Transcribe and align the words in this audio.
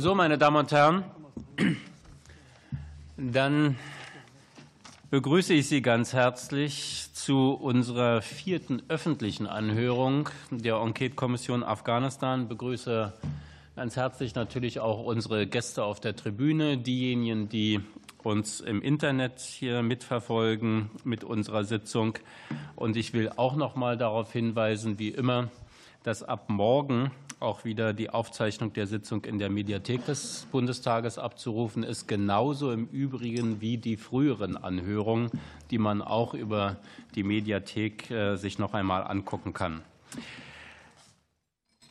So, 0.00 0.14
meine 0.14 0.38
Damen 0.38 0.56
und 0.56 0.72
Herren, 0.72 1.04
dann 3.18 3.76
begrüße 5.10 5.52
ich 5.52 5.68
Sie 5.68 5.82
ganz 5.82 6.14
herzlich 6.14 7.10
zu 7.12 7.50
unserer 7.52 8.22
vierten 8.22 8.82
öffentlichen 8.88 9.46
Anhörung 9.46 10.30
der 10.50 10.76
Enquete-Kommission 10.76 11.62
Afghanistan. 11.62 12.44
Ich 12.44 12.48
begrüße 12.48 13.12
ganz 13.76 13.96
herzlich 13.96 14.34
natürlich 14.34 14.80
auch 14.80 15.04
unsere 15.04 15.46
Gäste 15.46 15.84
auf 15.84 16.00
der 16.00 16.16
Tribüne, 16.16 16.78
diejenigen, 16.78 17.50
die 17.50 17.80
uns 18.22 18.60
im 18.62 18.80
Internet 18.80 19.40
hier 19.40 19.82
mitverfolgen 19.82 20.88
mit 21.04 21.24
unserer 21.24 21.64
Sitzung. 21.64 22.18
Und 22.74 22.96
ich 22.96 23.12
will 23.12 23.32
auch 23.36 23.54
noch 23.54 23.76
mal 23.76 23.98
darauf 23.98 24.32
hinweisen, 24.32 24.98
wie 24.98 25.10
immer, 25.10 25.50
dass 26.04 26.22
ab 26.22 26.48
morgen 26.48 27.10
auch 27.40 27.64
wieder 27.64 27.94
die 27.94 28.10
Aufzeichnung 28.10 28.72
der 28.74 28.86
Sitzung 28.86 29.24
in 29.24 29.38
der 29.38 29.48
Mediathek 29.48 30.04
des 30.04 30.46
Bundestages 30.52 31.18
abzurufen 31.18 31.82
ist, 31.82 32.06
genauso 32.06 32.70
im 32.70 32.86
Übrigen 32.86 33.60
wie 33.60 33.78
die 33.78 33.96
früheren 33.96 34.56
Anhörungen, 34.56 35.30
die 35.70 35.78
man 35.78 36.02
auch 36.02 36.34
über 36.34 36.76
die 37.14 37.22
Mediathek 37.22 38.10
äh, 38.10 38.36
sich 38.36 38.58
noch 38.58 38.74
einmal 38.74 39.04
angucken 39.04 39.54
kann. 39.54 39.82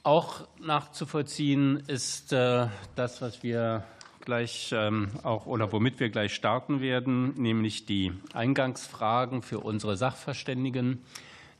Auch 0.03 0.47
nachzuvollziehen 0.61 1.83
ist 1.87 2.31
äh, 2.31 2.67
das, 2.95 3.21
was 3.21 3.43
wir 3.43 3.83
gleich 4.21 4.71
ähm, 4.73 5.09
auch 5.23 5.47
oder 5.47 5.71
womit 5.71 5.99
wir 5.99 6.09
gleich 6.09 6.35
starten 6.35 6.81
werden, 6.81 7.33
nämlich 7.41 7.85
die 7.85 8.13
Eingangsfragen 8.33 9.41
für 9.41 9.59
unsere 9.59 9.97
Sachverständigen 9.97 11.03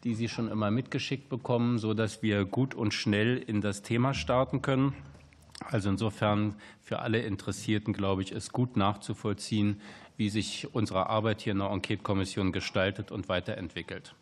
die 0.04 0.16
Sie 0.16 0.30
schon 0.30 0.50
immer 0.50 0.72
mitgeschickt 0.72 1.30
bekommen, 1.30 1.78
sodass 1.78 2.22
wir 2.22 2.46
gut 2.46 2.74
und 2.74 2.94
schnell 2.94 3.38
in 3.38 3.62
das 3.62 3.82
Thema 3.82 4.14
starten 4.14 4.62
können. 4.62 4.94
Also 5.66 5.90
insofern 5.90 6.56
für 6.82 7.00
alle 7.00 7.20
Interessierten, 7.20 7.94
glaube 7.94 8.22
ich, 8.22 8.32
ist 8.32 8.54
gut 8.54 8.78
nachzuvollziehen, 8.78 9.82
wie 10.16 10.30
sich 10.30 10.74
unsere 10.74 11.08
Arbeit 11.08 11.42
hier 11.42 11.52
in 11.52 11.60
der 11.60 11.70
Enquete-Kommission 11.70 12.52
gestaltet 12.52 13.12
und 13.12 13.30
weiterentwickelt. 13.30 14.16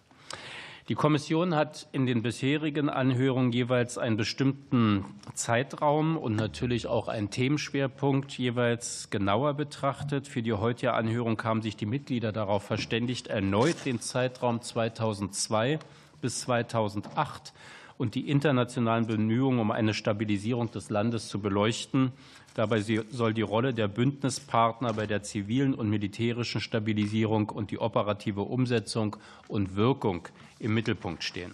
Die 0.89 0.95
Kommission 0.95 1.53
hat 1.53 1.89
in 1.91 2.05
den 2.05 2.21
bisherigen 2.21 2.88
Anhörungen 2.88 3.52
jeweils 3.52 3.97
einen 3.97 4.16
bestimmten 4.16 5.03
Zeitraum 5.33 6.16
und 6.16 6.38
natürlich 6.38 6.88
auch 6.88 7.09
einen 7.09 7.30
Themenschwerpunkt 7.30 8.31
jeweils 8.38 9.09
genauer 9.09 9.55
betrachtet. 9.55 10.30
Für 10.30 10.41
die 10.41 10.53
heutige 10.53 10.93
Anhörung 10.93 11.43
haben 11.43 11.61
sich 11.61 11.75
die 11.75 11.85
Mitglieder 11.85 12.31
darauf 12.31 12.63
verständigt, 12.63 13.27
erneut 13.27 13.83
den 13.83 13.99
Zeitraum 13.99 14.61
2002 14.61 15.80
bis 16.21 16.39
2008 16.41 17.52
und 17.97 18.15
die 18.15 18.30
internationalen 18.30 19.08
Bemühungen 19.08 19.59
um 19.59 19.71
eine 19.71 19.93
Stabilisierung 19.93 20.71
des 20.71 20.89
Landes 20.89 21.27
zu 21.27 21.41
beleuchten. 21.41 22.13
Dabei 22.58 22.81
soll 22.81 23.36
die 23.36 23.44
Rolle 23.44 23.72
der 23.72 23.88
Bündnispartner 23.88 24.91
bei 24.94 25.05
der 25.05 25.22
zivilen 25.22 25.75
und 25.75 25.91
militärischen 25.91 26.59
Stabilisierung 26.59 27.49
und 27.49 27.69
die 27.69 27.77
operative 27.77 28.41
Umsetzung 28.41 29.16
und 29.47 29.75
Wirkung 29.75 30.27
im 30.58 30.73
Mittelpunkt 30.73 31.23
stehen. 31.23 31.53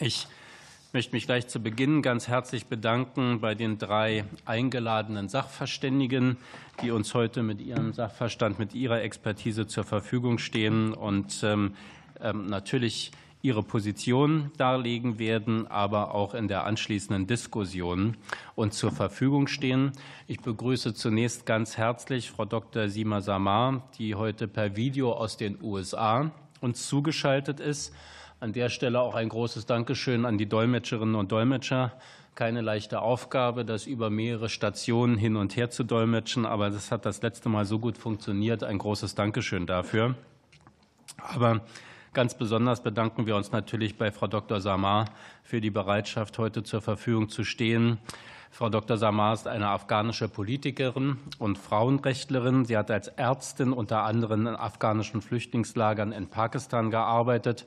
Ich 0.00 0.26
möchte 0.94 1.14
mich 1.14 1.26
gleich 1.26 1.46
zu 1.48 1.60
Beginn 1.60 2.00
ganz 2.00 2.26
herzlich 2.26 2.68
bedanken 2.68 3.42
bei 3.42 3.54
den 3.54 3.76
drei 3.76 4.24
eingeladenen 4.46 5.28
Sachverständigen, 5.28 6.38
die 6.80 6.90
uns 6.90 7.12
heute 7.12 7.42
mit 7.42 7.60
ihrem 7.60 7.92
Sachverstand, 7.92 8.58
mit 8.58 8.72
ihrer 8.72 9.02
Expertise 9.02 9.66
zur 9.66 9.84
Verfügung 9.84 10.38
stehen 10.38 10.94
und 10.94 11.42
ähm, 11.42 11.74
ähm, 12.22 12.46
natürlich 12.46 13.12
ihre 13.40 13.62
Position 13.62 14.50
darlegen 14.56 15.18
werden, 15.18 15.66
aber 15.68 16.14
auch 16.14 16.34
in 16.34 16.48
der 16.48 16.64
anschließenden 16.64 17.26
Diskussion 17.26 18.16
und 18.54 18.74
zur 18.74 18.90
Verfügung 18.90 19.46
stehen. 19.46 19.92
Ich 20.26 20.40
begrüße 20.40 20.94
zunächst 20.94 21.46
ganz 21.46 21.76
herzlich 21.76 22.30
Frau 22.30 22.44
Dr. 22.44 22.88
Sima 22.88 23.20
Samar, 23.20 23.88
die 23.98 24.14
heute 24.16 24.48
per 24.48 24.76
Video 24.76 25.12
aus 25.12 25.36
den 25.36 25.62
USA 25.62 26.32
uns 26.60 26.88
zugeschaltet 26.88 27.60
ist. 27.60 27.94
An 28.40 28.52
der 28.52 28.68
Stelle 28.68 29.00
auch 29.00 29.14
ein 29.14 29.28
großes 29.28 29.66
Dankeschön 29.66 30.24
an 30.24 30.38
die 30.38 30.48
Dolmetscherinnen 30.48 31.14
und 31.14 31.32
Dolmetscher. 31.32 31.92
Keine 32.34 32.60
leichte 32.60 33.02
Aufgabe, 33.02 33.64
das 33.64 33.86
über 33.86 34.10
mehrere 34.10 34.48
Stationen 34.48 35.16
hin 35.16 35.34
und 35.34 35.56
her 35.56 35.70
zu 35.70 35.82
dolmetschen, 35.82 36.46
aber 36.46 36.70
das 36.70 36.92
hat 36.92 37.04
das 37.04 37.20
letzte 37.20 37.48
Mal 37.48 37.64
so 37.64 37.80
gut 37.80 37.98
funktioniert. 37.98 38.62
Ein 38.62 38.78
großes 38.78 39.16
Dankeschön 39.16 39.66
dafür. 39.66 40.14
Aber 41.16 41.62
Ganz 42.14 42.34
besonders 42.36 42.82
bedanken 42.82 43.26
wir 43.26 43.36
uns 43.36 43.52
natürlich 43.52 43.98
bei 43.98 44.10
Frau 44.10 44.26
Dr. 44.26 44.60
Samar 44.60 45.06
für 45.42 45.60
die 45.60 45.70
Bereitschaft, 45.70 46.38
heute 46.38 46.62
zur 46.62 46.80
Verfügung 46.80 47.28
zu 47.28 47.44
stehen. 47.44 47.98
Frau 48.50 48.70
Dr. 48.70 48.96
Samar 48.96 49.34
ist 49.34 49.46
eine 49.46 49.68
afghanische 49.68 50.28
Politikerin 50.28 51.18
und 51.38 51.58
Frauenrechtlerin. 51.58 52.64
Sie 52.64 52.76
hat 52.76 52.90
als 52.90 53.08
Ärztin 53.08 53.72
unter 53.72 54.04
anderem 54.04 54.46
in 54.46 54.56
afghanischen 54.56 55.20
Flüchtlingslagern 55.20 56.12
in 56.12 56.28
Pakistan 56.28 56.90
gearbeitet. 56.90 57.66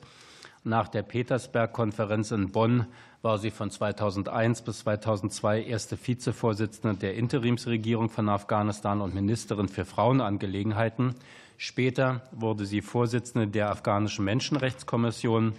Nach 0.64 0.88
der 0.88 1.02
Petersberg-Konferenz 1.02 2.30
in 2.32 2.50
Bonn 2.50 2.86
war 3.22 3.38
sie 3.38 3.50
von 3.50 3.70
2001 3.70 4.62
bis 4.62 4.80
2002 4.80 5.62
erste 5.62 5.96
Vizevorsitzende 5.96 6.96
der 6.96 7.14
Interimsregierung 7.14 8.10
von 8.10 8.28
Afghanistan 8.28 9.00
und 9.00 9.14
Ministerin 9.14 9.68
für 9.68 9.84
Frauenangelegenheiten. 9.84 11.14
Später 11.64 12.22
wurde 12.32 12.66
sie 12.66 12.82
Vorsitzende 12.82 13.46
der 13.46 13.70
afghanischen 13.70 14.24
Menschenrechtskommission. 14.24 15.52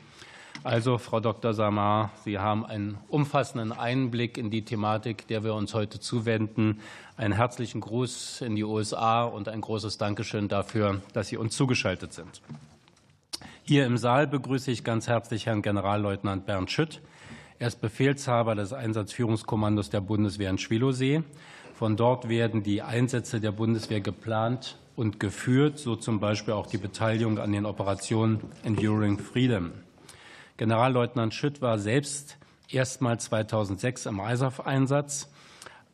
Also, 0.61 0.97
Frau 0.97 1.21
Dr. 1.21 1.53
Samar, 1.53 2.11
Sie 2.25 2.39
haben 2.39 2.65
einen 2.65 2.97
umfassenden 3.07 3.71
Einblick 3.71 4.37
in 4.37 4.51
die 4.51 4.65
Thematik, 4.65 5.27
der 5.29 5.45
wir 5.45 5.53
uns 5.53 5.73
heute 5.73 6.01
zuwenden. 6.01 6.81
Einen 7.15 7.31
herzlichen 7.31 7.79
Gruß 7.79 8.41
in 8.41 8.57
die 8.57 8.65
USA 8.65 9.23
und 9.23 9.47
ein 9.47 9.61
großes 9.61 9.97
Dankeschön 9.97 10.49
dafür, 10.49 11.01
dass 11.13 11.29
Sie 11.29 11.37
uns 11.37 11.55
zugeschaltet 11.55 12.11
sind. 12.11 12.41
Hier 13.63 13.85
im 13.85 13.95
Saal 13.95 14.27
begrüße 14.27 14.71
ich 14.71 14.83
ganz 14.83 15.07
herzlich 15.07 15.45
Herrn 15.45 15.61
Generalleutnant 15.61 16.45
Bernd 16.45 16.69
Schütt. 16.69 16.99
Er 17.59 17.67
ist 17.67 17.79
Befehlshaber 17.79 18.55
des 18.55 18.73
Einsatzführungskommandos 18.73 19.89
der 19.89 20.01
Bundeswehr 20.01 20.49
in 20.49 20.57
Schwilosee. 20.57 21.23
Von 21.73 21.95
dort 21.95 22.27
werden 22.27 22.61
die 22.61 22.81
Einsätze 22.81 23.39
der 23.39 23.53
Bundeswehr 23.53 24.01
geplant 24.01 24.77
und 24.95 25.19
geführt, 25.19 25.79
so 25.79 25.95
zum 25.95 26.19
Beispiel 26.19 26.53
auch 26.53 26.67
die 26.67 26.77
Beteiligung 26.77 27.39
an 27.39 27.51
den 27.51 27.65
Operationen 27.65 28.39
Enduring 28.63 29.19
Freedom. 29.19 29.71
Generalleutnant 30.57 31.33
Schütt 31.33 31.61
war 31.61 31.79
selbst 31.79 32.37
erstmals 32.69 33.25
2006 33.25 34.05
im 34.05 34.19
ISAF-Einsatz 34.19 35.29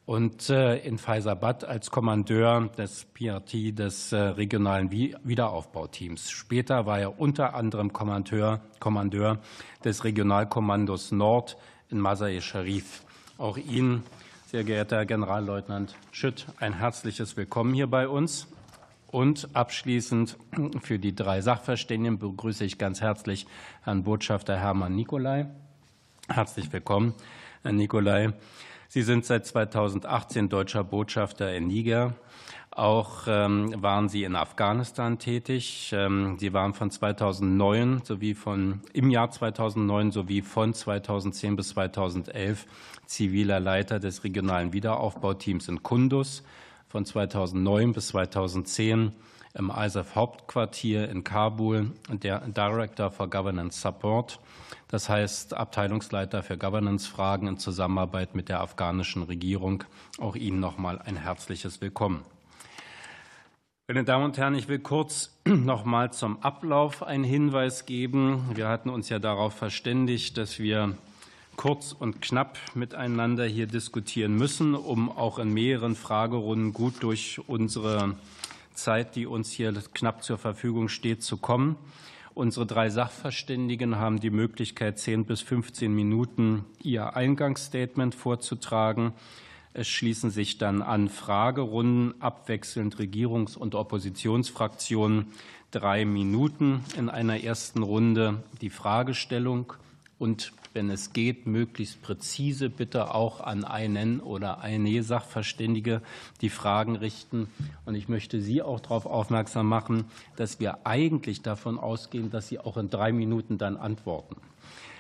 und 0.06 0.50
äh, 0.50 0.78
in 0.78 0.98
Faisabad 0.98 1.64
als 1.64 1.92
Kommandeur 1.92 2.70
des 2.78 3.06
PRT 3.06 3.78
des 3.78 4.12
äh, 4.12 4.18
regionalen 4.18 4.92
Wiederaufbauteams. 4.92 6.32
Später 6.32 6.86
war 6.86 7.00
er 7.00 7.20
unter 7.20 7.54
anderem 7.54 7.94
Kommandeur, 7.94 8.59
Kommandeur 8.80 9.38
des 9.84 10.04
Regionalkommandos 10.04 11.12
Nord 11.12 11.58
in 11.90 12.00
Masai 12.00 12.42
Sharif. 12.42 13.04
Auch 13.38 13.58
Ihnen, 13.58 14.04
sehr 14.48 14.64
geehrter 14.64 15.06
Generalleutnant 15.06 15.96
Schütt, 16.12 16.48
ein 16.59 16.74
herzliches 16.74 17.38
Willkommen 17.38 17.74
hier 17.74 17.88
bei 17.88 18.08
uns. 18.08 18.48
Und 19.12 19.56
abschließend 19.56 20.38
für 20.81 21.00
die 21.00 21.16
drei 21.16 21.42
Sachverständigen 21.42 22.20
begrüße 22.20 22.64
ich 22.64 22.78
ganz 22.78 23.02
herzlich 23.02 23.47
Herrn 23.81 24.03
Botschafter 24.03 24.56
Hermann 24.56 24.96
Nicolai. 24.96 25.47
Herzlich 26.28 26.72
willkommen, 26.72 27.16
Herr 27.64 27.72
Nicolai. 27.72 28.34
Sie 28.88 29.02
sind 29.02 29.25
seit 29.25 29.47
2018 29.47 30.50
deutscher 30.50 30.84
Botschafter 30.84 31.56
in 31.56 31.66
Niger. 31.66 32.14
Auch 32.70 33.24
ähm, 33.28 33.74
waren 33.81 34.09
Sie 34.09 34.24
in 34.24 34.36
Afghanistan 34.36 35.18
tätig. 35.18 35.91
Ähm, 35.91 36.38
Sie 36.38 36.53
waren 36.53 36.76
von 36.76 36.91
2009 36.91 38.02
sowie 38.03 38.36
von 38.36 38.81
im 38.94 39.09
Jahr 39.09 39.31
2009 39.31 40.12
sowie 40.12 40.44
von 40.44 40.76
2010 40.76 41.56
bis 41.56 41.70
2011 41.70 42.67
ziviler 43.08 43.59
Leiter 43.59 44.00
des 44.00 44.23
regionalen 44.23 44.72
Wiederaufbauteams 44.72 45.67
in 45.67 45.82
Kundus 45.82 46.44
von 46.90 47.06
2009 47.06 47.94
bis 47.94 48.08
2010 48.09 49.14
im 49.53 49.72
ISAF 49.76 50.16
Hauptquartier 50.16 51.08
in 51.09 51.24
Kabul 51.24 51.91
der 52.09 52.40
Director 52.47 53.12
for 53.12 53.30
Governance 53.30 53.80
Support, 53.80 54.40
das 54.88 55.08
heißt 55.08 55.53
Abteilungsleiter 55.53 56.41
für 56.41 56.58
Governance-Fragen 56.58 57.47
in 57.47 57.58
Zusammenarbeit 57.58 58.36
mit 58.36 58.50
der 58.50 58.62
afghanischen 58.62 59.24
Regierung. 59.24 59.84
Auch 60.20 60.36
Ihnen 60.36 60.59
noch 60.59 60.78
mal 60.78 61.00
ein 61.00 61.16
herzliches 61.16 61.80
Willkommen. 61.80 62.26
Meine 63.88 64.03
Damen 64.03 64.26
und 64.26 64.38
Herren, 64.38 64.56
ich 64.56 64.68
will 64.68 64.80
kurz 64.80 65.38
noch 65.46 65.85
mal 65.85 66.12
zum 66.12 66.42
Ablauf 66.44 67.03
einen 67.03 67.24
Hinweis 67.24 67.85
geben. 67.85 68.50
Wir 68.56 68.68
hatten 68.68 68.90
uns 68.90 69.09
ja 69.09 69.20
darauf 69.20 69.53
verständigt, 69.53 70.38
dass 70.38 70.58
wir 70.59 70.96
kurz 71.59 71.91
und 71.91 72.22
knapp 72.22 72.58
miteinander 72.73 73.44
hier 73.44 73.67
diskutieren 73.67 74.38
müssen, 74.38 74.76
um 74.76 75.11
auch 75.11 75.40
in 75.40 75.53
mehreren 75.53 75.94
Fragerunden 75.94 76.72
gut 76.72 77.03
durch 77.03 77.41
unsere 77.47 78.16
Zeit, 78.73 79.17
die 79.17 79.26
uns 79.26 79.52
hier 79.52 79.73
knapp 79.94 80.23
zur 80.23 80.38
Verfügung 80.38 80.88
steht, 80.88 81.22
zu 81.22 81.35
kommen. 81.35 81.76
Unsere 82.34 82.66
drei 82.66 82.90
Sachverständigen 82.90 83.97
haben 83.97 84.22
die 84.22 84.29
Möglichkeit, 84.29 85.00
10 85.00 85.26
bis 85.26 85.41
15 85.41 85.94
Minuten 85.94 86.64
ihr 86.82 87.17
Eingangsstatement 87.17 88.16
vorzutragen. 88.16 89.11
Es 89.73 89.90
schließen 89.90 90.29
sich 90.29 90.59
dann 90.59 90.82
an 90.82 91.09
Fragerunden 91.09 92.22
abwechselnd 92.22 92.96
Regierungs- 92.96 93.58
und 93.58 93.76
Oppositionsfraktionen 93.76 95.34
drei 95.72 96.06
Minuten 96.06 96.85
in 96.97 97.09
einer 97.09 97.44
ersten 97.44 97.84
Runde 97.84 98.44
die 98.61 98.70
Fragestellung 98.70 99.73
und 100.20 100.52
wenn 100.74 100.90
es 100.90 101.14
geht, 101.14 101.48
möglichst 101.48 102.02
präzise 102.02 102.70
bitte 102.70 103.14
auch 103.16 103.42
an 103.42 103.64
einen 103.64 104.20
oder 104.20 104.62
eine 104.62 105.02
Sachverständige 105.02 106.02
die 106.42 106.50
Fragen 106.50 106.96
richten. 106.96 107.48
Und 107.86 107.96
ich 107.96 108.08
möchte 108.08 108.40
Sie 108.40 108.62
auch 108.62 108.80
darauf 108.80 109.06
aufmerksam 109.06 109.68
machen, 109.68 110.06
dass 110.36 110.60
wir 110.60 110.86
eigentlich 110.86 111.42
davon 111.42 111.80
ausgehen, 111.80 112.30
dass 112.30 112.50
Sie 112.50 112.60
auch 112.60 112.78
in 112.78 112.90
drei 112.90 113.12
Minuten 113.12 113.58
dann 113.58 113.78
antworten. 113.78 114.36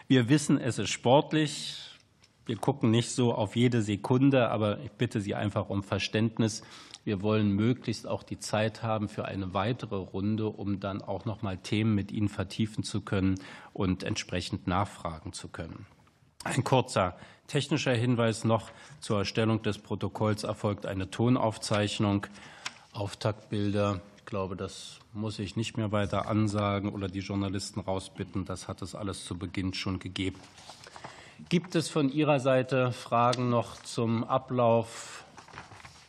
Wir 0.07 0.27
wissen, 0.27 0.57
es 0.59 0.79
ist 0.79 0.89
sportlich. 0.89 1.75
Wir 2.47 2.57
gucken 2.57 2.89
nicht 2.89 3.11
so 3.11 3.33
auf 3.33 3.55
jede 3.55 3.83
Sekunde, 3.83 4.49
aber 4.49 4.79
ich 4.79 4.91
bitte 4.91 5.21
Sie 5.21 5.35
einfach 5.35 5.69
um 5.69 5.83
Verständnis. 5.83 6.63
Wir 7.05 7.21
wollen 7.21 7.51
möglichst 7.51 8.07
auch 8.07 8.23
die 8.23 8.39
Zeit 8.39 8.83
haben 8.83 9.07
für 9.07 9.25
eine 9.25 9.53
weitere 9.53 9.95
Runde, 9.95 10.47
um 10.47 10.79
dann 10.79 11.01
auch 11.01 11.25
noch 11.25 11.41
mal 11.41 11.57
Themen 11.57 11.95
mit 11.95 12.11
Ihnen 12.11 12.27
vertiefen 12.27 12.83
zu 12.83 13.01
können 13.01 13.39
und 13.79 14.03
entsprechend 14.03 14.67
nachfragen 14.67 15.31
zu 15.31 15.47
können. 15.47 15.85
Ein 16.43 16.65
kurzer 16.65 17.15
technischer 17.47 17.93
Hinweis 17.93 18.43
noch 18.43 18.71
zur 18.99 19.19
Erstellung 19.19 19.61
des 19.61 19.77
Protokolls 19.77 20.43
erfolgt 20.43 20.85
eine 20.85 21.09
Tonaufzeichnung. 21.09 22.27
Auftaktbilder, 22.91 24.01
ich 24.17 24.25
glaube, 24.25 24.57
das 24.57 24.99
muss 25.13 25.39
ich 25.39 25.55
nicht 25.55 25.77
mehr 25.77 25.93
weiter 25.93 26.27
ansagen 26.27 26.89
oder 26.89 27.07
die 27.07 27.21
Journalisten 27.21 27.79
rausbitten. 27.79 28.43
Das 28.43 28.67
hat 28.67 28.81
es 28.81 28.95
alles 28.95 29.23
zu 29.23 29.37
Beginn 29.37 29.73
schon 29.73 29.99
gegeben. 29.99 30.39
Gibt 31.47 31.73
es 31.75 31.87
von 31.87 32.11
Ihrer 32.11 32.41
Seite 32.41 32.91
Fragen 32.91 33.49
noch 33.49 33.81
zum 33.81 34.25
Ablauf 34.25 35.23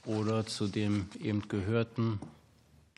oder 0.04 0.44
zu 0.44 0.66
dem 0.66 1.08
eben 1.20 1.46
Gehörten? 1.46 2.18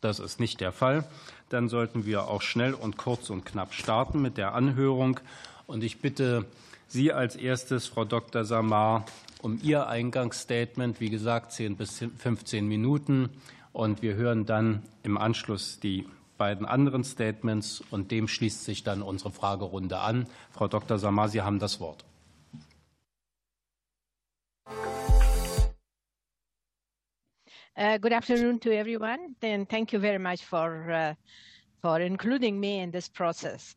Das 0.01 0.19
ist 0.19 0.41
nicht 0.41 0.63
der 0.63 0.73
Fall. 0.73 1.05
Dann 1.53 1.69
sollten 1.69 2.07
wir 2.07 2.29
auch 2.29 2.41
schnell 2.41 2.73
und 2.73 2.97
kurz 2.97 3.29
und 3.29 3.45
knapp 3.45 3.75
starten 3.75 4.23
mit 4.23 4.39
der 4.39 4.55
Anhörung. 4.55 5.21
Und 5.67 5.85
ich 5.85 6.01
bitte 6.01 6.47
Sie 6.89 7.13
als 7.13 7.37
erstes, 7.37 7.87
Frau 7.87 8.07
Dr. 8.07 8.47
Samar, 8.47 9.05
um 9.43 9.61
Ihr 9.63 9.87
Eingangsstatement, 9.87 10.99
wie 11.01 11.11
gesagt, 11.11 11.53
10 11.53 11.77
bis 11.77 12.05
15 12.19 12.67
Minuten. 12.67 13.29
Und 13.75 14.01
wir 14.01 14.15
hören 14.15 14.47
dann 14.47 14.83
im 15.03 15.19
Anschluss 15.19 15.79
die 15.79 16.07
beiden 16.39 16.65
anderen 16.65 17.05
Statements 17.05 17.83
und 17.91 18.11
dem 18.11 18.29
schließt 18.29 18.65
sich 18.65 18.83
dann 18.83 19.03
unsere 19.03 19.31
Fragerunde 19.31 19.99
an. 19.99 20.27
Frau 20.53 20.69
Dr. 20.69 20.99
Samar, 20.99 21.29
Sie 21.29 21.43
haben 21.43 21.59
das 21.59 21.81
Wort. 21.81 22.05
Uh, 27.75 27.97
good 27.97 28.13
afternoon 28.13 28.59
to 28.59 28.71
everyone, 28.77 29.35
and 29.41 29.67
thank 29.67 29.95
you 29.95 29.99
very 29.99 30.19
much 30.19 30.45
for 30.45 30.91
uh, 30.91 31.15
for 31.81 32.01
including 32.01 32.61
me 32.61 32.81
in 32.81 32.91
this 32.91 33.09
process. 33.09 33.77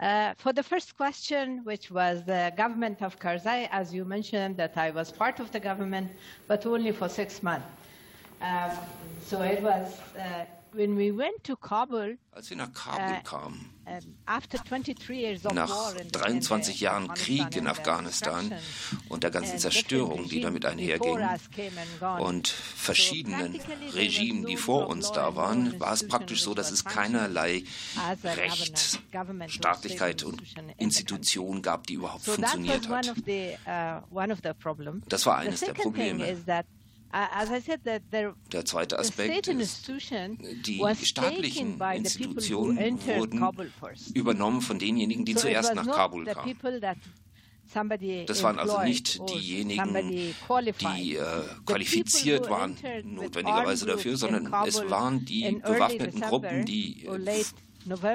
Uh, 0.00 0.34
for 0.38 0.52
the 0.52 0.62
first 0.62 0.96
question, 0.96 1.60
which 1.62 1.88
was 1.88 2.24
the 2.24 2.52
government 2.56 3.00
of 3.00 3.16
Karzai, 3.20 3.68
as 3.70 3.94
you 3.94 4.04
mentioned, 4.04 4.56
that 4.56 4.76
I 4.76 4.90
was 4.90 5.12
part 5.12 5.38
of 5.38 5.52
the 5.52 5.60
government, 5.60 6.10
but 6.48 6.66
only 6.66 6.90
for 6.90 7.08
six 7.08 7.40
months. 7.40 7.66
Um, 8.40 8.72
so 9.22 9.42
it 9.42 9.62
was 9.62 10.00
uh, 10.72 10.76
when 10.76 10.96
we 10.96 11.16
went 11.16 11.44
to 11.44 11.56
Kabul. 11.56 12.18
Als 12.32 12.50
wir 12.50 12.56
nach 12.56 12.72
Kabul 12.72 13.16
uh, 13.18 13.22
kamen, 13.22 13.78
nach 15.52 15.94
23 16.12 16.80
Jahren 16.80 17.08
Krieg 17.14 17.56
in 17.56 17.66
Afghanistan 17.66 18.52
und 19.08 19.22
der 19.22 19.30
ganzen 19.30 19.58
Zerstörung, 19.58 20.28
die 20.28 20.40
damit 20.40 20.64
einherging, 20.66 21.18
und 22.18 22.48
verschiedenen 22.48 23.58
Regimen, 23.94 24.46
die 24.46 24.56
vor 24.56 24.88
uns 24.88 25.10
da 25.12 25.36
waren, 25.36 25.78
war 25.80 25.92
es 25.92 26.06
praktisch 26.06 26.42
so, 26.42 26.54
dass 26.54 26.70
es 26.70 26.84
keinerlei 26.84 27.64
Recht, 28.22 29.00
Staatlichkeit 29.46 30.22
und 30.22 30.42
Institution 30.76 31.62
gab, 31.62 31.86
die 31.86 31.94
überhaupt 31.94 32.24
funktioniert 32.24 32.88
hat. 32.88 33.12
Das 35.08 35.26
war 35.26 35.38
eines 35.38 35.60
der 35.60 35.74
Probleme. 35.74 36.36
Der 37.12 38.64
zweite 38.64 38.98
Aspekt 38.98 39.48
ist, 39.48 39.88
die 40.66 40.82
staatlichen 41.02 41.80
Institutionen 41.94 42.98
wurden 43.06 43.48
übernommen 44.14 44.60
von 44.60 44.78
denjenigen, 44.78 45.24
die 45.24 45.34
zuerst 45.34 45.74
nach 45.74 45.86
Kabul 45.86 46.26
kamen. 46.26 46.54
Das 48.26 48.42
waren 48.42 48.58
also 48.58 48.80
nicht 48.82 49.20
diejenigen, 49.28 49.94
die 50.80 51.16
äh, 51.16 51.24
qualifiziert 51.66 52.48
waren, 52.48 52.76
notwendigerweise 53.04 53.84
dafür, 53.86 54.16
sondern 54.16 54.52
es 54.66 54.80
waren 54.88 55.24
die 55.24 55.50
bewaffneten 55.52 56.20
Gruppen, 56.20 56.64
die 56.64 57.04
äh, 57.04 57.44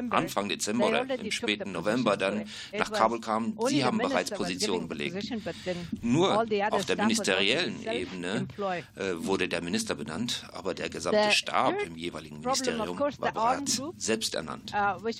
Anfang 0.09 0.49
Dezember 0.49 0.87
oder 0.87 1.19
im 1.19 1.31
späten 1.31 1.71
November 1.71 2.17
dann 2.17 2.45
nach 2.77 2.91
Kabul 2.91 3.19
kamen, 3.19 3.57
sie 3.67 3.83
haben 3.83 3.97
bereits 3.97 4.31
Positionen 4.31 4.87
belegt. 4.87 5.31
Nur 6.01 6.45
auf 6.71 6.85
der 6.85 6.97
ministeriellen 6.97 7.85
Ebene 7.85 8.47
äh, 8.95 9.13
wurde 9.15 9.47
der 9.47 9.61
Minister 9.61 9.95
benannt, 9.95 10.45
aber 10.53 10.73
der 10.73 10.89
gesamte 10.89 11.31
Stab 11.31 11.75
im 11.85 11.95
jeweiligen 11.95 12.39
Ministerium 12.39 12.99
war 12.99 13.31
bereits 13.31 13.81
selbst 13.97 14.35
ernannt. 14.35 14.73
Uh, 14.73 14.95
Und 14.95 15.15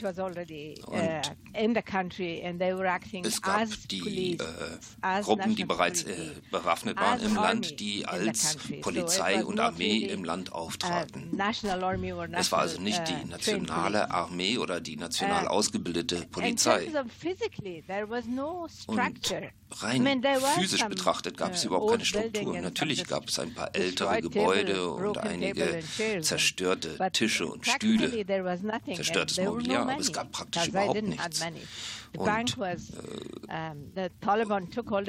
uh, 2.66 3.28
es 3.28 3.42
gab 3.42 3.68
die 3.90 4.38
äh, 4.38 5.22
Gruppen, 5.22 5.56
die 5.56 5.66
bereits 5.66 6.04
äh, 6.04 6.32
bewaffnet 6.52 6.98
waren 6.98 7.22
im 7.22 7.36
Land, 7.36 7.80
die 7.80 8.06
als 8.06 8.58
Polizei 8.82 9.44
und 9.44 9.60
Armee 9.60 10.06
im 10.06 10.24
Land 10.24 10.52
uh, 10.52 10.56
auftraten. 10.56 11.40
Es 12.34 12.52
war 12.52 12.60
also 12.60 12.82
nicht 12.82 13.04
die 13.08 13.26
nationale 13.30 14.12
Armee, 14.12 14.43
Armee 14.44 14.58
oder 14.58 14.82
die 14.82 14.96
national 14.98 15.48
ausgebildete 15.48 16.26
Polizei. 16.28 16.88
Und 18.88 18.98
rein 19.82 20.22
physisch 20.56 20.86
betrachtet 20.86 21.38
gab 21.38 21.54
es 21.54 21.64
überhaupt 21.64 21.92
keine 21.92 22.06
Struktur. 22.06 22.60
Natürlich 22.60 23.06
gab 23.06 23.30
es 23.30 23.40
ein 23.40 23.54
paar 23.54 23.74
ältere 23.76 24.22
Gebäude 24.22 24.90
und 24.90 25.18
einige 25.18 25.80
zerstörte 26.22 26.98
Tische 27.12 27.48
und 27.48 27.66
Stühle, 27.66 28.26
zerstörtes 28.96 29.40
Mobiliar, 29.40 29.84
aber 29.84 30.00
es 30.00 30.12
gab 30.12 30.32
praktisch 30.32 30.68
überhaupt 30.68 31.02
nichts. 31.02 31.42
Und 32.16 32.30
äh, 32.30 32.46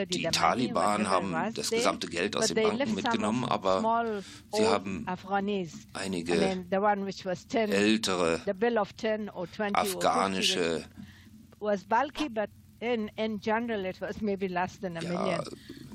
die 0.07 0.23
Taliban 0.33 1.09
haben 1.09 1.35
das 1.55 1.71
gesamte 1.71 2.07
Geld 2.09 2.37
aus 2.37 2.47
den 2.47 2.63
Banken 2.63 2.95
mitgenommen, 2.95 3.45
aber 3.45 4.23
sie 4.53 4.67
haben 4.67 5.07
einige 5.93 6.65
ältere 7.53 8.41
afghanische 9.75 10.85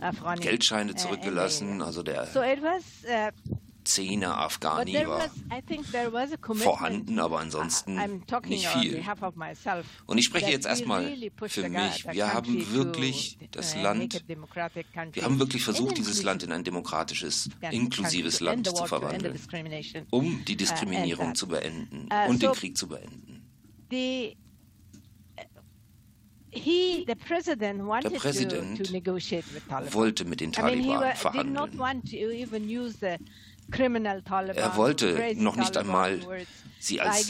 ja, 0.01 0.35
Geldscheine 0.35 0.95
zurückgelassen. 0.95 1.81
Also 1.81 2.03
der 2.03 2.27
Zehner 3.89 4.37
Afghani 4.37 4.93
war 5.07 5.29
vorhanden, 6.55 7.19
aber 7.19 7.39
ansonsten 7.39 7.95
nicht 8.45 8.67
viel. 8.67 9.03
Und 10.05 10.17
ich 10.17 10.25
spreche 10.25 10.51
jetzt 10.51 10.67
erstmal 10.67 11.15
für 11.47 11.69
mich. 11.69 12.05
Wir 12.11 12.33
haben 12.33 12.73
wirklich 12.73 13.37
das 13.51 13.75
Land, 13.75 14.23
wir 14.27 15.23
haben 15.23 15.39
wirklich 15.39 15.63
versucht, 15.63 15.97
dieses 15.97 16.21
Land 16.23 16.43
in 16.43 16.51
ein 16.51 16.63
demokratisches, 16.63 17.49
inklusives 17.71 18.39
Land 18.41 18.67
zu 18.67 18.85
verwandeln, 18.85 19.39
um 20.11 20.45
die 20.45 20.55
Diskriminierung 20.55 21.35
zu 21.35 21.47
beenden 21.47 22.09
und 22.27 22.41
den 22.43 22.51
Krieg 22.51 22.77
zu 22.77 22.87
beenden. 22.87 23.41
Der 26.53 27.15
Präsident 27.15 28.89
wollte 29.93 30.25
mit 30.25 30.39
den 30.41 30.51
Taliban 30.51 31.15
verhandeln. 31.15 31.55
Er 33.71 34.75
wollte 34.75 35.33
noch 35.35 35.55
nicht 35.55 35.77
einmal 35.77 36.19
sie 36.79 37.01
als 37.01 37.27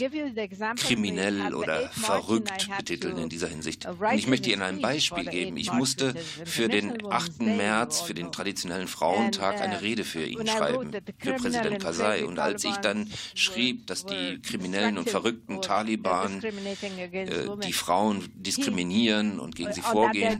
kriminell 0.76 1.54
oder 1.54 1.88
verrückt 1.90 2.68
betiteln 2.76 3.18
in 3.18 3.28
dieser 3.28 3.48
Hinsicht. 3.48 3.86
Und 3.86 4.14
ich 4.14 4.28
möchte 4.28 4.50
Ihnen 4.50 4.62
ein 4.62 4.80
Beispiel 4.80 5.24
geben. 5.24 5.56
Ich 5.56 5.72
musste 5.72 6.14
für 6.14 6.68
den 6.68 7.04
8. 7.10 7.42
März, 7.42 8.00
für 8.00 8.14
den 8.14 8.30
traditionellen 8.30 8.86
Frauentag, 8.86 9.60
eine 9.60 9.82
Rede 9.82 10.04
für 10.04 10.24
ihn 10.24 10.46
schreiben, 10.46 10.92
für 11.18 11.34
Präsident 11.34 11.82
Karzai. 11.82 12.24
Und 12.24 12.38
als 12.38 12.64
ich 12.64 12.76
dann 12.76 13.10
schrieb, 13.34 13.88
dass 13.88 14.06
die 14.06 14.40
kriminellen 14.40 14.98
und 14.98 15.10
verrückten 15.10 15.60
Taliban 15.60 16.42
äh, 16.42 17.26
die 17.64 17.72
Frauen 17.72 18.28
diskriminieren 18.36 19.40
und 19.40 19.56
gegen 19.56 19.72
sie 19.72 19.82
vorgehen, 19.82 20.38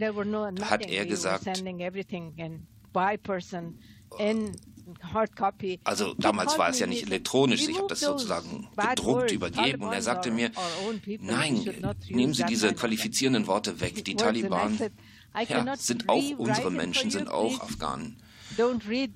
hat 0.63 0.89
er 0.89 1.07
gesagt, 1.07 1.47
also 5.85 6.15
damals 6.15 6.59
war 6.59 6.69
es 6.71 6.79
ja 6.79 6.87
nicht 6.87 7.05
elektronisch, 7.05 7.69
ich 7.69 7.77
habe 7.77 7.89
das 7.89 8.01
sozusagen 8.01 8.69
gedruckt 8.77 9.31
übergeben 9.33 9.83
und 9.83 9.93
er 9.93 10.03
sagte 10.03 10.31
mir, 10.31 10.51
nein, 11.21 11.65
nehmen 12.09 12.35
Sie 12.35 12.45
diese 12.45 12.75
qualifizierenden 12.75 13.47
Worte 13.47 13.81
weg. 13.81 14.05
Die 14.05 14.15
Taliban 14.15 14.79
ja, 15.49 15.77
sind 15.77 16.09
auch 16.09 16.39
unsere 16.39 16.71
Menschen, 16.71 17.11
sind 17.11 17.29
auch 17.31 17.61
Afghanen. 17.61 18.17
Und 18.59 19.09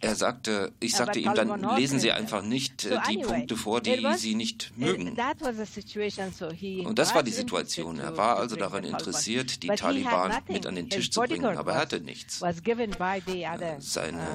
er 0.00 0.14
sagte, 0.14 0.72
ich 0.80 0.94
sagte 0.94 1.18
ihm, 1.18 1.34
dann 1.34 1.76
lesen 1.76 1.98
Sie 1.98 2.12
einfach 2.12 2.42
nicht 2.42 2.84
äh, 2.84 2.98
die 3.08 3.18
Punkte 3.18 3.56
vor, 3.56 3.80
die 3.80 4.06
Sie 4.16 4.34
nicht 4.34 4.72
mögen. 4.76 5.16
Und 6.86 6.98
das 6.98 7.14
war 7.14 7.22
die 7.22 7.30
Situation. 7.30 7.98
Er 7.98 8.16
war 8.16 8.38
also 8.38 8.56
daran 8.56 8.84
interessiert, 8.84 9.62
die 9.62 9.68
Taliban 9.68 10.32
mit 10.48 10.66
an 10.66 10.74
den 10.74 10.88
Tisch 10.90 11.10
zu 11.10 11.20
bringen, 11.20 11.56
aber 11.56 11.72
er 11.72 11.80
hatte 11.80 12.00
nichts. 12.00 12.42
Äh, 12.42 12.54
seine 13.80 14.26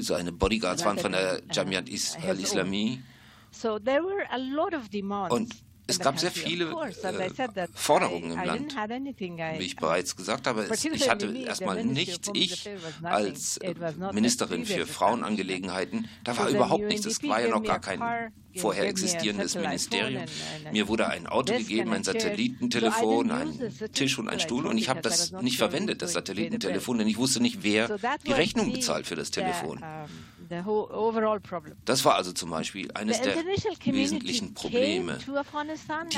seine 0.00 0.32
Bodyguards 0.32 0.84
waren 0.84 0.98
von 0.98 1.12
der 1.12 1.40
Jamiat 1.50 1.86
al-Islami. 2.26 3.02
Und 5.30 5.54
es 5.86 5.98
gab 5.98 6.18
sehr 6.18 6.30
viele 6.30 6.72
äh, 7.02 7.66
Forderungen 7.74 8.32
im 8.32 8.44
Land, 8.44 8.76
wie 8.76 9.64
ich 9.64 9.76
bereits 9.76 10.16
gesagt 10.16 10.46
habe. 10.46 10.68
Ich 10.94 11.08
hatte 11.08 11.26
erstmal 11.36 11.84
nichts. 11.84 12.30
Ich 12.34 12.68
als 13.02 13.58
Ministerin 14.12 14.64
für 14.64 14.86
Frauenangelegenheiten, 14.86 16.08
da 16.24 16.36
war 16.38 16.48
überhaupt 16.48 16.84
nichts. 16.84 17.06
Es 17.06 17.22
war 17.22 17.40
ja 17.40 17.48
noch 17.48 17.62
gar 17.62 17.80
kein 17.80 18.32
vorher 18.56 18.86
existierendes 18.86 19.54
Ministerium. 19.54 20.24
Mir 20.72 20.88
wurde 20.88 21.08
ein 21.08 21.26
Auto 21.26 21.54
gegeben, 21.54 21.92
ein 21.92 22.04
Satellitentelefon, 22.04 23.30
ein 23.30 23.72
Tisch 23.92 24.18
und 24.18 24.28
ein 24.28 24.40
Stuhl 24.40 24.66
und 24.66 24.78
ich 24.78 24.88
habe 24.88 25.00
das 25.00 25.32
nicht 25.32 25.58
verwendet, 25.58 26.02
das 26.02 26.12
Satellitentelefon, 26.12 26.98
denn 26.98 27.08
ich 27.08 27.16
wusste 27.16 27.40
nicht, 27.40 27.62
wer 27.62 27.98
die 28.26 28.32
Rechnung 28.32 28.72
bezahlt 28.72 29.06
für 29.06 29.16
das 29.16 29.30
Telefon. 29.30 29.82
Das 31.84 32.04
war 32.04 32.14
also 32.16 32.32
zum 32.32 32.50
Beispiel 32.50 32.90
eines 32.92 33.20
der 33.20 33.36
wesentlichen 33.84 34.54
Probleme. 34.54 35.18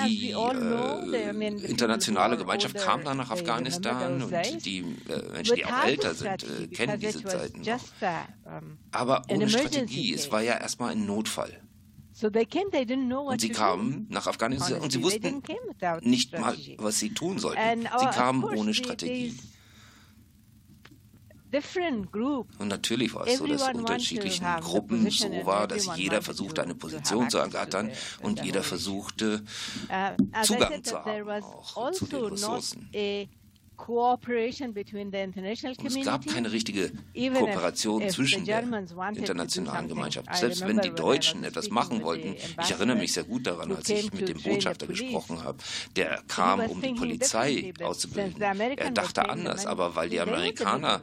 Die 0.07 0.31
äh, 0.33 1.67
internationale 1.69 2.37
Gemeinschaft 2.37 2.77
kam 2.77 3.05
dann 3.05 3.17
nach 3.19 3.31
Afghanistan 3.31 4.23
und 4.23 4.33
die 4.65 4.79
äh, 4.81 5.33
Menschen, 5.33 5.57
die 5.57 5.65
auch 5.65 5.85
älter 5.85 6.15
sind, 6.15 6.43
äh, 6.43 6.67
kennen 6.69 6.99
diese 7.01 7.23
Zeiten 7.25 7.61
noch. 7.61 7.81
Aber 8.93 9.23
ohne 9.29 9.49
Strategie, 9.49 10.15
es 10.15 10.31
war 10.33 10.43
ja 10.43 10.57
erstmal 10.59 10.93
ein 10.93 11.07
Notfall. 11.07 11.61
Und 12.21 13.41
sie 13.41 13.49
kamen 13.51 14.07
nach 14.09 14.27
Afghanistan 14.29 14.81
und 14.81 14.93
sie 14.93 15.03
wussten 15.03 15.43
nicht 16.03 16.33
mal, 16.39 16.55
was 16.79 16.99
sie 17.01 17.13
tun 17.13 17.39
sollten. 17.39 17.59
Sie 17.99 18.07
kamen 18.07 18.45
ohne 18.45 18.73
Strategie. 18.75 19.37
Und 22.59 22.69
natürlich 22.69 23.15
war 23.15 23.27
es 23.27 23.39
so, 23.39 23.47
dass 23.47 23.69
unterschiedlichen 23.69 24.47
Gruppen 24.61 25.11
so 25.11 25.29
war, 25.45 25.67
dass 25.69 25.97
jeder 25.97 26.23
versuchte, 26.23 26.63
eine 26.63 26.75
Position 26.75 27.31
zu 27.31 27.39
ergattern 27.39 27.91
und 28.23 28.43
jeder 28.45 28.63
versuchte, 28.63 29.43
uh, 29.89 30.43
Zugang 30.43 30.83
zu 30.83 31.05
haben, 31.05 31.31
auch 31.31 31.91
zu 31.93 32.07
den 32.07 32.25
Ressourcen. 32.25 32.89
Und 33.87 35.87
es 35.87 36.05
gab 36.05 36.27
keine 36.27 36.53
richtige 36.53 36.93
Kooperation 37.15 38.09
zwischen 38.09 38.45
der 38.45 38.63
internationalen 39.15 39.89
Gemeinschaft. 39.89 40.35
Selbst 40.37 40.67
wenn 40.67 40.81
die 40.81 40.91
Deutschen 40.91 41.45
etwas 41.45 41.71
machen 41.71 42.03
wollten, 42.03 42.37
ich 42.61 42.71
erinnere 42.71 42.97
mich 42.97 43.13
sehr 43.13 43.25
gut 43.25 43.47
daran, 43.47 43.73
als 43.73 43.89
ich 43.89 44.13
mit 44.13 44.29
dem 44.29 44.43
Botschafter 44.43 44.87
gesprochen 44.87 45.43
habe, 45.43 45.59
der 45.97 46.23
kam, 46.29 46.61
um 46.61 46.81
die 46.81 46.95
Polizei 46.95 47.73
auszubilden. 47.83 48.41
Er 48.41 48.91
dachte 48.91 49.29
anders, 49.29 49.67
aber 49.67 49.97
weil 49.97 50.09
die 50.09 50.21
Amerikaner 50.21 51.03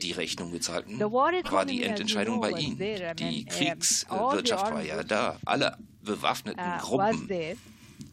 die 0.00 0.12
Rechnung 0.12 0.52
bezahlten, 0.52 1.00
war 1.00 1.66
die 1.66 1.82
Endentscheidung 1.82 2.40
bei 2.40 2.52
ihnen. 2.52 2.78
Die 3.16 3.44
Kriegswirtschaft 3.44 4.72
war 4.72 4.82
ja 4.82 5.02
da. 5.02 5.38
Alle 5.44 5.76
bewaffneten 6.02 6.64
uh, 6.64 6.80
Gruppen 6.80 7.28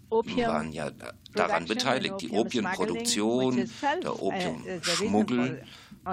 waren 0.09 0.71
ja 0.71 0.91
daran 1.33 1.65
beteiligt. 1.65 2.21
Die 2.21 2.29
Opiumproduktion, 2.29 3.69
der 4.03 4.21
uh, 4.21 4.27
Opiumschmuggel, 4.27 5.63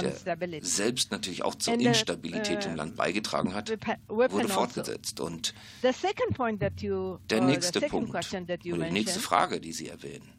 der 0.00 0.62
selbst 0.62 1.10
natürlich 1.10 1.42
auch 1.42 1.54
zur 1.54 1.74
Instabilität 1.74 2.66
im 2.66 2.72
uh, 2.72 2.76
Land 2.76 2.96
beigetragen 2.96 3.54
hat, 3.54 3.70
wurde 4.08 4.34
also. 4.34 4.48
fortgesetzt. 4.48 5.20
Und 5.20 5.54
der 5.82 7.40
nächste 7.40 7.80
Punkt, 7.82 8.14
oder 8.14 8.86
die 8.86 8.92
nächste 8.92 9.20
Frage, 9.20 9.60
die 9.60 9.72
Sie 9.72 9.88
erwähnen, 9.88 10.36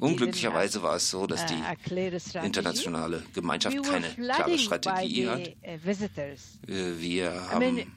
Unglücklicherweise 0.00 0.82
war 0.82 0.96
es 0.96 1.10
so, 1.10 1.28
dass 1.28 1.46
die 1.46 1.62
internationale 2.42 3.22
Gemeinschaft 3.32 3.80
keine 3.84 4.08
klare 4.08 4.58
Strategie 4.58 5.28
hat. 5.28 5.46
Äh, 5.62 5.78
wir 6.98 7.50
haben 7.50 7.92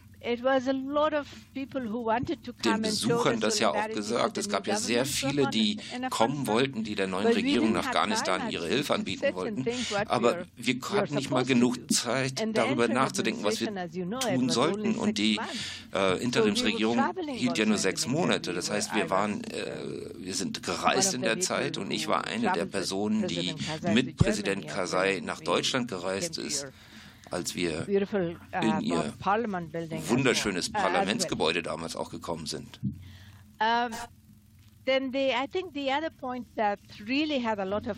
den 2.66 2.82
Besuchern 2.82 3.40
das 3.40 3.60
ja 3.60 3.70
auch 3.72 3.90
gesagt. 3.90 4.38
Es 4.38 4.48
gab 4.50 4.68
ja 4.68 4.78
sehr 4.78 5.06
viele, 5.06 5.50
die 5.50 5.80
kommen 6.10 6.48
wollten, 6.48 6.84
die 6.84 6.96
der 6.96 7.08
neuen 7.08 7.28
Regierung 7.28 7.70
in 7.70 7.78
Afghanistan 7.78 8.50
ihre 8.50 8.68
Hilfe 8.68 8.94
anbieten 8.94 9.34
wollten. 9.34 9.66
Aber 10.08 10.46
wir 10.56 10.76
hatten 10.92 11.16
nicht 11.16 11.30
mal 11.30 11.46
genug 11.46 11.92
Zeit, 11.92 12.44
darüber 12.54 12.88
nachzudenken, 12.88 13.44
was 13.44 13.60
wir 13.60 13.90
tun 14.20 14.50
sollten. 14.50 14.96
Und 14.96 15.18
die 15.18 15.40
äh, 15.94 16.22
Interimsregierung 16.24 17.04
hielt 17.28 17.58
ja 17.58 17.66
nur 17.66 17.78
sechs 17.78 18.08
Monate. 18.08 18.54
Das 18.54 18.72
heißt, 18.72 18.96
wir 18.96 19.10
waren, 19.10 19.44
äh, 19.44 19.72
wir 20.18 20.34
sind 20.34 20.64
gereist 20.64 21.14
in 21.14 21.22
der 21.22 21.40
Zeit 21.42 21.78
und 21.78 21.92
ich 21.92 22.08
war 22.08 22.26
eine 22.26 22.52
der 22.54 22.66
Personen, 22.66 23.28
die 23.28 23.56
mit 23.94 24.18
Präsident 24.18 24.68
Karzai 24.68 25.22
nach 25.24 25.42
Deutschland 25.42 25.90
gereist 25.90 26.38
ist 26.38 26.68
als 27.34 27.56
wir 27.56 27.88
in 27.88 28.82
ihr 28.82 29.14
wunderschönes 30.08 30.70
uh, 30.70 30.74
Parlamentsgebäude 30.74 31.64
damals 31.64 31.96
auch 31.96 32.10
gekommen 32.10 32.46
sind. 32.46 32.80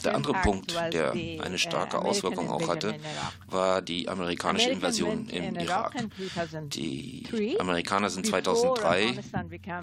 Der 0.04 0.16
andere 0.16 0.34
Punkt, 0.34 0.76
der 0.94 1.12
eine 1.12 1.58
starke 1.58 1.98
uh, 1.98 2.02
Auswirkung 2.02 2.50
auch 2.50 2.68
hatte, 2.68 2.96
war 3.48 3.82
die 3.82 4.08
amerikanische 4.08 4.70
Invasion 4.70 5.28
im 5.30 5.56
Irak. 5.56 5.96
Die 6.68 7.58
Amerikaner 7.60 8.10
sind 8.10 8.28
2003 8.28 9.16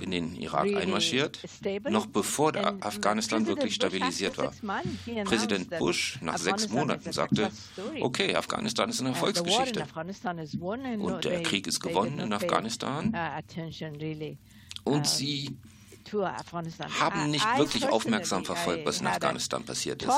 in 0.01 0.11
den 0.11 0.37
Irak 0.37 0.75
einmarschiert, 0.75 1.41
noch 1.89 2.07
bevor 2.07 2.53
Afghanistan 2.81 3.47
wirklich 3.47 3.75
stabilisiert 3.75 4.39
war. 4.39 4.53
Präsident 5.25 5.71
Bush 5.79 6.19
nach 6.21 6.39
sechs 6.39 6.69
Monaten 6.69 7.13
sagte, 7.13 7.51
okay, 8.01 8.37
Afghanistan 8.37 8.91
ist 8.91 9.01
eine 9.01 9.11
Erfolgsgeschichte. 9.11 9.87
Und 10.99 11.25
der 11.25 11.43
Krieg 11.43 11.67
ist 11.67 11.81
gewonnen 11.81 12.21
in 12.21 12.33
Afghanistan. 12.33 13.17
Und 14.85 15.07
sie 15.07 15.57
haben 16.13 17.31
nicht 17.31 17.47
wirklich 17.59 17.89
aufmerksam 17.89 18.45
verfolgt, 18.45 18.87
was 18.87 19.01
in 19.01 19.07
Afghanistan 19.07 19.65
passiert 19.65 20.03
ist. 20.03 20.11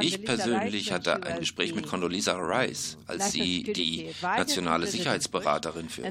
Ich 0.00 0.24
persönlich 0.24 0.92
hatte 0.92 1.22
ein 1.22 1.40
Gespräch 1.40 1.74
mit 1.74 1.86
Condoleezza 1.86 2.36
Rice, 2.36 2.98
als 3.06 3.32
sie 3.32 3.62
die 3.62 4.10
nationale 4.22 4.86
Sicherheitsberaterin 4.86 5.88
für 5.88 6.02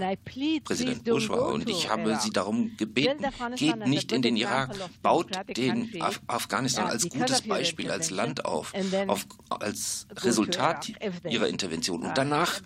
Präsident 0.63 1.03
Bush 1.03 1.29
war. 1.29 1.47
Und 1.47 1.69
ich 1.69 1.89
habe 1.89 2.17
sie 2.21 2.31
darum 2.31 2.75
gebeten, 2.77 3.25
geht 3.55 3.87
nicht 3.87 4.11
in 4.11 4.21
den 4.21 4.35
Irak, 4.37 4.75
baut 5.01 5.31
den 5.55 6.01
Af 6.01 6.21
Afghanistan 6.27 6.87
als 6.87 7.09
gutes 7.09 7.41
Beispiel, 7.41 7.91
als 7.91 8.09
Land 8.09 8.45
auf, 8.45 8.73
auf 9.07 9.25
als 9.49 10.07
Resultat 10.17 10.91
ihrer 11.29 11.47
Intervention. 11.47 12.03
Und 12.03 12.17
danach 12.17 12.61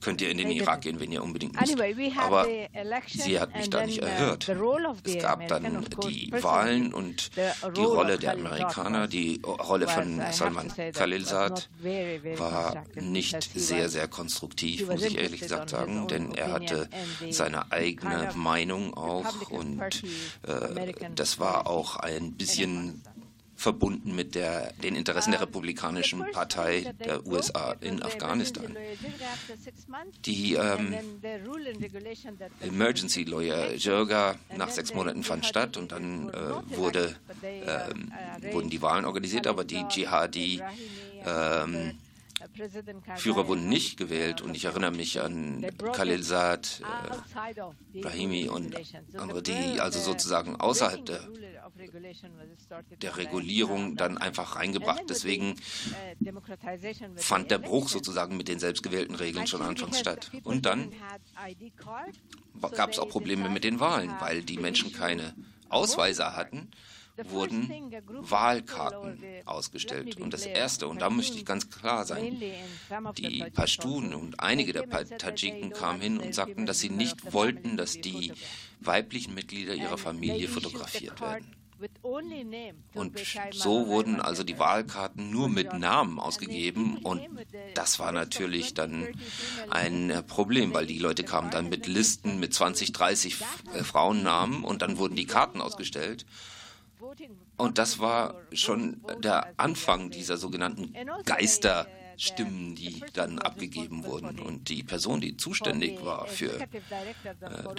könnt 0.00 0.20
ihr 0.20 0.30
in 0.30 0.38
den 0.38 0.50
Irak 0.50 0.82
gehen, 0.82 1.00
wenn 1.00 1.12
ihr 1.12 1.22
unbedingt 1.22 1.58
müsst. 1.60 1.76
Aber 2.18 2.46
sie 3.08 3.40
hat 3.40 3.54
mich 3.56 3.70
da 3.70 3.86
nicht 3.86 3.98
erhört. 3.98 4.48
Es 5.04 5.18
gab 5.18 5.48
dann 5.48 5.64
die 6.08 6.32
Wahlen 6.32 6.92
und 6.92 7.30
die 7.76 7.80
Rolle 7.80 8.18
der 8.18 8.32
Amerikaner, 8.32 9.08
die 9.08 9.40
Rolle 9.44 9.88
von 9.88 10.20
Salman 10.32 10.72
Khalilzad 10.92 11.68
war 12.36 12.84
nicht 12.94 13.42
sehr, 13.54 13.88
sehr 13.88 14.08
konstruktiv, 14.08 14.88
muss 14.88 15.02
ich 15.02 15.18
ehrlich 15.18 15.40
gesagt 15.40 15.70
sagen, 15.70 16.08
denn 16.08 16.34
er 16.34 16.52
hatte 16.52 16.88
seine 17.30 17.72
eigene 17.72 18.30
Meinung 18.34 18.94
auch 18.94 19.50
und 19.50 19.80
äh, 20.46 20.92
das 21.14 21.38
war 21.38 21.66
auch 21.66 21.96
ein 21.96 22.32
bisschen 22.32 23.02
verbunden 23.56 24.14
mit 24.14 24.34
der, 24.34 24.72
den 24.82 24.94
Interessen 24.94 25.32
der 25.32 25.40
Republikanischen 25.40 26.24
Partei 26.32 26.94
der 27.04 27.26
USA 27.26 27.74
in 27.80 28.02
Afghanistan. 28.02 28.76
Die 30.24 30.54
ähm, 30.54 30.94
Emergency 32.60 33.24
Lawyer 33.24 33.72
Jirga 33.74 34.36
nach 34.56 34.70
sechs 34.70 34.94
Monaten 34.94 35.22
fand 35.22 35.46
statt 35.46 35.76
und 35.76 35.92
dann 35.92 36.28
äh, 36.28 36.76
wurde, 36.76 37.16
äh, 37.42 38.52
wurden 38.52 38.70
die 38.70 38.82
Wahlen 38.82 39.04
organisiert, 39.06 39.46
aber 39.46 39.64
die 39.64 39.82
Dschihadi 39.88 40.62
ähm, 41.24 41.98
Führer 43.16 43.48
wurden 43.48 43.68
nicht 43.68 43.96
gewählt 43.96 44.40
und 44.40 44.56
ich 44.56 44.64
erinnere 44.64 44.92
mich 44.92 45.20
an 45.20 45.66
Khalilzad, 45.92 46.82
äh, 47.92 48.00
Brahimi 48.00 48.48
und 48.48 48.74
andere, 49.16 49.42
die 49.42 49.80
also 49.80 49.98
sozusagen 50.00 50.56
außerhalb 50.56 51.04
der, 51.04 51.20
der 53.02 53.16
Regulierung 53.16 53.96
dann 53.96 54.18
einfach 54.18 54.56
reingebracht. 54.56 55.04
Deswegen 55.08 55.56
fand 57.16 57.50
der 57.50 57.58
Bruch 57.58 57.88
sozusagen 57.88 58.36
mit 58.36 58.48
den 58.48 58.58
selbstgewählten 58.58 59.14
Regeln 59.16 59.46
schon 59.46 59.62
anfangs 59.62 59.98
statt. 59.98 60.30
Und 60.44 60.66
dann 60.66 60.92
gab 62.74 62.92
es 62.92 62.98
auch 62.98 63.08
Probleme 63.08 63.48
mit 63.48 63.64
den 63.64 63.80
Wahlen, 63.80 64.12
weil 64.20 64.42
die 64.42 64.58
Menschen 64.58 64.92
keine 64.92 65.34
Ausweise 65.68 66.36
hatten 66.36 66.70
wurden 67.24 67.92
Wahlkarten 68.08 69.18
ausgestellt. 69.44 70.20
Und 70.20 70.32
das 70.32 70.46
Erste, 70.46 70.88
und 70.88 71.00
da 71.00 71.10
möchte 71.10 71.36
ich 71.36 71.44
ganz 71.44 71.70
klar 71.70 72.04
sein, 72.04 72.40
die 73.16 73.44
Pashtun 73.52 74.14
und 74.14 74.40
einige 74.40 74.72
der 74.72 74.88
Tadschiken 75.18 75.70
kamen 75.70 76.00
hin 76.00 76.18
und 76.18 76.34
sagten, 76.34 76.66
dass 76.66 76.80
sie 76.80 76.90
nicht 76.90 77.32
wollten, 77.32 77.76
dass 77.76 78.00
die 78.00 78.32
weiblichen 78.80 79.34
Mitglieder 79.34 79.74
ihrer 79.74 79.98
Familie 79.98 80.48
fotografiert 80.48 81.20
werden. 81.20 81.56
Und 82.94 83.18
so 83.52 83.86
wurden 83.86 84.20
also 84.20 84.44
die 84.44 84.58
Wahlkarten 84.58 85.30
nur 85.30 85.50
mit 85.50 85.74
Namen 85.74 86.18
ausgegeben 86.18 86.96
und 86.98 87.20
das 87.74 87.98
war 87.98 88.12
natürlich 88.12 88.72
dann 88.72 89.06
ein 89.68 90.24
Problem, 90.26 90.72
weil 90.72 90.86
die 90.86 90.98
Leute 90.98 91.22
kamen 91.22 91.50
dann 91.50 91.68
mit 91.68 91.86
Listen 91.86 92.40
mit 92.40 92.54
20, 92.54 92.92
30 92.92 93.36
äh, 93.74 93.84
Frauennamen 93.84 94.64
und 94.64 94.80
dann 94.80 94.96
wurden 94.96 95.16
die 95.16 95.26
Karten 95.26 95.60
ausgestellt. 95.60 96.24
Und 97.56 97.78
das 97.78 97.98
war 97.98 98.34
schon 98.52 99.00
der 99.22 99.58
Anfang 99.58 100.10
dieser 100.10 100.36
sogenannten 100.36 100.94
Geister. 101.24 101.86
Stimmen, 102.18 102.74
die 102.74 103.02
dann 103.12 103.38
abgegeben 103.38 104.04
wurden. 104.04 104.38
Und 104.38 104.70
die 104.70 104.82
Person, 104.82 105.20
die 105.20 105.36
zuständig 105.36 106.02
war 106.04 106.26
für, 106.26 106.58
äh, 106.60 106.66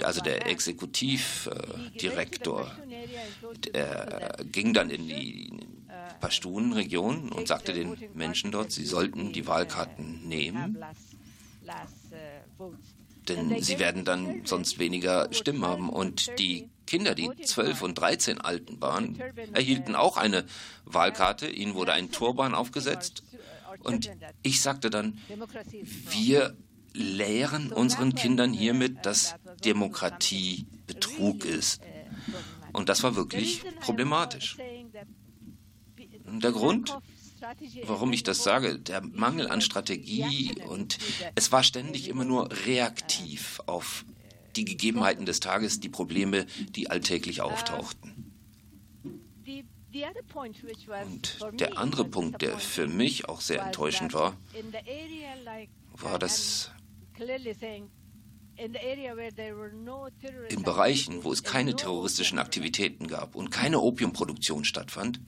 also 0.04 0.20
der 0.20 0.46
Exekutivdirektor, 0.46 2.70
der 3.74 4.36
ging 4.52 4.72
dann 4.74 4.90
in 4.90 5.08
die 5.08 5.50
Pashtun-Region 6.20 7.30
und 7.30 7.48
sagte 7.48 7.72
den 7.72 7.96
Menschen 8.14 8.52
dort, 8.52 8.70
sie 8.72 8.84
sollten 8.84 9.32
die 9.32 9.46
Wahlkarten 9.46 10.28
nehmen, 10.28 10.76
denn 13.28 13.62
sie 13.62 13.78
werden 13.78 14.04
dann 14.04 14.42
sonst 14.44 14.78
weniger 14.78 15.28
Stimmen 15.32 15.64
haben. 15.64 15.88
Und 15.90 16.38
die 16.38 16.68
Kinder, 16.86 17.14
die 17.14 17.30
12 17.30 17.82
und 17.82 17.94
13 17.96 18.40
Alten 18.40 18.80
waren, 18.80 19.20
erhielten 19.52 19.94
auch 19.94 20.16
eine 20.16 20.44
Wahlkarte. 20.84 21.48
Ihnen 21.48 21.74
wurde 21.74 21.92
ein 21.92 22.10
Turban 22.10 22.54
aufgesetzt 22.54 23.22
und 23.82 24.10
ich 24.42 24.60
sagte 24.60 24.90
dann, 24.90 25.18
wir 26.10 26.56
lehren 26.92 27.72
unseren 27.72 28.14
Kindern 28.14 28.52
hiermit, 28.52 29.04
dass 29.06 29.36
Demokratie 29.64 30.66
Betrug 30.86 31.44
ist. 31.44 31.80
Und 32.72 32.88
das 32.88 33.02
war 33.02 33.16
wirklich 33.16 33.62
problematisch. 33.80 34.56
Der 36.26 36.52
Grund, 36.52 36.96
warum 37.84 38.12
ich 38.12 38.22
das 38.22 38.42
sage, 38.42 38.78
der 38.78 39.00
Mangel 39.02 39.48
an 39.48 39.60
Strategie 39.60 40.54
und 40.68 40.98
es 41.34 41.52
war 41.52 41.62
ständig 41.62 42.08
immer 42.08 42.24
nur 42.24 42.50
reaktiv 42.66 43.60
auf 43.66 44.04
die 44.56 44.64
Gegebenheiten 44.64 45.26
des 45.26 45.40
Tages, 45.40 45.80
die 45.80 45.88
Probleme, 45.88 46.46
die 46.70 46.90
alltäglich 46.90 47.40
auftauchten. 47.40 48.32
Und 51.04 51.60
der 51.60 51.78
andere 51.78 52.04
Punkt, 52.04 52.42
der 52.42 52.58
für 52.58 52.86
mich 52.86 53.28
auch 53.28 53.40
sehr 53.40 53.62
enttäuschend 53.62 54.12
war, 54.12 54.36
war, 55.94 56.18
dass 56.18 56.70
in 60.48 60.62
Bereichen, 60.62 61.22
wo 61.22 61.32
es 61.32 61.44
keine 61.44 61.76
terroristischen 61.76 62.38
Aktivitäten 62.38 63.06
gab 63.06 63.36
und 63.36 63.50
keine 63.50 63.80
Opiumproduktion 63.80 64.64
stattfand, 64.64 65.20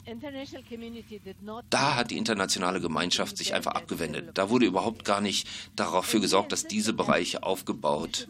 da 1.70 1.96
hat 1.96 2.10
die 2.10 2.18
internationale 2.18 2.80
Gemeinschaft 2.80 3.36
sich 3.36 3.54
einfach 3.54 3.72
abgewendet. 3.72 4.30
Da 4.34 4.50
wurde 4.50 4.66
überhaupt 4.66 5.04
gar 5.04 5.20
nicht 5.20 5.48
dafür 5.76 6.20
gesorgt, 6.20 6.52
dass 6.52 6.66
diese 6.66 6.92
Bereiche 6.92 7.44
aufgebaut 7.44 8.26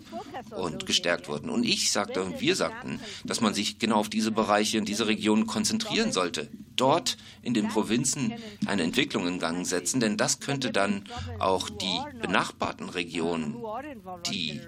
und 0.51 0.85
gestärkt 0.85 1.29
wurden. 1.29 1.49
Und 1.49 1.65
ich 1.65 1.91
sagte 1.93 2.23
und 2.23 2.41
wir 2.41 2.55
sagten, 2.55 3.01
dass 3.25 3.41
man 3.41 3.55
sich 3.55 3.79
genau 3.79 3.97
auf 3.97 4.11
diese 4.11 4.31
Bereiche 4.31 4.77
in 4.77 4.85
diese 4.85 5.07
Regionen 5.07 5.47
konzentrieren 5.47 6.13
sollte. 6.13 6.51
Dort 6.81 7.19
in 7.43 7.53
den 7.53 7.69
Provinzen 7.69 8.33
eine 8.65 8.83
Entwicklung 8.83 9.27
in 9.29 9.39
Gang 9.39 9.67
setzen, 9.67 10.01
denn 10.01 10.17
das 10.17 10.41
könnte 10.41 10.71
dann 10.71 11.05
auch 11.39 11.69
die 11.69 12.01
benachbarten 12.23 12.89
Regionen, 12.89 13.57
die 14.31 14.61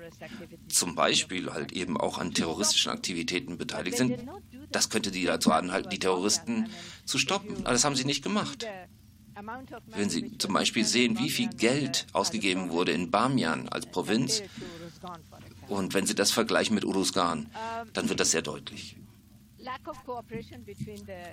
zum 0.69 0.95
Beispiel 0.95 1.51
halt 1.51 1.73
eben 1.73 1.97
auch 1.97 2.19
an 2.19 2.35
terroristischen 2.35 2.93
Aktivitäten 2.93 3.57
beteiligt 3.57 3.97
sind, 3.97 4.19
das 4.71 4.91
könnte 4.91 5.11
die 5.11 5.25
dazu 5.25 5.53
anhalten, 5.53 5.89
die 5.89 5.99
Terroristen 5.99 6.69
zu 7.07 7.17
stoppen. 7.17 7.57
Aber 7.65 7.73
das 7.73 7.85
haben 7.85 7.97
sie 7.97 8.05
nicht 8.05 8.23
gemacht. 8.23 8.67
Wenn 9.87 10.11
Sie 10.11 10.37
zum 10.37 10.53
Beispiel 10.53 10.85
sehen, 10.85 11.19
wie 11.19 11.31
viel 11.31 11.49
Geld 11.49 12.07
ausgegeben 12.13 12.71
wurde 12.71 12.93
in 12.93 13.11
Bamian 13.11 13.69
als 13.71 13.87
Provinz, 13.87 14.43
und 15.69 15.95
wenn 15.95 16.07
Sie 16.07 16.15
das 16.15 16.31
vergleichen 16.31 16.75
mit 16.75 16.85
Uruzgan, 16.85 17.49
dann 17.95 18.11
wird 18.11 18.21
das 18.21 18.33
sehr 18.33 18.43
deutlich. 18.43 18.97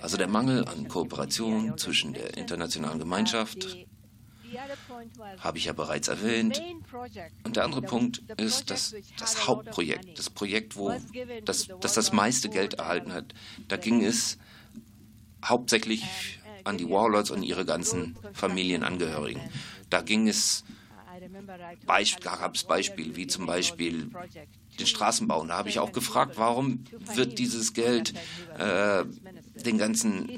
Also 0.02 0.16
der 0.16 0.28
Mangel 0.28 0.64
an 0.66 0.88
Kooperation 0.88 1.76
zwischen 1.78 2.12
der 2.14 2.36
internationalen 2.36 2.98
Gemeinschaft, 2.98 3.86
habe 5.38 5.58
ich 5.58 5.66
ja 5.66 5.72
bereits 5.72 6.08
erwähnt. 6.08 6.60
Und 7.44 7.56
der 7.56 7.64
andere 7.64 7.82
Punkt 7.82 8.22
ist, 8.36 8.70
dass 8.70 8.94
das 9.18 9.46
Hauptprojekt, 9.46 10.18
das 10.18 10.30
Projekt, 10.30 10.76
wo 10.76 10.92
das, 11.44 11.68
das 11.80 11.94
das 11.94 12.12
meiste 12.12 12.48
Geld 12.48 12.74
erhalten 12.74 13.12
hat, 13.12 13.32
da 13.68 13.76
ging 13.76 14.04
es 14.04 14.38
hauptsächlich 15.44 16.40
an 16.64 16.78
die 16.78 16.88
Warlords 16.88 17.30
und 17.30 17.42
ihre 17.42 17.64
ganzen 17.64 18.16
Familienangehörigen. 18.32 19.42
Da 19.88 20.02
ging 20.02 20.28
es, 20.28 20.64
da 21.86 22.36
gab 22.36 22.54
es 22.54 22.64
Beispiele, 22.64 23.16
wie 23.16 23.26
zum 23.26 23.46
Beispiel 23.46 24.10
den 24.80 24.86
Straßenbau. 24.86 25.40
Und 25.40 25.48
da 25.48 25.58
habe 25.58 25.68
ich 25.68 25.78
auch 25.78 25.92
gefragt, 25.92 26.34
warum 26.36 26.84
wird 27.14 27.38
dieses 27.38 27.72
Geld 27.72 28.14
äh, 28.58 29.04
den 29.64 29.78
ganzen, 29.78 30.28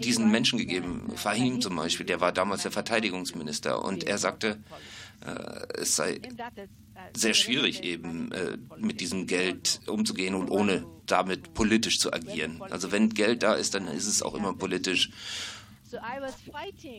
diesen 0.00 0.30
Menschen 0.30 0.58
gegeben. 0.58 1.12
Fahim 1.16 1.60
zum 1.60 1.76
Beispiel, 1.76 2.06
der 2.06 2.20
war 2.20 2.32
damals 2.32 2.62
der 2.62 2.72
Verteidigungsminister 2.72 3.82
und 3.84 4.04
er 4.04 4.18
sagte, 4.18 4.58
äh, 5.24 5.80
es 5.80 5.96
sei 5.96 6.20
sehr 7.14 7.34
schwierig 7.34 7.82
eben 7.82 8.32
äh, 8.32 8.56
mit 8.78 9.00
diesem 9.00 9.26
Geld 9.26 9.80
umzugehen 9.86 10.34
und 10.34 10.50
ohne 10.50 10.84
damit 11.06 11.54
politisch 11.54 11.98
zu 11.98 12.12
agieren. 12.12 12.60
Also 12.70 12.92
wenn 12.92 13.10
Geld 13.10 13.42
da 13.42 13.54
ist, 13.54 13.74
dann 13.74 13.88
ist 13.88 14.06
es 14.06 14.22
auch 14.22 14.34
immer 14.34 14.54
politisch. 14.54 15.10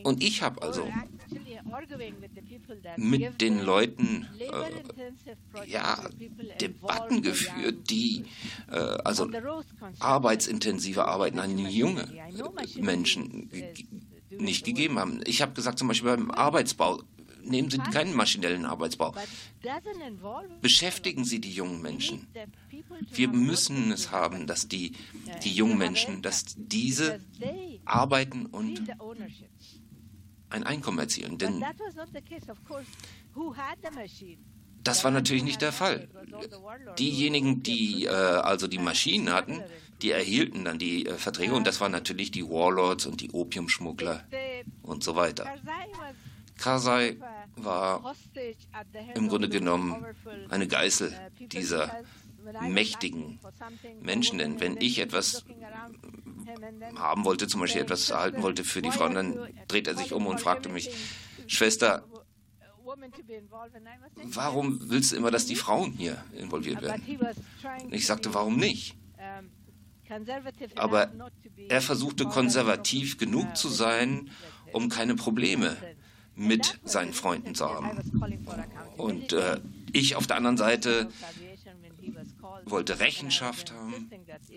Und 0.04 0.22
ich 0.22 0.42
habe 0.42 0.62
also 0.62 0.88
mit 2.96 3.40
den 3.40 3.60
Leuten 3.60 4.26
äh, 4.38 5.70
ja, 5.70 5.98
Debatten 6.60 7.22
geführt, 7.22 7.90
die 7.90 8.24
äh, 8.70 8.76
also 8.76 9.28
arbeitsintensive 9.98 11.06
Arbeiten 11.06 11.38
an 11.38 11.58
junge 11.58 12.06
Menschen 12.76 13.50
nicht 14.30 14.64
gegeben 14.64 14.98
haben. 14.98 15.20
Ich 15.26 15.42
habe 15.42 15.52
gesagt, 15.52 15.78
zum 15.78 15.88
Beispiel 15.88 16.10
beim 16.10 16.30
Arbeitsbau, 16.30 17.02
nehmen 17.44 17.70
Sie 17.70 17.78
keinen 17.78 18.14
maschinellen 18.14 18.64
Arbeitsbau. 18.64 19.14
Beschäftigen 20.60 21.24
Sie 21.24 21.40
die 21.40 21.52
jungen 21.52 21.82
Menschen. 21.82 22.26
Wir 23.12 23.28
müssen 23.28 23.92
es 23.92 24.10
haben, 24.10 24.46
dass 24.46 24.68
die, 24.68 24.92
die 25.42 25.52
jungen 25.52 25.78
Menschen, 25.78 26.22
dass 26.22 26.44
diese 26.56 27.20
arbeiten 27.84 28.46
und 28.46 28.82
ein 30.50 30.62
Einkommen 30.64 30.98
erzielen. 30.98 31.38
Denn 31.38 31.64
das 34.84 35.02
war 35.02 35.10
natürlich 35.10 35.42
nicht 35.42 35.62
der 35.62 35.72
Fall. 35.72 36.08
Diejenigen, 36.98 37.62
die 37.62 38.04
äh, 38.04 38.10
also 38.10 38.66
die 38.66 38.78
Maschinen 38.78 39.32
hatten, 39.32 39.62
die 40.02 40.10
erhielten 40.10 40.64
dann 40.64 40.78
die 40.78 41.06
äh, 41.06 41.14
Verträge 41.14 41.54
und 41.54 41.66
das 41.66 41.80
waren 41.80 41.92
natürlich 41.92 42.30
die 42.30 42.44
Warlords 42.44 43.06
und 43.06 43.20
die 43.20 43.30
Opiumschmuggler 43.30 44.24
und 44.82 45.02
so 45.02 45.16
weiter. 45.16 45.46
Karzai 46.64 47.18
war 47.56 48.14
im 49.14 49.28
Grunde 49.28 49.50
genommen 49.50 50.02
eine 50.48 50.66
Geißel 50.66 51.12
dieser 51.52 51.94
mächtigen 52.62 53.38
Menschen. 54.00 54.38
Denn 54.38 54.60
wenn 54.60 54.78
ich 54.78 54.98
etwas 54.98 55.44
haben 56.96 57.26
wollte, 57.26 57.48
zum 57.48 57.60
Beispiel 57.60 57.82
etwas 57.82 58.08
erhalten 58.08 58.42
wollte 58.42 58.64
für 58.64 58.80
die 58.80 58.90
Frauen, 58.90 59.14
dann 59.14 59.48
dreht 59.68 59.88
er 59.88 59.94
sich 59.94 60.14
um 60.14 60.26
und 60.26 60.40
fragte 60.40 60.70
mich, 60.70 60.88
Schwester, 61.48 62.02
warum 64.22 64.78
willst 64.88 65.12
du 65.12 65.16
immer, 65.16 65.30
dass 65.30 65.44
die 65.44 65.56
Frauen 65.56 65.92
hier 65.92 66.24
involviert 66.32 66.80
werden? 66.80 67.02
Ich 67.90 68.06
sagte, 68.06 68.32
warum 68.32 68.56
nicht? 68.56 68.96
Aber 70.76 71.12
er 71.68 71.82
versuchte 71.82 72.24
konservativ 72.24 73.18
genug 73.18 73.54
zu 73.54 73.68
sein, 73.68 74.30
um 74.72 74.88
keine 74.88 75.14
Probleme 75.14 75.76
mit 76.36 76.80
seinen 76.84 77.12
Freunden 77.12 77.54
zu 77.54 77.68
haben. 77.68 77.90
Und 78.96 79.32
äh, 79.32 79.60
ich 79.92 80.16
auf 80.16 80.26
der 80.26 80.36
anderen 80.36 80.56
Seite 80.56 81.08
wollte 82.66 82.98
Rechenschaft 82.98 83.72
haben 83.72 84.10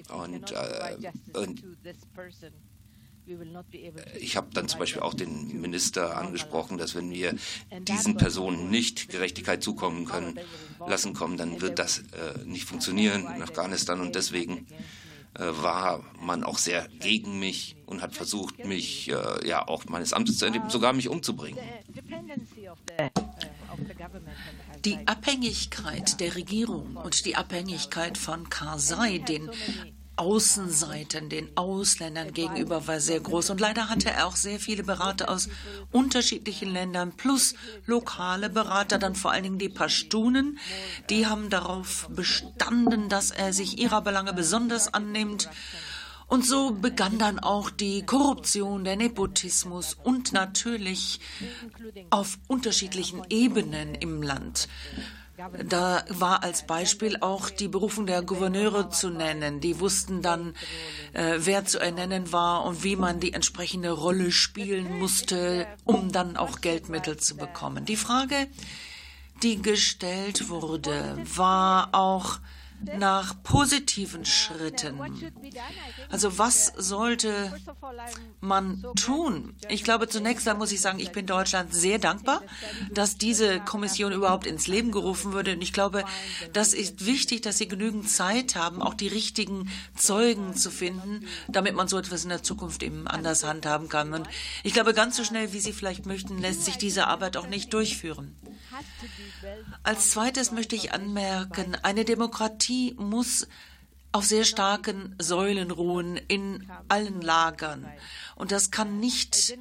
und, 0.09 0.51
äh, 0.51 0.97
und 1.33 1.63
ich 4.19 4.37
habe 4.37 4.47
dann 4.53 4.69
zum 4.69 4.79
Beispiel 4.79 5.01
auch 5.01 5.13
den 5.13 5.59
Minister 5.59 6.17
angesprochen, 6.17 6.77
dass 6.77 6.95
wenn 6.95 7.11
wir 7.11 7.35
diesen 7.81 8.15
Personen 8.15 8.69
nicht 8.69 9.09
Gerechtigkeit 9.09 9.61
zukommen 9.61 10.05
können, 10.05 10.39
lassen 10.79 11.13
kommen, 11.13 11.35
dann 11.35 11.59
wird 11.59 11.77
das 11.77 11.99
äh, 11.99 12.45
nicht 12.45 12.63
funktionieren 12.65 13.27
in 13.35 13.41
Afghanistan 13.41 13.99
und 13.99 14.15
deswegen 14.15 14.65
war 15.39 16.03
man 16.19 16.43
auch 16.43 16.57
sehr 16.57 16.87
gegen 16.99 17.39
mich 17.39 17.75
und 17.85 18.01
hat 18.01 18.15
versucht, 18.15 18.65
mich 18.65 19.09
äh, 19.09 19.47
ja 19.47 19.67
auch 19.67 19.85
meines 19.85 20.13
Amtes 20.13 20.37
zu 20.37 20.45
entledigen, 20.45 20.69
sogar 20.69 20.93
mich 20.93 21.09
umzubringen. 21.09 21.59
Die 24.85 24.97
Abhängigkeit 25.05 26.19
der 26.19 26.35
Regierung 26.35 26.95
und 26.97 27.25
die 27.25 27.35
Abhängigkeit 27.35 28.17
von 28.17 28.49
Karzai, 28.49 29.19
den 29.19 29.49
Außenseitern, 30.17 31.29
den 31.29 31.55
Ausländern 31.55 32.33
gegenüber 32.33 32.87
war 32.87 32.99
sehr 32.99 33.19
groß. 33.19 33.51
Und 33.51 33.61
leider 33.61 33.89
hatte 33.89 34.09
er 34.09 34.27
auch 34.27 34.35
sehr 34.35 34.59
viele 34.59 34.83
Berater 34.83 35.29
aus 35.29 35.49
unterschiedlichen 35.91 36.71
Ländern 36.71 37.13
plus 37.13 37.55
lokale 37.85 38.49
Berater, 38.49 38.97
dann 38.97 39.15
vor 39.15 39.31
allen 39.31 39.43
Dingen 39.43 39.59
die 39.59 39.69
Pashtunen. 39.69 40.59
Die 41.09 41.27
haben 41.27 41.49
darauf 41.49 42.09
bestanden, 42.09 43.09
dass 43.09 43.31
er 43.31 43.53
sich 43.53 43.79
ihrer 43.79 44.01
Belange 44.01 44.33
besonders 44.33 44.93
annimmt. 44.93 45.49
Und 46.27 46.45
so 46.45 46.71
begann 46.71 47.17
dann 47.17 47.39
auch 47.39 47.69
die 47.69 48.05
Korruption, 48.05 48.83
der 48.83 48.97
Nepotismus 48.97 49.95
und 50.03 50.33
natürlich 50.33 51.21
auf 52.09 52.37
unterschiedlichen 52.47 53.21
Ebenen 53.29 53.95
im 53.95 54.21
Land. 54.21 54.67
Da 55.37 56.03
war 56.09 56.41
als 56.43 56.65
Beispiel 56.65 57.17
auch 57.21 57.51
die 57.51 57.67
Berufung 57.67 58.07
der 58.07 58.23
Gouverneure 58.23 58.89
zu 58.89 59.11
nennen. 59.11 59.59
Die 59.59 59.79
wussten 59.79 60.23
dann, 60.23 60.55
äh, 61.13 61.35
wer 61.37 61.63
zu 61.63 61.79
ernennen 61.79 62.31
war 62.31 62.65
und 62.65 62.83
wie 62.83 62.95
man 62.95 63.19
die 63.19 63.33
entsprechende 63.33 63.91
Rolle 63.91 64.31
spielen 64.31 64.97
musste, 64.97 65.67
um 65.83 66.11
dann 66.11 66.37
auch 66.37 66.61
Geldmittel 66.61 67.17
zu 67.17 67.37
bekommen. 67.37 67.85
Die 67.85 67.97
Frage, 67.97 68.47
die 69.43 69.61
gestellt 69.61 70.49
wurde, 70.49 71.17
war 71.35 71.89
auch, 71.93 72.39
nach 72.97 73.41
positiven 73.43 74.25
Schritten. 74.25 74.99
Also 76.09 76.37
was 76.37 76.73
sollte 76.77 77.53
man 78.39 78.85
tun? 78.95 79.55
Ich 79.69 79.83
glaube, 79.83 80.07
zunächst 80.07 80.47
einmal 80.47 80.59
muss 80.59 80.71
ich 80.71 80.81
sagen, 80.81 80.99
ich 80.99 81.11
bin 81.11 81.25
Deutschland 81.25 81.73
sehr 81.73 81.99
dankbar, 81.99 82.41
dass 82.91 83.17
diese 83.17 83.59
Kommission 83.59 84.11
überhaupt 84.11 84.45
ins 84.45 84.67
Leben 84.67 84.91
gerufen 84.91 85.33
wurde. 85.33 85.53
Und 85.53 85.61
ich 85.61 85.73
glaube, 85.73 86.05
das 86.53 86.73
ist 86.73 87.05
wichtig, 87.05 87.41
dass 87.41 87.57
sie 87.57 87.67
genügend 87.67 88.09
Zeit 88.09 88.55
haben, 88.55 88.81
auch 88.81 88.93
die 88.93 89.07
richtigen 89.07 89.69
Zeugen 89.95 90.55
zu 90.55 90.69
finden, 90.69 91.27
damit 91.47 91.75
man 91.75 91.87
so 91.87 91.97
etwas 91.97 92.23
in 92.23 92.29
der 92.29 92.43
Zukunft 92.43 92.83
eben 92.83 93.07
anders 93.07 93.43
handhaben 93.43 93.89
kann. 93.89 94.13
Und 94.13 94.27
ich 94.63 94.73
glaube, 94.73 94.93
ganz 94.93 95.17
so 95.17 95.23
schnell, 95.23 95.53
wie 95.53 95.59
Sie 95.59 95.73
vielleicht 95.73 96.05
möchten, 96.05 96.37
lässt 96.37 96.65
sich 96.65 96.77
diese 96.77 97.07
Arbeit 97.07 97.37
auch 97.37 97.47
nicht 97.47 97.73
durchführen. 97.73 98.35
Als 99.83 100.11
zweites 100.11 100.51
möchte 100.51 100.75
ich 100.75 100.93
anmerken, 100.93 101.75
eine 101.81 102.05
Demokratie 102.05 102.66
muss 102.97 103.47
auf 104.11 104.25
sehr 104.25 104.45
starken 104.45 105.15
Säulen 105.19 105.71
ruhen 105.71 106.17
in 106.17 106.69
allen 106.87 107.21
Lagern. 107.21 107.87
Und 108.35 108.51
das 108.51 108.71
kann 108.71 108.99
nicht 108.99 109.57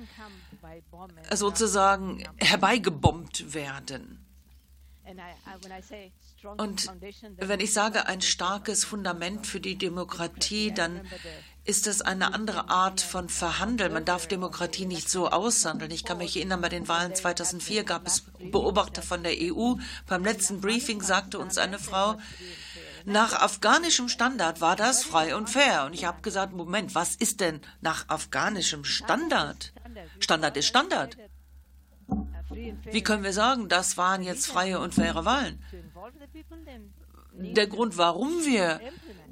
sozusagen 1.32 2.24
herbeigebombt 2.38 3.54
werden. 3.54 4.24
Und 6.56 6.90
wenn 7.38 7.60
ich 7.60 7.72
sage 7.72 8.06
ein 8.06 8.20
starkes 8.20 8.84
Fundament 8.84 9.46
für 9.46 9.60
die 9.60 9.76
Demokratie, 9.76 10.72
dann 10.72 11.06
ist 11.64 11.86
es 11.86 12.00
eine 12.00 12.32
andere 12.32 12.68
Art 12.68 13.00
von 13.00 13.28
Verhandeln. 13.28 13.92
Man 13.92 14.04
darf 14.04 14.28
Demokratie 14.28 14.86
nicht 14.86 15.10
so 15.10 15.28
aushandeln. 15.28 15.90
Ich 15.90 16.04
kann 16.04 16.18
mich 16.18 16.36
erinnern, 16.36 16.60
bei 16.60 16.68
den 16.68 16.86
Wahlen 16.88 17.14
2004 17.14 17.84
gab 17.84 18.06
es 18.06 18.24
Beobachter 18.52 19.02
von 19.02 19.22
der 19.22 19.34
EU. 19.36 19.74
Beim 20.06 20.24
letzten 20.24 20.60
Briefing 20.60 21.02
sagte 21.02 21.38
uns 21.38 21.58
eine 21.58 21.78
Frau, 21.78 22.18
nach 23.06 23.32
afghanischem 23.40 24.08
Standard 24.08 24.60
war 24.60 24.76
das 24.76 25.04
frei 25.04 25.36
und 25.36 25.48
fair. 25.48 25.84
Und 25.86 25.94
ich 25.94 26.04
habe 26.04 26.22
gesagt, 26.22 26.52
Moment, 26.52 26.94
was 26.94 27.14
ist 27.16 27.40
denn 27.40 27.60
nach 27.80 28.08
afghanischem 28.08 28.84
Standard? 28.84 29.72
Standard 30.18 30.56
ist 30.56 30.66
Standard. 30.66 31.16
Wie 32.90 33.02
können 33.02 33.22
wir 33.22 33.32
sagen, 33.32 33.68
das 33.68 33.96
waren 33.96 34.22
jetzt 34.22 34.46
freie 34.46 34.80
und 34.80 34.94
faire 34.94 35.24
Wahlen? 35.24 35.62
Der 37.32 37.66
Grund, 37.66 37.96
warum 37.98 38.44
wir 38.44 38.80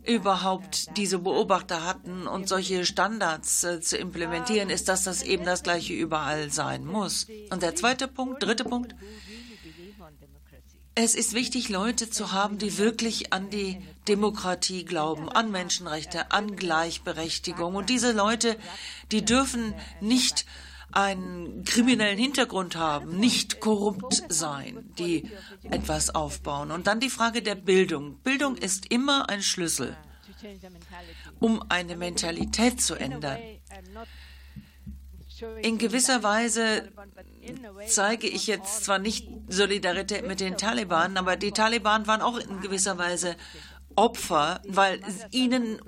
überhaupt 0.06 0.96
diese 0.96 1.18
Beobachter 1.18 1.84
hatten 1.84 2.26
und 2.26 2.48
solche 2.48 2.84
Standards 2.84 3.64
äh, 3.64 3.80
zu 3.80 3.96
implementieren, 3.96 4.68
ist, 4.68 4.88
dass 4.88 5.04
das 5.04 5.22
eben 5.22 5.44
das 5.44 5.62
gleiche 5.62 5.94
überall 5.94 6.50
sein 6.50 6.84
muss. 6.84 7.26
Und 7.50 7.62
der 7.62 7.74
zweite 7.74 8.06
Punkt, 8.06 8.42
dritte 8.42 8.64
Punkt, 8.64 8.94
es 10.94 11.14
ist 11.14 11.34
wichtig, 11.34 11.68
Leute 11.68 12.08
zu 12.08 12.32
haben, 12.32 12.58
die 12.58 12.78
wirklich 12.78 13.32
an 13.32 13.50
die 13.50 13.82
Demokratie 14.06 14.84
glauben, 14.84 15.28
an 15.28 15.50
Menschenrechte, 15.50 16.30
an 16.30 16.56
Gleichberechtigung. 16.56 17.74
Und 17.74 17.90
diese 17.90 18.12
Leute, 18.12 18.56
die 19.10 19.24
dürfen 19.24 19.74
nicht 20.00 20.46
einen 20.92 21.64
kriminellen 21.64 22.18
Hintergrund 22.18 22.76
haben, 22.76 23.18
nicht 23.18 23.58
korrupt 23.58 24.22
sein, 24.28 24.88
die 24.98 25.28
etwas 25.68 26.14
aufbauen. 26.14 26.70
Und 26.70 26.86
dann 26.86 27.00
die 27.00 27.10
Frage 27.10 27.42
der 27.42 27.56
Bildung. 27.56 28.18
Bildung 28.18 28.56
ist 28.56 28.86
immer 28.92 29.28
ein 29.28 29.42
Schlüssel, 29.42 29.96
um 31.40 31.64
eine 31.68 31.96
Mentalität 31.96 32.80
zu 32.80 32.94
ändern. 32.94 33.38
In 35.62 35.78
gewisser 35.78 36.22
Weise 36.22 36.88
zeige 37.86 38.26
ich 38.26 38.46
jetzt 38.46 38.84
zwar 38.84 38.98
nicht 38.98 39.28
Solidarität 39.48 40.26
mit 40.26 40.40
den 40.40 40.56
Taliban, 40.56 41.16
aber 41.16 41.36
die 41.36 41.52
Taliban 41.52 42.06
waren 42.06 42.22
auch 42.22 42.38
in 42.38 42.60
gewisser 42.60 42.98
Weise 42.98 43.36
Opfer, 43.96 44.60
weil 44.66 45.00
ihnen 45.30 45.80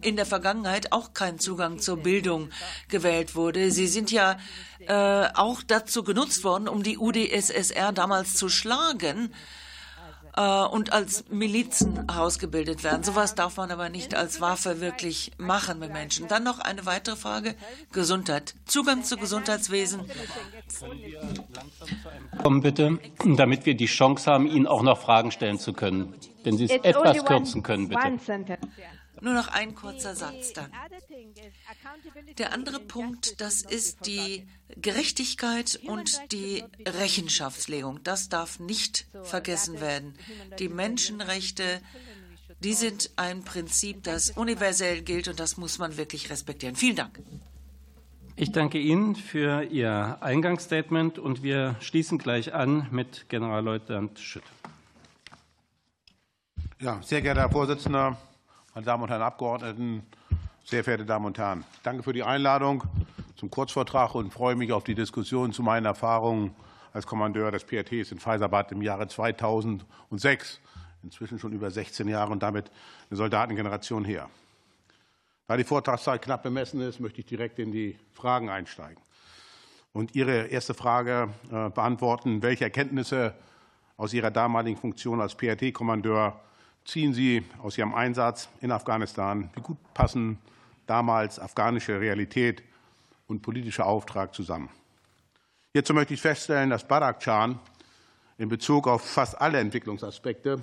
in 0.00 0.16
der 0.16 0.26
Vergangenheit 0.26 0.92
auch 0.92 1.12
kein 1.12 1.38
Zugang 1.38 1.78
zur 1.78 1.98
Bildung 1.98 2.50
gewählt 2.88 3.36
wurde. 3.36 3.70
Sie 3.70 3.86
sind 3.86 4.10
ja 4.10 4.36
äh, 4.80 5.28
auch 5.34 5.62
dazu 5.62 6.02
genutzt 6.02 6.42
worden, 6.42 6.66
um 6.66 6.82
die 6.82 6.98
UdSSR 6.98 7.92
damals 7.92 8.34
zu 8.34 8.48
schlagen 8.48 9.30
äh, 9.30 9.61
und 10.36 10.92
als 10.92 11.24
Milizen 11.28 12.08
ausgebildet 12.08 12.84
werden. 12.84 13.02
Sowas 13.02 13.34
darf 13.34 13.58
man 13.58 13.70
aber 13.70 13.90
nicht 13.90 14.14
als 14.14 14.40
Waffe 14.40 14.80
wirklich 14.80 15.32
machen 15.36 15.78
mit 15.78 15.92
Menschen. 15.92 16.26
Dann 16.28 16.42
noch 16.42 16.58
eine 16.58 16.86
weitere 16.86 17.16
Frage: 17.16 17.54
Gesundheit, 17.92 18.54
Zugang 18.64 19.04
zu 19.04 19.16
Gesundheitswesen. 19.18 20.00
Kommen 22.42 22.62
bitte, 22.62 22.98
damit 23.36 23.66
wir 23.66 23.74
die 23.74 23.86
Chance 23.86 24.30
haben, 24.30 24.46
Ihnen 24.46 24.66
auch 24.66 24.82
noch 24.82 24.98
Fragen 24.98 25.30
stellen 25.30 25.58
zu 25.58 25.72
können. 25.72 26.14
Wenn 26.44 26.56
Sie 26.56 26.64
es 26.64 26.70
etwas 26.70 27.24
kürzen 27.24 27.62
können, 27.62 27.88
bitte. 27.88 28.58
Nur 29.22 29.34
noch 29.34 29.46
ein 29.46 29.76
kurzer 29.76 30.16
Satz 30.16 30.52
dann. 30.52 30.72
Der 32.38 32.52
andere 32.52 32.80
Punkt, 32.80 33.40
das 33.40 33.62
ist 33.62 34.04
die 34.06 34.48
Gerechtigkeit 34.76 35.78
und 35.86 36.32
die 36.32 36.64
Rechenschaftslegung. 36.84 38.02
Das 38.02 38.28
darf 38.28 38.58
nicht 38.58 39.06
vergessen 39.22 39.80
werden. 39.80 40.14
Die 40.58 40.68
Menschenrechte, 40.68 41.80
die 42.58 42.74
sind 42.74 43.12
ein 43.14 43.44
Prinzip, 43.44 44.02
das 44.02 44.30
universell 44.30 45.02
gilt 45.02 45.28
und 45.28 45.38
das 45.38 45.56
muss 45.56 45.78
man 45.78 45.96
wirklich 45.96 46.28
respektieren. 46.28 46.74
Vielen 46.74 46.96
Dank. 46.96 47.20
Ich 48.34 48.50
danke 48.50 48.78
Ihnen 48.80 49.14
für 49.14 49.62
Ihr 49.62 50.18
Eingangsstatement 50.20 51.20
und 51.20 51.44
wir 51.44 51.76
schließen 51.80 52.18
gleich 52.18 52.54
an 52.54 52.88
mit 52.90 53.28
Generalleutnant 53.28 54.18
Schütt. 54.18 54.42
Ja, 56.80 57.00
sehr 57.02 57.22
geehrter 57.22 57.42
Herr 57.42 57.50
Vorsitzender, 57.50 58.18
meine 58.74 58.86
Damen 58.86 59.02
und 59.02 59.10
Herren 59.10 59.22
Abgeordneten, 59.22 60.02
sehr 60.64 60.82
verehrte 60.82 61.04
Damen 61.04 61.26
und 61.26 61.36
Herren! 61.36 61.64
Danke 61.82 62.02
für 62.02 62.14
die 62.14 62.22
Einladung 62.22 62.82
zum 63.36 63.50
Kurzvortrag 63.50 64.14
und 64.14 64.32
freue 64.32 64.54
mich 64.54 64.72
auf 64.72 64.82
die 64.82 64.94
Diskussion 64.94 65.52
zu 65.52 65.62
meinen 65.62 65.84
Erfahrungen 65.84 66.54
als 66.94 67.06
Kommandeur 67.06 67.50
des 67.50 67.64
PRTs 67.64 68.12
in 68.12 68.18
Faisabad 68.18 68.72
im 68.72 68.80
Jahre 68.80 69.08
2006, 69.08 70.60
inzwischen 71.02 71.38
schon 71.38 71.52
über 71.52 71.70
16 71.70 72.08
Jahre 72.08 72.32
und 72.32 72.42
damit 72.42 72.70
eine 73.10 73.18
Soldatengeneration 73.18 74.06
her. 74.06 74.30
Da 75.48 75.58
die 75.58 75.64
Vortragszeit 75.64 76.22
knapp 76.22 76.42
bemessen 76.42 76.80
ist, 76.80 76.98
möchte 76.98 77.20
ich 77.20 77.26
direkt 77.26 77.58
in 77.58 77.72
die 77.72 77.98
Fragen 78.14 78.48
einsteigen 78.48 79.02
und 79.92 80.14
Ihre 80.14 80.46
erste 80.46 80.72
Frage 80.72 81.28
äh, 81.50 81.68
beantworten. 81.68 82.42
Welche 82.42 82.64
Erkenntnisse 82.64 83.34
aus 83.98 84.14
Ihrer 84.14 84.30
damaligen 84.30 84.78
Funktion 84.78 85.20
als 85.20 85.34
PRT-Kommandeur 85.34 86.40
ziehen 86.84 87.14
Sie 87.14 87.44
aus 87.62 87.78
Ihrem 87.78 87.94
Einsatz 87.94 88.48
in 88.60 88.72
Afghanistan? 88.72 89.50
Wie 89.54 89.60
gut 89.60 89.78
passen 89.94 90.38
damals 90.86 91.38
afghanische 91.38 92.00
Realität 92.00 92.62
und 93.26 93.42
politischer 93.42 93.86
Auftrag 93.86 94.34
zusammen? 94.34 94.68
Hierzu 95.72 95.94
möchte 95.94 96.14
ich 96.14 96.20
feststellen, 96.20 96.70
dass 96.70 96.86
Barakcan 96.86 97.58
in 98.38 98.48
Bezug 98.48 98.88
auf 98.88 99.02
fast 99.02 99.40
alle 99.40 99.58
Entwicklungsaspekte 99.58 100.62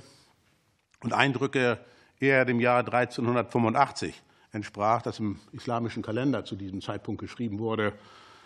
und 1.02 1.14
Eindrücke 1.14 1.80
eher 2.20 2.46
dem 2.46 2.60
Jahr 2.60 2.80
1385 2.80 4.22
entsprach, 4.52 5.02
das 5.02 5.20
im 5.20 5.40
islamischen 5.52 6.04
Kalender 6.04 6.44
zu 6.44 6.56
diesem 6.56 6.82
Zeitpunkt 6.82 7.22
geschrieben 7.22 7.60
wurde, 7.60 7.94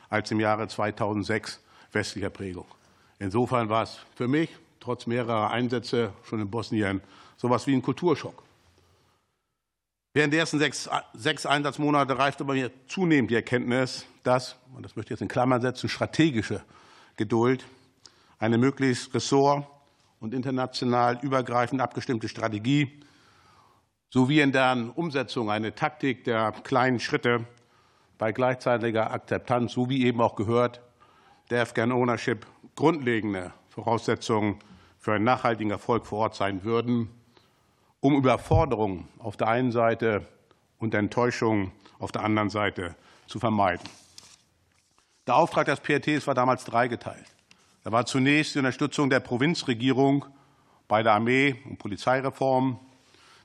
als 0.10 0.30
im 0.32 0.40
Jahre 0.40 0.68
2006 0.68 1.62
westlicher 1.92 2.30
Prägung. 2.30 2.68
Insofern 3.20 3.70
war 3.70 3.84
es 3.84 4.00
für 4.16 4.28
mich, 4.28 4.50
trotz 4.80 5.08
mehrerer 5.08 5.52
Einsätze 5.52 6.14
schon 6.24 6.42
in 6.42 6.50
Bosnien, 6.50 7.02
so 7.44 7.50
etwas 7.50 7.68
wie 7.68 7.74
ein 7.74 7.82
Kulturschock. 7.82 8.42
Während 10.14 10.32
der 10.32 10.40
ersten 10.40 10.60
sechs, 10.60 10.90
sechs 11.14 11.46
Einsatzmonate 11.46 12.18
reifte 12.18 12.46
bei 12.46 12.54
mir 12.54 12.72
zunehmend 12.88 13.32
die 13.32 13.36
Erkenntnis, 13.36 14.06
dass, 14.24 14.56
und 14.74 14.86
das 14.86 14.96
möchte 14.96 15.10
ich 15.14 15.20
jetzt 15.20 15.24
in 15.24 15.28
Klammern 15.28 15.62
setzen, 15.62 15.90
strategische 15.90 16.64
Geduld, 17.18 17.66
eine 18.40 18.58
möglichst 18.58 19.14
ressort- 19.14 19.68
und 20.22 20.34
international 20.34 21.20
übergreifend 21.22 21.82
abgestimmte 21.82 22.30
Strategie 22.30 23.02
sowie 24.10 24.40
in 24.40 24.54
deren 24.54 24.90
Umsetzung 24.92 25.52
eine 25.52 25.76
Taktik 25.76 26.24
der 26.24 26.54
kleinen 26.64 27.02
Schritte 27.02 27.46
bei 28.18 28.32
gleichzeitiger 28.32 29.12
Akzeptanz, 29.12 29.74
so 29.74 29.90
wie 29.90 30.06
eben 30.06 30.22
auch 30.22 30.36
gehört, 30.36 30.80
der 31.50 31.64
Afghan 31.64 31.92
Ownership 31.92 32.46
grundlegende 32.76 33.52
Voraussetzungen 33.68 34.60
für 34.98 35.12
einen 35.12 35.26
nachhaltigen 35.26 35.72
Erfolg 35.72 36.06
vor 36.06 36.20
Ort 36.20 36.36
sein 36.36 36.64
würden 36.64 37.10
um 38.04 38.18
Überforderung 38.18 39.08
auf 39.18 39.38
der 39.38 39.48
einen 39.48 39.72
Seite 39.72 40.28
und 40.78 40.94
Enttäuschung 40.94 41.72
auf 42.00 42.12
der 42.12 42.24
anderen 42.24 42.50
Seite 42.50 42.96
zu 43.28 43.40
vermeiden. 43.40 43.88
Der 45.26 45.38
Auftrag 45.38 45.68
des 45.68 45.80
PRTs 45.80 46.28
war 46.28 46.36
damals 46.36 46.66
dreigeteilt. 46.66 47.26
Er 47.86 47.94
war 47.94 48.06
zunächst 48.06 48.56
die 48.56 48.60
Unterstützung 48.60 49.10
der 49.10 49.22
Provinzregierung 49.22 50.26
bei 50.90 51.02
der 51.02 51.14
Armee- 51.14 51.56
und 51.64 51.80
Polizeireform, 51.80 52.78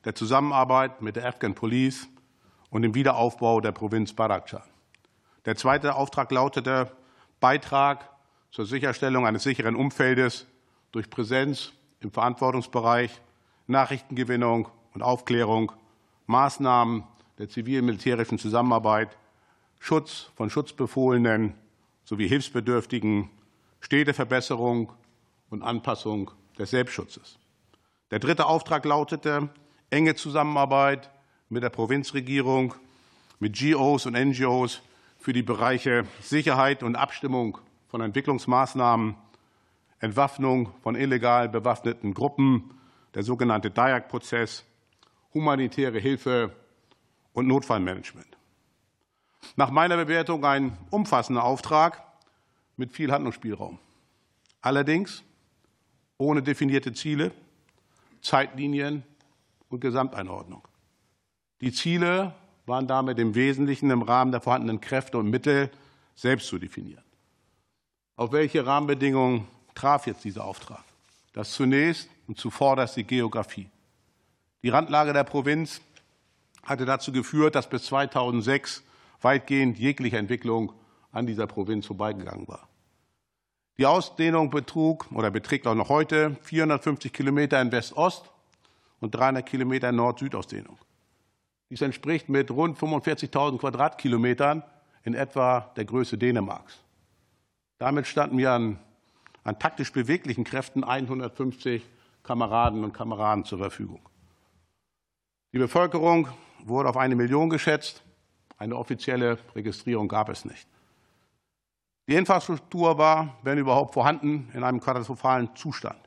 der 0.05 0.17
Zusammenarbeit 0.17 1.03
mit 1.03 1.15
der 1.15 1.29
Afghan 1.29 1.55
Police 1.55 2.09
und 2.69 2.83
dem 2.83 2.97
Wiederaufbau 2.97 3.61
der 3.61 3.71
Provinz 3.71 4.13
Badakhshan. 4.13 4.65
Der 5.45 5.55
zweite 5.55 5.95
Auftrag 5.95 6.33
lautete 6.33 6.91
Beitrag 7.39 8.11
zur 8.51 8.67
Sicherstellung 8.67 9.25
eines 9.25 9.45
sicheren 9.45 9.77
Umfeldes 9.77 10.49
durch 10.91 11.09
Präsenz 11.11 11.73
im 12.01 12.11
Verantwortungsbereich 12.11 13.21
Nachrichtengewinnung 13.69 14.69
und 14.95 15.03
Aufklärung, 15.03 15.73
Maßnahmen 16.27 17.05
der 17.39 17.49
zivil-militärischen 17.49 18.39
Zusammenarbeit, 18.39 19.17
Schutz 19.79 20.31
von 20.37 20.51
Schutzbefohlenen 20.51 21.55
sowie 22.05 22.27
Hilfsbedürftigen, 22.27 23.31
Städteverbesserung 23.81 24.93
und 25.51 25.63
Anpassung 25.63 26.31
des 26.59 26.71
Selbstschutzes. 26.71 27.39
Der 28.11 28.19
dritte 28.19 28.47
Auftrag 28.47 28.85
lautete 28.85 29.51
enge 29.91 30.15
Zusammenarbeit 30.15 31.11
mit 31.51 31.63
der 31.63 31.71
Provinzregierung, 31.71 32.75
mit 33.39 33.59
GOs 33.59 34.07
und 34.07 34.15
NGOs 34.15 34.81
für 35.19 35.33
die 35.33 35.43
Bereiche 35.43 36.07
Sicherheit 36.23 36.83
und 36.83 36.97
Abstimmung 36.97 37.59
von 37.89 38.01
Entwicklungsmaßnahmen, 38.01 39.15
Entwaffnung 40.01 40.73
von 40.83 40.95
illegal 40.97 41.49
bewaffneten 41.49 42.15
Gruppen 42.15 42.71
der 43.15 43.23
sogenannte 43.23 43.71
DIAC-Prozess, 43.71 44.65
humanitäre 45.35 45.99
Hilfe 45.99 46.55
und 47.33 47.47
Notfallmanagement. 47.47 48.27
Nach 49.57 49.71
meiner 49.71 49.97
Bewertung 49.97 50.45
ein 50.45 50.77
umfassender 50.91 51.45
Auftrag 51.45 52.03
mit 52.77 52.93
viel 52.93 53.11
Handlungsspielraum. 53.11 53.79
Allerdings 54.61 55.23
ohne 56.17 56.43
definierte 56.43 56.93
Ziele, 56.93 57.33
Zeitlinien 58.21 59.05
und 59.69 59.81
Gesamteinordnung. 59.81 60.67
Die 61.61 61.73
Ziele 61.73 62.35
waren 62.67 62.87
damit 62.87 63.19
im 63.19 63.35
Wesentlichen 63.35 63.91
im 63.91 64.03
Rahmen 64.03 64.33
der 64.33 64.41
vorhandenen 64.41 64.81
Kräfte 64.81 65.19
und 65.19 65.31
Mittel 65.31 65.71
selbst 66.15 66.49
zu 66.49 66.59
definieren. 66.59 67.05
Auf 68.17 68.33
welche 68.33 68.67
Rahmenbedingungen 68.67 69.47
traf 69.75 70.07
jetzt 70.07 70.25
dieser 70.25 70.45
Auftrag? 70.45 70.85
Das 71.33 71.53
zunächst 71.53 72.11
und 72.29 72.39
zuvorderst 72.39 72.97
die 72.97 73.05
Geografie. 73.05 73.69
Die 74.63 74.69
Randlage 74.69 75.13
der 75.13 75.25
Provinz 75.25 75.81
hatte 76.63 76.85
dazu 76.85 77.11
geführt, 77.11 77.55
dass 77.55 77.69
bis 77.69 77.87
2006 77.87 78.85
weitgehend 79.23 79.79
jegliche 79.79 80.19
Entwicklung 80.19 80.73
an 81.11 81.27
dieser 81.27 81.47
Provinz 81.47 81.87
vorbeigegangen 81.87 82.47
war. 82.47 82.69
Die 83.79 83.87
Ausdehnung 83.87 84.51
betrug 84.51 85.11
oder 85.13 85.31
beträgt 85.31 85.67
auch 85.67 85.75
noch 85.75 85.89
heute 85.89 86.37
450 86.43 87.13
Kilometer 87.13 87.61
in 87.63 87.73
West-Ost 87.73 88.31
und 89.01 89.15
300 89.15 89.47
Kilometer 89.47 89.91
Nord-Süd-Ausdehnung. 89.93 90.77
Dies 91.71 91.81
entspricht 91.81 92.29
mit 92.29 92.51
rund 92.51 92.79
45.000 92.79 93.59
Quadratkilometern 93.59 94.63
in 95.05 95.15
etwa 95.15 95.73
der 95.77 95.85
Größe 95.85 96.19
Dänemarks. 96.19 96.79
Damit 97.79 98.07
standen 98.07 98.37
wir 98.37 98.53
an, 98.53 98.79
an 99.45 99.59
taktisch 99.59 99.93
beweglichen 99.93 100.45
Kräften 100.45 100.83
150 100.83 101.83
Kameraden 102.29 102.85
und 102.85 102.93
Kameraden 102.93 103.47
zur 103.47 103.57
Verfügung. 103.57 104.03
Die 105.55 105.59
Bevölkerung 105.59 106.29
wurde 106.63 106.91
auf 106.91 106.99
eine 106.99 107.17
Million 107.17 107.49
geschätzt. 107.49 108.03
Eine 108.59 108.77
offizielle 108.77 109.39
Registrierung 109.55 110.09
gab 110.09 110.29
es 110.29 110.45
nicht. 110.45 110.69
Die 112.07 112.17
Infrastruktur 112.17 112.99
war, 112.99 113.39
wenn 113.45 113.57
überhaupt 113.57 113.95
vorhanden, 113.95 114.51
in 114.53 114.63
einem 114.63 114.79
katastrophalen 114.79 115.57
Zustand. 115.57 115.99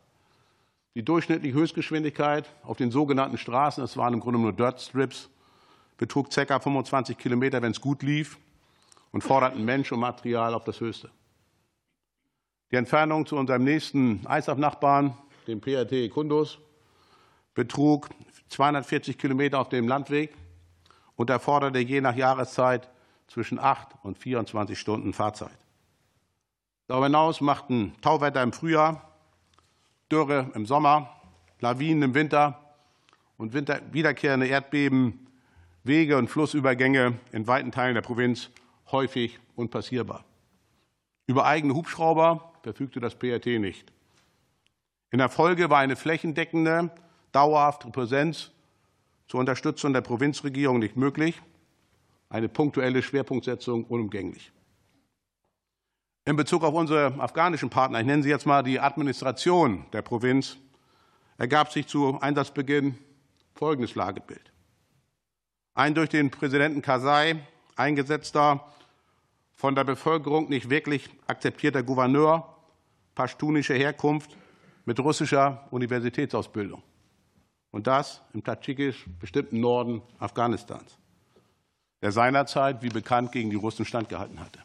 Die 0.93 1.03
durchschnittliche 1.03 1.55
Höchstgeschwindigkeit 1.55 2.47
auf 2.61 2.77
den 2.77 2.91
sogenannten 2.91 3.39
Straßen, 3.39 3.81
das 3.81 3.97
waren 3.97 4.13
im 4.13 4.19
Grunde 4.19 4.37
nur 4.37 4.53
Dirt 4.53 4.79
Strips, 4.79 5.27
betrug 5.97 6.29
ca. 6.29 6.59
25 6.59 7.17
Kilometer, 7.17 7.63
wenn 7.63 7.71
es 7.71 7.81
gut 7.81 8.03
lief, 8.03 8.37
und 9.11 9.23
forderten 9.23 9.65
Mensch 9.65 9.91
und 9.91 9.99
Material 9.99 10.53
auf 10.53 10.65
das 10.65 10.81
Höchste. 10.81 11.09
Die 12.69 12.75
Entfernung 12.75 13.25
zu 13.25 13.37
unserem 13.37 13.63
nächsten 13.63 14.23
ISAF-Nachbarn 14.29 15.17
dem 15.51 15.61
PRT 15.61 16.09
Kundus, 16.09 16.59
betrug 17.53 18.09
240 18.49 19.17
Kilometer 19.17 19.59
auf 19.59 19.69
dem 19.69 19.87
Landweg 19.87 20.33
und 21.15 21.29
erforderte 21.29 21.79
je 21.79 22.01
nach 22.01 22.15
Jahreszeit 22.15 22.89
zwischen 23.27 23.59
8 23.59 23.89
und 24.03 24.17
24 24.17 24.79
Stunden 24.79 25.13
Fahrzeit. 25.13 25.57
Darüber 26.87 27.05
hinaus 27.05 27.41
machten 27.41 27.93
Tauwetter 28.01 28.41
im 28.41 28.53
Frühjahr, 28.53 29.09
Dürre 30.11 30.51
im 30.55 30.65
Sommer, 30.65 31.21
Lawinen 31.59 32.03
im 32.03 32.13
Winter 32.13 32.59
und 33.37 33.53
wiederkehrende 33.53 34.47
Erdbeben 34.47 35.27
Wege 35.83 36.17
und 36.17 36.27
Flussübergänge 36.27 37.19
in 37.31 37.47
weiten 37.47 37.71
Teilen 37.71 37.95
der 37.95 38.01
Provinz 38.01 38.51
häufig 38.91 39.39
unpassierbar. 39.55 40.25
Über 41.25 41.45
eigene 41.45 41.73
Hubschrauber 41.73 42.53
verfügte 42.61 42.99
das 42.99 43.15
PRT 43.15 43.59
nicht. 43.59 43.91
In 45.11 45.17
der 45.17 45.29
Folge 45.29 45.69
war 45.69 45.79
eine 45.79 45.97
flächendeckende, 45.97 46.89
dauerhafte 47.33 47.89
Präsenz 47.89 48.51
zur 49.27 49.41
Unterstützung 49.41 49.91
der 49.91 50.01
Provinzregierung 50.01 50.79
nicht 50.79 50.95
möglich, 50.95 51.41
eine 52.29 52.47
punktuelle 52.47 53.03
Schwerpunktsetzung 53.03 53.83
unumgänglich. 53.83 54.53
In 56.23 56.37
Bezug 56.37 56.63
auf 56.63 56.73
unsere 56.73 57.19
afghanischen 57.19 57.69
Partner, 57.69 57.99
ich 57.99 58.05
nenne 58.05 58.23
sie 58.23 58.29
jetzt 58.29 58.45
mal 58.45 58.63
die 58.63 58.79
Administration 58.79 59.85
der 59.91 60.01
Provinz, 60.01 60.55
ergab 61.37 61.73
sich 61.73 61.87
zu 61.87 62.19
Einsatzbeginn 62.21 62.97
folgendes 63.53 63.95
Lagebild. 63.95 64.53
Ein 65.73 65.93
durch 65.93 66.09
den 66.09 66.31
Präsidenten 66.31 66.81
Karzai 66.81 67.35
eingesetzter, 67.75 68.65
von 69.55 69.75
der 69.75 69.83
Bevölkerung 69.83 70.49
nicht 70.49 70.69
wirklich 70.69 71.09
akzeptierter 71.27 71.83
Gouverneur 71.83 72.55
pashtunischer 73.13 73.75
Herkunft 73.75 74.37
mit 74.85 74.99
russischer 74.99 75.67
Universitätsausbildung. 75.71 76.81
Und 77.71 77.87
das 77.87 78.21
im 78.33 78.43
tadschikisch 78.43 79.05
bestimmten 79.19 79.59
Norden 79.59 80.01
Afghanistans, 80.19 80.97
der 82.01 82.11
seinerzeit, 82.11 82.83
wie 82.83 82.89
bekannt, 82.89 83.31
gegen 83.31 83.49
die 83.49 83.55
Russen 83.55 83.85
standgehalten 83.85 84.39
hatte. 84.39 84.59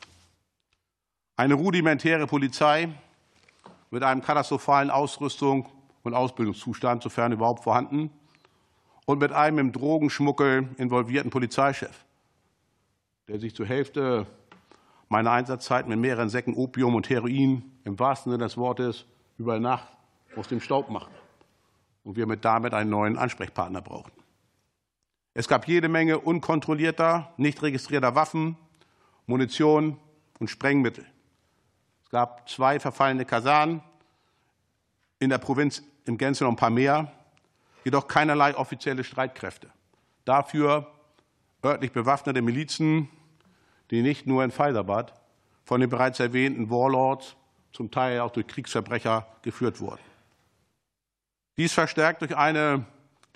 Eine 1.37 1.55
rudimentäre 1.55 2.27
Polizei 2.27 2.89
mit 3.91 4.03
einem 4.03 4.23
katastrophalen 4.23 4.91
Ausrüstung 4.91 5.69
und 6.03 6.15
Ausbildungszustand, 6.15 7.03
sofern 7.03 7.33
überhaupt 7.33 7.63
vorhanden, 7.63 8.11
und 9.05 9.21
mit 9.21 9.33
einem 9.33 9.59
im 9.59 9.73
Drogenschmuggel 9.73 10.69
involvierten 10.79 11.31
Polizeichef, 11.31 12.05
der 13.29 13.39
sich 13.39 13.55
zur 13.55 13.67
Hälfte 13.67 14.27
meiner 15.09 15.31
Einsatzzeit 15.31 15.87
mit 15.87 15.99
mehreren 15.99 16.29
Säcken 16.29 16.55
Opium 16.55 16.97
und 16.97 17.09
Heroin 17.09 17.63
im 17.85 17.99
wahrsten 17.99 18.33
Sinne 18.33 18.45
des 18.45 18.57
Wortes 18.57 19.05
über 19.39 19.61
Nacht 19.61 19.96
aus 20.37 20.49
dem 20.49 20.61
Staub 20.61 20.91
machen 20.91 21.13
und 22.05 22.17
wir 22.17 22.27
mit 22.27 22.45
damit 22.45 22.75
einen 22.75 22.91
neuen 22.91 23.19
Ansprechpartner 23.19 23.83
brauchten. 23.83 24.23
Es 25.35 25.49
gab 25.49 25.69
jede 25.69 25.89
Menge 25.89 26.19
unkontrollierter, 26.19 27.33
nicht 27.37 27.63
registrierter 27.63 28.15
Waffen, 28.15 28.57
Munition 29.27 29.99
und 30.39 30.49
Sprengmittel. 30.49 31.05
Es 32.05 32.11
gab 32.11 32.49
zwei 32.49 32.81
verfallene 32.81 33.25
Kasernen 33.25 33.83
in 35.19 35.31
der 35.31 35.39
Provinz 35.39 35.83
im 36.05 36.17
Gänze 36.19 36.45
noch 36.45 36.53
ein 36.53 36.57
paar 36.57 36.71
mehr, 36.71 37.13
jedoch 37.85 38.07
keinerlei 38.07 38.57
offizielle 38.57 39.05
Streitkräfte. 39.05 39.69
Dafür 40.25 40.91
örtlich 41.65 41.93
bewaffnete 41.93 42.43
Milizen, 42.43 43.09
die 43.91 44.03
nicht 44.03 44.27
nur 44.27 44.45
in 44.45 44.51
Faisabad 44.51 45.13
von 45.65 45.81
den 45.81 45.91
bereits 45.91 46.21
erwähnten 46.21 46.71
Warlords, 46.71 47.37
zum 47.73 47.91
Teil 47.91 48.21
auch 48.21 48.31
durch 48.31 48.47
Kriegsverbrecher 48.47 49.27
geführt 49.43 49.81
wurden. 49.81 50.06
Dies 51.57 51.73
verstärkt 51.73 52.23
durch 52.23 52.37
eine 52.37 52.85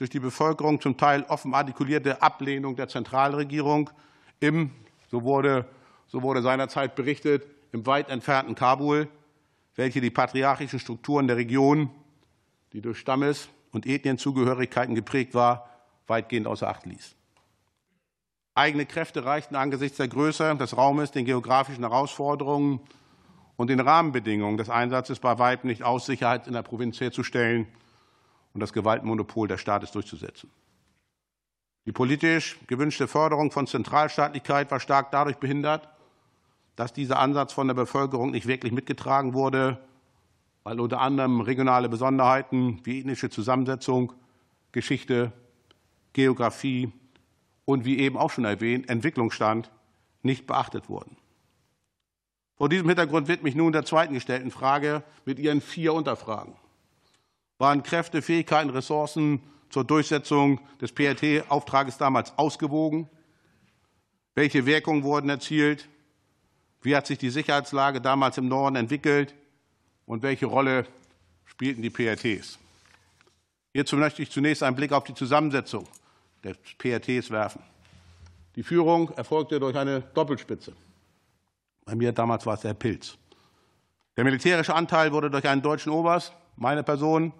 durch 0.00 0.08
die 0.08 0.18
Bevölkerung 0.18 0.80
zum 0.80 0.96
Teil 0.96 1.24
offen 1.28 1.52
artikulierte 1.52 2.22
Ablehnung 2.22 2.74
der 2.74 2.88
Zentralregierung 2.88 3.90
im, 4.40 4.70
so 5.10 5.24
wurde, 5.24 5.66
so 6.06 6.22
wurde 6.22 6.40
seinerzeit 6.40 6.94
berichtet, 6.94 7.46
im 7.72 7.84
weit 7.84 8.08
entfernten 8.08 8.54
Kabul, 8.54 9.08
welche 9.76 10.00
die 10.00 10.08
patriarchischen 10.08 10.78
Strukturen 10.78 11.26
der 11.26 11.36
Region, 11.36 11.90
die 12.72 12.80
durch 12.80 12.98
Stammes- 12.98 13.50
und 13.72 13.84
Ethnienzugehörigkeiten 13.84 14.94
geprägt 14.94 15.34
war, 15.34 15.68
weitgehend 16.06 16.46
außer 16.46 16.66
Acht 16.66 16.86
ließ. 16.86 17.14
Eigene 18.54 18.86
Kräfte 18.86 19.26
reichten 19.26 19.54
angesichts 19.54 19.98
der 19.98 20.08
Größe 20.08 20.56
des 20.56 20.78
Raumes, 20.78 21.10
den 21.10 21.26
geografischen 21.26 21.84
Herausforderungen 21.84 22.80
und 23.56 23.68
den 23.68 23.80
Rahmenbedingungen 23.80 24.56
des 24.56 24.70
Einsatzes 24.70 25.18
bei 25.18 25.38
Weib 25.38 25.64
nicht 25.64 25.82
aus, 25.82 26.06
Sicherheit 26.06 26.46
in 26.46 26.54
der 26.54 26.62
Provinz 26.62 26.98
herzustellen 27.02 27.66
und 28.54 28.60
das 28.60 28.72
Gewaltmonopol 28.72 29.48
des 29.48 29.60
Staates 29.60 29.92
durchzusetzen. 29.92 30.50
Die 31.86 31.92
politisch 31.92 32.58
gewünschte 32.66 33.08
Förderung 33.08 33.50
von 33.50 33.66
Zentralstaatlichkeit 33.66 34.70
war 34.70 34.80
stark 34.80 35.10
dadurch 35.10 35.36
behindert, 35.36 35.88
dass 36.76 36.92
dieser 36.92 37.18
Ansatz 37.18 37.52
von 37.52 37.66
der 37.66 37.74
Bevölkerung 37.74 38.30
nicht 38.30 38.46
wirklich 38.46 38.72
mitgetragen 38.72 39.34
wurde, 39.34 39.78
weil 40.62 40.78
unter 40.78 41.00
anderem 41.00 41.40
regionale 41.40 41.88
Besonderheiten 41.88 42.80
wie 42.84 43.00
ethnische 43.00 43.30
Zusammensetzung, 43.30 44.12
Geschichte, 44.72 45.32
Geografie 46.12 46.92
und 47.64 47.84
wie 47.84 47.98
eben 47.98 48.16
auch 48.16 48.30
schon 48.30 48.44
erwähnt, 48.44 48.88
Entwicklungsstand 48.88 49.70
nicht 50.22 50.46
beachtet 50.46 50.88
wurden. 50.88 51.16
Vor 52.56 52.68
diesem 52.68 52.88
Hintergrund 52.88 53.26
widme 53.26 53.48
ich 53.48 53.54
nun 53.54 53.72
der 53.72 53.86
zweiten 53.86 54.12
gestellten 54.12 54.50
Frage 54.50 55.02
mit 55.24 55.38
ihren 55.38 55.62
vier 55.62 55.94
Unterfragen. 55.94 56.54
Waren 57.60 57.82
Kräfte, 57.82 58.22
Fähigkeiten, 58.22 58.70
Ressourcen 58.70 59.42
zur 59.68 59.84
Durchsetzung 59.84 60.60
des 60.80 60.92
PRT-Auftrages 60.92 61.98
damals 61.98 62.32
ausgewogen? 62.38 63.06
Welche 64.34 64.64
Wirkungen 64.64 65.02
wurden 65.02 65.28
erzielt? 65.28 65.86
Wie 66.80 66.96
hat 66.96 67.06
sich 67.06 67.18
die 67.18 67.28
Sicherheitslage 67.28 68.00
damals 68.00 68.38
im 68.38 68.48
Norden 68.48 68.76
entwickelt? 68.76 69.34
Und 70.06 70.22
welche 70.22 70.46
Rolle 70.46 70.86
spielten 71.44 71.82
die 71.82 71.90
PRTs? 71.90 72.58
Hierzu 73.74 73.98
möchte 73.98 74.22
ich 74.22 74.30
zunächst 74.30 74.62
einen 74.62 74.74
Blick 74.74 74.92
auf 74.92 75.04
die 75.04 75.14
Zusammensetzung 75.14 75.86
des 76.42 76.56
PRTs 76.78 77.30
werfen. 77.30 77.62
Die 78.56 78.62
Führung 78.62 79.10
erfolgte 79.10 79.60
durch 79.60 79.76
eine 79.76 80.00
Doppelspitze. 80.00 80.72
Bei 81.84 81.94
mir 81.94 82.12
damals 82.12 82.46
war 82.46 82.54
es 82.54 82.62
der 82.62 82.72
Pilz. 82.72 83.18
Der 84.16 84.24
militärische 84.24 84.74
Anteil 84.74 85.12
wurde 85.12 85.30
durch 85.30 85.46
einen 85.46 85.60
deutschen 85.60 85.92
Oberst, 85.92 86.32
meine 86.56 86.82
Person, 86.82 87.34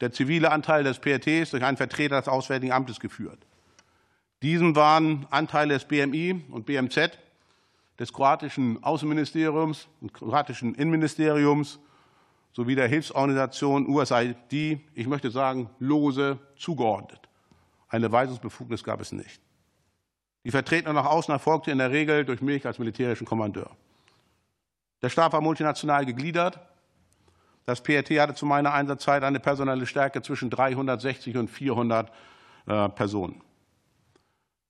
der 0.00 0.12
zivile 0.12 0.50
Anteil 0.52 0.84
des 0.84 0.98
PRTs 0.98 1.50
durch 1.50 1.64
einen 1.64 1.76
Vertreter 1.76 2.18
des 2.18 2.28
Auswärtigen 2.28 2.72
Amtes 2.72 3.00
geführt. 3.00 3.38
Diesen 4.42 4.76
waren 4.76 5.26
Anteile 5.30 5.74
des 5.74 5.84
BMI 5.86 6.44
und 6.50 6.66
BMZ, 6.66 7.18
des 7.98 8.12
kroatischen 8.12 8.82
Außenministeriums 8.82 9.88
und 10.00 10.12
kroatischen 10.12 10.74
Innenministeriums 10.74 11.78
sowie 12.52 12.74
der 12.74 12.88
Hilfsorganisation 12.88 13.86
USAID, 13.86 14.80
ich 14.94 15.06
möchte 15.06 15.30
sagen, 15.30 15.70
lose 15.78 16.38
zugeordnet. 16.56 17.20
Eine 17.88 18.10
Weisungsbefugnis 18.10 18.82
gab 18.82 19.00
es 19.00 19.12
nicht. 19.12 19.40
Die 20.44 20.50
Vertretung 20.50 20.94
nach 20.94 21.06
außen 21.06 21.32
erfolgte 21.32 21.70
in 21.70 21.78
der 21.78 21.90
Regel 21.90 22.24
durch 22.24 22.40
mich 22.40 22.66
als 22.66 22.78
militärischen 22.78 23.26
Kommandeur. 23.26 23.70
Der 25.02 25.10
Stab 25.10 25.32
war 25.32 25.40
multinational 25.40 26.06
gegliedert. 26.06 26.58
Das 27.66 27.82
PRT 27.82 28.10
hatte 28.20 28.34
zu 28.34 28.46
meiner 28.46 28.72
Einsatzzeit 28.72 29.24
eine 29.24 29.40
personelle 29.40 29.86
Stärke 29.86 30.22
zwischen 30.22 30.50
360 30.50 31.36
und 31.36 31.48
400 31.48 32.12
äh, 32.66 32.88
Personen. 32.90 33.42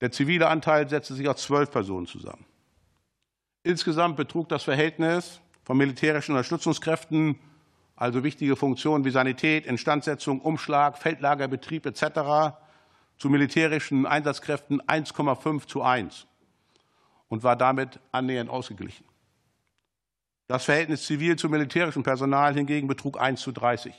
Der 0.01 0.11
zivile 0.11 0.49
Anteil 0.49 0.89
setzte 0.89 1.15
sich 1.15 1.29
aus 1.29 1.43
zwölf 1.43 1.71
Personen 1.71 2.07
zusammen. 2.07 2.45
Insgesamt 3.63 4.17
betrug 4.17 4.49
das 4.49 4.63
Verhältnis 4.63 5.41
von 5.65 5.77
militärischen 5.77 6.33
Unterstützungskräften, 6.33 7.39
also 7.97 8.23
wichtige 8.25 8.57
Funktionen 8.57 9.05
wie 9.05 9.11
Sanität, 9.11 9.67
Instandsetzung, 9.67 10.41
Umschlag, 10.41 10.99
Feldlagerbetrieb 10.99 11.85
etc., 11.87 12.57
zu 13.19 13.29
militärischen 13.29 14.07
Einsatzkräften 14.07 14.81
1,5 14.83 15.67
zu 15.67 15.83
1 15.83 16.27
und 17.29 17.43
war 17.43 17.57
damit 17.57 17.99
annähernd 18.13 18.51
ausgeglichen. 18.51 19.05
Das 20.49 20.65
Verhältnis 20.65 21.05
zivil 21.05 21.37
zu 21.37 21.49
militärischem 21.49 22.03
Personal 22.03 22.55
hingegen 22.55 22.87
betrug 22.87 23.21
1 23.21 23.41
zu 23.41 23.53
30. 23.53 23.93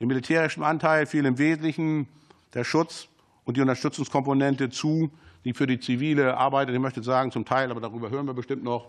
Dem 0.00 0.08
militärischen 0.08 0.62
Anteil 0.62 1.06
fiel 1.06 1.24
im 1.26 1.38
Wesentlichen 1.38 2.08
der 2.54 2.64
Schutz 2.64 3.08
und 3.44 3.56
die 3.56 3.60
Unterstützungskomponente 3.60 4.70
zu, 4.70 5.10
die 5.44 5.54
für 5.54 5.66
die 5.66 5.78
zivile 5.78 6.36
Arbeit, 6.36 6.70
ich 6.70 6.78
möchte 6.78 7.02
sagen, 7.02 7.30
zum 7.30 7.44
Teil, 7.44 7.70
aber 7.70 7.80
darüber 7.80 8.10
hören 8.10 8.26
wir 8.26 8.34
bestimmt 8.34 8.64
noch, 8.64 8.88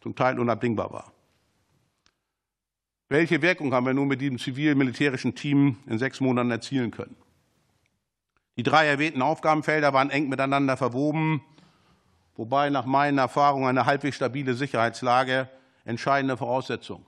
zum 0.00 0.14
Teil 0.14 0.38
unabdingbar 0.40 0.92
war. 0.92 1.12
Welche 3.08 3.40
Wirkung 3.40 3.72
haben 3.72 3.86
wir 3.86 3.94
nun 3.94 4.08
mit 4.08 4.20
diesem 4.20 4.38
zivil-militärischen 4.38 5.34
Team 5.34 5.76
in 5.86 5.98
sechs 5.98 6.20
Monaten 6.20 6.50
erzielen 6.50 6.90
können? 6.90 7.16
Die 8.56 8.64
drei 8.64 8.86
erwähnten 8.86 9.22
Aufgabenfelder 9.22 9.92
waren 9.92 10.10
eng 10.10 10.28
miteinander 10.28 10.76
verwoben, 10.76 11.42
wobei 12.36 12.70
nach 12.70 12.84
meinen 12.84 13.18
Erfahrungen 13.18 13.68
eine 13.68 13.86
halbwegs 13.86 14.16
stabile 14.16 14.54
Sicherheitslage 14.54 15.48
entscheidende 15.84 16.36
Voraussetzung 16.36 17.06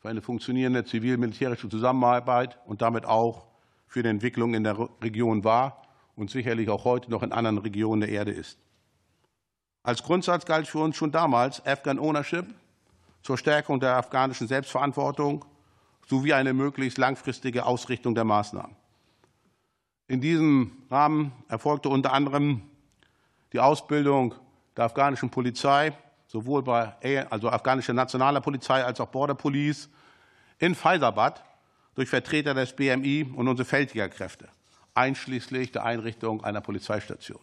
für 0.00 0.08
eine 0.08 0.22
funktionierende 0.22 0.84
zivil-militärische 0.84 1.68
Zusammenarbeit 1.68 2.58
und 2.66 2.82
damit 2.82 3.04
auch 3.04 3.46
für 3.86 4.02
die 4.02 4.08
Entwicklung 4.08 4.54
in 4.54 4.64
der 4.64 4.88
Region 5.02 5.44
war 5.44 5.82
und 6.16 6.30
sicherlich 6.30 6.68
auch 6.68 6.84
heute 6.84 7.10
noch 7.10 7.22
in 7.22 7.32
anderen 7.32 7.58
Regionen 7.58 8.00
der 8.00 8.10
Erde 8.10 8.30
ist. 8.30 8.58
Als 9.82 10.02
Grundsatz 10.02 10.46
galt 10.46 10.68
für 10.68 10.78
uns 10.78 10.96
schon 10.96 11.12
damals 11.12 11.64
Afghan 11.66 11.98
Ownership 11.98 12.46
zur 13.22 13.38
Stärkung 13.38 13.80
der 13.80 13.96
afghanischen 13.96 14.46
Selbstverantwortung 14.46 15.44
sowie 16.06 16.32
eine 16.32 16.52
möglichst 16.52 16.98
langfristige 16.98 17.64
Ausrichtung 17.66 18.14
der 18.14 18.24
Maßnahmen. 18.24 18.76
In 20.08 20.20
diesem 20.20 20.72
Rahmen 20.90 21.32
erfolgte 21.48 21.88
unter 21.88 22.12
anderem 22.12 22.62
die 23.52 23.60
Ausbildung 23.60 24.34
der 24.80 24.86
afghanischen 24.86 25.28
Polizei, 25.28 25.92
sowohl 26.26 26.62
bei 26.62 27.26
also 27.28 27.50
afghanischer 27.50 27.92
nationaler 27.92 28.40
Polizei 28.40 28.82
als 28.82 28.98
auch 28.98 29.08
Border 29.08 29.34
Police 29.34 29.90
in 30.58 30.74
Faisabad 30.74 31.44
durch 31.94 32.08
Vertreter 32.08 32.54
des 32.54 32.74
BMI 32.74 33.30
und 33.36 33.46
unsere 33.46 33.66
Feldjägerkräfte, 33.66 34.48
einschließlich 34.94 35.72
der 35.72 35.84
Einrichtung 35.84 36.42
einer 36.42 36.62
Polizeistation. 36.62 37.40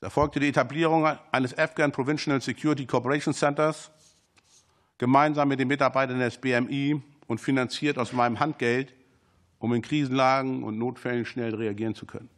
Es 0.00 0.02
erfolgte 0.02 0.40
die 0.40 0.48
Etablierung 0.48 1.06
eines 1.32 1.56
Afghan 1.56 1.90
Provincial 1.90 2.38
Security 2.42 2.84
Cooperation 2.84 3.32
Centers 3.32 3.90
gemeinsam 4.98 5.48
mit 5.48 5.58
den 5.58 5.68
Mitarbeitern 5.68 6.18
des 6.18 6.36
BMI 6.36 7.00
und 7.28 7.40
finanziert 7.40 7.96
aus 7.96 8.12
meinem 8.12 8.40
Handgeld 8.40 8.92
um 9.58 9.72
in 9.72 9.80
Krisenlagen 9.80 10.62
und 10.64 10.76
Notfällen 10.76 11.24
schnell 11.24 11.54
reagieren 11.54 11.94
zu 11.94 12.04
können. 12.04 12.28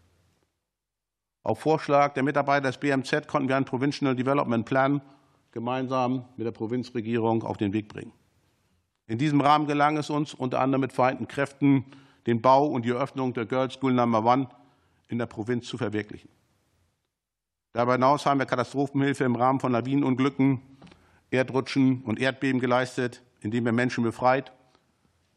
Auf 1.46 1.60
Vorschlag 1.60 2.14
der 2.14 2.24
Mitarbeiter 2.24 2.66
des 2.66 2.78
BMZ 2.78 3.28
konnten 3.28 3.48
wir 3.48 3.54
einen 3.54 3.64
Provincial 3.64 4.16
Development 4.16 4.66
Plan 4.66 5.00
gemeinsam 5.52 6.24
mit 6.36 6.44
der 6.44 6.50
Provinzregierung 6.50 7.44
auf 7.44 7.56
den 7.56 7.72
Weg 7.72 7.86
bringen. 7.86 8.10
In 9.06 9.16
diesem 9.16 9.40
Rahmen 9.40 9.68
gelang 9.68 9.96
es 9.96 10.10
uns 10.10 10.34
unter 10.34 10.58
anderem 10.58 10.80
mit 10.80 10.92
vereinten 10.92 11.28
Kräften, 11.28 11.84
den 12.26 12.42
Bau 12.42 12.66
und 12.66 12.84
die 12.84 12.90
Eröffnung 12.90 13.32
der 13.32 13.46
Girls 13.46 13.74
School 13.74 13.92
Number 13.92 14.24
One 14.24 14.48
in 15.06 15.18
der 15.18 15.26
Provinz 15.26 15.68
zu 15.68 15.78
verwirklichen. 15.78 16.30
Darüber 17.74 17.92
hinaus 17.92 18.26
haben 18.26 18.40
wir 18.40 18.46
Katastrophenhilfe 18.46 19.22
im 19.22 19.36
Rahmen 19.36 19.60
von 19.60 19.70
Lawinenunglücken, 19.70 20.60
Erdrutschen 21.30 22.02
und 22.02 22.18
Erdbeben 22.18 22.60
geleistet, 22.60 23.22
indem 23.40 23.66
wir 23.66 23.72
Menschen 23.72 24.02
befreit 24.02 24.50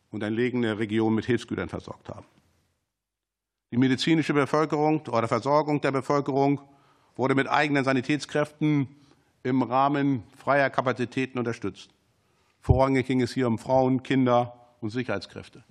und 0.10 0.24
entlegene 0.24 0.80
Regionen 0.80 1.18
mit 1.18 1.26
Hilfsgütern 1.28 1.70
versorgt 1.70 2.10
haben. 2.10 2.26
Die 3.72 3.78
medizinische 3.78 4.34
Bevölkerung 4.34 5.02
oder 5.08 5.28
Versorgung 5.28 5.80
der 5.82 5.92
Bevölkerung 5.92 6.60
wurde 7.16 7.36
mit 7.36 7.48
eigenen 7.48 7.84
Sanitätskräften 7.84 8.88
im 9.44 9.62
Rahmen 9.62 10.24
freier 10.38 10.70
Kapazitäten 10.70 11.38
unterstützt. 11.38 11.92
Vorrangig 12.60 13.06
ging 13.06 13.22
es 13.22 13.34
hier 13.34 13.48
um 13.48 13.60
Frauen, 13.60 14.02
Kinder 14.02 14.54
und 14.82 14.90
Sicherheitskräfte. 14.90 15.64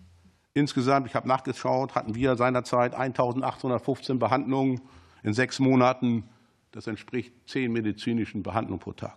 Insgesamt, 0.55 1.07
ich 1.07 1.14
habe 1.14 1.28
nachgeschaut, 1.28 1.94
hatten 1.94 2.14
wir 2.14 2.36
seinerzeit 2.36 2.96
1.815 2.96 4.18
Behandlungen 4.18 4.80
in 5.22 5.34
sechs 5.34 5.59
Monaten. 5.59 6.24
Das 6.70 6.86
entspricht 6.86 7.32
zehn 7.49 7.72
medizinischen 7.72 8.42
Behandlungen 8.42 8.80
pro 8.80 8.92
Tag. 8.92 9.16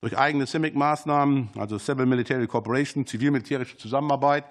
Durch 0.00 0.16
eigene 0.16 0.46
CIMIC-Maßnahmen, 0.46 1.48
also 1.56 1.78
Civil 1.78 2.06
Military 2.06 2.46
Cooperation, 2.46 3.04
zivil-militärische 3.04 3.76
Zusammenarbeit, 3.76 4.44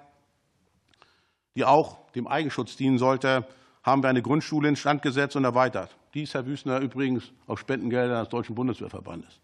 die 1.58 1.66
auch 1.66 1.98
dem 2.12 2.28
Eigenschutz 2.28 2.78
dienen 2.78 3.00
sollte, 3.00 3.44
haben 3.82 4.04
wir 4.04 4.10
eine 4.10 4.22
Grundschule 4.22 4.70
instand 4.70 5.02
gesetzt 5.02 5.36
und 5.36 5.44
erweitert. 5.44 5.98
Dies, 6.14 6.36
Herr 6.36 6.46
Wüstner, 6.46 6.80
übrigens 6.80 7.32
auf 7.48 7.60
Spendengelder 7.60 8.20
des 8.20 8.30
Deutschen 8.30 8.54
Bundeswehrverbandes. 8.54 9.40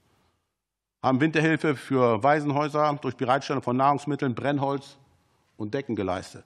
Haben 1.02 1.20
Winterhilfe 1.20 1.76
für 1.76 2.22
Waisenhäuser 2.22 3.00
durch 3.02 3.18
Bereitstellung 3.18 3.64
von 3.64 3.78
Nahrungsmitteln, 3.78 4.36
Brennholz 4.36 4.98
und 5.58 5.74
Decken 5.74 5.96
geleistet. 5.96 6.46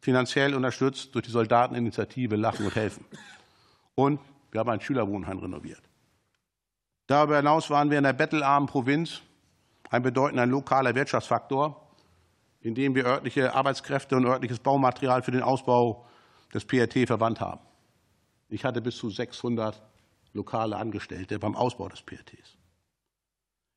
finanziell 0.00 0.54
unterstützt 0.54 1.14
durch 1.14 1.24
die 1.24 1.32
Soldateninitiative 1.32 2.36
Lachen 2.36 2.66
und 2.66 2.76
Helfen. 2.76 3.04
Und 3.94 4.20
wir 4.52 4.60
haben 4.60 4.70
ein 4.70 4.80
Schülerwohnheim 4.80 5.38
renoviert. 5.38 5.82
Darüber 7.08 7.38
hinaus 7.38 7.70
waren 7.70 7.90
wir 7.90 7.98
in 7.98 8.04
der 8.04 8.12
bettelarmen 8.12 8.68
Provinz 8.68 9.22
ein 9.90 10.02
bedeutender 10.02 10.46
lokaler 10.46 10.94
Wirtschaftsfaktor, 10.94 11.87
indem 12.60 12.94
wir 12.94 13.06
örtliche 13.06 13.54
Arbeitskräfte 13.54 14.16
und 14.16 14.26
örtliches 14.26 14.58
Baumaterial 14.58 15.22
für 15.22 15.30
den 15.30 15.42
Ausbau 15.42 16.06
des 16.52 16.64
PRT 16.64 17.06
verwandt 17.06 17.40
haben. 17.40 17.60
Ich 18.48 18.64
hatte 18.64 18.80
bis 18.80 18.96
zu 18.96 19.10
600 19.10 19.82
lokale 20.32 20.76
Angestellte 20.76 21.38
beim 21.38 21.54
Ausbau 21.54 21.88
des 21.88 22.02
PRTs. 22.02 22.56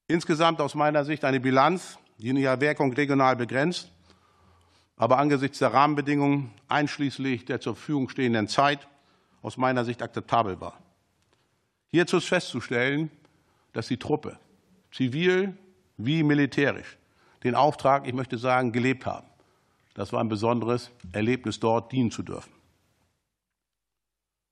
Insgesamt 0.07 0.61
aus 0.61 0.75
meiner 0.75 1.05
Sicht 1.05 1.23
eine 1.23 1.39
Bilanz, 1.39 1.97
die 2.17 2.29
in 2.29 2.38
ihrer 2.38 2.59
Wirkung 2.59 2.93
regional 2.93 3.36
begrenzt, 3.36 3.91
aber 4.95 5.17
angesichts 5.17 5.59
der 5.59 5.73
Rahmenbedingungen 5.73 6.51
einschließlich 6.67 7.45
der 7.45 7.59
zur 7.59 7.75
Verfügung 7.75 8.09
stehenden 8.09 8.47
Zeit 8.47 8.88
aus 9.41 9.57
meiner 9.57 9.86
Sicht 9.86 10.01
akzeptabel 10.01 10.61
war. 10.61 10.77
Hierzu 11.88 12.17
ist 12.17 12.27
festzustellen, 12.27 13.09
dass 13.73 13.88
die 13.88 13.97
Truppe, 13.97 14.38
zivil 14.91 15.57
wie 15.97 16.23
militärisch, 16.23 16.97
den 17.43 17.55
Auftrag, 17.55 18.07
ich 18.07 18.13
möchte 18.13 18.37
sagen, 18.37 18.71
gelebt 18.71 19.05
haben. 19.05 19.27
Das 19.93 20.13
war 20.13 20.21
ein 20.21 20.29
besonderes 20.29 20.91
Erlebnis, 21.11 21.59
dort 21.59 21.91
dienen 21.91 22.11
zu 22.11 22.23
dürfen. 22.23 22.51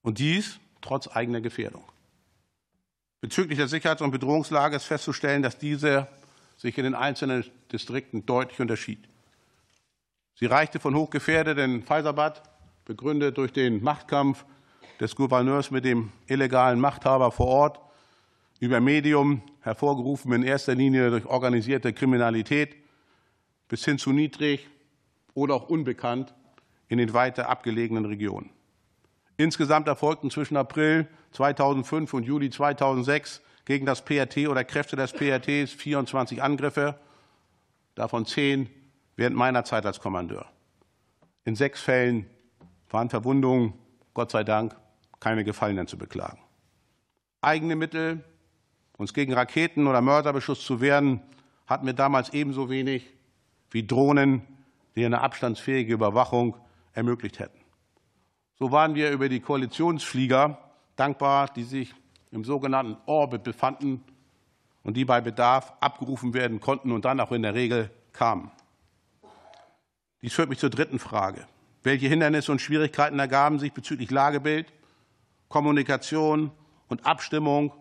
Und 0.02 0.20
dies 0.20 0.60
trotz 0.82 1.08
eigener 1.08 1.42
Gefährdung. 1.42 1.84
Bezüglich 3.22 3.58
der 3.58 3.68
Sicherheits- 3.68 4.02
und 4.02 4.12
Bedrohungslage 4.12 4.76
ist 4.76 4.86
festzustellen, 4.86 5.44
dass 5.44 5.58
diese 5.58 6.08
sich 6.58 6.78
in 6.78 6.84
den 6.84 6.96
einzelnen 6.96 7.46
Distrikten 7.72 8.26
deutlich 8.26 8.60
unterschied. 8.60 9.00
Sie 10.36 10.46
reichte 10.46 10.80
von 10.80 10.96
hochgefährdeten 10.96 11.84
Faisabad, 11.84 12.42
begründet 12.86 13.38
durch 13.38 13.52
den 13.52 13.84
Machtkampf 13.84 14.46
des 15.00 15.16
Gouverneurs 15.16 15.72
mit 15.72 15.86
dem 15.86 16.12
illegalen 16.28 16.80
Machthaber 16.80 17.32
vor 17.32 17.48
Ort, 17.48 17.80
über 18.60 18.80
Medium, 18.82 19.42
hervorgerufen 19.62 20.32
in 20.34 20.44
erster 20.44 20.76
Linie 20.76 21.10
durch 21.10 21.26
organisierte 21.26 21.94
Kriminalität, 21.94 22.76
bis 23.68 23.86
hin 23.86 23.98
zu 23.98 24.12
niedrig 24.12 24.68
oder 25.34 25.56
auch 25.56 25.70
unbekannt 25.70 26.34
in 26.88 26.98
den 26.98 27.14
weiter 27.14 27.50
abgelegenen 27.50 28.06
Regionen. 28.06 28.50
Insgesamt 29.38 29.88
erfolgten 29.88 30.30
zwischen 30.30 30.58
April 30.58 31.08
2005 31.32 32.14
und 32.14 32.24
Juli 32.24 32.50
2006 32.50 33.42
gegen 33.64 33.86
das 33.86 34.04
PRT 34.04 34.50
oder 34.50 34.64
Kräfte 34.64 34.96
des 34.96 35.14
PRTs 35.14 35.72
24 35.72 36.42
Angriffe, 36.42 37.00
davon 37.96 38.26
zehn 38.26 38.70
während 39.16 39.36
meiner 39.36 39.64
Zeit 39.64 39.86
als 39.86 40.00
Kommandeur. 40.00 40.46
In 41.46 41.56
sechs 41.56 41.82
Fällen 41.82 42.26
waren 42.90 43.10
Verwundungen, 43.10 43.74
Gott 44.14 44.32
sei 44.32 44.44
Dank, 44.44 44.76
keine 45.20 45.44
Gefallenen 45.44 45.88
zu 45.88 45.98
beklagen. 45.98 46.40
Eigene 47.42 47.76
Mittel, 47.76 48.24
uns 49.00 49.14
gegen 49.14 49.34
Raketen 49.34 49.88
oder 49.88 50.02
Mörderbeschuss 50.02 50.64
zu 50.64 50.82
wehren, 50.82 51.22
hatten 51.66 51.86
wir 51.86 51.94
damals 51.94 52.34
ebenso 52.34 52.70
wenig 52.70 53.08
wie 53.72 53.88
Drohnen, 53.88 54.42
die 54.96 55.06
eine 55.06 55.22
abstandsfähige 55.22 55.94
Überwachung 55.94 56.58
ermöglicht 56.94 57.40
hätten. 57.40 57.58
So 58.56 58.72
waren 58.72 58.96
wir 58.96 59.12
über 59.12 59.30
die 59.30 59.40
Koalitionsflieger 59.40 60.58
dankbar, 60.98 61.48
die 61.48 61.64
sich 61.64 61.96
im 62.32 62.44
sogenannten 62.44 62.98
Orbit 63.06 63.44
befanden 63.44 64.04
und 64.84 64.98
die 64.98 65.06
bei 65.06 65.22
Bedarf 65.22 65.72
abgerufen 65.80 66.34
werden 66.34 66.60
konnten 66.60 66.92
und 66.92 67.06
dann 67.06 67.22
auch 67.22 67.32
in 67.32 67.44
der 67.44 67.54
Regel 67.54 67.90
kamen. 68.12 68.52
Dies 70.22 70.34
führt 70.34 70.50
mich 70.50 70.60
zur 70.60 70.70
dritten 70.70 71.00
Frage. 71.00 71.48
Welche 71.84 72.08
Hindernisse 72.10 72.52
und 72.52 72.60
Schwierigkeiten 72.60 73.18
ergaben 73.18 73.60
sich 73.60 73.72
bezüglich 73.72 74.12
Lagebild, 74.12 74.74
Kommunikation 75.48 76.52
und 76.90 77.06
Abstimmung 77.06 77.72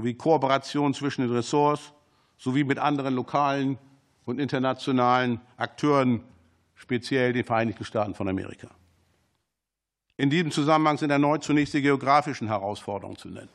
sowie 0.00 0.14
Kooperation 0.14 0.94
zwischen 0.94 1.22
den 1.22 1.32
Ressorts 1.32 1.92
sowie 2.38 2.64
mit 2.64 2.78
anderen 2.78 3.14
lokalen 3.14 3.78
und 4.24 4.38
internationalen 4.38 5.40
Akteuren, 5.58 6.22
speziell 6.74 7.34
den 7.34 7.44
Vereinigten 7.44 7.84
Staaten 7.84 8.14
von 8.14 8.28
Amerika. 8.28 8.68
In 10.16 10.30
diesem 10.30 10.50
Zusammenhang 10.50 10.96
sind 10.96 11.10
erneut 11.10 11.44
zunächst 11.44 11.74
die 11.74 11.82
geografischen 11.82 12.48
Herausforderungen 12.48 13.16
zu 13.16 13.28
nennen. 13.28 13.50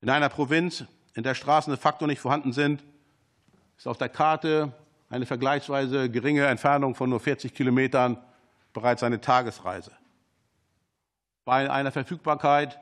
In 0.00 0.10
einer 0.10 0.28
Provinz, 0.28 0.84
in 1.14 1.22
der 1.22 1.34
Straßen 1.34 1.72
de 1.72 1.80
facto 1.80 2.06
nicht 2.06 2.20
vorhanden 2.20 2.52
sind, 2.52 2.82
ist 3.76 3.86
auf 3.86 3.98
der 3.98 4.08
Karte 4.08 4.72
eine 5.08 5.26
vergleichsweise 5.26 6.10
geringe 6.10 6.46
Entfernung 6.46 6.94
von 6.96 7.10
nur 7.10 7.20
40 7.20 7.54
Kilometern 7.54 8.18
bereits 8.72 9.04
eine 9.04 9.20
Tagesreise. 9.20 9.92
Bei 11.44 11.70
einer 11.70 11.92
Verfügbarkeit 11.92 12.80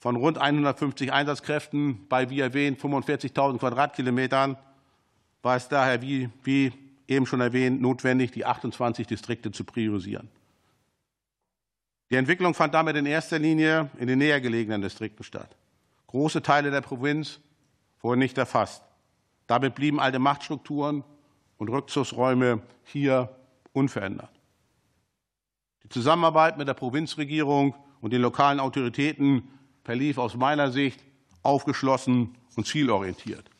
von 0.00 0.16
rund 0.16 0.38
150 0.38 1.12
Einsatzkräften 1.12 2.08
bei, 2.08 2.30
wie 2.30 2.40
erwähnt, 2.40 2.80
45.000 2.80 3.58
Quadratkilometern 3.58 4.56
war 5.42 5.56
es 5.56 5.68
daher, 5.68 6.02
wie, 6.02 6.30
wie 6.42 6.72
eben 7.06 7.26
schon 7.26 7.40
erwähnt, 7.40 7.80
notwendig, 7.80 8.30
die 8.30 8.46
28 8.46 9.06
Distrikte 9.06 9.52
zu 9.52 9.64
priorisieren. 9.64 10.28
Die 12.10 12.16
Entwicklung 12.16 12.54
fand 12.54 12.74
damit 12.74 12.96
in 12.96 13.06
erster 13.06 13.38
Linie 13.38 13.90
in 13.98 14.08
den 14.08 14.18
näher 14.18 14.40
gelegenen 14.40 14.80
Distrikten 14.80 15.22
statt. 15.22 15.54
Große 16.08 16.42
Teile 16.42 16.70
der 16.70 16.80
Provinz 16.80 17.38
wurden 18.00 18.18
nicht 18.18 18.36
erfasst. 18.38 18.82
Damit 19.46 19.74
blieben 19.74 20.00
alte 20.00 20.18
Machtstrukturen 20.18 21.04
und 21.58 21.68
Rückzugsräume 21.68 22.62
hier 22.84 23.36
unverändert. 23.72 24.30
Die 25.84 25.88
Zusammenarbeit 25.88 26.56
mit 26.56 26.68
der 26.68 26.74
Provinzregierung 26.74 27.74
und 28.00 28.12
den 28.12 28.22
lokalen 28.22 28.60
Autoritäten 28.60 29.48
verlief 29.84 30.18
aus 30.18 30.34
meiner 30.34 30.70
Sicht 30.70 31.02
aufgeschlossen 31.42 32.36
und 32.56 32.66
zielorientiert. 32.66 33.50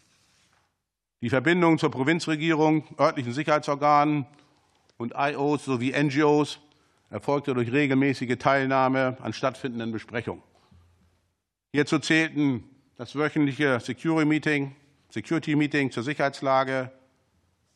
Die 1.23 1.31
Verbindung 1.31 1.79
zur 1.79 1.91
Provinzregierung, 1.91 2.85
örtlichen 2.99 3.33
Sicherheitsorganen 3.33 4.27
und 4.97 5.15
IOs 5.17 5.65
sowie 5.65 5.93
NGOs 5.93 6.59
erfolgte 7.11 7.55
durch 7.55 7.71
regelmäßige 7.73 8.39
Teilnahme 8.39 9.17
an 9.21 9.33
stattfindenden 9.33 9.93
Besprechungen. 9.93 10.43
Hierzu 11.73 11.99
zählten 11.99 12.65
das 12.97 13.15
wöchentliche 13.17 13.81
Security 13.81 14.27
Meeting, 14.27 14.77
Security 15.11 15.57
Meeting 15.57 15.91
zur 15.91 16.03
Sicherheitslage, 16.03 16.91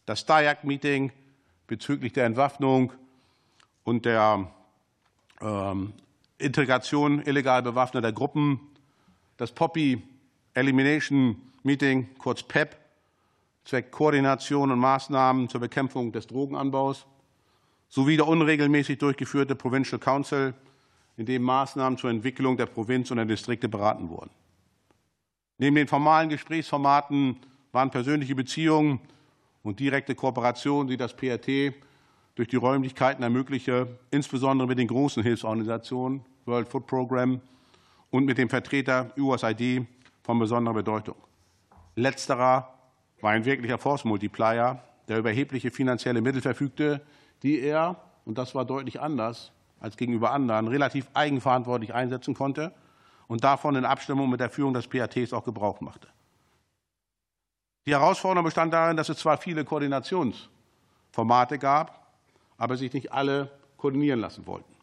das 0.07 0.27
DIAC 0.27 0.65
Meeting 0.65 1.13
bezüglich 1.67 2.13
der 2.13 2.27
Entwaffnung 2.27 2.93
und 3.85 4.05
der 4.05 4.51
ähm, 5.41 5.93
Integration 6.39 7.23
illegal 7.23 7.63
bewaffneter 7.63 8.13
Gruppen, 8.13 8.61
das 9.37 9.53
Poppy 9.53 10.03
Elimination 10.55 11.37
Meeting, 11.63 12.09
kurz 12.19 12.43
PEP, 12.43 12.77
Zweck 13.65 13.91
Koordination 13.91 14.71
und 14.71 14.79
Maßnahmen 14.79 15.49
zur 15.49 15.61
Bekämpfung 15.61 16.13
des 16.13 16.27
Drogenanbaus, 16.27 17.07
sowie 17.89 18.17
der 18.17 18.29
unregelmäßig 18.29 18.99
durchgeführte 18.99 19.55
Provincial 19.55 19.99
Council, 19.99 20.55
in 21.17 21.27
dem 21.27 21.43
Maßnahmen 21.43 21.97
zur 21.97 22.11
Entwicklung 22.11 22.57
der 22.57 22.67
Provinz 22.67 23.11
und 23.11 23.19
der 23.19 23.27
Distrikte 23.27 23.69
beraten 23.69 24.09
wurden. 24.11 24.31
Neben 25.59 25.77
den 25.77 25.87
formalen 25.87 26.29
Gesprächsformaten 26.29 27.37
waren 27.73 27.91
persönliche 27.91 28.35
Beziehungen 28.35 29.01
und 29.63 29.79
direkte 29.79 30.15
Kooperation, 30.15 30.89
die 30.89 30.97
das 30.97 31.15
PRT 31.15 31.75
durch 32.35 32.49
die 32.49 32.57
Räumlichkeiten 32.57 33.23
ermögliche, 33.23 33.99
insbesondere 34.11 34.69
mit 34.69 34.79
den 34.79 34.89
großen 34.89 35.23
Hilfsorganisationen, 35.23 36.25
World 36.47 36.69
Food 36.69 36.87
Program 36.87 37.41
und 38.11 38.25
mit 38.25 38.39
dem 38.39 38.49
Vertreter 38.49 39.13
USAID 39.17 39.87
von 40.23 40.39
besonderer 40.39 40.75
Bedeutung. 40.75 41.17
Letzterer 41.97 42.75
war 43.21 43.31
ein 43.31 43.45
wirklicher 43.45 43.79
Force 43.79 44.05
Multiplier, 44.05 44.83
der 45.09 45.19
über 45.19 45.31
erhebliche 45.31 45.71
finanzielle 45.71 46.21
Mittel 46.21 46.41
verfügte, 46.41 47.01
die 47.43 47.61
er, 47.61 47.97
und 48.25 48.39
das 48.39 48.55
war 48.55 48.65
deutlich 48.65 49.01
anders 49.01 49.53
als 49.81 49.97
gegenüber 49.97 50.33
anderen, 50.33 50.67
relativ 50.67 51.09
eigenverantwortlich 51.15 51.95
einsetzen 51.95 52.35
konnte 52.35 52.73
und 53.27 53.45
davon 53.45 53.77
in 53.77 53.85
Abstimmung 53.85 54.31
mit 54.31 54.41
der 54.41 54.51
Führung 54.51 54.75
des 54.75 54.89
PATs 54.89 55.33
auch 55.33 55.45
Gebrauch 55.45 55.81
machte. 55.81 56.09
Die 57.87 57.93
Herausforderung 57.93 58.45
bestand 58.45 58.73
darin, 58.73 58.97
dass 58.97 59.11
es 59.11 59.19
zwar 59.19 59.37
viele 59.37 59.65
Koordinationsformate 59.65 61.59
gab, 61.59 62.04
aber 62.57 62.77
sich 62.77 62.93
nicht 62.93 63.13
alle 63.13 63.51
koordinieren 63.77 64.21
lassen 64.21 64.47
wollten. 64.47 64.75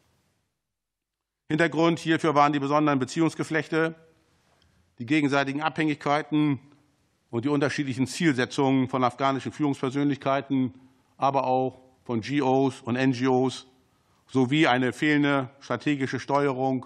Hintergrund 1.50 2.00
hierfür 2.00 2.36
waren 2.36 2.54
die 2.54 2.60
besonderen 2.60 3.00
Beziehungsgeflechte, 3.00 3.96
die 5.00 5.06
gegenseitigen 5.06 5.62
Abhängigkeiten 5.62 6.60
und 7.30 7.46
die 7.46 7.50
unterschiedlichen 7.50 8.08
Zielsetzungen 8.08 8.88
von 8.88 9.04
afghanischen 9.04 9.52
Führungspersönlichkeiten, 9.52 10.74
aber 11.18 11.46
auch 11.46 11.82
von 12.04 12.22
GOs 12.22 12.82
und 12.82 12.96
NGOs 12.96 13.68
sowie 14.28 14.68
eine 14.68 14.94
fehlende 14.94 15.50
strategische 15.60 16.20
Steuerung 16.20 16.86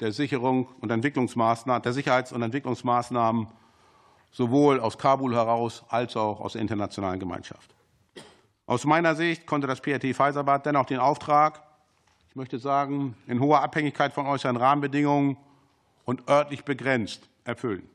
der 0.00 0.12
Sicherung 0.12 0.66
und 0.80 0.90
Entwicklungsmaßnahmen, 0.90 1.82
der 1.82 1.92
Sicherheits- 1.92 2.32
und 2.32 2.42
Entwicklungsmaßnahmen 2.42 3.48
sowohl 4.30 4.80
aus 4.80 4.98
Kabul 4.98 5.34
heraus 5.34 5.84
als 5.88 6.16
auch 6.16 6.40
aus 6.40 6.54
der 6.54 6.62
internationalen 6.62 7.20
Gemeinschaft. 7.20 7.74
Aus 8.72 8.86
meiner 8.86 9.14
Sicht 9.14 9.44
konnte 9.44 9.66
das 9.66 9.82
PRT 9.82 10.16
Pfizerbad 10.16 10.64
dennoch 10.64 10.86
den 10.86 10.98
Auftrag, 10.98 11.62
ich 12.30 12.36
möchte 12.36 12.58
sagen, 12.58 13.14
in 13.26 13.38
hoher 13.38 13.60
Abhängigkeit 13.60 14.14
von 14.14 14.24
äußeren 14.24 14.56
Rahmenbedingungen 14.56 15.36
und 16.06 16.26
örtlich 16.26 16.64
begrenzt 16.64 17.28
erfüllen. 17.44 17.86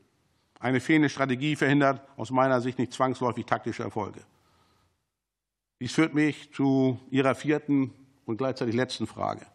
Eine 0.60 0.78
fehlende 0.78 1.08
Strategie 1.08 1.56
verhindert 1.56 2.00
aus 2.16 2.30
meiner 2.30 2.60
Sicht 2.60 2.78
nicht 2.78 2.92
zwangsläufig 2.92 3.44
taktische 3.44 3.82
Erfolge. 3.82 4.20
Dies 5.80 5.90
führt 5.90 6.14
mich 6.14 6.52
zu 6.52 7.00
Ihrer 7.10 7.34
vierten 7.34 7.92
und 8.24 8.36
gleichzeitig 8.36 8.76
letzten 8.76 9.08
Frage. 9.08 9.46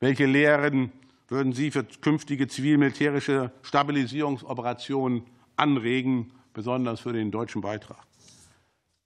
Welche 0.00 0.26
Lehren 0.26 0.92
würden 1.28 1.54
Sie 1.54 1.70
für 1.70 1.84
künftige 1.84 2.46
zivil-militärische 2.46 3.52
Stabilisierungsoperationen 3.62 5.24
anregen, 5.56 6.30
besonders 6.52 7.00
für 7.00 7.14
den 7.14 7.30
deutschen 7.30 7.62
Beitrag? 7.62 8.04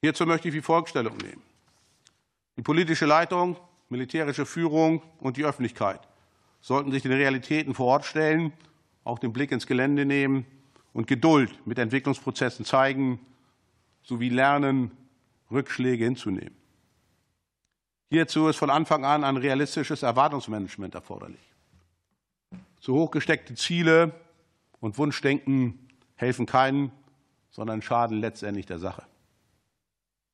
Hierzu 0.07 0.25
möchte 0.25 0.47
ich 0.47 0.55
wie 0.55 0.61
folgt 0.61 0.91
Stellung 0.91 1.17
nehmen. 1.17 1.43
Die 2.57 2.63
politische 2.63 3.07
Leitung, 3.07 3.57
militärische 3.89 4.47
Führung 4.47 5.03
und 5.19 5.37
die 5.37 5.45
Öffentlichkeit 5.45 5.99
sollten 6.61 6.93
sich 6.93 7.03
den 7.03 7.11
Realitäten 7.11 7.75
vor 7.75 7.87
Ort 7.87 8.05
stellen, 8.05 8.53
auch 9.03 9.19
den 9.19 9.33
Blick 9.33 9.51
ins 9.51 9.67
Gelände 9.67 10.05
nehmen 10.05 10.47
und 10.93 11.09
Geduld 11.09 11.67
mit 11.67 11.81
Entwicklungsprozessen 11.81 12.65
zeigen, 12.65 13.19
sowie 14.05 14.29
lernen, 14.29 14.93
Rückschläge 15.51 16.05
hinzunehmen. 16.05 16.55
Hierzu 18.09 18.47
ist 18.47 18.59
von 18.59 18.71
Anfang 18.71 19.05
an 19.05 19.25
ein 19.25 19.37
realistisches 19.37 20.05
Erwartungsmanagement 20.05 20.95
erforderlich. 20.95 21.53
Zu 22.79 22.95
hoch 22.95 23.11
gesteckte 23.11 23.57
Ziele 23.57 24.15
und 24.79 24.99
Wunschdenken 24.99 25.89
helfen 26.15 26.47
keinen, 26.47 26.93
sondern 27.51 27.83
schaden 27.83 28.21
letztendlich 28.21 28.67
der 28.67 28.79
Sache. 28.79 29.03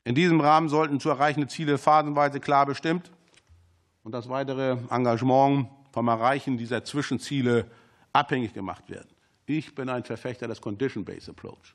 In 0.05 0.15
diesem 0.15 0.41
Rahmen 0.41 0.69
sollten 0.69 0.99
zu 0.99 1.11
erreichende 1.11 1.47
Ziele 1.47 1.79
phasenweise 1.79 2.41
klar 2.41 2.67
bestimmt 2.67 3.11
und 4.03 4.13
das 4.13 4.29
weitere 4.29 4.77
Engagement 4.91 5.69
vom 5.93 6.09
Erreichen 6.09 6.57
dieser 6.57 6.85
Zwischenziele 6.85 7.71
abhängig 8.13 8.53
gemacht 8.53 8.91
werden. 8.91 9.09
Ich 9.47 9.75
bin 9.75 9.89
ein 9.89 10.05
Verfechter 10.05 10.49
des 10.49 10.61
Condition-Based 10.61 11.29
Approach. 11.29 11.75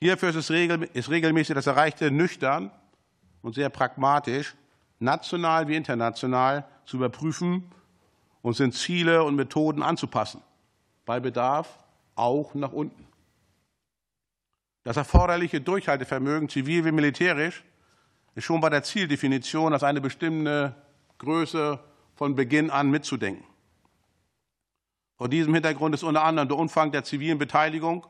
Hierfür 0.00 0.30
ist, 0.30 0.50
ist 0.50 1.10
regelmäßig 1.10 1.54
das 1.54 1.66
Erreichte 1.66 2.10
nüchtern 2.10 2.70
und 3.40 3.54
sehr 3.54 3.70
pragmatisch, 3.70 4.54
national 4.98 5.68
wie 5.68 5.76
international, 5.76 6.64
zu 6.84 6.96
überprüfen 6.96 7.70
und 8.42 8.54
sind 8.54 8.74
Ziele 8.74 9.22
und 9.22 9.36
Methoden 9.36 9.82
anzupassen, 9.82 10.42
bei 11.06 11.20
Bedarf 11.20 11.78
auch 12.16 12.54
nach 12.54 12.72
unten. 12.72 13.06
Das 14.84 14.96
erforderliche 14.96 15.60
Durchhaltevermögen, 15.60 16.48
zivil 16.48 16.84
wie 16.84 16.92
militärisch, 16.92 17.64
ist 18.34 18.44
schon 18.44 18.60
bei 18.60 18.70
der 18.70 18.82
Zieldefinition 18.82 19.72
als 19.72 19.82
eine 19.82 20.00
bestimmte 20.00 20.74
Größe 21.18 21.78
von 22.14 22.34
Beginn 22.34 22.70
an 22.70 22.90
mitzudenken. 22.90 23.44
Vor 25.16 25.28
diesem 25.28 25.54
Hintergrund 25.54 25.94
ist 25.94 26.02
unter 26.02 26.24
anderem 26.24 26.48
der 26.48 26.58
Umfang 26.58 26.90
der 26.90 27.04
zivilen 27.04 27.38
Beteiligung 27.38 28.06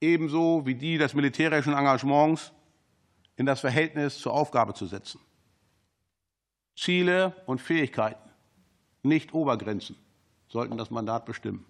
ebenso 0.00 0.66
wie 0.66 0.74
die 0.74 0.98
des 0.98 1.14
militärischen 1.14 1.72
Engagements 1.72 2.52
in 3.36 3.46
das 3.46 3.60
Verhältnis 3.60 4.18
zur 4.18 4.32
Aufgabe 4.32 4.74
zu 4.74 4.86
setzen. 4.86 5.20
Ziele 6.76 7.34
und 7.46 7.60
Fähigkeiten, 7.60 8.30
nicht 9.02 9.32
Obergrenzen, 9.32 9.96
sollten 10.48 10.76
das 10.76 10.90
Mandat 10.90 11.24
bestimmen. 11.24 11.64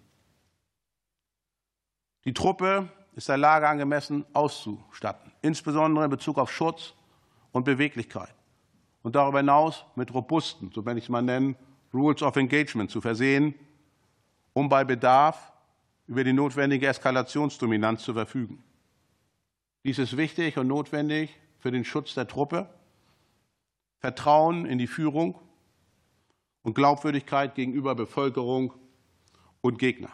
Die 2.25 2.33
Truppe 2.33 2.89
ist 3.15 3.29
der 3.29 3.37
Lage 3.37 3.67
angemessen 3.67 4.25
auszustatten, 4.33 5.31
insbesondere 5.41 6.05
in 6.05 6.11
Bezug 6.11 6.37
auf 6.37 6.51
Schutz 6.51 6.93
und 7.51 7.63
Beweglichkeit 7.63 8.35
und 9.03 9.15
darüber 9.15 9.39
hinaus 9.39 9.85
mit 9.95 10.13
robusten, 10.13 10.71
so 10.73 10.85
wenn 10.85 10.97
ich 10.97 11.05
es 11.05 11.09
mal 11.09 11.21
nennen, 11.21 11.55
Rules 11.93 12.21
of 12.21 12.35
Engagement 12.35 12.91
zu 12.91 12.99
versehen, 12.99 13.55
um 14.53 14.67
bei 14.67 14.83
Bedarf 14.83 15.53
über 16.07 16.23
die 16.23 16.33
notwendige 16.33 16.87
Eskalationsdominanz 16.87 18.03
zu 18.03 18.13
verfügen. 18.13 18.63
Dies 19.85 19.97
ist 19.97 20.17
wichtig 20.17 20.57
und 20.57 20.67
notwendig 20.67 21.29
für 21.59 21.71
den 21.71 21.85
Schutz 21.85 22.15
der 22.15 22.27
Truppe, 22.27 22.69
Vertrauen 23.99 24.65
in 24.65 24.77
die 24.77 24.87
Führung 24.87 25.39
und 26.63 26.73
Glaubwürdigkeit 26.73 27.55
gegenüber 27.55 27.95
Bevölkerung 27.95 28.73
und 29.61 29.79
Gegner. 29.79 30.11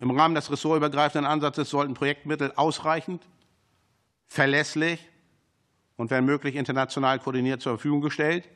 Im 0.00 0.10
Rahmen 0.10 0.34
des 0.34 0.50
ressortübergreifenden 0.50 1.30
Ansatzes 1.30 1.70
sollten 1.70 1.94
Projektmittel 1.94 2.52
ausreichend, 2.54 3.26
verlässlich 4.26 5.00
und 5.96 6.10
wenn 6.10 6.24
möglich 6.24 6.54
international 6.54 7.18
koordiniert 7.18 7.60
zur 7.60 7.72
Verfügung 7.72 8.00
gestellt 8.00 8.48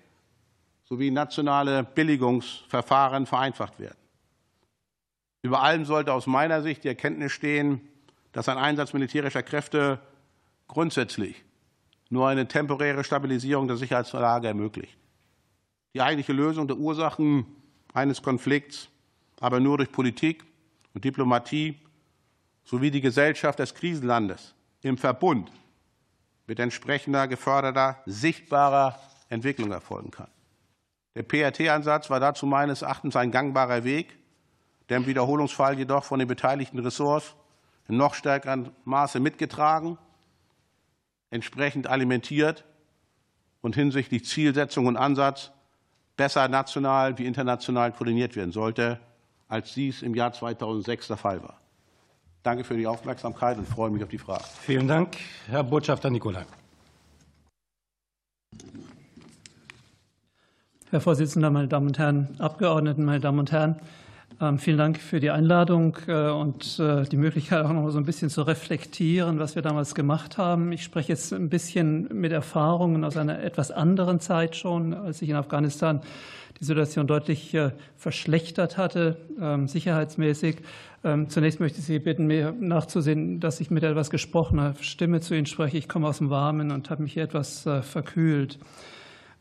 sowie 0.84 1.10
nationale 1.10 1.84
Billigungsverfahren 1.84 3.26
vereinfacht 3.26 3.80
werden. 3.80 3.96
Über 5.40 5.62
allem 5.62 5.84
sollte 5.84 6.12
aus 6.12 6.26
meiner 6.26 6.62
Sicht 6.62 6.84
die 6.84 6.88
Erkenntnis 6.88 7.32
stehen, 7.32 7.80
dass 8.32 8.48
ein 8.48 8.58
Einsatz 8.58 8.92
militärischer 8.92 9.42
Kräfte 9.42 10.00
grundsätzlich 10.68 11.42
nur 12.10 12.28
eine 12.28 12.46
temporäre 12.46 13.04
Stabilisierung 13.04 13.68
der 13.68 13.78
Sicherheitslage 13.78 14.48
ermöglicht. 14.48 14.98
Die 15.94 16.02
eigentliche 16.02 16.32
Lösung 16.32 16.68
der 16.68 16.76
Ursachen 16.76 17.46
eines 17.94 18.22
Konflikts 18.22 18.88
aber 19.40 19.58
nur 19.58 19.78
durch 19.78 19.90
Politik 19.90 20.44
und 20.94 21.04
Diplomatie 21.04 21.80
sowie 22.64 22.90
die 22.90 23.00
Gesellschaft 23.00 23.58
des 23.58 23.74
Krisenlandes 23.74 24.54
im 24.82 24.98
Verbund 24.98 25.50
mit 26.46 26.58
entsprechender 26.58 27.28
geförderter, 27.28 28.02
sichtbarer 28.06 28.98
Entwicklung 29.28 29.70
erfolgen 29.70 30.10
kann. 30.10 30.28
Der 31.14 31.22
PRT-Ansatz 31.22 32.10
war 32.10 32.20
dazu 32.20 32.46
meines 32.46 32.82
Erachtens 32.82 33.16
ein 33.16 33.30
gangbarer 33.30 33.84
Weg, 33.84 34.18
der 34.88 34.98
im 34.98 35.06
Wiederholungsfall 35.06 35.78
jedoch 35.78 36.04
von 36.04 36.18
den 36.18 36.28
beteiligten 36.28 36.78
Ressorts 36.78 37.34
in 37.88 37.96
noch 37.96 38.14
stärkerem 38.14 38.70
Maße 38.84 39.20
mitgetragen, 39.20 39.98
entsprechend 41.30 41.86
alimentiert 41.86 42.64
und 43.60 43.74
hinsichtlich 43.74 44.24
Zielsetzung 44.24 44.86
und 44.86 44.96
Ansatz 44.96 45.52
besser 46.16 46.48
national 46.48 47.18
wie 47.18 47.26
international 47.26 47.92
koordiniert 47.92 48.36
werden 48.36 48.52
sollte, 48.52 49.00
als 49.52 49.74
dies 49.74 50.00
im 50.00 50.14
Jahr 50.14 50.32
2006 50.32 51.08
der 51.08 51.18
Fall 51.18 51.42
war. 51.42 51.58
Danke 52.42 52.64
für 52.64 52.76
die 52.76 52.86
Aufmerksamkeit 52.86 53.58
und 53.58 53.68
freue 53.68 53.90
mich 53.90 54.02
auf 54.02 54.08
die 54.08 54.18
Fragen. 54.18 54.44
Vielen 54.62 54.88
Dank, 54.88 55.16
Herr 55.46 55.62
Botschafter 55.62 56.08
Nicolai. 56.08 56.46
Herr 60.90 61.00
Vorsitzender, 61.00 61.50
meine 61.50 61.68
Damen 61.68 61.88
und 61.88 61.98
Herren 61.98 62.34
Abgeordneten, 62.38 63.04
meine 63.04 63.20
Damen 63.20 63.38
und 63.40 63.52
Herren! 63.52 63.76
Ähm, 64.42 64.58
vielen 64.58 64.76
Dank 64.76 64.98
für 64.98 65.20
die 65.20 65.30
Einladung 65.30 65.96
äh, 66.08 66.28
und 66.28 66.80
äh, 66.80 67.04
die 67.04 67.16
Möglichkeit, 67.16 67.64
auch 67.64 67.72
noch 67.72 67.88
so 67.90 67.98
ein 67.98 68.04
bisschen 68.04 68.28
zu 68.28 68.42
reflektieren, 68.42 69.38
was 69.38 69.54
wir 69.54 69.62
damals 69.62 69.94
gemacht 69.94 70.36
haben. 70.36 70.72
Ich 70.72 70.82
spreche 70.82 71.12
jetzt 71.12 71.32
ein 71.32 71.48
bisschen 71.48 72.08
mit 72.12 72.32
Erfahrungen 72.32 73.04
aus 73.04 73.16
einer 73.16 73.38
etwas 73.38 73.70
anderen 73.70 74.18
Zeit 74.18 74.56
schon, 74.56 74.94
als 74.94 75.20
sich 75.20 75.28
in 75.28 75.36
Afghanistan 75.36 76.00
die 76.58 76.64
Situation 76.64 77.06
deutlich 77.06 77.54
äh, 77.54 77.70
verschlechtert 77.94 78.78
hatte, 78.78 79.16
ähm, 79.40 79.68
sicherheitsmäßig. 79.68 80.56
Ähm, 81.04 81.28
zunächst 81.28 81.60
möchte 81.60 81.78
ich 81.78 81.84
Sie 81.84 82.00
bitten, 82.00 82.26
mir 82.26 82.50
nachzusehen, 82.50 83.38
dass 83.38 83.60
ich 83.60 83.70
mit 83.70 83.84
etwas 83.84 84.10
gesprochener 84.10 84.74
Stimme 84.80 85.20
zu 85.20 85.36
Ihnen 85.36 85.46
spreche. 85.46 85.78
Ich 85.78 85.88
komme 85.88 86.08
aus 86.08 86.18
dem 86.18 86.30
Warmen 86.30 86.72
und 86.72 86.90
habe 86.90 87.04
mich 87.04 87.12
hier 87.12 87.22
etwas 87.22 87.68
verkühlt. 87.82 88.58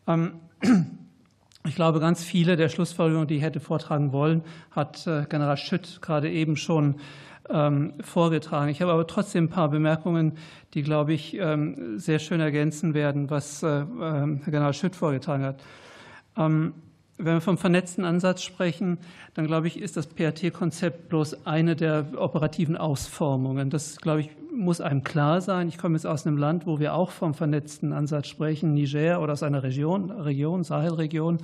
Ich 1.68 1.76
glaube, 1.76 2.00
ganz 2.00 2.24
viele 2.24 2.56
der 2.56 2.70
Schlussfolgerungen, 2.70 3.28
die 3.28 3.36
ich 3.36 3.44
hätte 3.44 3.60
vortragen 3.60 4.12
wollen, 4.12 4.44
hat 4.72 5.06
äh, 5.06 5.26
General 5.30 5.58
Schütt 5.58 6.02
gerade 6.02 6.30
eben 6.30 6.58
schon 6.58 6.96
ähm, 7.50 7.94
vorgetragen. 8.02 8.70
Ich 8.70 8.82
habe 8.82 8.92
aber 8.92 9.06
trotzdem 9.06 9.46
ein 9.46 9.50
paar 9.50 9.70
Bemerkungen, 9.70 10.38
die, 10.74 10.82
glaube 10.82 11.14
ich, 11.14 11.38
ähm, 11.38 12.00
sehr 12.00 12.20
schön 12.20 12.40
ergänzen 12.40 12.94
werden, 12.94 13.30
was 13.30 13.62
äh, 13.62 13.82
ähm, 13.82 14.42
General 14.46 14.74
Schütt 14.74 14.96
vorgetragen 14.96 15.44
hat. 15.44 15.62
Wenn 17.24 17.36
wir 17.36 17.42
vom 17.42 17.60
vernetzten 17.60 18.04
Ansatz 18.04 18.42
sprechen, 18.42 18.98
dann 19.36 19.46
glaube 19.46 19.68
ich, 19.68 19.80
ist 19.80 19.96
das 19.96 20.08
PRT-Konzept 20.08 21.08
bloß 21.10 21.46
eine 21.46 21.76
der 21.76 22.06
operativen 22.18 22.76
Ausformungen. 22.76 23.70
Das, 23.70 23.98
glaube 23.98 24.22
ich, 24.22 24.32
muss 24.52 24.82
einem 24.82 25.04
klar 25.04 25.40
sein. 25.40 25.68
Ich 25.68 25.78
komme 25.78 25.96
jetzt 25.96 26.08
aus 26.08 26.26
einem 26.26 26.38
Land, 26.38 26.66
wo 26.66 26.80
wir 26.80 26.96
auch 26.96 27.12
vom 27.12 27.36
vernetzten 27.36 27.94
Ansatz 27.94 28.28
sprechen, 28.28 28.74
Niger 28.74 29.22
oder 29.22 29.34
aus 29.34 29.44
einer 29.44 29.62
Region, 29.62 30.10
Region 30.10 30.64
Sahelregion. 30.64 31.38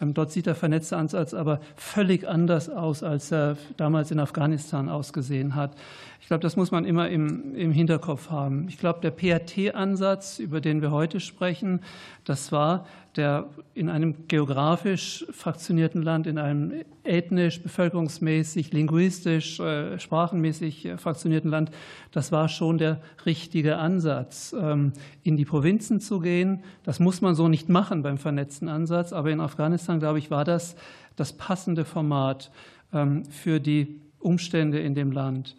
Ähm, 0.00 0.12
dort 0.12 0.30
sieht 0.30 0.44
der 0.44 0.54
vernetzte 0.54 0.98
Ansatz 0.98 1.32
aber 1.32 1.60
völlig 1.74 2.28
anders 2.28 2.68
aus, 2.68 3.02
als 3.02 3.32
er 3.32 3.56
damals 3.78 4.10
in 4.10 4.20
Afghanistan 4.20 4.90
ausgesehen 4.90 5.54
hat. 5.54 5.72
Ich 6.20 6.26
glaube, 6.26 6.42
das 6.42 6.56
muss 6.56 6.70
man 6.70 6.84
immer 6.84 7.08
im, 7.08 7.54
im 7.54 7.72
Hinterkopf 7.72 8.30
haben. 8.30 8.66
Ich 8.68 8.78
glaube, 8.78 9.00
der 9.00 9.10
PRT-Ansatz, 9.10 10.38
über 10.38 10.60
den 10.60 10.82
wir 10.82 10.90
heute 10.90 11.20
sprechen, 11.20 11.80
das 12.24 12.52
war 12.52 12.86
der 13.16 13.48
in 13.74 13.88
einem 13.88 14.26
geografisch 14.28 15.24
fraktionierten 15.30 16.02
Land, 16.02 16.26
in 16.26 16.38
einem 16.38 16.72
ethnisch, 17.04 17.62
bevölkerungsmäßig, 17.62 18.72
linguistisch, 18.72 19.60
äh, 19.60 19.98
sprachenmäßig 19.98 20.86
äh, 20.86 20.98
fraktionierten 20.98 21.50
Land, 21.50 21.70
das 22.10 22.32
war 22.32 22.48
schon 22.48 22.78
der 22.78 23.00
richtige 23.24 23.76
Ansatz, 23.76 24.54
ähm, 24.58 24.92
in 25.22 25.36
die 25.36 25.44
Provinzen 25.44 26.00
zu 26.00 26.20
gehen. 26.20 26.64
Das 26.82 26.98
muss 27.00 27.20
man 27.20 27.34
so 27.34 27.48
nicht 27.48 27.68
machen 27.68 28.02
beim 28.02 28.18
vernetzten 28.18 28.68
Ansatz, 28.68 29.12
aber 29.12 29.30
in 29.30 29.40
Afghanistan, 29.40 30.00
glaube 30.00 30.18
ich, 30.18 30.30
war 30.30 30.44
das 30.44 30.76
das 31.16 31.32
passende 31.32 31.84
Format 31.84 32.50
ähm, 32.92 33.24
für 33.26 33.60
die 33.60 34.00
Umstände 34.18 34.80
in 34.80 34.94
dem 34.94 35.12
Land. 35.12 35.56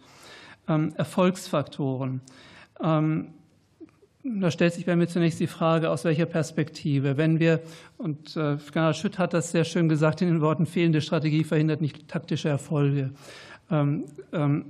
Erfolgsfaktoren. 0.66 2.20
Da 4.28 4.50
stellt 4.50 4.74
sich 4.74 4.86
bei 4.86 4.96
mir 4.96 5.06
zunächst 5.06 5.38
die 5.38 5.46
Frage, 5.46 5.90
aus 5.90 6.04
welcher 6.04 6.26
Perspektive. 6.26 7.16
Wenn 7.16 7.38
wir, 7.38 7.60
und 7.96 8.36
äh, 8.36 8.56
General 8.72 8.94
Schütt 8.94 9.18
hat 9.18 9.32
das 9.32 9.52
sehr 9.52 9.64
schön 9.64 9.88
gesagt 9.88 10.20
in 10.20 10.28
den 10.28 10.40
Worten, 10.40 10.66
fehlende 10.66 11.00
Strategie 11.00 11.44
verhindert 11.44 11.80
nicht 11.80 12.08
taktische 12.08 12.48
Erfolge. 12.48 13.12
Ähm, 13.70 14.04
ähm, 14.32 14.66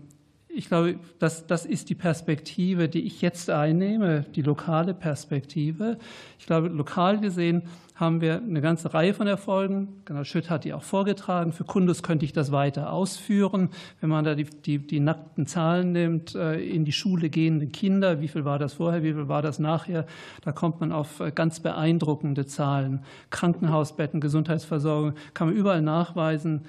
ich 0.48 0.68
glaube, 0.68 0.98
das, 1.18 1.46
das 1.46 1.64
ist 1.64 1.88
die 1.90 1.94
Perspektive, 1.94 2.88
die 2.88 3.02
ich 3.02 3.22
jetzt 3.22 3.48
einnehme, 3.50 4.24
die 4.34 4.42
lokale 4.42 4.94
Perspektive. 4.94 5.98
Ich 6.38 6.46
glaube, 6.46 6.68
lokal 6.68 7.20
gesehen 7.20 7.62
haben 7.96 8.20
wir 8.20 8.36
eine 8.36 8.60
ganze 8.60 8.92
Reihe 8.92 9.14
von 9.14 9.26
Erfolgen. 9.26 10.02
General 10.04 10.26
Schütt 10.26 10.50
hat 10.50 10.64
die 10.64 10.74
auch 10.74 10.82
vorgetragen. 10.82 11.52
Für 11.52 11.64
Kundus 11.64 12.02
könnte 12.02 12.26
ich 12.26 12.34
das 12.34 12.52
weiter 12.52 12.92
ausführen. 12.92 13.70
Wenn 14.02 14.10
man 14.10 14.22
da 14.24 14.34
die, 14.34 14.44
die, 14.44 14.78
die 14.78 15.00
nackten 15.00 15.46
Zahlen 15.46 15.92
nimmt, 15.92 16.34
äh, 16.34 16.60
in 16.60 16.84
die 16.84 16.92
Schule 16.92 17.30
gehende 17.30 17.66
Kinder, 17.66 18.20
wie 18.20 18.28
viel 18.28 18.44
war 18.44 18.58
das 18.58 18.74
vorher, 18.74 19.02
wie 19.02 19.14
viel 19.14 19.28
war 19.28 19.40
das 19.40 19.58
nachher, 19.58 20.04
da 20.44 20.52
kommt 20.52 20.78
man 20.80 20.92
auf 20.92 21.20
äh, 21.20 21.32
ganz 21.32 21.60
beeindruckende 21.60 22.44
Zahlen. 22.44 23.00
Krankenhausbetten, 23.30 24.20
Gesundheitsversorgung, 24.20 25.14
kann 25.32 25.48
man 25.48 25.56
überall 25.56 25.80
nachweisen, 25.80 26.66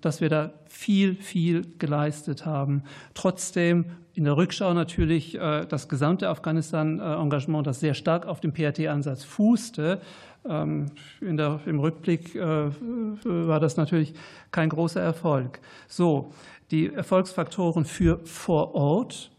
dass 0.00 0.20
wir 0.20 0.28
da 0.30 0.52
viel, 0.66 1.16
viel 1.16 1.66
geleistet 1.78 2.46
haben. 2.46 2.82
Trotzdem 3.12 3.84
in 4.14 4.24
der 4.24 4.36
Rückschau 4.36 4.72
natürlich 4.74 5.34
äh, 5.34 5.66
das 5.66 5.88
gesamte 5.88 6.28
Afghanistan-Engagement, 6.28 7.66
das 7.66 7.80
sehr 7.80 7.94
stark 7.94 8.26
auf 8.26 8.40
dem 8.40 8.52
PRT-Ansatz 8.52 9.24
fußte. 9.24 10.00
Ähm, 10.48 10.86
der, 11.20 11.60
Im 11.66 11.80
Rückblick 11.80 12.34
äh, 12.34 12.70
war 13.24 13.60
das 13.60 13.76
natürlich 13.76 14.14
kein 14.50 14.68
großer 14.68 15.00
Erfolg. 15.00 15.60
So, 15.88 16.32
die 16.70 16.92
Erfolgsfaktoren 16.92 17.84
für 17.84 18.20
vor 18.24 18.74
Ort, 18.74 19.30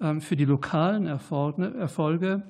ähm, 0.00 0.20
für 0.20 0.36
die 0.36 0.44
lokalen 0.44 1.06
Erfolge 1.06 2.42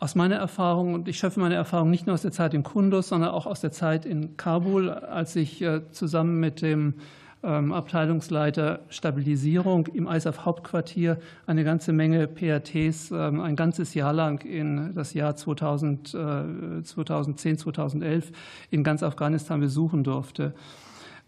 aus 0.00 0.14
meiner 0.14 0.36
Erfahrung, 0.36 0.94
und 0.94 1.08
ich 1.08 1.18
schöpfe 1.18 1.40
meine 1.40 1.54
Erfahrung 1.54 1.90
nicht 1.90 2.06
nur 2.06 2.14
aus 2.14 2.22
der 2.22 2.32
Zeit 2.32 2.54
in 2.54 2.62
Kunduz, 2.62 3.08
sondern 3.08 3.30
auch 3.30 3.46
aus 3.46 3.60
der 3.60 3.70
Zeit 3.70 4.06
in 4.06 4.36
Kabul, 4.38 4.88
als 4.88 5.36
ich 5.36 5.60
äh, 5.60 5.82
zusammen 5.90 6.40
mit 6.40 6.62
dem 6.62 6.94
ähm, 7.42 7.72
Abteilungsleiter 7.72 8.80
Stabilisierung 8.88 9.86
im 9.88 10.08
ISAF-Hauptquartier 10.08 11.18
eine 11.46 11.64
ganze 11.64 11.92
Menge 11.92 12.26
PATs 12.26 13.10
ähm, 13.10 13.40
ein 13.40 13.56
ganzes 13.56 13.92
Jahr 13.92 14.14
lang 14.14 14.42
in 14.44 14.94
das 14.94 15.12
Jahr 15.12 15.36
2000, 15.36 16.08
2010, 16.08 17.58
2011 17.58 18.32
in 18.70 18.82
ganz 18.82 19.02
Afghanistan 19.02 19.60
besuchen 19.60 20.02
durfte. 20.02 20.54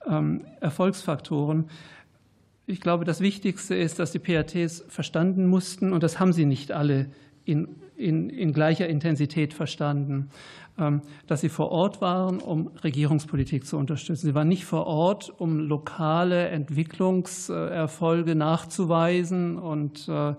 Ähm, 0.06 0.44
Erfolgsfaktoren. 0.60 1.66
Ich 2.66 2.80
glaube, 2.80 3.04
das 3.04 3.20
Wichtigste 3.20 3.74
ist, 3.74 3.98
dass 3.98 4.12
die 4.12 4.18
PATs 4.18 4.84
verstanden 4.88 5.46
mussten, 5.46 5.92
und 5.92 6.02
das 6.02 6.18
haben 6.18 6.32
sie 6.32 6.46
nicht 6.46 6.72
alle 6.72 7.10
in 7.44 7.68
in, 7.96 8.30
in 8.30 8.52
gleicher 8.52 8.88
Intensität 8.88 9.54
verstanden, 9.54 10.30
ähm, 10.78 11.02
dass 11.26 11.40
sie 11.42 11.48
vor 11.48 11.70
Ort 11.70 12.00
waren, 12.00 12.38
um 12.38 12.68
Regierungspolitik 12.82 13.66
zu 13.66 13.76
unterstützen. 13.76 14.26
Sie 14.26 14.34
waren 14.34 14.48
nicht 14.48 14.64
vor 14.64 14.86
Ort, 14.86 15.32
um 15.38 15.58
lokale 15.60 16.48
Entwicklungserfolge 16.48 18.34
nachzuweisen 18.34 19.58
und 19.58 20.08
äh, 20.08 20.34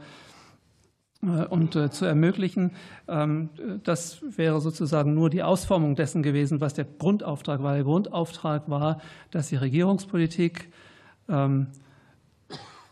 äh, 1.24 1.46
und 1.46 1.76
äh, 1.76 1.90
zu 1.90 2.06
ermöglichen. 2.06 2.72
Ähm, 3.08 3.50
das 3.84 4.22
wäre 4.38 4.62
sozusagen 4.62 5.14
nur 5.14 5.30
die 5.30 5.44
Ausformung 5.44 5.96
dessen 5.96 6.24
gewesen, 6.24 6.62
was 6.62 6.74
der 6.74 6.86
Grundauftrag 6.86 7.64
war. 7.64 7.76
Der 7.76 7.84
Grundauftrag 7.84 8.70
war, 8.70 9.00
dass 9.32 9.50
die 9.50 9.56
Regierungspolitik 9.56 10.70
ähm, 11.30 11.68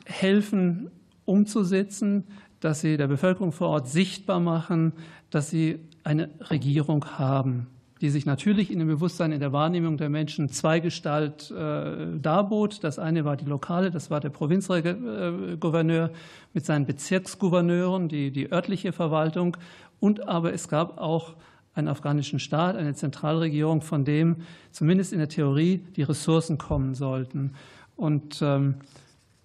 helfen, 0.05 0.91
umzusetzen, 1.26 2.26
dass 2.62 2.80
sie 2.80 2.95
der 2.95 3.07
Bevölkerung 3.07 3.51
vor 3.51 3.68
Ort 3.68 3.89
sichtbar 3.89 4.39
machen, 4.39 4.93
dass 5.30 5.49
sie 5.49 5.80
eine 6.03 6.30
Regierung 6.49 7.05
haben, 7.18 7.68
die 7.99 8.09
sich 8.09 8.26
natürlich 8.26 8.72
in 8.72 8.80
dem 8.80 8.88
Bewusstsein, 8.88 9.32
in 9.32 9.39
der 9.39 9.51
Wahrnehmung 9.51 9.97
der 9.97 10.09
Menschen 10.09 10.49
Zweigestalt 10.49 11.51
äh, 11.51 12.18
darbot. 12.20 12.84
Das 12.84 12.97
eine 12.97 13.26
war 13.26 13.36
die 13.36 13.45
lokale, 13.45 13.91
das 13.91 14.09
war 14.09 14.20
der 14.20 14.30
Provinzgouverneur 14.30 16.12
mit 16.53 16.66
seinen 16.66 16.86
Bezirksgouverneuren, 16.86 18.07
die, 18.07 18.32
die 18.32 18.51
örtliche 18.51 18.93
Verwaltung. 18.93 19.57
Und 19.99 20.28
aber 20.28 20.53
es 20.53 20.68
gab 20.68 20.97
auch 20.97 21.36
einen 21.74 21.88
afghanischen 21.88 22.39
Staat, 22.39 22.76
eine 22.76 22.93
Zentralregierung, 22.93 23.82
von 23.82 24.03
dem 24.03 24.38
zumindest 24.72 25.14
in 25.14 25.20
der 25.20 25.30
Theorie 25.30 25.86
die 25.95 26.03
Ressourcen 26.03 26.57
kommen 26.57 26.95
sollten. 26.95 27.53
Und 27.95 28.41
ähm, 28.41 28.76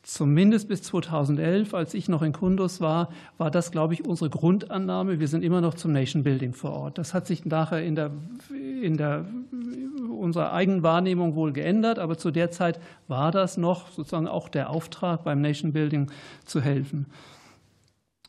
zumindest 0.06 0.68
bis 0.68 0.82
2011, 0.84 1.74
als 1.74 1.92
ich 1.92 2.08
noch 2.08 2.22
in 2.22 2.32
Kundus 2.32 2.80
war, 2.80 3.10
war 3.38 3.50
das, 3.50 3.72
glaube 3.72 3.92
ich, 3.92 4.06
unsere 4.06 4.30
Grundannahme. 4.30 5.18
Wir 5.18 5.26
sind 5.26 5.42
immer 5.42 5.60
noch 5.60 5.74
zum 5.74 5.92
Nation 5.92 6.22
Building 6.22 6.52
vor 6.52 6.70
Ort. 6.70 6.98
Das 6.98 7.12
hat 7.12 7.26
sich 7.26 7.44
nachher 7.44 7.82
in 7.82 7.96
der, 7.96 8.12
in 8.80 8.96
der 8.96 9.26
unserer 10.08 10.52
eigenen 10.52 10.84
Wahrnehmung 10.84 11.34
wohl 11.34 11.52
geändert, 11.52 11.98
aber 11.98 12.16
zu 12.16 12.30
der 12.30 12.52
Zeit 12.52 12.78
war 13.08 13.32
das 13.32 13.56
noch 13.56 13.90
sozusagen 13.90 14.28
auch 14.28 14.48
der 14.48 14.70
Auftrag, 14.70 15.24
beim 15.24 15.40
Nation 15.40 15.72
Building 15.72 16.08
zu 16.44 16.60
helfen. 16.60 17.06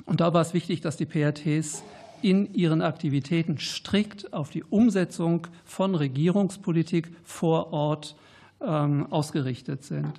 Und 0.05 0.19
da 0.19 0.33
war 0.33 0.41
es 0.41 0.55
wichtig, 0.55 0.81
dass 0.81 0.97
die 0.97 1.05
PRTs 1.05 1.83
in 2.23 2.55
ihren 2.55 2.81
Aktivitäten 2.81 3.59
strikt 3.59 4.33
auf 4.33 4.49
die 4.49 4.63
Umsetzung 4.63 5.45
von 5.63 5.93
Regierungspolitik 5.93 7.11
vor 7.23 7.71
Ort 7.71 8.15
ähm, 8.61 9.05
ausgerichtet 9.11 9.83
sind. 9.83 10.13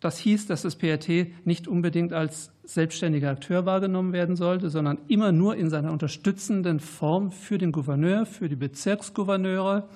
Das 0.00 0.18
hieß, 0.18 0.46
dass 0.46 0.62
das 0.62 0.76
PRT 0.76 1.46
nicht 1.46 1.68
unbedingt 1.68 2.12
als 2.12 2.52
selbstständiger 2.64 3.30
Akteur 3.30 3.64
wahrgenommen 3.64 4.12
werden 4.12 4.36
sollte, 4.36 4.68
sondern 4.68 4.98
immer 5.08 5.32
nur 5.32 5.56
in 5.56 5.70
seiner 5.70 5.92
unterstützenden 5.92 6.80
Form 6.80 7.30
für 7.30 7.58
den 7.58 7.72
Gouverneur, 7.72 8.26
für 8.26 8.48
die 8.48 8.56
Bezirksgouverneure, 8.56 9.88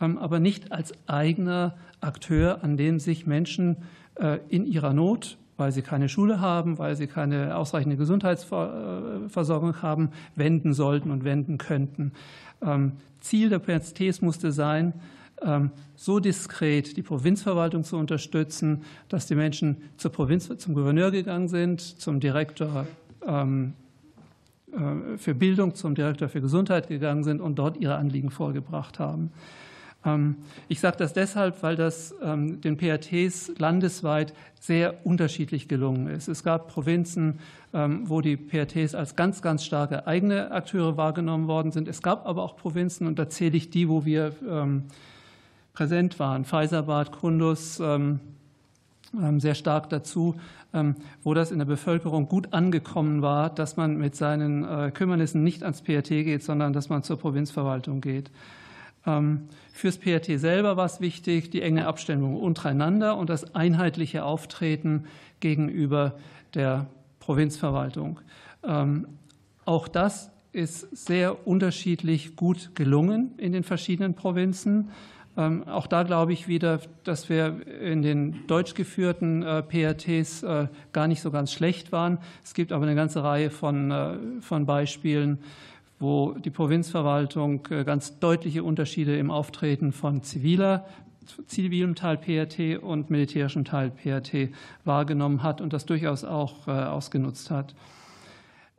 ähm, 0.00 0.18
aber 0.18 0.38
nicht 0.38 0.72
als 0.72 0.92
eigener 1.06 1.76
Akteur, 2.00 2.62
an 2.62 2.76
den 2.76 2.98
sich 2.98 3.26
Menschen 3.26 3.78
äh, 4.16 4.38
in 4.48 4.66
ihrer 4.66 4.92
Not, 4.92 5.38
weil 5.56 5.72
sie 5.72 5.82
keine 5.82 6.08
Schule 6.08 6.40
haben, 6.40 6.78
weil 6.78 6.94
sie 6.94 7.06
keine 7.06 7.56
ausreichende 7.56 7.96
Gesundheitsversorgung 7.96 9.82
haben, 9.82 10.10
wenden 10.36 10.72
sollten 10.72 11.10
und 11.10 11.24
wenden 11.24 11.58
könnten. 11.58 12.12
Ähm, 12.62 12.92
Ziel 13.20 13.48
der 13.48 13.58
PRTs 13.58 14.20
musste 14.22 14.52
sein, 14.52 14.92
so 15.96 16.20
diskret 16.20 16.96
die 16.96 17.02
Provinzverwaltung 17.02 17.84
zu 17.84 17.96
unterstützen, 17.96 18.82
dass 19.08 19.26
die 19.26 19.34
Menschen 19.34 19.78
zur 19.96 20.12
Provinz, 20.12 20.48
zum 20.58 20.74
Gouverneur 20.74 21.10
gegangen 21.10 21.48
sind, 21.48 21.80
zum 21.80 22.20
Direktor 22.20 22.86
ähm, 23.26 23.74
äh, 24.72 25.18
für 25.18 25.34
Bildung, 25.34 25.74
zum 25.74 25.94
Direktor 25.94 26.28
für 26.28 26.40
Gesundheit 26.40 26.88
gegangen 26.88 27.24
sind 27.24 27.40
und 27.40 27.58
dort 27.58 27.76
ihre 27.78 27.96
Anliegen 27.96 28.30
vorgebracht 28.30 28.98
haben. 28.98 29.32
Ähm, 30.04 30.36
ich 30.68 30.78
sage 30.78 30.96
das 30.98 31.12
deshalb, 31.12 31.62
weil 31.62 31.74
das 31.74 32.14
den 32.20 32.76
PRTs 32.76 33.58
landesweit 33.58 34.34
sehr 34.60 35.04
unterschiedlich 35.04 35.66
gelungen 35.66 36.06
ist. 36.06 36.28
Es 36.28 36.44
gab 36.44 36.68
Provinzen, 36.68 37.40
wo 37.72 38.20
die 38.20 38.36
PRTs 38.36 38.94
als 38.94 39.14
ganz, 39.16 39.42
ganz 39.42 39.64
starke 39.64 40.06
eigene 40.06 40.52
Akteure 40.52 40.96
wahrgenommen 40.96 41.48
worden 41.48 41.72
sind. 41.72 41.88
Es 41.88 42.02
gab 42.02 42.26
aber 42.26 42.42
auch 42.42 42.56
Provinzen, 42.56 43.06
und 43.06 43.18
da 43.18 43.28
zähle 43.28 43.56
ich 43.56 43.70
die, 43.70 43.88
wo 43.88 44.04
wir 44.04 44.32
präsent 45.78 46.18
waren. 46.18 46.44
Pfizerbad, 46.44 47.12
Kundus 47.12 47.78
ähm, 47.78 48.18
ähm, 49.16 49.38
sehr 49.38 49.54
stark 49.54 49.88
dazu, 49.90 50.34
ähm, 50.74 50.96
wo 51.22 51.34
das 51.34 51.52
in 51.52 51.58
der 51.58 51.66
Bevölkerung 51.66 52.26
gut 52.26 52.52
angekommen 52.52 53.22
war, 53.22 53.48
dass 53.48 53.76
man 53.76 53.96
mit 53.96 54.16
seinen 54.16 54.64
äh, 54.64 54.90
Kümmernissen 54.90 55.44
nicht 55.44 55.62
ans 55.62 55.82
PRT 55.82 56.08
geht, 56.08 56.42
sondern 56.42 56.72
dass 56.72 56.88
man 56.88 57.04
zur 57.04 57.16
Provinzverwaltung 57.16 58.00
geht. 58.00 58.30
Fürs 59.72 59.96
PRT 59.96 60.38
selber 60.38 60.76
war 60.76 60.84
es 60.84 61.00
wichtig, 61.00 61.48
die 61.48 61.62
enge 61.62 61.86
Abstimmung 61.86 62.36
untereinander 62.36 63.16
und 63.16 63.30
das 63.30 63.54
einheitliche 63.54 64.22
Auftreten 64.22 65.04
gegenüber 65.40 66.18
der 66.52 66.88
Provinzverwaltung. 67.18 68.20
Auch 69.64 69.88
das 69.88 70.30
ist 70.52 70.94
sehr 71.06 71.46
unterschiedlich 71.46 72.36
gut 72.36 72.74
gelungen 72.74 73.32
in 73.38 73.52
den 73.52 73.62
verschiedenen 73.62 74.12
Provinzen. 74.14 74.90
Ähm, 75.38 75.68
auch 75.68 75.86
da 75.86 76.02
glaube 76.02 76.32
ich 76.32 76.48
wieder, 76.48 76.80
dass 77.04 77.28
wir 77.28 77.64
in 77.80 78.02
den 78.02 78.44
deutsch 78.48 78.74
geführten 78.74 79.44
äh, 79.44 79.62
PRTs 79.62 80.42
äh, 80.42 80.66
gar 80.92 81.06
nicht 81.06 81.20
so 81.20 81.30
ganz 81.30 81.52
schlecht 81.52 81.92
waren. 81.92 82.18
Es 82.42 82.54
gibt 82.54 82.72
aber 82.72 82.84
eine 82.84 82.96
ganze 82.96 83.22
Reihe 83.22 83.48
von, 83.50 83.92
äh, 83.92 84.16
von 84.40 84.66
Beispielen, 84.66 85.38
wo 86.00 86.32
die 86.32 86.50
Provinzverwaltung 86.50 87.64
ganz 87.64 88.18
deutliche 88.20 88.62
Unterschiede 88.62 89.16
im 89.16 89.30
Auftreten 89.32 89.92
von 89.92 90.22
ziviler 90.22 90.86
zivilem 91.46 91.94
Teil 91.94 92.16
PRT 92.16 92.82
und 92.82 93.10
militärischem 93.10 93.64
Teil 93.64 93.90
PRT 93.90 94.50
wahrgenommen 94.84 95.42
hat 95.42 95.60
und 95.60 95.72
das 95.72 95.84
durchaus 95.86 96.24
auch 96.24 96.66
ausgenutzt 96.68 97.50
hat. 97.50 97.74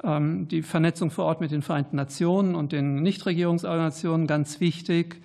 Ähm, 0.02 0.48
die 0.48 0.64
Vernetzung 0.64 1.12
vor 1.12 1.26
Ort 1.26 1.42
mit 1.42 1.52
den 1.52 1.62
Vereinten 1.62 1.98
Nationen 1.98 2.56
und 2.56 2.72
den 2.72 3.04
Nichtregierungsorganisationen 3.04 4.26
ganz 4.26 4.60
wichtig. 4.62 5.22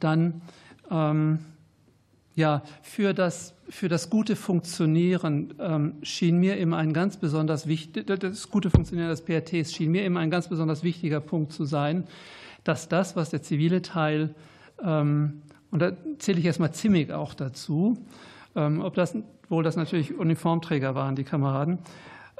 Dann 0.00 0.40
ähm, 0.90 1.38
ja, 2.38 2.62
für 2.82 3.14
das, 3.14 3.54
für 3.68 3.88
das 3.88 4.10
gute 4.10 4.36
Funktionieren 4.36 5.54
ähm, 5.58 5.94
schien 6.02 6.38
mir 6.38 6.56
immer 6.56 6.76
ein 6.76 6.92
ganz 6.92 7.16
besonders 7.16 7.66
wichtig, 7.66 8.06
das 8.06 8.48
gute 8.48 8.70
Funktionieren 8.70 9.08
des 9.08 9.22
PRTs 9.22 9.72
schien 9.72 9.90
mir 9.90 10.04
immer 10.04 10.20
ein 10.20 10.30
ganz 10.30 10.48
besonders 10.48 10.84
wichtiger 10.84 11.18
Punkt 11.18 11.52
zu 11.52 11.64
sein, 11.64 12.06
dass 12.62 12.88
das, 12.88 13.16
was 13.16 13.30
der 13.30 13.42
zivile 13.42 13.82
Teil, 13.82 14.36
ähm, 14.80 15.42
und 15.72 15.82
da 15.82 15.92
zähle 16.18 16.38
ich 16.38 16.44
erstmal 16.44 16.72
ziemlich 16.72 17.12
auch 17.12 17.34
dazu, 17.34 17.98
ähm, 18.54 18.82
ob 18.82 18.94
das, 18.94 19.16
wohl 19.48 19.64
das 19.64 19.74
natürlich 19.74 20.14
Uniformträger 20.16 20.94
waren, 20.94 21.16
die 21.16 21.24
Kameraden, 21.24 21.80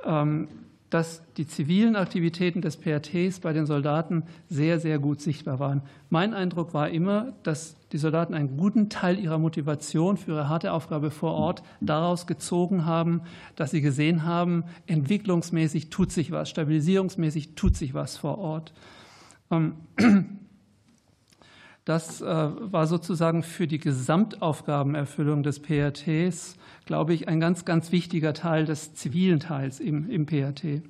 ähm, 0.04 0.46
dass 0.90 1.22
die 1.36 1.46
zivilen 1.46 1.96
Aktivitäten 1.96 2.62
des 2.62 2.76
PRTs 2.76 3.40
bei 3.40 3.52
den 3.52 3.66
Soldaten 3.66 4.24
sehr, 4.48 4.80
sehr 4.80 4.98
gut 4.98 5.20
sichtbar 5.20 5.58
waren. 5.58 5.82
Mein 6.08 6.32
Eindruck 6.32 6.72
war 6.72 6.88
immer, 6.88 7.34
dass 7.42 7.76
die 7.92 7.98
Soldaten 7.98 8.34
einen 8.34 8.56
guten 8.56 8.88
Teil 8.88 9.18
ihrer 9.18 9.38
Motivation 9.38 10.16
für 10.16 10.32
ihre 10.32 10.48
harte 10.48 10.72
Aufgabe 10.72 11.10
vor 11.10 11.32
Ort 11.34 11.62
daraus 11.80 12.26
gezogen 12.26 12.86
haben, 12.86 13.22
dass 13.56 13.70
sie 13.70 13.80
gesehen 13.80 14.24
haben, 14.24 14.64
entwicklungsmäßig 14.86 15.90
tut 15.90 16.10
sich 16.10 16.30
was, 16.30 16.48
stabilisierungsmäßig 16.50 17.54
tut 17.54 17.76
sich 17.76 17.94
was 17.94 18.16
vor 18.16 18.38
Ort. 18.38 18.72
Das 21.88 22.20
äh, 22.20 22.26
war 22.26 22.86
sozusagen 22.86 23.42
für 23.42 23.66
die 23.66 23.78
Gesamtaufgabenerfüllung 23.78 25.42
des 25.42 25.60
PRTs, 25.60 26.58
glaube 26.84 27.14
ich, 27.14 27.28
ein 27.28 27.40
ganz, 27.40 27.64
ganz 27.64 27.92
wichtiger 27.92 28.34
Teil 28.34 28.66
des 28.66 28.92
zivilen 28.92 29.40
Teils 29.40 29.80
im, 29.80 30.10
im 30.10 30.26
PRT. 30.26 30.82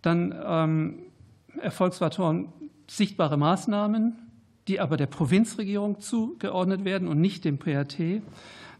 Dann 0.00 0.32
ähm, 0.46 0.98
Erfolgsfaktoren, 1.60 2.52
sichtbare 2.86 3.36
Maßnahmen, 3.36 4.16
die 4.68 4.78
aber 4.78 4.96
der 4.96 5.08
Provinzregierung 5.08 5.98
zugeordnet 5.98 6.84
werden 6.84 7.08
und 7.08 7.20
nicht 7.20 7.44
dem 7.44 7.58
PRT. 7.58 7.98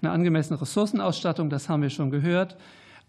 Eine 0.01 0.13
angemessene 0.13 0.61
Ressourcenausstattung, 0.61 1.51
das 1.51 1.69
haben 1.69 1.83
wir 1.83 1.91
schon 1.91 2.13
gehört. 2.13 2.57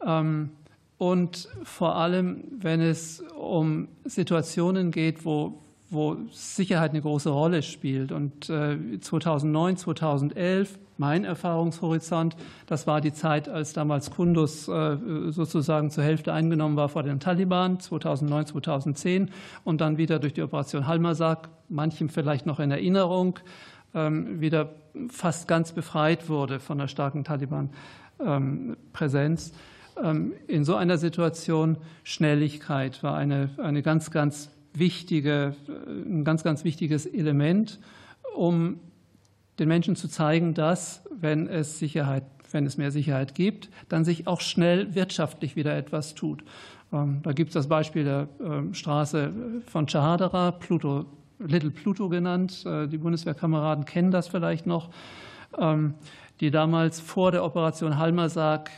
Ähm, 0.03 0.49
und 0.97 1.49
vor 1.61 1.97
allem, 1.97 2.45
wenn 2.49 2.81
es 2.81 3.23
um 3.37 3.89
Situationen 4.05 4.89
geht, 4.89 5.23
wo 5.23 5.59
wo 5.93 6.17
Sicherheit 6.31 6.91
eine 6.91 7.01
große 7.01 7.29
Rolle 7.29 7.61
spielt. 7.61 8.11
Und 8.11 8.45
2009, 8.45 9.73
äh, 9.73 9.77
2011, 9.77 10.79
mein 10.97 11.23
Erfahrungshorizont, 11.23 12.35
das 12.67 12.85
war 12.87 12.99
die 13.01 13.13
Zeit, 13.13 13.49
als 13.49 13.73
damals 13.73 14.11
Kundus 14.11 14.67
äh, 14.67 14.97
sozusagen 15.29 15.89
zur 15.89 16.03
Hälfte 16.03 16.31
eingenommen 16.33 16.75
war 16.75 16.89
vor 16.89 17.01
den 17.03 17.19
Taliban, 17.19 17.79
2009, 17.79 18.45
2010 18.47 19.31
und 19.63 19.81
dann 19.81 19.97
wieder 19.97 20.19
durch 20.19 20.33
die 20.33 20.41
Operation 20.41 20.87
Halmasak, 20.87 21.49
manchem 21.69 22.09
vielleicht 22.09 22.45
noch 22.45 22.59
in 22.59 22.71
Erinnerung, 22.71 23.39
ähm, 23.93 24.41
wieder 24.41 24.73
fast 25.09 25.47
ganz 25.47 25.71
befreit 25.71 26.27
wurde 26.29 26.59
von 26.59 26.77
der 26.77 26.87
starken 26.87 27.23
Taliban-Präsenz. 27.23 29.53
Ähm, 30.01 30.33
in 30.47 30.65
so 30.65 30.75
einer 30.75 30.97
Situation 30.97 31.77
Schnelligkeit 32.03 33.03
war 33.03 33.15
eine, 33.15 33.51
eine 33.57 33.81
ganz, 33.81 34.11
ganz 34.11 34.51
wichtige, 34.73 35.55
ein 35.87 36.23
ganz, 36.23 36.43
ganz 36.43 36.63
wichtiges 36.63 37.05
Element, 37.05 37.79
um 38.35 38.79
den 39.59 39.67
Menschen 39.67 39.95
zu 39.95 40.07
zeigen, 40.07 40.53
dass, 40.53 41.03
wenn 41.11 41.47
es 41.47 41.79
Sicherheit, 41.79 42.23
wenn 42.51 42.65
es 42.65 42.77
mehr 42.77 42.91
Sicherheit 42.91 43.35
gibt, 43.35 43.69
dann 43.89 44.03
sich 44.03 44.27
auch 44.27 44.41
schnell 44.41 44.95
wirtschaftlich 44.95 45.55
wieder 45.55 45.75
etwas 45.75 46.15
tut. 46.15 46.43
Ähm, 46.91 47.19
da 47.23 47.31
gibt 47.31 47.49
es 47.49 47.53
das 47.53 47.67
Beispiel 47.67 48.03
der 48.03 48.27
ähm, 48.39 48.73
Straße 48.73 49.33
von 49.65 49.87
Chahadara, 49.87 50.51
Pluto, 50.51 51.05
Little 51.39 51.71
Pluto 51.71 52.09
genannt. 52.09 52.63
Äh, 52.65 52.87
die 52.87 52.97
Bundeswehrkameraden 52.97 53.85
kennen 53.85 54.11
das 54.11 54.27
vielleicht 54.27 54.67
noch, 54.67 54.89
ähm, 55.57 55.95
die 56.39 56.51
damals 56.51 56.99
vor 56.99 57.31
der 57.31 57.43
Operation 57.43 57.99
Halmasak 57.99 58.71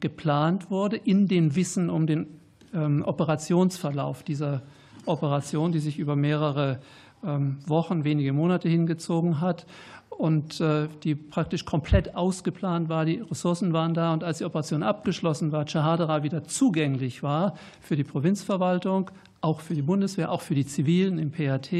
geplant 0.00 0.70
wurde, 0.70 0.96
in 0.96 1.28
dem 1.28 1.54
Wissen 1.54 1.90
um 1.90 2.06
den 2.06 2.26
Operationsverlauf 2.72 4.22
dieser 4.22 4.62
Operation, 5.08 5.72
die 5.72 5.78
sich 5.80 5.98
über 5.98 6.16
mehrere 6.16 6.80
ähm, 7.24 7.58
Wochen, 7.66 8.04
wenige 8.04 8.32
Monate 8.32 8.68
hingezogen 8.68 9.40
hat 9.40 9.66
und 10.10 10.60
äh, 10.60 10.88
die 11.04 11.14
praktisch 11.14 11.64
komplett 11.64 12.14
ausgeplant 12.14 12.88
war. 12.88 13.04
Die 13.04 13.20
Ressourcen 13.20 13.72
waren 13.72 13.94
da 13.94 14.12
und 14.12 14.24
als 14.24 14.38
die 14.38 14.44
Operation 14.44 14.82
abgeschlossen 14.82 15.52
war, 15.52 15.64
Chahadara 15.66 16.22
wieder 16.22 16.44
zugänglich 16.44 17.22
war 17.22 17.54
für 17.80 17.96
die 17.96 18.04
Provinzverwaltung, 18.04 19.10
auch 19.40 19.60
für 19.60 19.74
die 19.74 19.82
Bundeswehr, 19.82 20.32
auch 20.32 20.40
für 20.40 20.54
die 20.54 20.66
Zivilen 20.66 21.18
im 21.18 21.30
PAT. 21.30 21.72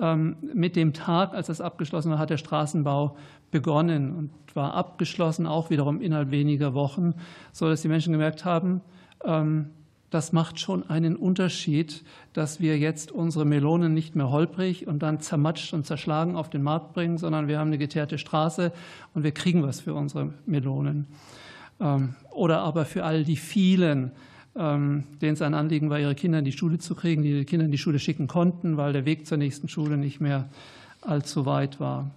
Ähm, 0.00 0.36
mit 0.54 0.76
dem 0.76 0.92
Tag, 0.92 1.34
als 1.34 1.48
das 1.48 1.60
abgeschlossen 1.60 2.10
war, 2.10 2.18
hat 2.18 2.30
der 2.30 2.36
Straßenbau 2.36 3.16
begonnen 3.50 4.14
und 4.14 4.30
war 4.54 4.74
abgeschlossen, 4.74 5.46
auch 5.46 5.70
wiederum 5.70 6.00
innerhalb 6.00 6.30
weniger 6.30 6.74
Wochen, 6.74 7.14
so 7.52 7.68
dass 7.68 7.82
die 7.82 7.88
Menschen 7.88 8.12
gemerkt 8.12 8.44
haben, 8.44 8.80
ähm, 9.24 9.70
das 10.10 10.32
macht 10.32 10.58
schon 10.58 10.88
einen 10.88 11.16
Unterschied, 11.16 12.02
dass 12.32 12.60
wir 12.60 12.78
jetzt 12.78 13.12
unsere 13.12 13.44
Melonen 13.44 13.92
nicht 13.92 14.16
mehr 14.16 14.30
holprig 14.30 14.86
und 14.86 15.02
dann 15.02 15.20
zermatscht 15.20 15.74
und 15.74 15.84
zerschlagen 15.84 16.34
auf 16.36 16.48
den 16.48 16.62
Markt 16.62 16.94
bringen, 16.94 17.18
sondern 17.18 17.46
wir 17.46 17.58
haben 17.58 17.68
eine 17.68 17.78
geteerte 17.78 18.16
Straße 18.16 18.72
und 19.14 19.22
wir 19.22 19.32
kriegen 19.32 19.62
was 19.62 19.80
für 19.80 19.94
unsere 19.94 20.32
Melonen. 20.46 21.06
Ähm, 21.80 22.14
oder 22.30 22.60
aber 22.60 22.86
für 22.86 23.04
all 23.04 23.24
die 23.24 23.36
vielen, 23.36 24.12
ähm, 24.56 25.04
denen 25.20 25.34
es 25.34 25.42
ein 25.42 25.54
Anliegen 25.54 25.90
war, 25.90 26.00
ihre 26.00 26.14
Kinder 26.14 26.38
in 26.38 26.44
die 26.44 26.52
Schule 26.52 26.78
zu 26.78 26.94
kriegen, 26.94 27.22
die 27.22 27.40
die 27.40 27.44
Kinder 27.44 27.66
in 27.66 27.72
die 27.72 27.78
Schule 27.78 27.98
schicken 27.98 28.28
konnten, 28.28 28.76
weil 28.76 28.94
der 28.94 29.04
Weg 29.04 29.26
zur 29.26 29.36
nächsten 29.36 29.68
Schule 29.68 29.98
nicht 29.98 30.20
mehr 30.20 30.48
allzu 31.02 31.44
weit 31.44 31.80
war. 31.80 32.10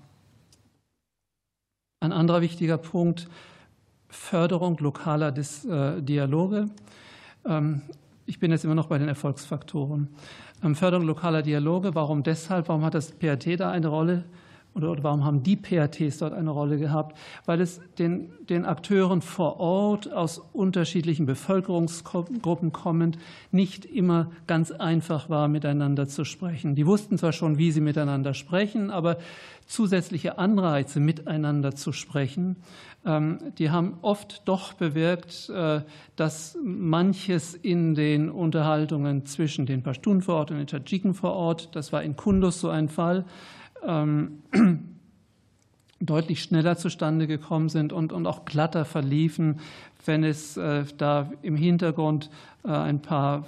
Ein 2.00 2.14
anderer 2.14 2.42
wichtiger 2.42 2.78
Punkt, 2.78 3.28
Förderung 4.08 4.78
lokaler 4.80 5.34
äh, 5.38 6.02
Dialoge. 6.02 6.70
Ähm, 7.46 7.82
ich 8.26 8.40
bin 8.40 8.52
jetzt 8.52 8.64
immer 8.64 8.76
noch 8.76 8.88
bei 8.88 8.98
den 8.98 9.08
Erfolgsfaktoren. 9.08 10.08
Ähm, 10.64 10.76
Förderung 10.76 11.06
lokaler 11.06 11.42
Dialoge, 11.42 11.96
warum 11.96 12.24
deshalb? 12.24 12.70
Warum 12.70 12.84
hat 12.84 12.94
das 12.94 13.12
PRT 13.12 13.60
da 13.60 13.72
eine 13.72 13.88
Rolle? 13.88 14.26
Oder, 14.74 15.04
warum 15.04 15.26
haben 15.26 15.44
die 15.44 15.58
PRTs 15.58 16.20
dort 16.20 16.34
eine 16.34 16.50
Rolle 16.50 16.78
gehabt? 16.78 17.18
Weil 17.46 17.60
es 17.60 17.82
den, 18.00 18.30
den 18.48 18.64
Akteuren 18.64 19.22
vor 19.22 19.60
Ort 19.60 20.12
aus 20.14 20.42
unterschiedlichen 20.54 21.26
Bevölkerungsgruppen 21.26 22.72
kommend 22.72 23.18
nicht 23.52 23.84
immer 23.84 24.32
ganz 24.48 24.72
einfach 24.72 25.30
war, 25.30 25.50
miteinander 25.50 26.08
zu 26.08 26.24
sprechen. 26.24 26.76
Die 26.76 26.88
wussten 26.88 27.18
zwar 27.18 27.34
schon, 27.34 27.58
wie 27.58 27.72
sie 27.72 27.82
miteinander 27.82 28.34
sprechen, 28.34 28.92
aber 28.92 29.18
zusätzliche 29.66 30.38
Anreize, 30.38 31.02
miteinander 31.02 31.76
zu 31.76 31.92
sprechen, 31.92 32.56
die 33.04 33.72
haben 33.72 33.98
oft 34.04 34.48
doch 34.48 34.74
bewirkt, 34.74 35.50
äh, 35.50 35.82
dass 36.16 36.56
manches 36.64 37.56
in 37.56 37.96
den 37.96 38.30
Unterhaltungen 38.30 39.26
zwischen 39.26 39.66
den 39.66 39.82
Pashtun 39.82 40.22
vor 40.22 40.36
Ort 40.36 40.52
und 40.52 40.58
den 40.58 40.68
Tadschiken 40.68 41.16
vor 41.16 41.34
Ort, 41.34 41.76
das 41.76 41.92
war 41.92 42.04
in 42.04 42.16
Kundus 42.16 42.60
so 42.60 42.70
ein 42.70 42.90
Fall, 42.90 43.26
ähm, 43.84 44.44
deutlich 46.00 46.44
schneller 46.44 46.78
zustande 46.78 47.28
gekommen 47.28 47.70
sind 47.70 47.94
und, 47.94 48.14
und 48.14 48.28
auch 48.28 48.46
glatter 48.46 48.86
verliefen, 48.86 49.60
wenn 50.06 50.24
es 50.24 50.58
äh, 50.58 50.86
da 50.98 51.32
im 51.42 51.56
Hintergrund 51.56 52.30
äh, 52.64 52.70
ein 52.70 53.02
paar 53.02 53.46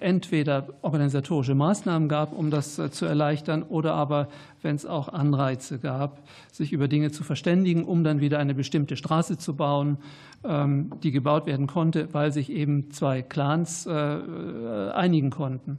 entweder 0.00 0.68
organisatorische 0.82 1.54
Maßnahmen 1.54 2.08
gab, 2.08 2.32
um 2.32 2.50
das 2.50 2.78
äh, 2.78 2.90
zu 2.90 3.06
erleichtern, 3.06 3.62
oder 3.62 3.94
aber 3.94 4.28
wenn 4.62 4.76
es 4.76 4.86
auch 4.86 5.08
Anreize 5.08 5.78
gab, 5.78 6.22
sich 6.52 6.72
über 6.72 6.88
Dinge 6.88 7.10
zu 7.10 7.24
verständigen, 7.24 7.84
um 7.84 8.04
dann 8.04 8.20
wieder 8.20 8.38
eine 8.38 8.54
bestimmte 8.54 8.96
Straße 8.96 9.38
zu 9.38 9.56
bauen, 9.56 9.98
ähm, 10.44 10.92
die 11.02 11.10
gebaut 11.10 11.46
werden 11.46 11.66
konnte, 11.66 12.08
weil 12.12 12.32
sich 12.32 12.50
eben 12.50 12.90
zwei 12.90 13.22
Clans 13.22 13.86
einigen 13.86 15.30
konnten. 15.30 15.78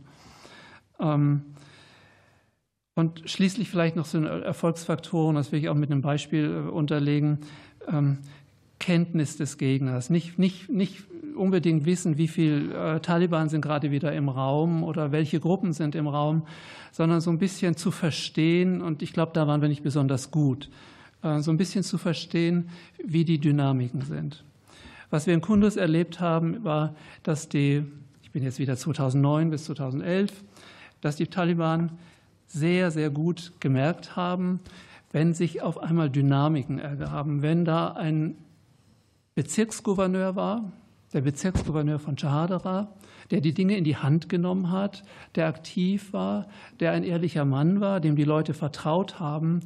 Ähm, 1.00 1.42
und 2.96 3.30
schließlich 3.30 3.70
vielleicht 3.70 3.98
noch 3.98 4.06
so 4.06 4.24
Erfolgsfaktoren, 4.24 5.36
das 5.36 5.52
will 5.52 5.60
ich 5.60 5.68
auch 5.68 5.76
mit 5.76 5.92
einem 5.92 6.02
Beispiel 6.02 6.70
unterlegen. 6.72 7.40
Kenntnis 8.80 9.38
des 9.38 9.58
Gegners, 9.58 10.10
nicht, 10.10 10.38
nicht, 10.38 10.70
nicht 10.70 11.04
unbedingt 11.36 11.86
wissen, 11.86 12.18
wie 12.18 12.28
viele 12.28 12.96
äh, 12.96 13.00
Taliban 13.00 13.50
sind 13.50 13.62
gerade 13.62 13.92
wieder 13.92 14.14
im 14.14 14.30
Raum 14.30 14.84
oder 14.84 15.12
welche 15.12 15.40
Gruppen 15.40 15.74
sind 15.74 15.96
im 15.96 16.08
Raum, 16.08 16.44
sondern 16.92 17.22
so 17.22 17.30
ein 17.30 17.38
bisschen 17.38 17.76
zu 17.76 17.92
verstehen, 17.92 18.82
und 18.82 19.02
ich 19.02 19.14
glaube, 19.14 19.32
da 19.34 19.48
waren 19.48 19.62
wir 19.62 19.70
nicht 19.70 19.84
besonders 19.84 20.32
gut, 20.32 20.70
äh, 21.24 21.40
so 21.40 21.52
ein 21.52 21.58
bisschen 21.58 21.84
zu 21.84 21.98
verstehen, 21.98 22.70
wie 23.04 23.26
die 23.26 23.40
Dynamiken 23.40 24.02
sind. 24.02 24.44
Was 25.10 25.28
wir 25.28 25.34
in 25.34 25.42
Kundus 25.42 25.76
erlebt 25.78 26.20
haben, 26.20 26.64
war, 26.64 26.96
dass 27.24 27.48
die, 27.48 27.84
ich 28.24 28.32
bin 28.32 28.44
jetzt 28.44 28.60
wieder 28.60 28.76
2009 28.76 29.50
bis 29.50 29.66
2011, 29.66 30.44
dass 31.02 31.16
die 31.16 31.28
Taliban 31.28 31.92
sehr, 32.48 32.92
sehr 32.92 33.10
gut 33.10 33.52
gemerkt 33.60 34.16
haben, 34.16 34.60
wenn 35.12 35.34
sich 35.34 35.62
auf 35.62 35.82
einmal 35.82 36.10
Dynamiken 36.10 36.80
ergaben. 36.80 37.42
Wenn 37.42 37.64
da 37.66 37.90
ein 37.90 38.36
Bezirksgouverneur 39.36 40.38
war, 40.38 40.72
der 41.14 41.22
Bezirksgouverneur 41.22 42.00
von 42.00 42.16
Chahadara, 42.16 42.88
der 43.32 43.42
die 43.42 43.54
Dinge 43.54 43.76
in 43.76 43.84
die 43.84 43.98
Hand 43.98 44.30
genommen 44.30 44.72
hat, 44.72 45.04
der 45.36 45.48
aktiv 45.48 46.14
war, 46.14 46.48
der 46.80 46.94
ein 46.94 47.04
ehrlicher 47.04 47.44
Mann 47.44 47.82
war, 47.82 48.00
dem 48.00 48.16
die 48.16 48.24
Leute 48.24 48.54
vertraut 48.54 49.20
haben, 49.20 49.60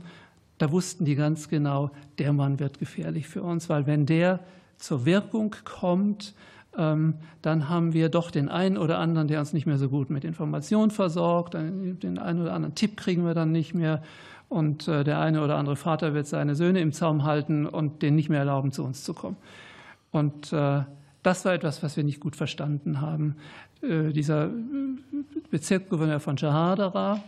da 0.57 0.72
wussten 0.72 1.05
die 1.05 1.15
ganz 1.15 1.49
genau, 1.49 1.91
der 2.17 2.34
Mann 2.34 2.59
wird 2.59 2.80
gefährlich 2.80 3.28
für 3.28 3.43
uns, 3.43 3.70
weil 3.70 3.86
wenn 3.88 4.05
der 4.05 4.39
zur 4.78 5.05
Wirkung 5.05 5.55
kommt, 5.63 6.34
ähm, 6.78 7.15
dann 7.41 7.70
haben 7.70 7.93
wir 7.93 8.09
doch 8.09 8.32
den 8.32 8.49
einen 8.49 8.78
oder 8.78 8.97
anderen, 8.97 9.28
der 9.28 9.39
uns 9.39 9.53
nicht 9.53 9.65
mehr 9.65 9.78
so 9.78 9.89
gut 9.89 10.09
mit 10.09 10.24
Informationen 10.24 10.91
versorgt, 10.91 11.53
den 11.53 12.17
einen 12.17 12.41
oder 12.41 12.53
anderen 12.53 12.76
Tipp 12.76 12.97
kriegen 12.97 13.24
wir 13.26 13.34
dann 13.34 13.51
nicht 13.51 13.74
mehr 13.74 14.01
und 14.49 14.87
äh, 14.87 15.03
der 15.03 15.19
eine 15.19 15.43
oder 15.43 15.57
andere 15.57 15.75
Vater 15.75 16.13
wird 16.13 16.27
seine 16.27 16.55
Söhne 16.55 16.81
im 16.81 16.91
Zaum 16.91 17.23
halten 17.23 17.67
und 17.67 18.01
denen 18.01 18.15
nicht 18.15 18.29
mehr 18.29 18.39
erlauben, 18.39 18.71
zu 18.71 18.83
uns 18.83 19.03
zu 19.03 19.13
kommen. 19.13 19.37
Und 20.11 20.51
äh, 20.51 20.81
das 21.21 21.45
war 21.45 21.53
etwas, 21.53 21.83
was 21.83 21.95
wir 21.95 22.03
nicht 22.03 22.19
gut 22.19 22.35
verstanden 22.35 22.99
haben. 22.99 23.35
Äh, 23.81 24.11
dieser 24.11 24.49
Bezirksgouverneur 25.51 26.19
von 26.19 26.35
Jahadara, 26.35 27.21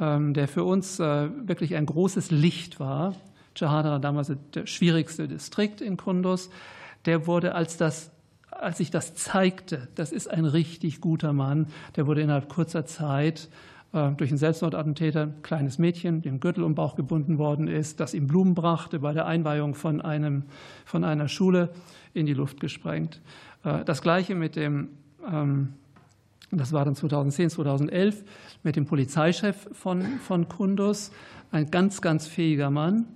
ähm, 0.00 0.32
der 0.32 0.48
für 0.48 0.64
uns 0.64 0.98
wirklich 0.98 1.76
ein 1.76 1.86
großes 1.86 2.30
Licht 2.30 2.80
war, 2.80 3.14
Jahadara 3.54 3.98
damals 3.98 4.32
der 4.54 4.66
schwierigste 4.66 5.28
Distrikt 5.28 5.82
in 5.82 5.98
Kunduz, 5.98 6.48
der 7.04 7.26
wurde 7.26 7.54
als 7.54 7.76
das 7.76 8.10
als 8.50 8.78
sich 8.78 8.90
das 8.90 9.14
zeigte, 9.14 9.88
das 9.94 10.12
ist 10.12 10.30
ein 10.30 10.44
richtig 10.44 11.00
guter 11.00 11.32
Mann, 11.32 11.66
der 11.96 12.06
wurde 12.06 12.20
innerhalb 12.20 12.48
kurzer 12.48 12.86
Zeit 12.86 13.48
durch 13.92 14.30
einen 14.30 14.38
Selbstmordattentäter, 14.38 15.24
ein 15.24 15.42
kleines 15.42 15.78
Mädchen, 15.78 16.22
dem 16.22 16.40
Gürtel 16.40 16.64
um 16.64 16.74
Bauch 16.74 16.96
gebunden 16.96 17.36
worden 17.36 17.68
ist, 17.68 18.00
das 18.00 18.14
ihm 18.14 18.26
Blumen 18.26 18.54
brachte, 18.54 19.00
bei 19.00 19.12
der 19.12 19.26
Einweihung 19.26 19.74
von, 19.74 20.00
einem, 20.00 20.44
von 20.86 21.04
einer 21.04 21.28
Schule 21.28 21.68
in 22.14 22.24
die 22.24 22.32
Luft 22.32 22.58
gesprengt. 22.58 23.20
Äh, 23.64 23.84
das 23.84 24.00
Gleiche 24.00 24.34
mit 24.34 24.56
dem, 24.56 24.88
ähm, 25.30 25.74
das 26.50 26.72
war 26.72 26.84
dann 26.84 26.94
2010, 26.94 27.50
2011, 27.50 28.24
mit 28.62 28.76
dem 28.76 28.86
Polizeichef 28.86 29.68
von, 29.72 30.02
von 30.20 30.48
Kundus, 30.48 31.12
ein 31.50 31.70
ganz, 31.70 32.00
ganz 32.00 32.26
fähiger 32.26 32.70
Mann, 32.70 33.06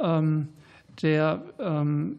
ähm, 0.00 0.48
der 1.02 1.42
ähm, 1.60 2.18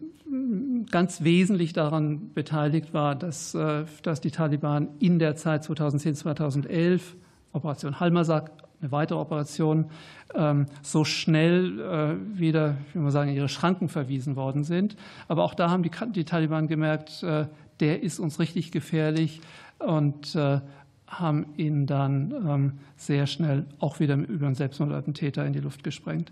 ganz 0.91 1.24
wesentlich 1.24 1.74
daran 1.74 2.34
beteiligt 2.34 2.93
war, 2.93 3.16
dass, 3.16 3.54
äh, 3.56 3.86
dass 4.04 4.22
die 4.22 4.32
Taliban 4.32 4.89
in 5.00 5.20
der 5.20 5.36
Zeit 5.36 5.64
2010, 5.64 6.16
2011 6.16 7.16
Operation 7.54 8.00
Halmasak, 8.00 8.52
eine 8.82 8.91
weitere 8.91 9.18
Operation, 9.18 9.89
ähm, 10.34 10.68
so 10.82 11.04
schnell 11.04 11.80
äh, 11.80 12.39
wieder, 12.39 12.76
wie 12.93 13.00
man 13.00 13.12
sagen, 13.12 13.30
in 13.30 13.36
ihre 13.36 13.50
Schranken 13.50 13.89
verwiesen 13.89 14.36
worden 14.36 14.64
sind. 14.64 14.95
Aber 15.28 15.43
auch 15.43 15.54
da 15.54 15.70
haben 15.70 15.84
die, 15.84 15.91
die 16.12 16.26
Taliban 16.26 16.68
gemerkt, 16.68 17.24
äh, 17.24 17.47
der 17.80 18.04
ist 18.04 18.20
uns 18.20 18.39
richtig 18.39 18.72
gefährlich 18.72 19.41
und 19.80 20.36
äh, 20.36 20.60
haben 21.08 21.47
ihn 21.58 21.88
dann 21.88 22.32
ähm, 22.32 22.74
sehr 22.95 23.26
schnell 23.26 23.66
auch 23.80 24.00
wieder 24.00 24.16
über 24.16 24.45
einen 24.45 24.56
Selbstmordattentäter 24.56 25.45
in 25.45 25.54
die 25.54 25.60
Luft 25.60 25.84
gesprengt. 25.84 26.32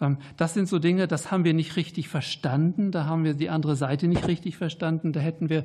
Ähm, 0.00 0.18
das 0.36 0.54
sind 0.54 0.68
so 0.68 0.78
Dinge, 0.78 1.08
das 1.08 1.30
haben 1.30 1.44
wir 1.44 1.54
nicht 1.54 1.76
richtig 1.76 2.08
verstanden. 2.08 2.92
Da 2.92 3.06
haben 3.06 3.24
wir 3.24 3.34
die 3.34 3.50
andere 3.50 3.76
Seite 3.76 4.06
nicht 4.06 4.28
richtig 4.28 4.56
verstanden. 4.56 5.12
Da 5.12 5.20
hätten 5.20 5.48
wir 5.48 5.64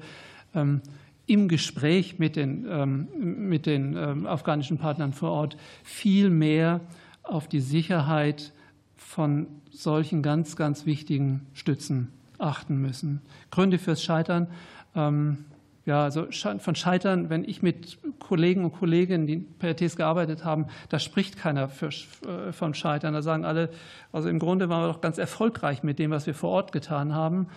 im 1.28 1.50
Gespräch 1.50 2.18
mit 2.18 2.36
den, 2.36 2.66
ähm, 2.70 3.08
mit 3.50 3.66
den 3.66 3.96
ähm, 3.96 4.26
afghanischen 4.26 4.78
Partnern 4.78 5.14
vor 5.14 5.32
Ort 5.32 5.58
viel 5.84 6.30
mehr 6.30 6.82
auf 7.22 7.48
die 7.48 7.60
Sicherheit 7.60 8.54
von 8.96 9.48
solchen 9.70 10.24
ganz, 10.24 10.56
ganz 10.56 10.86
wichtigen 10.86 11.46
Stützen 11.54 12.10
achten 12.40 12.78
müssen. 12.78 13.22
Gründe 13.52 13.78
fürs 13.78 14.02
Scheitern. 14.02 14.48
Ähm, 14.96 15.46
ja, 15.86 16.04
also 16.04 16.28
von 16.60 16.76
Scheitern, 16.76 17.30
wenn 17.30 17.46
ich 17.46 17.62
mit 17.62 17.98
Kollegen 18.20 18.66
und 18.66 18.74
Kolleginnen, 18.74 19.26
die 19.26 19.38
PRTs 19.38 19.96
gearbeitet 19.96 20.44
haben, 20.44 20.68
da 20.90 21.00
spricht 21.00 21.38
keiner 21.38 21.70
für, 21.70 21.88
äh, 21.88 22.52
vom 22.52 22.74
Scheitern. 22.74 23.14
Da 23.14 23.22
sagen 23.22 23.46
alle, 23.46 23.70
also 24.12 24.28
im 24.28 24.40
Grunde 24.40 24.68
waren 24.68 24.84
wir 24.84 24.92
doch 24.92 25.02
ganz 25.02 25.18
erfolgreich 25.18 25.84
mit 25.84 25.98
dem, 26.00 26.12
was 26.12 26.28
wir 26.28 26.34
vor 26.34 26.50
Ort 26.50 26.72
getan 26.74 27.14
haben. 27.14 27.48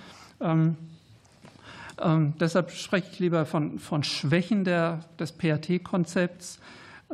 Ähm, 2.02 2.34
deshalb 2.40 2.70
spreche 2.70 3.08
ich 3.12 3.18
lieber 3.18 3.46
von, 3.46 3.78
von 3.78 4.02
Schwächen 4.02 4.64
der, 4.64 5.00
des 5.18 5.32
PRT-Konzepts. 5.32 6.60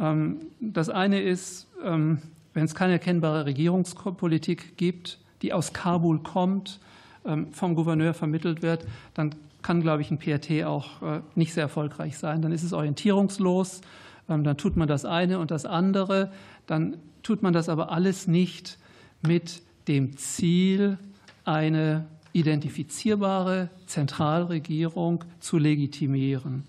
Ähm, 0.01 0.39
das 0.61 0.89
eine 0.89 1.21
ist, 1.21 1.67
ähm, 1.85 2.23
wenn 2.55 2.65
es 2.65 2.75
keine 2.75 2.93
erkennbare 2.93 3.47
Regierungspolitik 3.47 4.77
gibt, 4.77 5.19
die 5.43 5.53
aus 5.53 5.73
Kabul 5.73 6.21
kommt, 6.21 6.81
ähm, 7.25 7.53
vom 7.53 7.75
Gouverneur 7.75 8.15
vermittelt 8.15 8.63
wird, 8.63 8.87
dann 9.15 9.35
kann, 9.63 9.83
glaube 9.83 10.03
ich, 10.03 10.11
ein 10.11 10.19
PRT 10.19 10.65
auch 10.65 11.03
äh, 11.03 11.21
nicht 11.35 11.53
sehr 11.53 11.65
erfolgreich 11.65 12.19
sein. 12.19 12.41
Dann 12.41 12.53
ist 12.53 12.63
es 12.63 12.73
orientierungslos, 12.73 13.81
ähm, 14.29 14.45
dann 14.45 14.57
tut 14.57 14.77
man 14.77 14.89
das 14.89 15.05
eine 15.05 15.39
und 15.39 15.51
das 15.51 15.67
andere, 15.67 16.33
dann 16.67 16.97
tut 17.23 17.43
man 17.43 17.53
das 17.53 17.69
aber 17.69 17.91
alles 17.91 18.29
nicht 18.29 18.79
mit 19.27 19.63
dem 19.89 20.17
Ziel, 20.17 20.99
eine 21.45 22.07
identifizierbare 22.37 23.71
Zentralregierung 23.87 25.25
zu 25.41 25.59
legitimieren. 25.59 26.65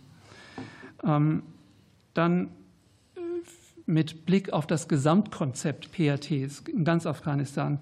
Ähm, 1.04 1.44
dann 2.14 2.46
äh, 3.16 3.20
mit 3.86 4.26
Blick 4.26 4.54
auf 4.54 4.66
das 4.66 4.88
Gesamtkonzept 4.88 5.92
PRTs 5.92 6.64
in 6.68 6.86
ganz 6.86 7.06
Afghanistan 7.06 7.80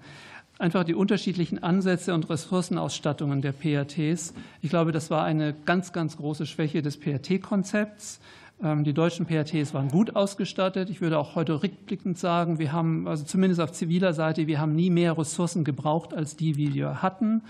einfach 0.58 0.84
die 0.84 0.94
unterschiedlichen 0.94 1.62
Ansätze 1.62 2.14
und 2.14 2.28
Ressourcenausstattungen 2.30 3.42
der 3.42 3.52
PRTs. 3.52 4.34
Ich 4.62 4.70
glaube, 4.70 4.90
das 4.92 5.10
war 5.10 5.24
eine 5.24 5.54
ganz, 5.64 5.92
ganz 5.92 6.16
große 6.16 6.46
Schwäche 6.46 6.82
des 6.82 6.98
PRT-Konzepts. 6.98 8.20
Ähm, 8.62 8.84
die 8.84 8.94
deutschen 8.94 9.26
PRTs 9.26 9.74
waren 9.74 9.88
gut 9.88 10.16
ausgestattet. 10.16 10.88
Ich 10.90 11.00
würde 11.00 11.18
auch 11.18 11.34
heute 11.34 11.62
rückblickend 11.62 12.18
sagen, 12.18 12.58
wir 12.58 12.72
haben, 12.72 13.06
also 13.06 13.24
zumindest 13.24 13.60
auf 13.60 13.72
ziviler 13.72 14.14
Seite, 14.14 14.46
wir 14.46 14.60
haben 14.60 14.74
nie 14.74 14.90
mehr 14.90 15.16
Ressourcen 15.18 15.64
gebraucht 15.64 16.14
als 16.14 16.36
die, 16.36 16.52
die 16.52 16.74
wir 16.74 17.02
hatten. 17.02 17.42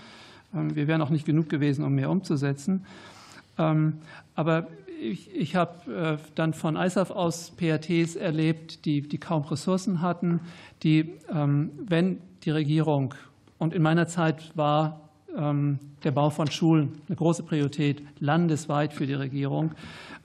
Ähm, 0.53 0.75
wir 0.75 0.87
wären 0.87 1.01
auch 1.01 1.09
nicht 1.09 1.25
genug 1.25 1.49
gewesen, 1.49 1.83
um 1.83 1.93
mehr 1.93 2.09
umzusetzen. 2.09 2.85
Ähm, 3.57 3.93
aber 4.35 4.67
ich, 5.01 5.33
ich 5.35 5.55
habe 5.55 6.17
äh, 6.19 6.31
dann 6.35 6.53
von 6.53 6.75
ISAF 6.75 7.11
aus 7.11 7.51
PRTs 7.51 8.15
erlebt, 8.15 8.85
die, 8.85 9.01
die 9.01 9.17
kaum 9.17 9.43
Ressourcen 9.43 10.01
hatten, 10.01 10.39
die, 10.83 11.13
ähm, 11.33 11.71
wenn 11.87 12.19
die 12.43 12.51
Regierung, 12.51 13.13
und 13.59 13.73
in 13.73 13.81
meiner 13.81 14.07
Zeit 14.07 14.55
war 14.55 15.01
der 15.35 16.11
Bau 16.11 16.31
von 16.31 16.49
Schulen 16.49 16.93
eine 17.07 17.15
große 17.15 17.43
Priorität 17.43 18.01
landesweit 18.19 18.91
für 18.91 19.05
die 19.05 19.13
Regierung. 19.13 19.73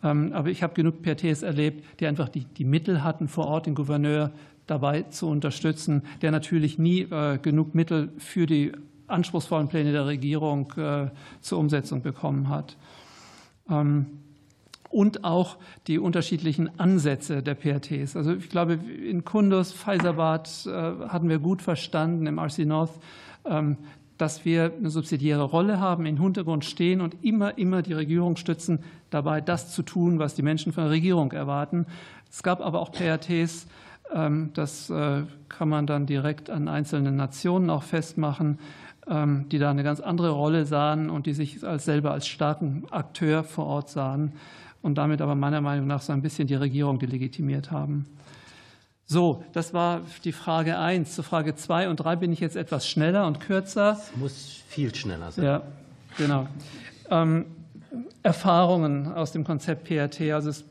Aber 0.00 0.48
ich 0.48 0.62
habe 0.62 0.72
genug 0.72 1.02
PRTs 1.02 1.42
erlebt, 1.42 1.84
die 2.00 2.06
einfach 2.06 2.30
die, 2.30 2.44
die 2.44 2.64
Mittel 2.64 3.04
hatten, 3.04 3.28
vor 3.28 3.46
Ort 3.46 3.66
den 3.66 3.74
Gouverneur 3.74 4.30
dabei 4.66 5.02
zu 5.02 5.28
unterstützen, 5.28 6.02
der 6.22 6.30
natürlich 6.30 6.78
nie 6.78 7.02
äh, 7.02 7.38
genug 7.38 7.74
Mittel 7.74 8.10
für 8.18 8.46
die 8.46 8.72
anspruchsvollen 9.12 9.68
Pläne 9.68 9.92
der 9.92 10.06
Regierung 10.06 10.72
äh, 10.76 11.10
zur 11.40 11.58
Umsetzung 11.58 12.02
bekommen 12.02 12.48
hat. 12.48 12.76
Ähm, 13.70 14.06
und 14.90 15.24
auch 15.24 15.56
die 15.86 15.98
unterschiedlichen 15.98 16.78
Ansätze 16.78 17.42
der 17.42 17.54
PRTs. 17.54 18.14
Also 18.14 18.34
ich 18.34 18.50
glaube, 18.50 18.74
in 18.74 19.24
Kunduz, 19.24 19.72
Pfizerbad 19.72 20.66
äh, 20.66 20.70
hatten 21.08 21.28
wir 21.28 21.38
gut 21.38 21.62
verstanden 21.62 22.26
im 22.26 22.38
RC 22.38 22.66
North, 22.66 22.92
ähm, 23.46 23.78
dass 24.18 24.44
wir 24.44 24.72
eine 24.78 24.90
subsidiäre 24.90 25.42
Rolle 25.42 25.80
haben, 25.80 26.04
im 26.06 26.18
Hintergrund 26.18 26.64
stehen 26.64 27.00
und 27.00 27.16
immer, 27.24 27.56
immer 27.58 27.82
die 27.82 27.94
Regierung 27.94 28.36
stützen, 28.36 28.80
dabei 29.10 29.40
das 29.40 29.72
zu 29.72 29.82
tun, 29.82 30.18
was 30.18 30.34
die 30.34 30.42
Menschen 30.42 30.72
von 30.72 30.84
der 30.84 30.92
Regierung 30.92 31.32
erwarten. 31.32 31.86
Es 32.30 32.42
gab 32.42 32.60
aber 32.60 32.80
auch 32.80 32.92
PRTs, 32.92 33.66
ähm, 34.14 34.50
das 34.54 34.90
äh, 34.90 35.22
kann 35.48 35.68
man 35.68 35.86
dann 35.86 36.06
direkt 36.06 36.50
an 36.50 36.68
einzelnen 36.68 37.16
Nationen 37.16 37.70
auch 37.70 37.82
festmachen, 37.82 38.58
die 39.04 39.58
da 39.58 39.70
eine 39.70 39.82
ganz 39.82 39.98
andere 39.98 40.30
Rolle 40.30 40.64
sahen 40.64 41.10
und 41.10 41.26
die 41.26 41.34
sich 41.34 41.64
als 41.64 41.84
selber 41.84 42.12
als 42.12 42.28
starken 42.28 42.84
Akteur 42.90 43.42
vor 43.42 43.66
Ort 43.66 43.90
sahen 43.90 44.32
und 44.80 44.96
damit 44.96 45.20
aber 45.20 45.34
meiner 45.34 45.60
Meinung 45.60 45.86
nach 45.86 46.02
so 46.02 46.12
ein 46.12 46.22
bisschen 46.22 46.46
die 46.46 46.54
Regierung 46.54 46.98
delegitimiert 46.98 47.70
haben. 47.70 48.06
So, 49.04 49.44
das 49.52 49.74
war 49.74 50.00
die 50.24 50.32
Frage 50.32 50.78
1. 50.78 51.14
Zu 51.14 51.22
Frage 51.22 51.54
2 51.54 51.88
und 51.88 51.96
3 51.96 52.16
bin 52.16 52.32
ich 52.32 52.40
jetzt 52.40 52.56
etwas 52.56 52.88
schneller 52.88 53.26
und 53.26 53.40
kürzer. 53.40 53.98
Es 54.00 54.16
muss 54.16 54.62
viel 54.68 54.94
schneller 54.94 55.32
sein. 55.32 55.44
Ja, 55.44 55.62
genau. 56.16 56.46
Ähm, 57.10 57.46
Erfahrungen 58.22 59.12
aus 59.12 59.32
dem 59.32 59.44
Konzept 59.44 59.84
PRT. 59.84 60.32
Also 60.32 60.50
es 60.50 60.64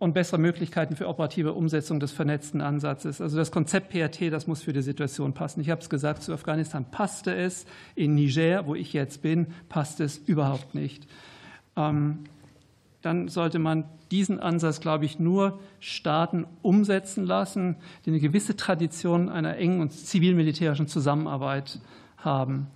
und 0.00 0.14
bessere 0.14 0.40
Möglichkeiten 0.40 0.96
für 0.96 1.06
operative 1.06 1.52
Umsetzung 1.52 2.00
des 2.00 2.10
vernetzten 2.10 2.62
Ansatzes. 2.62 3.20
Also 3.20 3.36
das 3.36 3.52
Konzept 3.52 3.90
PRT, 3.90 4.32
das 4.32 4.46
muss 4.46 4.62
für 4.62 4.72
die 4.72 4.80
Situation 4.80 5.34
passen. 5.34 5.60
Ich 5.60 5.68
habe 5.68 5.82
es 5.82 5.90
gesagt, 5.90 6.22
zu 6.22 6.32
Afghanistan 6.32 6.86
passte 6.90 7.34
es, 7.34 7.66
in 7.94 8.14
Niger, 8.14 8.66
wo 8.66 8.74
ich 8.74 8.94
jetzt 8.94 9.20
bin, 9.20 9.48
passt 9.68 10.00
es 10.00 10.16
überhaupt 10.16 10.74
nicht. 10.74 11.06
Ähm, 11.76 12.20
dann 13.02 13.28
sollte 13.28 13.58
man 13.58 13.84
diesen 14.10 14.40
Ansatz, 14.40 14.80
glaube 14.80 15.04
ich, 15.04 15.18
nur 15.18 15.60
Staaten 15.80 16.46
umsetzen 16.62 17.26
lassen, 17.26 17.76
die 18.06 18.10
eine 18.10 18.20
gewisse 18.20 18.56
Tradition 18.56 19.28
einer 19.28 19.58
engen 19.58 19.82
und 19.82 19.92
zivil-militärischen 19.92 20.88
Zusammenarbeit 20.88 21.78
haben. 22.16 22.68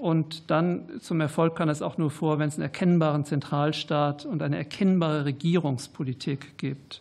Und 0.00 0.50
dann 0.50 0.98
zum 1.00 1.20
Erfolg 1.20 1.56
kann 1.56 1.68
es 1.68 1.82
auch 1.82 1.98
nur 1.98 2.10
vor, 2.10 2.38
wenn 2.38 2.48
es 2.48 2.54
einen 2.54 2.62
erkennbaren 2.62 3.26
Zentralstaat 3.26 4.24
und 4.24 4.40
eine 4.40 4.56
erkennbare 4.56 5.26
Regierungspolitik 5.26 6.56
gibt. 6.56 7.00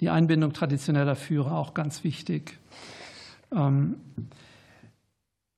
Die 0.00 0.08
Einbindung 0.08 0.54
traditioneller 0.54 1.14
Führer 1.14 1.52
auch 1.52 1.74
ganz 1.74 2.04
wichtig. 2.04 2.56
Ähm, 3.52 3.96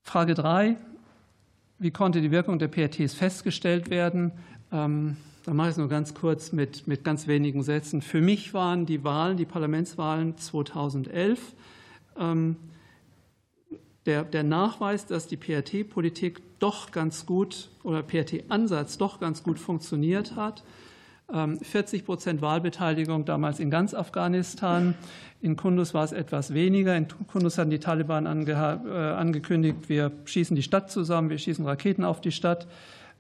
Frage 0.03 0.35
3. 0.35 0.77
Wie 1.79 1.93
konnte 1.93 2.21
die 2.23 2.33
Wirkung 2.33 2.59
der 2.59 2.67
PRTs 2.67 3.15
festgestellt 3.15 3.89
werden? 3.89 4.33
Ähm, 4.73 5.17
da 5.45 5.55
mache 5.55 5.69
ich 5.69 5.73
es 5.73 5.79
nur 5.79 5.89
ganz 5.89 6.13
kurz 6.13 6.51
mit, 6.51 6.89
mit 6.89 7.05
ganz 7.05 7.29
wenigen 7.29 7.63
Sätzen. 7.63 8.03
Für 8.03 8.21
mich 8.21 8.53
waren 8.53 8.85
die 8.85 9.05
Wahlen, 9.05 9.37
die 9.37 9.47
Parlamentswahlen 9.47 10.37
2011, 10.37 11.55
ähm, 12.19 12.57
der, 14.07 14.25
der 14.25 14.43
Nachweis, 14.43 15.07
dass 15.07 15.27
die 15.27 15.37
PRT-Politik 15.37 16.41
doch 16.59 16.91
ganz 16.91 17.27
gut 17.27 17.69
oder 17.83 18.03
PRT-Ansatz 18.03 18.99
doch 18.99 19.21
ganz 19.21 19.43
gut 19.43 19.59
funktioniert 19.59 20.37
hat. 20.37 20.63
40 21.31 22.01
ähm, 22.01 22.07
Prozent 22.07 22.43
Wahlbeteiligung 22.43 23.25
damals 23.25 23.61
in 23.61 23.71
ganz 23.71 23.95
Afghanistan. 23.95 24.95
In 25.41 25.57
Kunduz 25.57 25.95
war 25.95 26.05
es 26.05 26.13
etwas 26.13 26.55
weniger. 26.55 26.97
In 26.97 27.07
Kunduz 27.29 27.57
hatten 27.57 27.71
die 27.71 27.79
Taliban 27.79 28.27
äh, 28.27 28.53
angekündigt, 28.53 29.89
wir 29.89 30.11
schießen 30.25 30.57
die 30.57 30.63
Stadt 30.63 30.91
zusammen, 30.91 31.31
wir 31.31 31.39
schießen 31.39 31.65
Raketen 31.65 32.05
auf 32.05 32.21
die 32.21 32.33
Stadt 32.33 32.67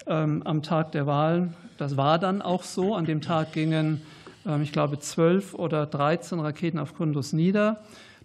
ähm, 0.06 0.42
am 0.44 0.62
Tag 0.62 0.92
der 0.92 1.06
Wahlen. 1.06 1.54
Das 1.78 1.96
war 1.96 2.18
dann 2.18 2.42
auch 2.42 2.64
so. 2.64 2.94
An 2.94 3.04
dem 3.04 3.20
Tag 3.20 3.52
gingen, 3.52 4.02
ähm, 4.44 4.62
ich 4.62 4.72
glaube, 4.72 4.98
zwölf 4.98 5.54
oder 5.54 5.86
13 5.86 6.40
Raketen 6.40 6.78
auf 6.78 6.94
Kunduz 6.94 7.32
nieder. 7.32 7.80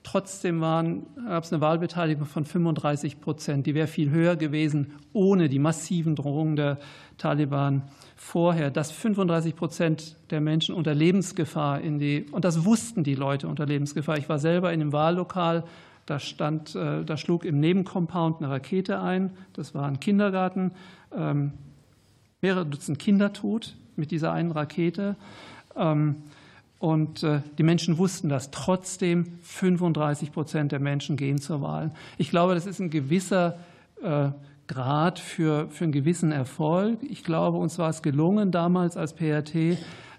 Trotzdem 0.06 0.62
gab 0.62 1.44
es 1.44 1.52
eine 1.52 1.62
Wahlbeteiligung 1.62 2.28
von 2.28 2.46
35 2.46 3.22
Prozent. 3.22 3.66
Die 3.66 3.74
wäre 3.74 3.88
viel 3.88 4.12
höher 4.12 4.36
gewesen 4.36 4.94
ohne 5.14 5.50
die 5.50 5.58
massiven 5.58 6.16
Drohungen 6.16 6.56
der 6.56 6.78
Taliban 7.18 7.82
vorher, 8.16 8.70
dass 8.70 8.92
35 8.92 9.56
Prozent 9.56 10.16
der 10.30 10.42
Menschen 10.42 10.76
unter 10.76 10.94
Lebensgefahr 10.94 11.82
in 11.82 11.98
die, 11.98 12.28
und 12.32 12.46
das 12.46 12.66
wussten 12.66 13.04
die 13.04 13.16
Leute 13.16 13.48
unter 13.48 13.66
Lebensgefahr. 13.66 14.20
Ich 14.20 14.30
war 14.30 14.38
selber 14.38 14.72
in 14.72 14.80
einem 14.80 14.94
Wahllokal, 14.94 15.64
da 16.06 16.20
stand, 16.20 16.76
äh, 16.76 17.04
da 17.04 17.18
schlug 17.18 17.44
im 17.44 17.60
Nebencompound 17.60 18.44
eine 18.44 18.52
Rakete 18.52 19.02
ein. 19.02 19.32
Das 19.54 19.74
war 19.74 19.88
ein 19.88 20.00
Kindergarten. 20.00 20.74
Ähm, 21.18 21.54
mehrere 22.42 22.68
Dutzend 22.68 23.00
Kinder 23.00 23.34
tot 23.34 23.76
mit 23.96 24.12
dieser 24.12 24.32
einen 24.32 24.52
Rakete. 24.52 25.16
Und 26.80 27.24
äh, 27.24 27.42
die 27.58 27.64
Menschen 27.64 27.98
wussten 27.98 28.30
das. 28.30 28.52
Trotzdem 28.52 29.26
35 29.42 30.32
Prozent 30.32 30.72
der 30.72 30.80
Menschen 30.80 31.18
gehen 31.18 31.40
zur 31.40 31.62
Wahl. 31.62 31.92
Ich 32.18 32.30
glaube, 32.30 32.54
das 32.54 32.66
ist 32.66 32.80
ein 32.80 32.90
gewisser 32.90 33.58
äh, 34.04 34.30
Grad 34.68 35.20
für, 35.20 35.70
für 35.70 35.84
einen 35.84 35.94
gewissen 35.94 36.32
Erfolg. 36.32 37.00
Ich 37.04 37.24
glaube, 37.24 37.58
uns 37.58 37.78
war 37.78 37.90
es 37.90 38.02
gelungen, 38.02 38.52
damals 38.52 38.98
als 38.98 39.14
PRT 39.14 39.78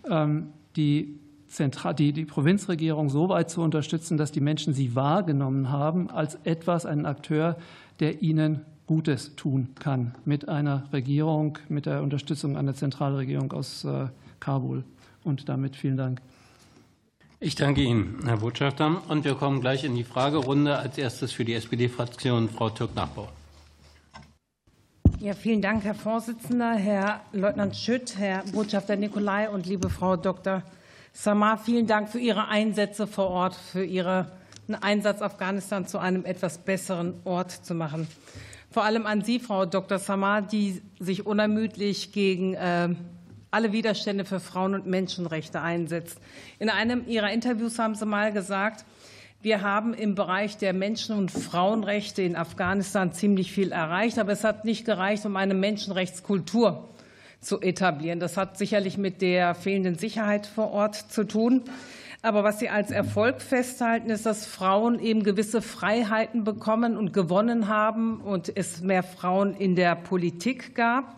ähm, 0.08 0.50
die, 0.76 1.18
Zentral 1.48 1.94
die, 1.94 2.12
die 2.12 2.24
Provinzregierung 2.24 3.08
so 3.08 3.28
weit 3.28 3.50
zu 3.50 3.62
unterstützen, 3.62 4.16
dass 4.16 4.32
die 4.32 4.40
Menschen 4.40 4.72
sie 4.72 4.94
wahrgenommen 4.94 5.70
haben 5.70 6.10
als 6.10 6.36
etwas, 6.44 6.86
einen 6.86 7.06
Akteur, 7.06 7.56
der 8.00 8.22
ihnen 8.22 8.62
Gutes 8.86 9.34
tun 9.36 9.68
kann 9.78 10.14
mit 10.24 10.48
einer 10.48 10.84
Regierung, 10.92 11.58
mit 11.68 11.86
der 11.86 12.02
Unterstützung 12.02 12.56
einer 12.56 12.74
Zentralregierung 12.74 13.52
aus 13.52 13.84
äh, 13.84 14.06
Kabul. 14.38 14.84
Und 15.24 15.48
damit 15.48 15.74
vielen 15.74 15.96
Dank. 15.96 16.20
Ich 17.38 17.54
danke 17.54 17.82
Ihnen, 17.82 18.22
Herr 18.24 18.38
Botschafter. 18.38 19.02
Und 19.08 19.24
wir 19.24 19.34
kommen 19.34 19.60
gleich 19.60 19.84
in 19.84 19.94
die 19.94 20.04
Fragerunde. 20.04 20.78
Als 20.78 20.96
erstes 20.96 21.32
für 21.32 21.44
die 21.44 21.52
SPD-Fraktion 21.52 22.48
Frau 22.48 22.70
Türk-Nachbauer. 22.70 23.28
Ja, 25.20 25.34
vielen 25.34 25.60
Dank, 25.60 25.84
Herr 25.84 25.94
Vorsitzender, 25.94 26.72
Herr 26.72 27.20
Leutnant 27.32 27.76
Schütt, 27.76 28.16
Herr 28.16 28.42
Botschafter 28.52 28.96
Nicolai 28.96 29.50
und 29.50 29.66
liebe 29.66 29.90
Frau 29.90 30.16
Dr. 30.16 30.62
Samar. 31.12 31.58
Vielen 31.58 31.86
Dank 31.86 32.08
für 32.08 32.18
Ihre 32.18 32.48
Einsätze 32.48 33.06
vor 33.06 33.28
Ort, 33.28 33.54
für 33.54 33.84
Ihren 33.84 34.26
Einsatz, 34.80 35.20
Afghanistan 35.20 35.86
zu 35.86 35.98
einem 35.98 36.24
etwas 36.24 36.56
besseren 36.56 37.20
Ort 37.24 37.50
zu 37.50 37.74
machen. 37.74 38.08
Vor 38.70 38.84
allem 38.84 39.04
an 39.04 39.22
Sie, 39.22 39.40
Frau 39.40 39.66
Dr. 39.66 39.98
Samar, 39.98 40.40
die 40.40 40.80
sich 41.00 41.26
unermüdlich 41.26 42.12
gegen 42.12 42.54
äh, 42.54 42.94
alle 43.56 43.72
Widerstände 43.72 44.26
für 44.26 44.38
Frauen- 44.38 44.74
und 44.74 44.84
Menschenrechte 44.84 45.62
einsetzt. 45.62 46.20
In 46.58 46.68
einem 46.68 47.08
Ihrer 47.08 47.32
Interviews 47.32 47.78
haben 47.78 47.94
Sie 47.94 48.04
mal 48.04 48.30
gesagt, 48.30 48.84
wir 49.40 49.62
haben 49.62 49.94
im 49.94 50.14
Bereich 50.14 50.58
der 50.58 50.74
Menschen- 50.74 51.16
und 51.16 51.30
Frauenrechte 51.30 52.20
in 52.20 52.36
Afghanistan 52.36 53.14
ziemlich 53.14 53.52
viel 53.52 53.72
erreicht, 53.72 54.18
aber 54.18 54.32
es 54.32 54.44
hat 54.44 54.66
nicht 54.66 54.84
gereicht, 54.84 55.24
um 55.24 55.36
eine 55.36 55.54
Menschenrechtskultur 55.54 56.86
zu 57.40 57.62
etablieren. 57.62 58.20
Das 58.20 58.36
hat 58.36 58.58
sicherlich 58.58 58.98
mit 58.98 59.22
der 59.22 59.54
fehlenden 59.54 59.94
Sicherheit 59.94 60.46
vor 60.46 60.72
Ort 60.72 60.96
zu 60.96 61.24
tun. 61.24 61.62
Aber 62.20 62.44
was 62.44 62.58
Sie 62.58 62.68
als 62.68 62.90
Erfolg 62.90 63.40
festhalten, 63.40 64.10
ist, 64.10 64.26
dass 64.26 64.44
Frauen 64.44 64.98
eben 64.98 65.22
gewisse 65.22 65.62
Freiheiten 65.62 66.44
bekommen 66.44 66.98
und 66.98 67.14
gewonnen 67.14 67.68
haben 67.68 68.20
und 68.20 68.54
es 68.54 68.82
mehr 68.82 69.02
Frauen 69.02 69.54
in 69.54 69.76
der 69.76 69.94
Politik 69.94 70.74
gab. 70.74 71.16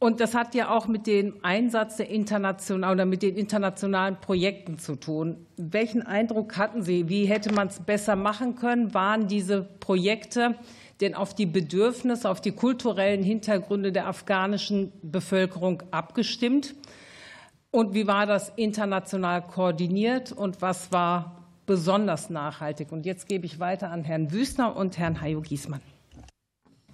Und 0.00 0.20
das 0.20 0.34
hat 0.34 0.54
ja 0.54 0.70
auch 0.70 0.88
mit 0.88 1.06
dem 1.06 1.34
Einsatz 1.42 1.98
der 1.98 2.08
internationalen 2.08 2.94
oder 2.96 3.04
mit 3.04 3.22
den 3.22 3.36
internationalen 3.36 4.16
Projekten 4.18 4.78
zu 4.78 4.96
tun. 4.96 5.46
Welchen 5.58 6.00
Eindruck 6.00 6.56
hatten 6.56 6.82
Sie? 6.82 7.10
Wie 7.10 7.26
hätte 7.26 7.52
man 7.52 7.68
es 7.68 7.80
besser 7.80 8.16
machen 8.16 8.56
können? 8.56 8.94
Waren 8.94 9.28
diese 9.28 9.62
Projekte 9.62 10.54
denn 11.02 11.14
auf 11.14 11.34
die 11.34 11.44
Bedürfnisse, 11.44 12.30
auf 12.30 12.40
die 12.40 12.52
kulturellen 12.52 13.22
Hintergründe 13.22 13.92
der 13.92 14.06
afghanischen 14.06 14.90
Bevölkerung 15.02 15.82
abgestimmt? 15.90 16.74
Und 17.70 17.92
wie 17.92 18.06
war 18.06 18.24
das 18.24 18.52
international 18.56 19.42
koordiniert 19.42 20.32
und 20.32 20.62
was 20.62 20.92
war 20.92 21.44
besonders 21.66 22.30
nachhaltig? 22.30 22.90
Und 22.90 23.04
jetzt 23.04 23.28
gebe 23.28 23.44
ich 23.44 23.60
weiter 23.60 23.90
an 23.90 24.04
Herrn 24.04 24.32
Wüstner 24.32 24.76
und 24.76 24.96
Herrn 24.96 25.20
Hajo 25.20 25.42
Giesmann. 25.42 25.82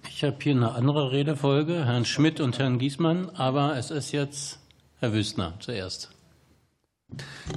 Ich 0.09 0.23
habe 0.23 0.37
hier 0.41 0.55
eine 0.55 0.71
andere 0.71 1.11
Redefolge, 1.11 1.85
Herrn 1.85 2.05
Schmidt 2.05 2.39
und 2.39 2.59
Herrn 2.59 2.79
Giesmann, 2.79 3.29
aber 3.31 3.77
es 3.77 3.91
ist 3.91 4.11
jetzt 4.11 4.59
Herr 4.99 5.13
Wüstner 5.13 5.53
zuerst. 5.59 6.09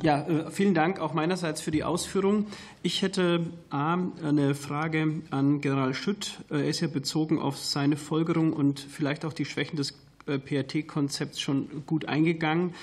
Ja, 0.03 0.22
äh, 0.28 0.51
vielen 0.51 0.74
Dank 0.74 1.01
auch 1.01 1.12
meinerseits 1.12 1.61
für 1.61 1.70
die 1.70 1.82
Ausführung. 1.82 2.47
Ich 2.82 3.03
hätte 3.03 3.47
A, 3.70 3.99
eine 4.22 4.55
Frage 4.55 5.22
an 5.30 5.61
General 5.61 5.93
Schütt. 5.93 6.41
Er 6.51 6.66
ist 6.66 6.80
ja 6.80 6.88
bezogen 6.88 7.41
auf 7.41 7.59
seine 7.59 7.97
Folgerung 7.97 8.53
und 8.53 8.78
vielleicht 8.78 9.24
auch 9.24 9.32
die 9.32 9.45
Schwächen 9.45 9.76
des 9.76 9.99
äh, 10.26 10.38
PRT-Konzepts 10.38 11.41
schon 11.41 11.84
gut 11.86 12.05
eingegangen. 12.07 12.74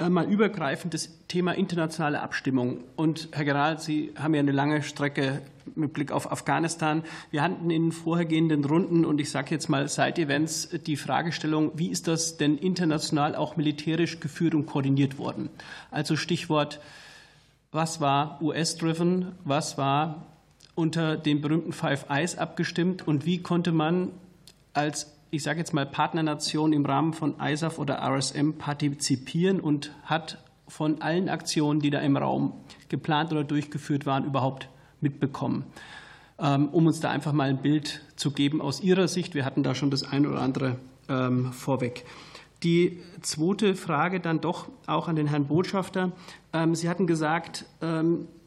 Äh, 0.00 0.10
mal 0.10 0.30
übergreifend 0.30 0.94
das 0.94 1.10
Thema 1.26 1.52
internationale 1.52 2.20
Abstimmung. 2.20 2.84
Und 2.94 3.30
Herr 3.32 3.44
General, 3.44 3.80
Sie 3.80 4.12
haben 4.16 4.32
ja 4.32 4.38
eine 4.38 4.52
lange 4.52 4.84
Strecke 4.84 5.42
mit 5.74 5.92
Blick 5.92 6.12
auf 6.12 6.30
Afghanistan. 6.30 7.02
Wir 7.32 7.42
hatten 7.42 7.68
in 7.70 7.90
vorhergehenden 7.90 8.64
Runden 8.64 9.04
und 9.04 9.20
ich 9.20 9.30
sage 9.30 9.50
jetzt 9.50 9.68
mal 9.68 9.88
seit 9.88 10.20
Events 10.20 10.68
die 10.86 10.96
Fragestellung, 10.96 11.72
wie 11.74 11.88
ist 11.88 12.06
das 12.06 12.36
denn 12.36 12.58
international 12.58 13.34
auch 13.34 13.56
militärisch 13.56 14.20
geführt 14.20 14.54
und 14.54 14.66
koordiniert 14.66 15.18
worden? 15.18 15.50
Also 15.90 16.14
Stichwort, 16.14 16.80
was 17.72 18.00
war 18.00 18.40
US-driven, 18.40 19.32
was 19.44 19.78
war 19.78 20.26
unter 20.76 21.16
den 21.16 21.40
berühmten 21.40 21.72
Five 21.72 22.08
Eyes 22.08 22.38
abgestimmt 22.38 23.06
und 23.08 23.26
wie 23.26 23.42
konnte 23.42 23.72
man 23.72 24.12
als 24.74 25.17
ich 25.30 25.42
sage 25.42 25.58
jetzt 25.58 25.74
mal, 25.74 25.86
Partnernation 25.86 26.72
im 26.72 26.86
Rahmen 26.86 27.12
von 27.12 27.34
ISAF 27.40 27.78
oder 27.78 28.02
RSM 28.02 28.54
partizipieren 28.54 29.60
und 29.60 29.94
hat 30.04 30.38
von 30.66 31.00
allen 31.02 31.28
Aktionen, 31.28 31.80
die 31.80 31.90
da 31.90 32.00
im 32.00 32.16
Raum 32.16 32.52
geplant 32.88 33.32
oder 33.32 33.44
durchgeführt 33.44 34.06
waren, 34.06 34.24
überhaupt 34.24 34.68
mitbekommen. 35.00 35.64
Ähm, 36.38 36.68
um 36.68 36.86
uns 36.86 37.00
da 37.00 37.10
einfach 37.10 37.32
mal 37.32 37.48
ein 37.48 37.62
Bild 37.62 38.02
zu 38.16 38.30
geben 38.30 38.60
aus 38.60 38.80
Ihrer 38.80 39.08
Sicht. 39.08 39.34
Wir 39.34 39.44
hatten 39.44 39.62
da 39.62 39.74
schon 39.74 39.90
das 39.90 40.04
eine 40.04 40.28
oder 40.28 40.40
andere 40.40 40.76
ähm, 41.08 41.52
vorweg. 41.52 42.04
Die 42.62 43.00
zweite 43.22 43.74
Frage 43.74 44.20
dann 44.20 44.40
doch 44.40 44.68
auch 44.86 45.08
an 45.08 45.16
den 45.16 45.26
Herrn 45.26 45.46
Botschafter. 45.46 46.12
Ähm, 46.52 46.74
Sie 46.74 46.88
hatten 46.88 47.06
gesagt, 47.06 47.66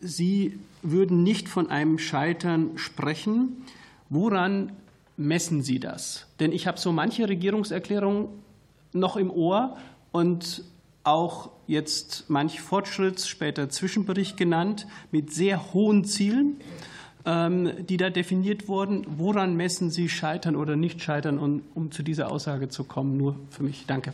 Sie 0.02 0.60
würden 0.82 1.24
nicht 1.24 1.48
von 1.48 1.70
einem 1.70 1.98
Scheitern 1.98 2.72
sprechen. 2.78 3.64
Woran 4.10 4.74
messen 5.18 5.62
Sie 5.62 5.80
das? 5.80 6.28
Denn 6.40 6.52
ich 6.52 6.68
habe 6.68 6.80
so 6.80 6.92
manche 6.92 7.28
Regierungserklärung 7.28 8.30
noch 8.94 9.18
im 9.18 9.32
Ohr 9.32 9.78
und 10.12 10.64
auch 11.04 11.52
jetzt 11.68 12.26
manch 12.30 12.60
Fortschritts-, 12.60 13.28
später 13.28 13.70
Zwischenbericht 13.70 14.38
genannt, 14.38 14.88
mit 15.12 15.34
sehr 15.34 15.74
hohen 15.74 16.06
Zielen. 16.06 16.58
ähm, 17.26 17.86
die 17.88 17.98
da 17.98 18.10
definiert 18.10 18.68
wurden. 18.68 19.06
Woran 19.08 19.56
messen 19.56 19.92
Sie 19.92 20.10
Scheitern 20.10 20.56
oder 20.56 20.76
Nicht-Scheitern, 20.76 21.38
um, 21.38 21.62
um 21.74 21.92
zu 21.92 22.04
dieser 22.04 22.32
Aussage 22.32 22.70
zu 22.70 22.84
kommen? 22.84 23.18
Nur 23.18 23.36
für 23.50 23.64
mich. 23.64 23.86
Danke. 23.88 24.14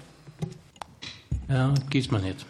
Herr 1.48 1.74
Giesmann 1.89 2.26
jetzt. 2.26 2.45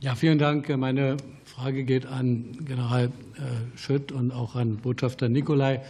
Ja, 0.00 0.14
vielen 0.14 0.38
Dank. 0.38 0.74
Meine 0.76 1.18
Frage 1.44 1.84
geht 1.84 2.06
an 2.06 2.56
General 2.66 3.06
äh, 3.36 3.76
Schütt 3.76 4.12
und 4.12 4.32
auch 4.32 4.54
an 4.54 4.76
Botschafter 4.78 5.28
Nikolai. 5.28 5.82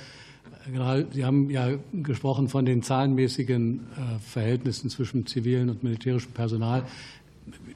General, 0.70 1.06
Sie 1.12 1.24
haben 1.24 1.50
ja 1.50 1.70
gesprochen 1.92 2.48
von 2.48 2.64
den 2.64 2.82
zahlenmäßigen 2.82 3.80
äh, 3.80 4.18
Verhältnissen 4.20 4.90
zwischen 4.90 5.26
zivilen 5.26 5.70
und 5.70 5.82
militärischem 5.82 6.32
Personal. 6.32 6.84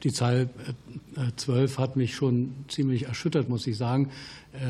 Die 0.03 0.11
Zahl 0.11 0.49
12 1.35 1.77
äh, 1.77 1.81
hat 1.81 1.95
mich 1.95 2.15
schon 2.15 2.53
ziemlich 2.67 3.07
erschüttert, 3.07 3.49
muss 3.49 3.67
ich 3.67 3.77
sagen. 3.77 4.09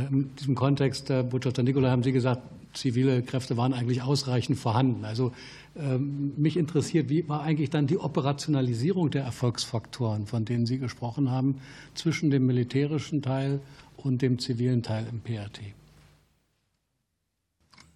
In 0.09 0.31
diesem 0.39 0.55
Kontext, 0.55 1.09
Herr 1.09 1.21
Botschafter 1.21 1.61
Nikolai, 1.61 1.91
haben 1.91 2.01
Sie 2.01 2.11
gesagt, 2.11 2.41
zivile 2.75 3.21
Kräfte 3.21 3.57
waren 3.57 3.73
eigentlich 3.73 4.01
ausreichend 4.01 4.59
vorhanden. 4.59 5.05
Also 5.05 5.31
ähm, 5.75 6.33
mich 6.37 6.57
interessiert, 6.57 7.09
wie 7.09 7.27
war 7.27 7.41
eigentlich 7.41 7.69
dann 7.69 7.87
die 7.87 7.97
Operationalisierung 7.97 9.11
der 9.11 9.23
Erfolgsfaktoren, 9.23 10.25
von 10.25 10.45
denen 10.45 10.65
Sie 10.65 10.79
gesprochen 10.79 11.31
haben, 11.31 11.61
zwischen 11.95 12.29
dem 12.31 12.45
militärischen 12.45 13.21
Teil 13.21 13.59
und 13.97 14.21
dem 14.21 14.39
zivilen 14.39 14.83
Teil 14.83 15.05
im 15.11 15.19
PRT? 15.19 15.59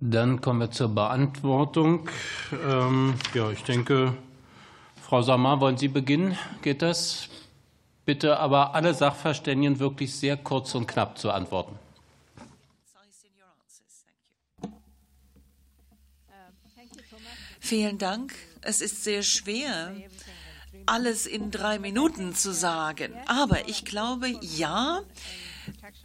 Dann 0.01 0.39
kommen 0.39 0.59
wir 0.61 0.71
zur 0.71 0.95
Beantwortung. 0.95 2.09
Ähm, 2.65 3.15
ja, 3.33 3.51
ich 3.51 3.63
denke, 3.63 4.15
Frau 5.01 5.21
Samar, 5.21 5.59
wollen 5.59 5.77
Sie 5.77 5.89
beginnen? 5.89 6.37
Geht 6.61 6.81
das? 6.81 7.27
Bitte 8.05 8.39
aber 8.39 8.75
alle 8.75 8.93
Sachverständigen 8.93 9.79
wirklich 9.79 10.15
sehr 10.15 10.37
kurz 10.37 10.73
und 10.73 10.87
knapp 10.87 11.17
zu 11.17 11.31
antworten. 11.31 11.77
Vielen 17.59 17.97
Dank. 17.97 18.33
Es 18.61 18.81
ist 18.81 19.03
sehr 19.03 19.21
schwer, 19.21 19.93
alles 20.85 21.27
in 21.27 21.51
drei 21.51 21.77
Minuten 21.77 22.33
zu 22.33 22.51
sagen. 22.51 23.13
Aber 23.27 23.67
ich 23.67 23.85
glaube, 23.85 24.29
ja, 24.41 25.01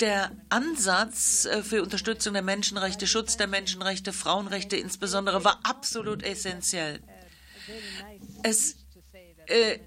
der 0.00 0.32
Ansatz 0.48 1.44
äh, 1.44 1.62
für 1.62 1.82
Unterstützung 1.82 2.32
der 2.32 2.42
Menschenrechte, 2.42 3.06
Schutz 3.06 3.36
der 3.36 3.46
Menschenrechte, 3.46 4.12
Frauenrechte 4.12 4.76
insbesondere, 4.76 5.44
war 5.44 5.60
absolut 5.62 6.22
essentiell. 6.22 7.00
Es 8.42 8.76
äh, 9.46 9.78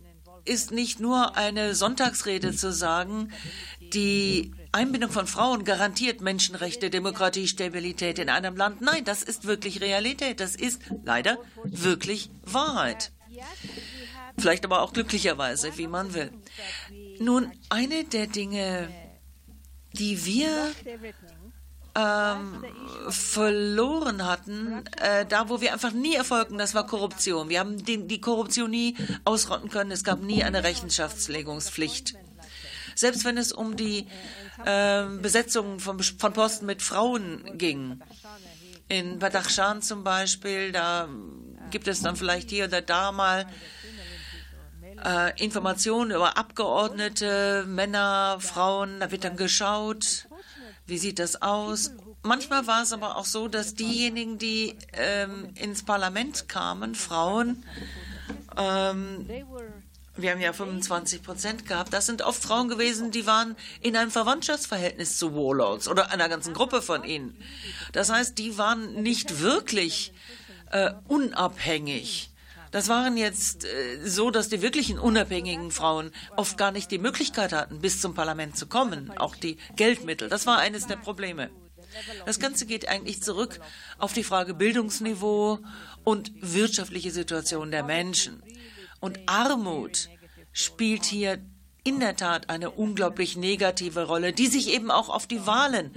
ist 0.46 0.72
nicht 0.72 1.00
nur 1.00 1.36
eine 1.36 1.76
Sonntagsrede 1.76 2.56
zu 2.56 2.72
sagen, 2.72 3.32
die 3.94 4.54
Einbindung 4.72 5.12
von 5.12 5.28
Frauen 5.28 5.64
garantiert 5.64 6.22
Menschenrechte, 6.22 6.90
Demokratie, 6.90 7.48
Stabilität 7.48 8.20
in 8.20 8.30
einem 8.30 8.56
Land. 8.56 8.82
Nein, 8.82 9.04
das 9.06 9.24
ist 9.24 9.46
wirklich 9.46 9.82
Realität. 9.82 10.40
Das 10.40 10.56
ist 10.56 10.82
leider 11.04 11.38
wirklich 11.64 12.30
Wahrheit. 12.44 13.12
Vielleicht 14.38 14.66
aber 14.66 14.82
auch 14.82 14.94
glücklicherweise, 14.94 15.78
wie 15.78 15.88
man 15.88 16.14
will. 16.14 16.32
Nun, 17.20 17.52
eine 17.70 18.04
der 18.04 18.28
Dinge, 18.28 18.90
die 20.00 20.26
wir 20.26 20.72
ähm, 21.98 22.64
verloren 23.10 24.26
hatten, 24.26 24.86
äh, 25.02 25.26
da 25.26 25.50
wo 25.50 25.62
wir 25.62 25.74
einfach 25.74 25.92
nie 25.92 26.16
erfolgten, 26.16 26.58
das 26.58 26.76
war 26.76 26.86
Korruption. 26.86 27.50
Wir 27.50 27.60
haben 27.60 27.84
die, 27.84 28.08
die 28.08 28.22
Korruption 28.22 28.70
nie 28.70 28.96
ausrotten 29.26 29.70
können. 29.70 29.92
Es 29.92 30.04
gab 30.04 30.22
nie 30.22 30.44
eine 30.44 30.64
Rechenschaftslegungspflicht. 30.64 32.16
Selbst 32.94 33.26
wenn 33.26 33.38
es 33.38 33.52
um 33.52 33.76
die 33.76 34.08
äh, 34.66 35.06
Besetzung 35.22 35.80
von, 35.80 36.00
von, 36.00 36.34
Posten 36.34 36.66
mit 36.66 36.82
Frauen 36.82 37.58
ging. 37.58 38.00
In 38.90 39.20
Badachshan 39.20 39.82
zum 39.82 40.04
Beispiel, 40.04 40.72
da 40.72 41.10
gibt 41.72 41.88
es 41.88 42.02
dann 42.02 42.16
vielleicht 42.16 42.50
hier 42.50 42.66
oder 42.66 42.82
da 42.82 43.12
mal 43.12 43.46
äh, 45.04 45.44
Informationen 45.44 46.12
über 46.12 46.38
Abgeordnete, 46.38 47.66
Männer, 47.68 48.38
Frauen, 48.40 49.00
da 49.00 49.12
wird 49.12 49.24
dann 49.24 49.38
geschaut, 49.38 50.28
wie 50.86 50.98
sieht 50.98 51.20
das 51.20 51.42
aus. 51.42 51.92
Manchmal 52.24 52.68
war 52.68 52.84
es 52.84 52.94
aber 52.94 53.18
auch 53.18 53.26
so, 53.26 53.48
dass 53.48 53.76
diejenigen, 53.76 54.38
die 54.38 54.76
ähm, 54.94 55.50
ins 55.56 55.84
Parlament 55.84 56.50
kamen, 56.50 56.96
Frauen, 56.96 57.64
ähm, 58.58 59.28
wir 60.18 60.32
haben 60.32 60.42
ja 60.42 60.52
25 60.52 61.22
Prozent 61.22 61.68
gehabt. 61.68 61.94
Das 61.94 62.08
sind 62.08 62.24
oft 62.24 62.42
Frauen 62.42 62.70
gewesen, 62.70 63.12
die 63.12 63.28
waren 63.28 63.56
in 63.82 63.96
einem 63.96 64.10
Verwandtschaftsverhältnis 64.10 65.18
zu 65.18 65.36
Warlords 65.36 65.88
oder 65.88 66.12
einer 66.12 66.28
ganzen 66.28 66.54
Gruppe 66.54 66.82
von 66.82 67.04
ihnen. 67.04 67.38
Das 67.92 68.10
heißt, 68.10 68.38
die 68.38 68.58
waren 68.58 69.04
nicht 69.04 69.42
wirklich 69.42 70.12
äh, 70.72 70.92
unabhängig. 71.08 72.32
Das 72.78 72.90
waren 72.90 73.18
jetzt 73.18 73.66
äh, 73.66 74.08
so, 74.08 74.30
dass 74.30 74.50
die 74.50 74.62
wirklichen 74.62 75.00
unabhängigen 75.00 75.72
Frauen 75.72 76.12
oft 76.36 76.60
gar 76.60 76.70
nicht 76.72 76.92
die 76.92 77.00
Möglichkeit 77.00 77.52
hatten, 77.52 77.80
bis 77.80 78.00
zum 78.00 78.14
Parlament 78.14 78.56
zu 78.56 78.68
kommen, 78.68 79.18
auch 79.18 79.36
die 79.36 79.58
Geldmittel. 79.76 80.30
Das 80.30 80.46
war 80.46 80.60
eines 80.60 80.86
der 80.86 80.98
Probleme. 80.98 81.50
Das 82.28 82.40
Ganze 82.40 82.68
geht 82.68 82.88
eigentlich 82.88 83.24
zurück 83.24 83.60
auf 83.98 84.14
die 84.14 84.24
Frage 84.24 84.54
Bildungsniveau 84.54 85.58
und 86.04 86.32
wirtschaftliche 86.40 87.10
Situation 87.10 87.72
der 87.72 87.82
Menschen. 87.82 88.44
Und 89.00 89.18
Armut 89.26 90.10
spielt 90.54 91.04
hier 91.04 91.40
in 91.84 92.00
der 92.00 92.16
Tat 92.16 92.52
eine 92.52 92.70
unglaublich 92.70 93.38
negative 93.38 94.06
Rolle, 94.06 94.34
die 94.34 94.46
sich 94.46 94.70
eben 94.70 94.92
auch 94.92 95.10
auf 95.10 95.26
die 95.26 95.48
Wahlen 95.48 95.96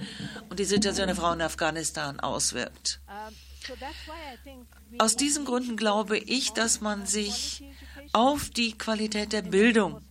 und 0.49 0.57
die 0.57 0.65
Situation 0.65 1.05
der 1.05 1.15
Frauen 1.15 1.41
in 1.41 1.45
Afghanistan 1.45 2.19
auswirkt. 2.19 3.01
Aus 4.97 5.15
diesen 5.15 5.45
Gründen 5.45 5.77
glaube 5.77 6.17
ich, 6.17 6.51
dass 6.51 6.81
man 6.81 7.05
sich 7.05 7.63
auf 8.13 8.49
die 8.49 8.77
Qualität 8.77 9.33
der 9.33 9.43
Bildung 9.43 10.01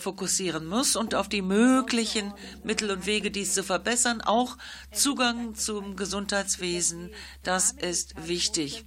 fokussieren 0.00 0.66
muss 0.66 0.96
und 0.96 1.14
auf 1.14 1.28
die 1.28 1.42
möglichen 1.42 2.32
Mittel 2.64 2.90
und 2.90 3.06
Wege, 3.06 3.30
dies 3.30 3.54
zu 3.54 3.62
verbessern. 3.62 4.20
Auch 4.22 4.56
Zugang 4.92 5.54
zum 5.54 5.94
Gesundheitswesen, 5.94 7.10
das 7.42 7.72
ist 7.72 8.26
wichtig. 8.26 8.84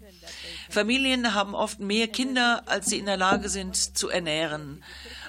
Familien 0.70 1.34
haben 1.34 1.56
oft 1.56 1.80
mehr 1.80 2.08
Kinder, 2.08 2.64
als 2.66 2.88
sie 2.88 2.98
in 2.98 3.06
der 3.06 3.18
Lage 3.18 3.50
sind 3.50 3.76
zu 3.76 4.10
ernähren. 4.10 4.84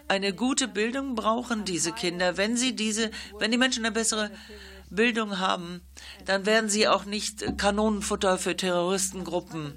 Eine 0.09 0.33
gute 0.33 0.69
Bildung 0.69 1.15
brauchen 1.15 1.65
diese 1.65 1.93
Kinder. 1.93 2.37
Wenn 2.37 2.57
sie 2.57 2.75
diese, 2.75 3.11
wenn 3.39 3.51
die 3.51 3.59
Menschen 3.59 3.85
eine 3.85 3.95
bessere 3.95 4.31
Bildung 4.95 5.39
haben, 5.39 5.83
dann 6.25 6.47
werden 6.47 6.71
sie 6.71 6.89
auch 6.89 7.05
nicht 7.05 7.59
Kanonenfutter 7.59 8.39
für 8.39 8.57
Terroristengruppen. 8.57 9.77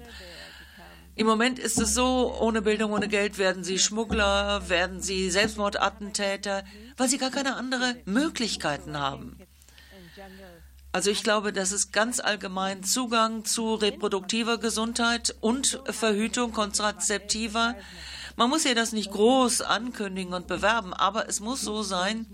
Im 1.14 1.26
Moment 1.26 1.58
ist 1.58 1.80
es 1.80 1.94
so, 1.94 2.32
ohne 2.40 2.62
Bildung, 2.62 2.92
ohne 2.92 3.08
Geld 3.08 3.38
werden 3.38 3.64
sie 3.64 3.80
Schmuggler, 3.80 4.68
werden 4.68 5.02
sie 5.02 5.30
Selbstmordattentäter, 5.30 6.64
weil 6.96 7.08
sie 7.08 7.18
gar 7.18 7.30
keine 7.30 7.56
anderen 7.56 7.96
Möglichkeiten 8.04 8.98
haben. 8.98 9.36
Also 10.92 11.10
ich 11.10 11.22
glaube, 11.22 11.52
das 11.52 11.72
ist 11.72 11.92
ganz 11.92 12.18
allgemein 12.18 12.82
Zugang 12.82 13.44
zu 13.44 13.74
reproduktiver 13.74 14.58
Gesundheit 14.58 15.34
und 15.40 15.80
Verhütung 15.86 16.52
kontrazeptiver. 16.52 17.74
Man 18.38 18.50
muss 18.50 18.62
ja 18.62 18.72
das 18.72 18.92
nicht 18.92 19.10
groß 19.10 19.62
ankündigen 19.62 20.32
und 20.32 20.46
bewerben, 20.46 20.94
aber 20.94 21.28
es 21.28 21.40
muss 21.40 21.60
so 21.60 21.82
sein, 21.82 22.24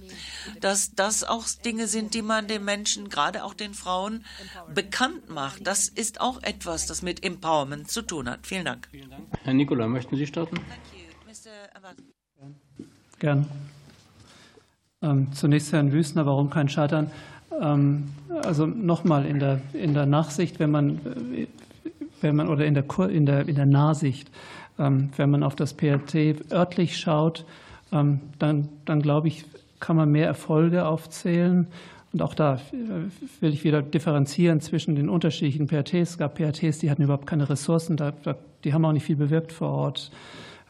dass 0.60 0.94
das 0.94 1.24
auch 1.24 1.46
Dinge 1.64 1.86
sind, 1.86 2.12
die 2.12 2.20
man 2.20 2.46
den 2.46 2.62
Menschen, 2.62 3.08
gerade 3.08 3.42
auch 3.42 3.54
den 3.54 3.72
Frauen, 3.72 4.22
bekannt 4.74 5.30
macht. 5.30 5.66
Das 5.66 5.88
ist 5.88 6.20
auch 6.20 6.42
etwas, 6.42 6.86
das 6.86 7.00
mit 7.00 7.24
Empowerment 7.24 7.90
zu 7.90 8.02
tun 8.02 8.28
hat. 8.28 8.46
Vielen 8.46 8.66
Dank. 8.66 8.86
Vielen 8.90 9.08
Dank. 9.08 9.22
Herr 9.44 9.54
Nikola, 9.54 9.88
möchten 9.88 10.14
Sie 10.16 10.26
starten? 10.26 10.60
Gern. 13.18 13.46
Ähm, 15.00 15.32
zunächst 15.32 15.72
Herrn 15.72 15.90
Wüstner, 15.90 16.26
warum 16.26 16.50
kein 16.50 16.68
Scheitern? 16.68 17.10
Ähm, 17.58 18.12
also 18.42 18.66
nochmal 18.66 19.24
in 19.24 19.38
der, 19.38 19.62
in 19.72 19.94
der 19.94 20.04
Nachsicht, 20.04 20.58
wenn 20.58 20.70
man, 20.70 21.48
wenn 22.20 22.36
man 22.36 22.48
oder 22.48 22.66
in 22.66 22.74
der, 22.74 22.84
in 23.08 23.24
der, 23.24 23.48
in 23.48 23.54
der 23.54 23.66
Nahsicht, 23.66 24.30
wenn 24.76 25.30
man 25.30 25.42
auf 25.42 25.54
das 25.54 25.74
PRT 25.74 26.50
örtlich 26.52 26.98
schaut, 26.98 27.44
ähm, 27.92 28.20
dann, 28.38 28.68
dann 28.84 29.02
glaube 29.02 29.28
ich, 29.28 29.44
kann 29.80 29.96
man 29.96 30.10
mehr 30.10 30.26
Erfolge 30.26 30.86
aufzählen. 30.86 31.68
Und 32.12 32.22
auch 32.22 32.34
da 32.34 32.60
will 33.40 33.52
ich 33.52 33.64
wieder 33.64 33.82
differenzieren 33.82 34.60
zwischen 34.60 34.94
den 34.94 35.08
unterschiedlichen 35.08 35.66
PRTs. 35.66 36.10
Es 36.10 36.18
gab 36.18 36.36
PRTs, 36.36 36.78
die 36.78 36.90
hatten 36.90 37.02
überhaupt 37.02 37.26
keine 37.26 37.48
Ressourcen, 37.48 37.96
die 38.62 38.72
haben 38.72 38.84
auch 38.84 38.92
nicht 38.92 39.04
viel 39.04 39.16
bewirkt 39.16 39.52
vor 39.52 39.70
Ort. 39.70 40.10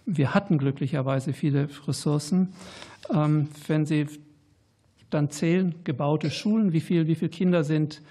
Wir 0.07 0.35
hatten 0.35 0.57
glücklicherweise 0.59 1.35
viele 1.35 1.69
Ressourcen. 1.87 2.55
Wenn 3.11 3.87
Sie 3.87 4.07
dann 5.11 5.31
zählen 5.31 5.75
gebaute 5.85 6.31
Schulen, 6.31 6.73
wie 6.73 6.81
viele 6.81 7.07
wie 7.07 7.15
viel 7.15 7.29
Kinder 7.29 7.63
sind 7.63 8.01
ähm, 8.01 8.05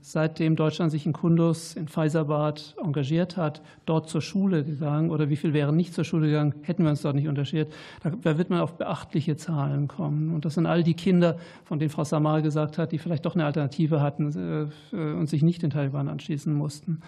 seitdem 0.00 0.56
Deutschland 0.56 0.90
sich 0.90 1.04
in 1.04 1.12
Kundus, 1.12 1.76
in 1.76 1.86
Faisalabad 1.86 2.76
engagiert 2.82 3.36
hat, 3.36 3.60
dort 3.84 4.08
zur 4.08 4.22
Schule 4.22 4.64
gegangen 4.64 5.10
oder 5.10 5.28
wie 5.28 5.36
viel 5.36 5.52
wären 5.52 5.76
nicht 5.76 5.92
zur 5.92 6.04
Schule 6.04 6.28
gegangen, 6.28 6.54
hätten 6.62 6.82
wir 6.82 6.90
uns 6.90 7.02
dort 7.02 7.14
nicht 7.14 7.26
engagiert, 7.26 7.70
da 8.02 8.38
wird 8.38 8.48
man 8.48 8.60
auf 8.60 8.78
beachtliche 8.78 9.36
Zahlen 9.36 9.86
kommen. 9.86 10.34
Und 10.34 10.46
das 10.46 10.54
sind 10.54 10.64
all 10.64 10.82
die 10.82 10.94
Kinder, 10.94 11.36
von 11.64 11.78
denen 11.78 11.90
Frau 11.90 12.04
Samal 12.04 12.40
gesagt 12.40 12.78
hat, 12.78 12.92
die 12.92 12.98
vielleicht 12.98 13.26
doch 13.26 13.34
eine 13.34 13.44
Alternative 13.44 14.00
hatten 14.00 14.70
äh, 14.92 14.96
und 14.96 15.28
sich 15.28 15.42
nicht 15.42 15.62
den 15.62 15.70
Taliban 15.70 16.08
anschließen 16.08 16.52
mussten. 16.52 17.02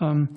Ähm, 0.00 0.28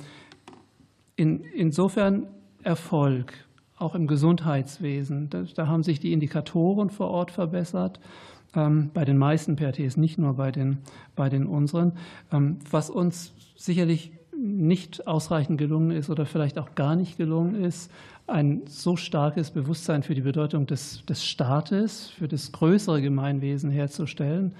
in, 1.16 1.42
insofern 1.42 2.28
Erfolg, 2.62 3.34
auch 3.78 3.96
im 3.96 4.06
Gesundheitswesen. 4.06 5.30
Da, 5.30 5.44
da 5.56 5.68
haben 5.68 5.82
sich 5.82 6.00
die 6.00 6.14
Indikatoren 6.14 6.92
vor 6.92 7.10
Ort 7.10 7.32
verbessert 7.32 8.00
ähm, 8.00 8.33
bei 8.54 9.06
den 9.06 9.18
meisten 9.18 9.56
PRTs, 9.56 9.98
nicht 9.98 10.18
nur 10.18 10.36
bei 10.36 10.52
den, 10.52 10.78
bei 11.16 11.30
den 11.30 11.48
unseren. 11.48 11.94
Ähm, 12.32 12.58
was 12.70 12.90
uns 12.90 13.34
sicherlich 13.56 14.12
nicht 14.38 15.08
ausreichend 15.08 15.58
gelungen 15.58 15.92
ist 15.92 16.10
oder 16.10 16.26
vielleicht 16.26 16.60
auch 16.60 16.76
gar 16.76 16.96
nicht 16.96 17.18
gelungen 17.18 17.56
ist, 17.56 17.90
ein 18.28 18.62
so 18.68 18.96
starkes 18.96 19.52
Bewusstsein 19.52 20.04
für 20.04 20.16
die 20.16 20.22
Bedeutung 20.22 20.66
des, 20.66 21.06
des 21.06 21.26
Staates, 21.26 22.10
für 22.10 22.28
das 22.28 22.52
größere 22.52 23.02
Gemeinwesen 23.02 23.72
herzustellen, 23.72 24.54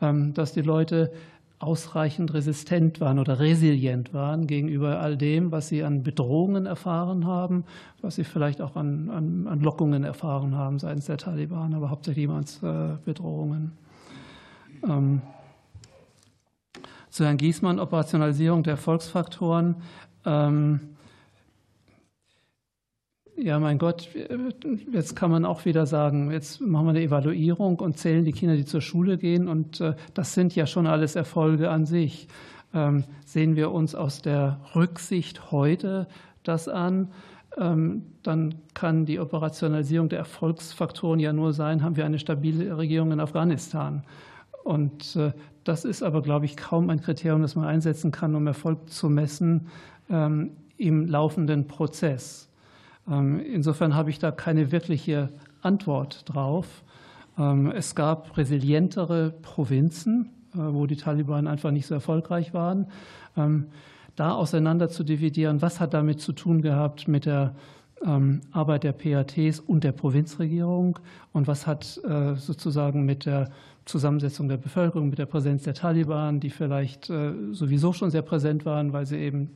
ähm, 0.00 0.34
dass 0.34 0.52
die 0.52 0.62
Leute 0.62 1.12
ausreichend 1.58 2.34
resistent 2.34 3.00
waren 3.00 3.18
oder 3.18 3.40
resilient 3.40 4.12
waren 4.12 4.46
gegenüber 4.46 5.00
all 5.00 5.16
dem, 5.16 5.52
was 5.52 5.68
sie 5.68 5.82
an 5.82 6.02
Bedrohungen 6.02 6.66
erfahren 6.66 7.26
haben, 7.26 7.64
was 8.02 8.16
sie 8.16 8.24
vielleicht 8.24 8.60
auch 8.60 8.76
an, 8.76 9.08
an, 9.08 9.46
an 9.46 9.60
Lockungen 9.60 10.04
erfahren 10.04 10.54
haben 10.54 10.78
seitens 10.78 11.06
der 11.06 11.16
Taliban, 11.16 11.72
aber 11.72 11.90
hauptsächlich 11.90 12.28
als 12.28 12.62
äh, 12.62 12.96
Bedrohungen. 13.04 13.72
Ähm, 14.86 15.22
zu 17.08 17.24
Herrn 17.24 17.38
Giesmann, 17.38 17.78
Operationalisierung 17.78 18.62
der 18.62 18.72
Erfolgsfaktoren. 18.72 19.76
Ähm, 20.26 20.95
ja, 23.36 23.58
mein 23.58 23.78
Gott, 23.78 24.08
jetzt 24.92 25.14
kann 25.14 25.30
man 25.30 25.44
auch 25.44 25.64
wieder 25.64 25.86
sagen, 25.86 26.30
jetzt 26.30 26.60
machen 26.60 26.86
wir 26.86 26.90
eine 26.90 27.02
Evaluierung 27.02 27.78
und 27.80 27.98
zählen 27.98 28.24
die 28.24 28.32
Kinder, 28.32 28.56
die 28.56 28.64
zur 28.64 28.80
Schule 28.80 29.18
gehen. 29.18 29.48
Und 29.48 29.80
äh, 29.80 29.94
das 30.14 30.34
sind 30.34 30.54
ja 30.56 30.66
schon 30.66 30.86
alles 30.86 31.16
Erfolge 31.16 31.70
an 31.70 31.84
sich. 31.84 32.28
Ähm, 32.72 33.04
sehen 33.24 33.56
wir 33.56 33.72
uns 33.72 33.94
aus 33.94 34.22
der 34.22 34.60
Rücksicht 34.74 35.50
heute 35.50 36.06
das 36.42 36.68
an, 36.68 37.08
ähm, 37.58 38.02
dann 38.22 38.56
kann 38.74 39.06
die 39.06 39.18
Operationalisierung 39.18 40.08
der 40.08 40.20
Erfolgsfaktoren 40.20 41.20
ja 41.20 41.32
nur 41.32 41.52
sein, 41.52 41.82
haben 41.82 41.96
wir 41.96 42.04
eine 42.04 42.18
stabile 42.18 42.76
Regierung 42.76 43.12
in 43.12 43.20
Afghanistan. 43.20 44.04
Und 44.64 45.16
äh, 45.16 45.32
das 45.64 45.84
ist 45.84 46.02
aber, 46.02 46.22
glaube 46.22 46.44
ich, 46.44 46.56
kaum 46.56 46.90
ein 46.90 47.00
Kriterium, 47.00 47.42
das 47.42 47.56
man 47.56 47.66
einsetzen 47.66 48.10
kann, 48.10 48.34
um 48.34 48.46
Erfolg 48.46 48.90
zu 48.90 49.08
messen 49.08 49.68
ähm, 50.10 50.50
im 50.76 51.06
laufenden 51.06 51.66
Prozess. 51.66 52.45
Ähm, 53.08 53.40
insofern 53.40 53.94
habe 53.94 54.10
ich 54.10 54.18
da 54.18 54.30
keine 54.30 54.72
wirkliche 54.72 55.30
Antwort 55.62 56.22
drauf. 56.26 56.84
Ähm, 57.38 57.70
es 57.70 57.94
gab 57.94 58.36
resilientere 58.36 59.32
Provinzen, 59.42 60.30
äh, 60.54 60.58
wo 60.58 60.86
die 60.86 60.96
Taliban 60.96 61.46
einfach 61.46 61.70
nicht 61.70 61.86
so 61.86 61.94
erfolgreich 61.94 62.54
waren. 62.54 62.86
Ähm, 63.36 63.66
da 64.14 64.32
auseinander 64.32 64.88
zu 64.88 65.04
dividieren, 65.04 65.60
was 65.60 65.78
hat 65.78 65.92
damit 65.92 66.20
zu 66.20 66.32
tun 66.32 66.62
gehabt 66.62 67.06
mit 67.06 67.26
der 67.26 67.54
Arbeit 68.52 68.84
der 68.84 68.92
PATs 68.92 69.58
und 69.58 69.82
der 69.82 69.92
Provinzregierung 69.92 70.98
und 71.32 71.46
was 71.46 71.66
hat 71.66 71.98
äh, 72.04 72.34
sozusagen 72.34 73.06
mit 73.06 73.24
der 73.24 73.50
Zusammensetzung 73.86 74.48
der 74.48 74.58
Bevölkerung, 74.58 75.08
mit 75.08 75.18
der 75.18 75.26
Präsenz 75.26 75.62
der 75.62 75.74
Taliban, 75.74 76.40
die 76.40 76.50
vielleicht 76.50 77.08
äh, 77.08 77.32
sowieso 77.52 77.92
schon 77.92 78.10
sehr 78.10 78.22
präsent 78.22 78.66
waren, 78.66 78.92
weil 78.92 79.06
sie 79.06 79.16
eben 79.16 79.50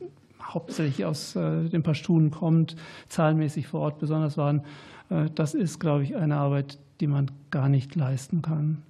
hauptsächlich 0.53 1.05
aus 1.05 1.35
äh, 1.35 1.69
den 1.69 1.83
Pashtunen 1.83 2.31
kommt, 2.31 2.75
zahlenmäßig 3.09 3.67
vor 3.67 3.81
Ort 3.81 3.99
besonders 3.99 4.37
waren. 4.37 4.63
Äh, 5.09 5.29
das 5.35 5.53
ist, 5.53 5.79
glaube 5.79 6.03
ich, 6.03 6.15
eine 6.15 6.37
Arbeit, 6.37 6.79
die 6.99 7.07
man 7.07 7.31
gar 7.49 7.69
nicht 7.69 7.95
leisten 7.95 8.41
kann. 8.41 8.83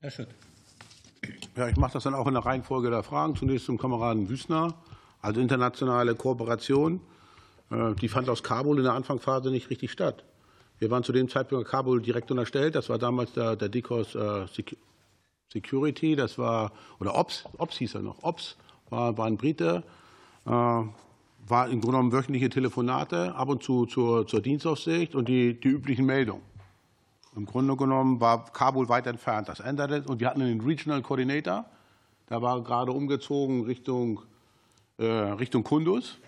Herr 0.00 0.10
Schütt. 0.10 0.28
Ja, 1.56 1.68
ich 1.68 1.76
mache 1.76 1.92
das 1.92 2.04
dann 2.04 2.14
auch 2.14 2.26
in 2.26 2.34
der 2.34 2.44
Reihenfolge 2.44 2.90
der 2.90 3.02
Fragen. 3.02 3.36
Zunächst 3.36 3.66
zum 3.66 3.78
Kameraden 3.78 4.28
Wüstner. 4.28 4.74
Also 5.20 5.40
internationale 5.40 6.14
Kooperation, 6.14 7.00
äh, 7.70 7.94
die 7.94 8.08
fand 8.08 8.28
aus 8.28 8.42
Kabul 8.42 8.78
in 8.78 8.84
der 8.84 8.94
Anfangsphase 8.94 9.50
nicht 9.50 9.70
richtig 9.70 9.92
statt. 9.92 10.24
Wir 10.78 10.90
waren 10.90 11.04
zu 11.04 11.12
dem 11.12 11.28
Zeitpunkt 11.28 11.66
in 11.66 11.70
Kabul 11.70 12.02
direkt 12.02 12.30
unterstellt. 12.32 12.74
Das 12.74 12.88
war 12.88 12.98
damals 12.98 13.32
der, 13.34 13.54
der 13.54 13.68
DICOS 13.68 14.16
Security, 15.52 16.16
das 16.16 16.38
war, 16.38 16.72
oder 16.98 17.16
OPS, 17.16 17.44
OPS 17.58 17.76
hieß 17.76 17.94
er 17.96 18.02
noch, 18.02 18.22
OPS 18.22 18.56
war, 18.88 19.16
war 19.18 19.26
ein 19.26 19.36
Brite, 19.36 19.84
war 20.44 21.68
im 21.68 21.80
Grunde 21.80 21.86
genommen 21.86 22.12
wöchentliche 22.12 22.48
Telefonate, 22.48 23.34
ab 23.34 23.48
und 23.48 23.62
zu 23.62 23.86
zur, 23.86 24.26
zur 24.26 24.40
Dienstaufsicht 24.40 25.14
und 25.14 25.28
die, 25.28 25.58
die 25.58 25.68
üblichen 25.68 26.06
Meldungen. 26.06 26.42
Im 27.34 27.46
Grunde 27.46 27.76
genommen 27.76 28.20
war 28.20 28.44
Kabul 28.52 28.88
weit 28.88 29.06
entfernt. 29.06 29.48
Das 29.48 29.60
änderte 29.60 30.02
und 30.06 30.20
wir 30.20 30.28
hatten 30.28 30.42
einen 30.42 30.60
Regional 30.60 31.00
Coordinator, 31.02 31.64
der 32.28 32.42
war 32.42 32.62
gerade 32.62 32.92
umgezogen 32.92 33.64
Richtung, 33.64 34.20
äh, 34.98 35.04
Richtung 35.04 35.64
Kundus. 35.64 36.18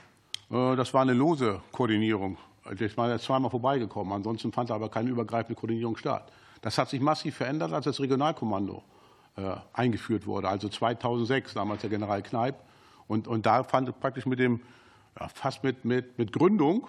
Äh, 0.50 0.76
das 0.76 0.94
war 0.94 1.02
eine 1.02 1.12
lose 1.12 1.60
Koordinierung. 1.72 2.38
Ich 2.78 2.96
war 2.96 3.10
jetzt 3.10 3.24
zweimal 3.24 3.50
vorbeigekommen, 3.50 4.12
ansonsten 4.14 4.50
fand 4.50 4.70
aber 4.70 4.88
keine 4.88 5.10
übergreifende 5.10 5.54
Koordinierung 5.54 5.96
statt. 5.98 6.32
Das 6.62 6.78
hat 6.78 6.88
sich 6.88 7.00
massiv 7.00 7.36
verändert, 7.36 7.72
als 7.74 7.84
das 7.84 8.00
Regionalkommando 8.00 8.82
äh, 9.36 9.56
eingeführt 9.74 10.26
wurde, 10.26 10.48
also 10.48 10.70
2006, 10.70 11.52
damals 11.52 11.82
der 11.82 11.90
General 11.90 12.22
Kneip 12.22 12.56
und, 13.08 13.28
und 13.28 13.46
da 13.46 13.64
fand 13.64 13.98
praktisch 14.00 14.26
mit 14.26 14.38
dem, 14.38 14.60
ja, 15.18 15.28
fast 15.28 15.64
mit, 15.64 15.84
mit, 15.84 16.18
mit 16.18 16.32
Gründung, 16.32 16.88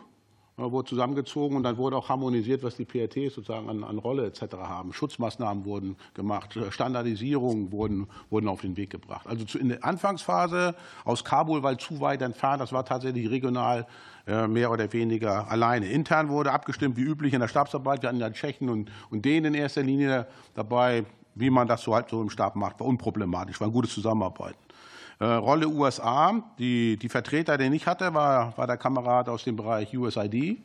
äh, 0.58 0.62
wurde 0.72 0.88
zusammengezogen 0.88 1.58
und 1.58 1.64
dann 1.64 1.78
wurde 1.78 1.98
auch 1.98 2.08
harmonisiert, 2.08 2.64
was 2.64 2.78
die 2.78 2.86
PRT 2.86 3.32
sozusagen 3.34 3.70
an, 3.70 3.84
an 3.84 3.98
Rolle 3.98 4.26
etc. 4.26 4.56
haben. 4.56 4.94
Schutzmaßnahmen 4.94 5.66
wurden 5.66 5.98
gemacht, 6.14 6.58
Standardisierungen 6.70 7.72
wurden, 7.74 8.08
wurden 8.30 8.48
auf 8.48 8.62
den 8.62 8.78
Weg 8.78 8.90
gebracht. 8.90 9.28
Also 9.28 9.60
in 9.60 9.70
der 9.70 9.84
Anfangsphase 9.84 10.76
aus 11.04 11.26
Kabul, 11.26 11.62
weil 11.62 11.78
zu 11.78 12.00
weit 12.00 12.22
entfernt, 12.22 12.62
das 12.62 12.72
war 12.72 12.86
tatsächlich 12.86 13.30
regional 13.30 13.86
äh, 14.28 14.48
mehr 14.48 14.72
oder 14.72 14.92
weniger 14.94 15.52
alleine. 15.52 15.88
Intern 15.88 16.30
wurde 16.30 16.52
abgestimmt, 16.52 16.96
wie 16.96 17.04
üblich 17.04 17.34
in 17.34 17.42
der 17.42 17.50
Stabsarbeit. 17.50 18.02
Wir 18.02 18.10
hatten 18.10 18.20
ja 18.20 18.30
Tschechen 18.30 18.70
und, 18.70 18.90
und 19.10 19.26
Dänen 19.26 19.54
in 19.54 19.62
erster 19.62 19.84
Linie 19.84 20.26
dabei, 20.54 21.06
wie 21.36 21.50
man 21.50 21.68
das 21.68 21.82
so 21.82 21.94
halt 21.94 22.10
so 22.10 22.22
im 22.22 22.30
Stab 22.30 22.56
macht, 22.56 22.80
war 22.80 22.88
unproblematisch, 22.88 23.60
war 23.60 23.68
ein 23.68 23.74
gutes 23.74 23.94
Zusammenarbeiten. 23.94 24.65
Äh, 25.20 25.26
Rolle 25.26 25.68
USA, 25.68 26.44
die, 26.60 26.98
die 26.98 27.10
Vertreter, 27.10 27.58
den 27.58 27.74
ich 27.74 27.88
hatte, 27.88 28.14
war, 28.14 28.58
war 28.58 28.68
der 28.68 28.78
Kamerad 28.78 29.30
aus 29.30 29.44
dem 29.44 29.56
Bereich 29.56 29.96
USID. 29.98 30.62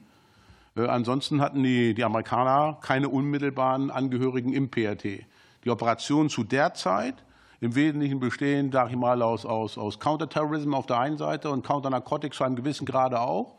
Äh, 0.77 0.86
ansonsten 0.86 1.40
hatten 1.40 1.62
die, 1.62 1.94
die 1.94 2.05
Amerikaner 2.05 2.78
keine 2.81 3.09
unmittelbaren 3.09 3.90
Angehörigen 3.90 4.52
im 4.52 4.70
PRT. 4.70 5.24
Die 5.64 5.70
Operationen 5.70 6.31
zu 6.31 6.43
der 6.43 6.74
Zeit 6.74 7.14
im 7.60 7.74
Wesentlichen 7.74 8.18
bestehen, 8.18 8.72
sage 8.72 8.90
ich 8.90 8.97
mal, 8.97 9.22
aus, 9.22 9.44
aus, 9.44 9.77
aus 9.77 10.01
Counterterrorism 10.01 10.74
auf 10.74 10.86
der 10.86 10.98
einen 10.98 11.18
Seite 11.18 11.51
und 11.51 11.64
Counternarcotics 11.64 12.39
zu 12.39 12.44
einem 12.44 12.56
gewissen 12.56 12.86
Grade 12.86 13.20
auch. 13.20 13.55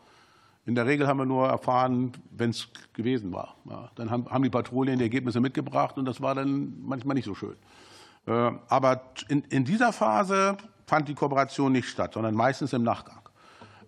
In 0.66 0.76
der 0.76 0.86
Regel 0.86 1.08
haben 1.08 1.18
wir 1.18 1.26
nur 1.26 1.48
erfahren, 1.48 2.12
wenn 2.32 2.50
es 2.50 2.68
gewesen 2.94 3.32
war. 3.32 3.56
Ja, 3.70 3.90
dann 3.96 4.10
haben, 4.10 4.30
haben 4.30 4.44
die 4.44 4.50
Patrouillen 4.50 4.98
die 4.98 5.06
Ergebnisse 5.06 5.40
mitgebracht 5.40 5.98
und 5.98 6.06
das 6.06 6.22
war 6.22 6.36
dann 6.36 6.74
manchmal 6.84 7.16
nicht 7.16 7.26
so 7.26 7.36
schön. 7.36 7.56
Äh, 8.28 8.52
aber 8.68 9.02
in, 9.28 9.44
in 9.50 9.66
dieser 9.66 9.94
Phase 9.94 10.58
fand 10.92 11.08
die 11.08 11.16
Kooperation 11.16 11.72
nicht 11.72 11.88
statt, 11.88 12.16
sondern 12.16 12.36
meistens 12.36 12.74
im 12.74 12.84
Nachgang. 12.84 13.22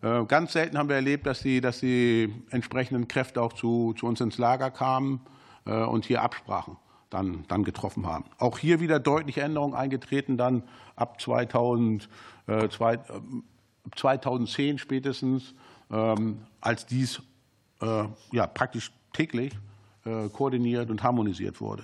Äh, 0.02 0.24
ganz 0.24 0.54
selten 0.54 0.78
haben 0.78 0.88
wir 0.88 0.96
erlebt, 0.96 1.26
dass 1.26 1.42
die, 1.42 1.60
dass 1.60 1.82
die 1.82 2.34
entsprechenden 2.50 3.10
Kräfte 3.10 3.42
auch 3.42 3.52
zu, 3.52 3.94
zu 3.98 4.06
uns 4.06 4.22
ins 4.22 4.38
Lager 4.38 4.72
kamen 4.72 5.20
äh, 5.66 5.84
und 5.84 6.06
hier 6.06 6.22
Absprachen 6.22 6.78
dann, 7.10 7.44
dann 7.50 7.66
getroffen 7.66 8.06
haben. 8.06 8.24
Auch 8.38 8.58
hier 8.58 8.80
wieder 8.80 9.02
deutliche 9.02 9.42
Änderungen 9.42 9.74
eingetreten, 9.74 10.38
dann 10.38 10.64
ab 10.96 11.20
2000, 11.20 12.08
äh, 12.48 12.70
2010 12.70 14.78
spätestens, 14.78 15.54
ähm, 15.92 16.38
als 16.62 16.86
dies 16.86 17.22
äh, 17.82 18.06
ja, 18.32 18.48
praktisch 18.48 18.94
täglich 19.12 19.52
äh, 20.06 20.30
koordiniert 20.30 20.90
und 20.90 21.04
harmonisiert 21.04 21.60
wurde. 21.60 21.84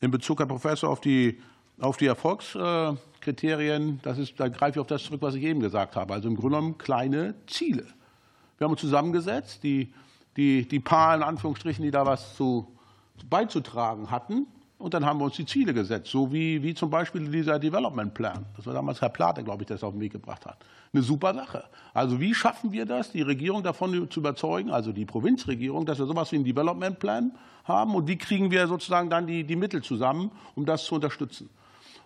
In 0.00 0.10
Bezug, 0.10 0.40
Herr 0.40 0.46
Professor, 0.46 0.90
auf 0.90 1.00
die, 1.00 1.40
auf 1.78 1.96
die 1.96 2.06
Erfolgs 2.06 2.56
äh, 2.56 2.92
Kriterien, 3.22 4.00
das 4.02 4.18
ist, 4.18 4.38
da 4.38 4.48
greife 4.48 4.78
ich 4.78 4.80
auf 4.80 4.86
das 4.86 5.04
zurück, 5.04 5.22
was 5.22 5.34
ich 5.34 5.42
eben 5.44 5.60
gesagt 5.60 5.96
habe. 5.96 6.12
Also 6.12 6.28
im 6.28 6.36
Grunde 6.36 6.56
genommen 6.56 6.78
kleine 6.78 7.34
Ziele. 7.46 7.86
Wir 8.58 8.66
haben 8.66 8.72
uns 8.72 8.80
zusammengesetzt, 8.80 9.62
die, 9.62 9.92
die, 10.36 10.68
die 10.68 10.80
paar 10.80 11.16
in 11.16 11.22
Anführungsstrichen, 11.22 11.82
die 11.82 11.90
da 11.90 12.04
was 12.04 12.36
zu, 12.36 12.66
beizutragen 13.28 14.10
hatten, 14.10 14.46
und 14.82 14.94
dann 14.94 15.06
haben 15.06 15.20
wir 15.20 15.26
uns 15.26 15.36
die 15.36 15.46
Ziele 15.46 15.72
gesetzt, 15.72 16.10
so 16.10 16.32
wie, 16.32 16.60
wie 16.64 16.74
zum 16.74 16.90
Beispiel 16.90 17.30
dieser 17.30 17.60
Development 17.60 18.12
Plan. 18.12 18.44
Das 18.56 18.66
war 18.66 18.74
damals 18.74 19.00
Herr 19.00 19.10
Plate, 19.10 19.44
glaube 19.44 19.62
ich, 19.62 19.68
der 19.68 19.76
das 19.76 19.84
auf 19.84 19.92
den 19.92 20.00
Weg 20.00 20.10
gebracht 20.10 20.44
hat. 20.44 20.56
Eine 20.92 21.04
super 21.04 21.32
Sache. 21.34 21.62
Also 21.94 22.18
wie 22.18 22.34
schaffen 22.34 22.72
wir 22.72 22.84
das, 22.84 23.12
die 23.12 23.22
Regierung 23.22 23.62
davon 23.62 24.10
zu 24.10 24.18
überzeugen, 24.18 24.72
also 24.72 24.90
die 24.90 25.04
Provinzregierung, 25.04 25.86
dass 25.86 26.00
wir 26.00 26.06
sowas 26.06 26.32
wie 26.32 26.36
einen 26.36 26.44
Development 26.44 26.98
Plan 26.98 27.30
haben 27.62 27.94
und 27.94 28.08
wie 28.08 28.18
kriegen 28.18 28.50
wir 28.50 28.66
sozusagen 28.66 29.08
dann 29.08 29.28
die, 29.28 29.44
die 29.44 29.54
Mittel 29.54 29.84
zusammen, 29.84 30.32
um 30.56 30.66
das 30.66 30.84
zu 30.84 30.96
unterstützen. 30.96 31.48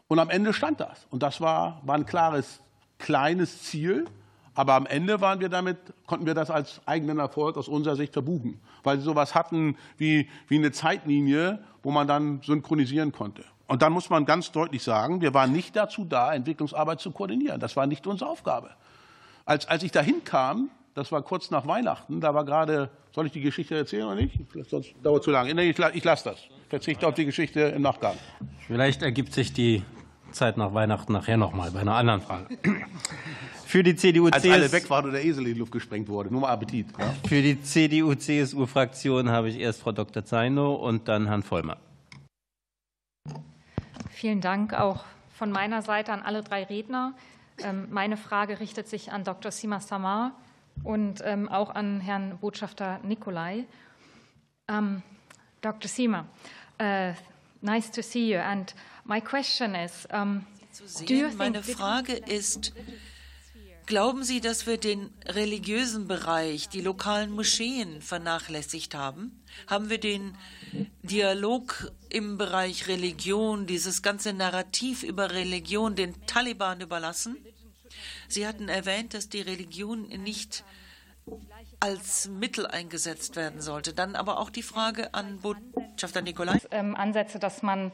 Und 0.08 0.18
am 0.18 0.30
Ende 0.30 0.52
stand 0.52 0.80
das. 0.80 1.06
Und 1.10 1.22
das 1.22 1.40
war, 1.40 1.80
war 1.84 1.96
ein 1.96 2.06
klares, 2.06 2.60
kleines 2.98 3.62
Ziel. 3.62 4.06
Aber 4.54 4.74
am 4.74 4.86
Ende 4.86 5.20
waren 5.20 5.40
wir 5.40 5.50
damit, 5.50 5.76
konnten 6.06 6.24
wir 6.24 6.34
das 6.34 6.50
als 6.50 6.80
eigenen 6.86 7.18
Erfolg 7.18 7.56
aus 7.58 7.68
unserer 7.68 7.94
Sicht 7.94 8.14
verbuchen, 8.14 8.58
weil 8.84 8.96
sie 8.96 9.04
sowas 9.04 9.34
hatten 9.34 9.76
wie, 9.98 10.30
wie 10.48 10.56
eine 10.56 10.72
Zeitlinie, 10.72 11.58
wo 11.82 11.90
man 11.90 12.08
dann 12.08 12.40
synchronisieren 12.42 13.12
konnte. 13.12 13.44
Und 13.66 13.82
dann 13.82 13.92
muss 13.92 14.08
man 14.08 14.24
ganz 14.24 14.52
deutlich 14.52 14.82
sagen, 14.82 15.20
wir 15.20 15.34
waren 15.34 15.52
nicht 15.52 15.76
dazu 15.76 16.04
da, 16.04 16.32
Entwicklungsarbeit 16.32 17.00
zu 17.00 17.10
koordinieren. 17.10 17.60
Das 17.60 17.76
war 17.76 17.86
nicht 17.86 18.06
unsere 18.06 18.30
Aufgabe. 18.30 18.70
Als, 19.44 19.66
als 19.68 19.82
ich 19.82 19.92
dahin 19.92 20.24
kam, 20.24 20.70
das 20.94 21.12
war 21.12 21.20
kurz 21.20 21.50
nach 21.50 21.66
Weihnachten, 21.66 22.22
da 22.22 22.32
war 22.32 22.44
gerade, 22.44 22.88
soll 23.14 23.26
ich 23.26 23.32
die 23.32 23.42
Geschichte 23.42 23.76
erzählen 23.76 24.06
oder 24.06 24.14
nicht? 24.14 24.38
Sonst 24.70 24.94
dauert 25.02 25.22
zu 25.22 25.30
lange. 25.30 25.50
Ich, 25.62 25.78
ich 25.78 26.04
lasse 26.04 26.30
das. 26.30 26.38
Verzichte 26.70 27.06
auf 27.06 27.14
die 27.14 27.26
Geschichte 27.26 27.60
im 27.60 27.82
Nachgang. 27.82 28.16
Vielleicht 28.66 29.02
ergibt 29.02 29.34
sich 29.34 29.52
die 29.52 29.82
Zeit 30.36 30.56
nach 30.56 30.74
Weihnachten 30.74 31.12
nachher 31.12 31.36
nochmal 31.36 31.70
bei 31.70 31.80
einer 31.80 31.94
anderen 31.94 32.20
Frage. 32.20 32.56
Für 33.66 33.82
die 33.82 33.96
CDU, 33.96 34.28
Als 34.28 34.44
alle 34.44 34.70
weg 34.70 34.88
waren 34.88 35.06
und 35.06 35.12
der 35.12 35.24
Esel 35.24 35.46
in 35.46 35.54
die 35.54 35.58
Luft 35.58 35.72
gesprengt 35.72 36.08
wurde. 36.08 36.30
Nur 36.30 36.42
mal 36.42 36.50
Appetit. 36.50 36.86
Ja? 36.98 37.12
Für 37.26 37.42
die 37.42 37.60
CDU-CSU-Fraktion 37.60 39.28
habe 39.30 39.48
ich 39.48 39.58
erst 39.58 39.80
Frau 39.80 39.90
Dr. 39.90 40.24
Zeino 40.24 40.74
und 40.74 41.08
dann 41.08 41.26
Herrn 41.26 41.42
Vollmer. 41.42 41.78
Vielen 44.10 44.40
Dank 44.40 44.72
auch 44.72 45.04
von 45.34 45.50
meiner 45.50 45.82
Seite 45.82 46.12
an 46.12 46.22
alle 46.22 46.42
drei 46.42 46.62
Redner. 46.62 47.14
Ähm, 47.62 47.88
meine 47.90 48.16
Frage 48.16 48.60
richtet 48.60 48.88
sich 48.88 49.12
an 49.12 49.24
Dr. 49.24 49.50
Sima 49.50 49.80
Samar 49.80 50.32
und 50.84 51.22
ähm, 51.24 51.48
auch 51.48 51.74
an 51.74 52.00
Herrn 52.00 52.38
Botschafter 52.38 53.00
Nikolai. 53.02 53.64
Um, 54.68 55.02
Dr. 55.60 55.88
Sima, 55.88 56.26
uh, 56.80 57.12
nice 57.60 57.90
to 57.90 58.02
see 58.02 58.32
you. 58.32 58.38
And 58.38 58.74
my 59.06 59.20
question 59.20 59.74
is, 59.74 60.06
um, 60.12 60.46
do 61.06 61.14
you 61.14 61.28
think 61.28 61.38
Meine 61.38 61.62
Frage 61.62 62.14
ist, 62.14 62.72
Glauben 63.86 64.24
Sie, 64.24 64.40
dass 64.40 64.66
wir 64.66 64.78
den 64.78 65.10
religiösen 65.26 66.08
Bereich, 66.08 66.68
die 66.68 66.80
lokalen 66.80 67.30
Moscheen 67.30 68.02
vernachlässigt 68.02 68.96
haben? 68.96 69.40
Haben 69.68 69.90
wir 69.90 69.98
den 69.98 70.36
Dialog 71.04 71.92
im 72.08 72.36
Bereich 72.36 72.88
Religion, 72.88 73.68
dieses 73.68 74.02
ganze 74.02 74.32
Narrativ 74.32 75.04
über 75.04 75.30
Religion 75.30 75.94
den 75.94 76.26
Taliban 76.26 76.80
überlassen? 76.80 77.36
Sie 78.26 78.44
hatten 78.44 78.68
erwähnt, 78.68 79.14
dass 79.14 79.28
die 79.28 79.40
Religion 79.40 80.08
nicht 80.08 80.64
als 81.78 82.28
Mittel 82.28 82.66
eingesetzt 82.66 83.36
werden 83.36 83.60
sollte. 83.60 83.92
Dann 83.92 84.16
aber 84.16 84.40
auch 84.40 84.50
die 84.50 84.64
Frage 84.64 85.14
an 85.14 85.38
Botschafter 85.38 86.22
Nikolai. 86.22 86.58
Ähm, 86.72 86.96
Ansätze, 86.96 87.38
dass 87.38 87.62
man 87.62 87.92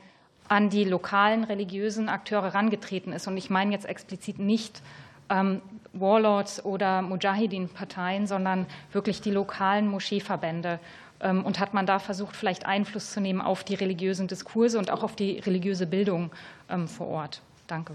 an 0.52 0.68
die 0.68 0.84
lokalen 0.84 1.44
religiösen 1.44 2.10
Akteure 2.10 2.52
herangetreten 2.52 3.14
ist. 3.14 3.26
Und 3.26 3.38
ich 3.38 3.48
meine 3.48 3.72
jetzt 3.72 3.86
explizit 3.86 4.38
nicht 4.38 4.82
ähm, 5.30 5.62
Warlords 5.94 6.62
oder 6.62 7.00
Mujahideen-Parteien, 7.00 8.26
sondern 8.26 8.66
wirklich 8.92 9.22
die 9.22 9.30
lokalen 9.30 9.88
Moscheeverbände. 9.88 10.78
Ähm, 11.22 11.42
und 11.46 11.58
hat 11.58 11.72
man 11.72 11.86
da 11.86 11.98
versucht, 11.98 12.36
vielleicht 12.36 12.66
Einfluss 12.66 13.12
zu 13.12 13.22
nehmen 13.22 13.40
auf 13.40 13.64
die 13.64 13.74
religiösen 13.74 14.28
Diskurse 14.28 14.78
und 14.78 14.90
auch 14.90 15.02
auf 15.02 15.16
die 15.16 15.38
religiöse 15.38 15.86
Bildung 15.86 16.30
ähm, 16.68 16.86
vor 16.86 17.06
Ort? 17.06 17.40
Danke. 17.66 17.94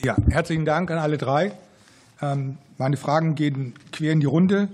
Ja, 0.00 0.14
herzlichen 0.30 0.64
Dank 0.64 0.92
an 0.92 0.98
alle 0.98 1.18
drei. 1.18 1.50
Ähm, 2.22 2.56
meine 2.78 2.96
Fragen 2.96 3.34
gehen 3.34 3.74
quer 3.90 4.12
in 4.12 4.20
die 4.20 4.26
Runde. 4.26 4.68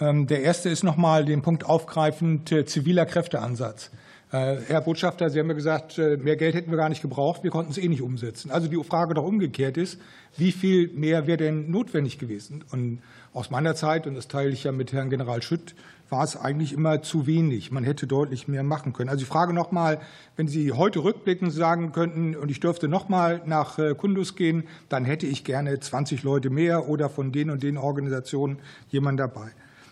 Der 0.00 0.40
erste 0.40 0.70
ist 0.70 0.82
nochmal 0.82 1.26
den 1.26 1.42
Punkt 1.42 1.66
aufgreifend 1.66 2.50
äh, 2.52 2.64
ziviler 2.64 3.04
Kräfteansatz. 3.04 3.90
Äh, 4.32 4.58
Herr 4.68 4.80
Botschafter, 4.80 5.28
Sie 5.28 5.40
haben 5.40 5.48
ja 5.48 5.54
gesagt, 5.54 5.98
äh, 5.98 6.16
mehr 6.16 6.36
Geld 6.36 6.54
hätten 6.54 6.70
wir 6.70 6.78
gar 6.78 6.88
nicht 6.88 7.02
gebraucht, 7.02 7.42
wir 7.42 7.50
konnten 7.50 7.72
es 7.72 7.78
eh 7.78 7.88
nicht 7.88 8.02
umsetzen. 8.02 8.52
Also 8.52 8.68
die 8.68 8.82
Frage 8.84 9.14
doch 9.14 9.24
umgekehrt 9.24 9.76
ist, 9.76 10.00
wie 10.36 10.52
viel 10.52 10.88
mehr 10.94 11.26
wäre 11.26 11.38
denn 11.38 11.68
notwendig 11.70 12.18
gewesen? 12.18 12.64
Und 12.70 13.00
aus 13.32 13.50
meiner 13.50 13.74
Zeit, 13.74 14.06
und 14.06 14.14
das 14.14 14.28
teile 14.28 14.50
ich 14.50 14.62
ja 14.62 14.70
mit 14.70 14.92
Herrn 14.92 15.10
General 15.10 15.42
Schütt, 15.42 15.74
war 16.10 16.22
es 16.22 16.36
eigentlich 16.36 16.72
immer 16.72 17.02
zu 17.02 17.26
wenig. 17.26 17.72
Man 17.72 17.82
hätte 17.82 18.06
deutlich 18.06 18.46
mehr 18.46 18.62
machen 18.62 18.92
können. 18.92 19.10
Also 19.10 19.22
ich 19.22 19.28
frage 19.28 19.52
noch 19.52 19.72
mal, 19.72 20.00
wenn 20.36 20.46
Sie 20.46 20.72
heute 20.72 21.02
rückblickend 21.02 21.52
sagen 21.52 21.90
könnten, 21.90 22.36
und 22.36 22.52
ich 22.52 22.60
dürfte 22.60 22.86
noch 22.86 23.08
mal 23.08 23.42
nach 23.46 23.80
äh, 23.80 23.96
Kundus 23.96 24.36
gehen, 24.36 24.62
dann 24.88 25.04
hätte 25.04 25.26
ich 25.26 25.42
gerne 25.42 25.80
20 25.80 26.22
Leute 26.22 26.50
mehr 26.50 26.88
oder 26.88 27.08
von 27.08 27.32
den 27.32 27.50
und 27.50 27.64
den 27.64 27.76
Organisationen 27.76 28.60
jemand 28.90 29.18
dabei. 29.18 29.50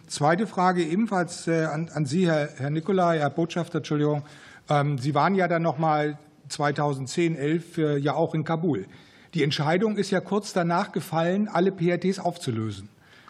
Zweite 0.08 0.46
Frage 0.46 0.82
ebenfalls 0.82 1.46
äh, 1.48 1.64
an, 1.64 1.90
an 1.92 2.06
Sie, 2.06 2.26
Herr, 2.26 2.48
Herr 2.56 2.70
Nicolai, 2.70 3.18
Herr 3.18 3.28
Botschafter, 3.28 3.78
Entschuldigung. 3.78 4.24
Ähm, 4.70 4.96
Sie 4.96 5.14
waren 5.14 5.34
ja 5.34 5.48
dann 5.48 5.60
noch 5.60 5.76
mal 5.76 6.18
2010, 6.48 7.36
11 7.36 7.78
äh, 7.78 7.96
ja 7.98 8.14
auch 8.14 8.34
in 8.34 8.42
Kabul. 8.42 8.86
Die 9.34 9.44
Entscheidung 9.44 9.98
ist 9.98 10.10
ja 10.10 10.20
kurz 10.20 10.54
danach 10.54 10.92
gefallen, 10.92 11.46
alle 11.48 11.72
PRTs 11.72 12.20
aufzulösen. 12.20 12.88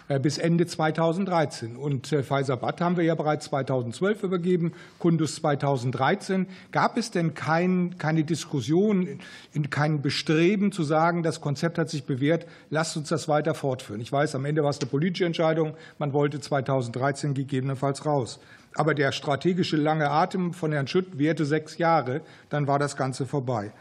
Äh, 0.09 0.19
bis 0.19 0.39
Ende 0.39 0.67
2013. 0.67 1.77
Und 1.77 2.13
äh, 2.13 2.23
Pfizer-Bad 2.23 2.81
haben 2.81 2.97
wir 2.97 3.05
ja 3.05 3.15
bereits 3.15 3.47
2012 3.47 4.23
übergeben, 4.23 4.73
Kundus 4.99 5.37
2013. 5.37 6.47
Gab 6.73 6.97
es 6.97 7.11
denn 7.11 7.35
kein, 7.35 7.99
keine 7.99 8.25
Diskussion, 8.25 9.21
kein 9.69 10.01
Bestreben 10.01 10.73
zu 10.73 10.83
sagen, 10.83 11.23
das 11.23 11.43
Konzept 11.43 11.77
hat 11.77 11.91
sich 11.91 12.05
bewährt, 12.05 12.47
lasst 12.71 12.97
uns 12.97 13.11
das 13.11 13.29
weiter 13.29 13.55
fortführen? 13.55 14.01
Ich 14.01 14.11
weiß, 14.11 14.35
am 14.35 14.47
Ende 14.47 14.63
war 14.63 14.71
es 14.71 14.81
eine 14.81 14.89
politische 14.89 15.27
Entscheidung, 15.27 15.75
man 15.99 16.15
wollte 16.15 16.41
2013 16.41 17.35
gegebenenfalls 17.35 18.07
raus. 18.07 18.41
Aber 18.75 18.95
der 18.95 19.13
strategische 19.13 19.77
lange 19.77 20.11
Atem 20.11 20.55
von 20.55 20.73
Herrn 20.73 20.87
Schütt 20.87 21.19
währte 21.19 21.45
sechs 21.45 21.77
Jahre, 21.77 22.23
dann 22.49 22.67
war 22.67 22.79
das 22.79 22.97
Ganze 22.97 23.27
vorbei. 23.27 23.73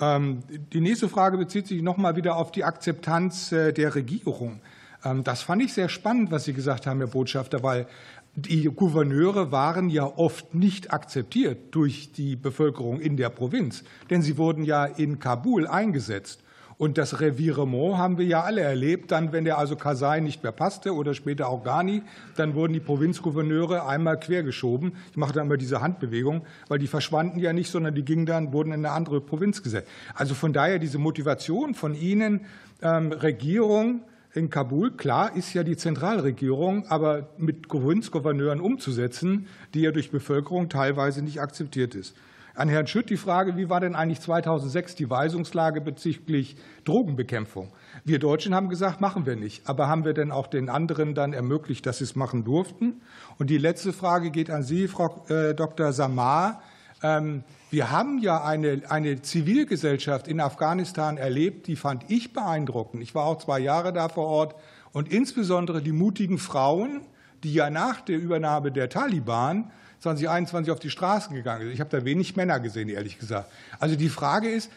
Ähm, 0.00 0.42
die 0.72 0.80
nächste 0.80 1.08
Frage 1.08 1.36
bezieht 1.36 1.66
sich 1.66 1.82
noch 1.82 1.98
mal 1.98 2.16
wieder 2.16 2.36
auf 2.36 2.52
die 2.52 2.64
Akzeptanz 2.64 3.52
äh, 3.52 3.72
der 3.72 3.94
Regierung. 3.94 4.60
Ähm, 5.04 5.24
das 5.24 5.42
fand 5.42 5.62
ich 5.62 5.72
sehr 5.72 5.88
spannend, 5.88 6.30
was 6.30 6.44
Sie 6.44 6.52
gesagt 6.52 6.86
haben, 6.86 6.98
Herr 6.98 7.08
Botschafter, 7.08 7.62
weil 7.62 7.86
die 8.34 8.64
Gouverneure 8.64 9.50
waren 9.50 9.90
ja 9.90 10.04
oft 10.04 10.54
nicht 10.54 10.92
akzeptiert 10.92 11.74
durch 11.74 12.12
die 12.12 12.36
Bevölkerung 12.36 13.00
in 13.00 13.16
der 13.16 13.30
Provinz, 13.30 13.82
denn 14.10 14.22
sie 14.22 14.38
wurden 14.38 14.62
ja 14.62 14.84
in 14.84 15.18
Kabul 15.18 15.66
eingesetzt. 15.66 16.44
Und 16.76 16.96
das 16.96 17.20
Revirement 17.20 17.98
haben 17.98 18.18
wir 18.18 18.24
ja 18.26 18.42
alle 18.42 18.60
erlebt. 18.60 19.10
Dann, 19.10 19.32
wenn 19.32 19.44
der 19.44 19.58
also 19.58 19.74
Kasai 19.74 20.20
nicht 20.20 20.44
mehr 20.44 20.52
passte 20.52 20.94
oder 20.94 21.12
später 21.12 21.48
auch 21.48 21.64
Ghani, 21.64 22.02
dann 22.36 22.54
wurden 22.54 22.72
die 22.72 22.78
Provinzgouverneure 22.78 23.84
einmal 23.84 24.20
quergeschoben. 24.20 24.92
Ich 25.10 25.16
mache 25.16 25.32
da 25.32 25.40
immer 25.42 25.56
diese 25.56 25.80
Handbewegung, 25.80 26.42
weil 26.68 26.78
die 26.78 26.86
verschwanden 26.86 27.40
ja 27.40 27.52
nicht, 27.52 27.72
sondern 27.72 27.96
die 27.96 28.04
gingen 28.04 28.26
dann, 28.26 28.52
wurden 28.52 28.70
in 28.70 28.86
eine 28.86 28.92
andere 28.92 29.20
Provinz 29.20 29.64
gesetzt. 29.64 29.88
Also 30.14 30.36
von 30.36 30.52
daher 30.52 30.78
diese 30.78 30.98
Motivation 30.98 31.74
von 31.74 31.96
Ihnen, 31.96 32.42
ähm, 32.80 33.10
Regierung, 33.10 34.02
in 34.38 34.50
Kabul, 34.50 34.92
klar, 34.92 35.36
ist 35.36 35.52
ja 35.52 35.62
die 35.62 35.76
Zentralregierung, 35.76 36.86
aber 36.88 37.28
mit 37.36 37.68
Provinzgouverneuren 37.68 38.60
umzusetzen, 38.60 39.48
die 39.74 39.82
ja 39.82 39.90
durch 39.90 40.10
Bevölkerung 40.10 40.68
teilweise 40.68 41.22
nicht 41.22 41.40
akzeptiert 41.40 41.94
ist. 41.94 42.16
An 42.54 42.68
Herrn 42.68 42.88
Schütt 42.88 43.08
die 43.08 43.16
Frage, 43.16 43.56
wie 43.56 43.70
war 43.70 43.78
denn 43.78 43.94
eigentlich 43.94 44.20
2006 44.20 44.96
die 44.96 45.08
Weisungslage 45.08 45.80
bezüglich 45.80 46.56
Drogenbekämpfung? 46.84 47.72
Wir 48.04 48.18
Deutschen 48.18 48.52
haben 48.52 48.68
gesagt, 48.68 49.00
machen 49.00 49.26
wir 49.26 49.36
nicht. 49.36 49.68
Aber 49.68 49.86
haben 49.86 50.04
wir 50.04 50.12
denn 50.12 50.32
auch 50.32 50.48
den 50.48 50.68
anderen 50.68 51.14
dann 51.14 51.32
ermöglicht, 51.32 51.86
dass 51.86 51.98
sie 51.98 52.04
es 52.04 52.16
machen 52.16 52.42
durften? 52.42 53.00
Und 53.38 53.50
die 53.50 53.58
letzte 53.58 53.92
Frage 53.92 54.32
geht 54.32 54.50
an 54.50 54.64
Sie, 54.64 54.88
Frau 54.88 55.24
äh, 55.28 55.54
Dr. 55.54 55.92
Samar. 55.92 56.60
Wir 57.70 57.90
haben 57.90 58.18
ja 58.18 58.42
eine, 58.42 58.82
eine 58.88 59.20
Zivilgesellschaft 59.20 60.26
in 60.26 60.40
Afghanistan 60.40 61.18
erlebt, 61.18 61.66
die 61.66 61.76
fand 61.76 62.10
ich 62.10 62.32
beeindruckend. 62.32 63.02
Ich 63.02 63.14
war 63.14 63.26
auch 63.26 63.38
zwei 63.38 63.58
Jahre 63.58 63.92
da 63.92 64.08
vor 64.08 64.26
Ort 64.26 64.54
und 64.92 65.12
insbesondere 65.12 65.82
die 65.82 65.92
mutigen 65.92 66.38
Frauen, 66.38 67.02
die 67.42 67.52
ja 67.52 67.68
nach 67.68 68.00
der 68.00 68.16
Übernahme 68.16 68.72
der 68.72 68.88
Taliban 68.88 69.70
2021 70.00 70.72
auf 70.72 70.78
die 70.78 70.88
Straßen 70.88 71.34
gegangen 71.34 71.64
sind. 71.64 71.72
Ich 71.72 71.80
habe 71.80 71.90
da 71.90 72.04
wenig 72.06 72.36
Männer 72.36 72.58
gesehen, 72.58 72.88
ehrlich 72.88 73.18
gesagt. 73.18 73.50
Also 73.78 73.96
die 73.96 74.08
Frage 74.08 74.48
ist, 74.48 74.70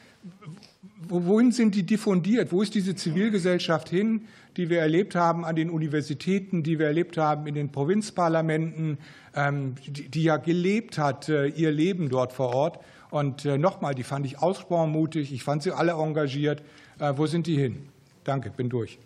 wohin 1.09 1.51
sind 1.51 1.75
die 1.75 1.83
diffundiert? 1.83 2.51
Wo 2.51 2.61
ist 2.61 2.75
diese 2.75 2.95
Zivilgesellschaft 2.95 3.89
hin, 3.89 4.27
die 4.57 4.69
wir 4.69 4.79
erlebt 4.79 5.15
haben 5.15 5.45
an 5.45 5.55
den 5.55 5.69
Universitäten, 5.69 6.63
die 6.63 6.79
wir 6.79 6.87
erlebt 6.87 7.17
haben 7.17 7.47
in 7.47 7.55
den 7.55 7.71
Provinzparlamenten, 7.71 8.97
ähm, 9.35 9.75
die 9.87 10.23
ja 10.23 10.37
gelebt 10.37 10.97
hat, 10.97 11.29
äh, 11.29 11.47
ihr 11.47 11.71
Leben 11.71 12.09
dort 12.09 12.33
vor 12.33 12.53
Ort? 12.53 12.79
Und 13.09 13.45
äh, 13.45 13.57
nochmal, 13.57 13.93
die 13.93 14.03
fand 14.03 14.25
ich 14.25 14.39
ausgesprochen 14.39 14.91
mutig. 14.91 15.33
Ich 15.33 15.43
fand 15.43 15.63
sie 15.63 15.71
alle 15.71 15.93
engagiert. 15.93 16.63
Äh, 16.99 17.13
wo 17.15 17.25
sind 17.25 17.47
die 17.47 17.57
hin? 17.57 17.89
Danke, 18.23 18.51
bin 18.51 18.69
durch. 18.69 18.99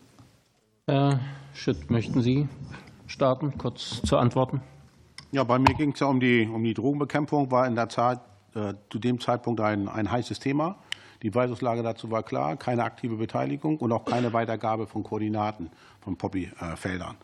Herr 0.87 1.19
Schütt, 1.53 1.89
möchten 1.89 2.21
Sie 2.21 2.47
starten, 3.07 3.57
kurz 3.57 4.01
zu 4.03 4.17
antworten? 4.17 4.61
Ja, 5.31 5.43
bei 5.43 5.57
mir 5.57 5.73
ging 5.75 5.93
es 5.93 5.99
ja 5.99 6.07
um 6.07 6.19
die, 6.19 6.47
um 6.47 6.63
die 6.63 6.73
Drogenbekämpfung, 6.73 7.49
war 7.49 7.65
in 7.65 7.75
der 7.75 7.89
Zeit 7.89 8.19
äh, 8.53 8.73
zu 8.89 8.99
dem 8.99 9.19
Zeitpunkt 9.19 9.61
ein, 9.61 9.87
ein 9.87 10.11
heißes 10.11 10.39
Thema. 10.39 10.77
Die 11.23 11.33
Weisungslage 11.33 11.83
dazu 11.83 12.11
war 12.11 12.23
klar, 12.23 12.57
keine 12.57 12.83
aktive 12.83 13.15
Beteiligung 13.15 13.77
und 13.77 13.91
auch 13.91 14.05
keine 14.05 14.33
Weitergabe 14.33 14.87
von 14.87 15.03
Koordinaten 15.03 15.69
von 16.01 16.17
Poppy-Feldern. 16.17 17.15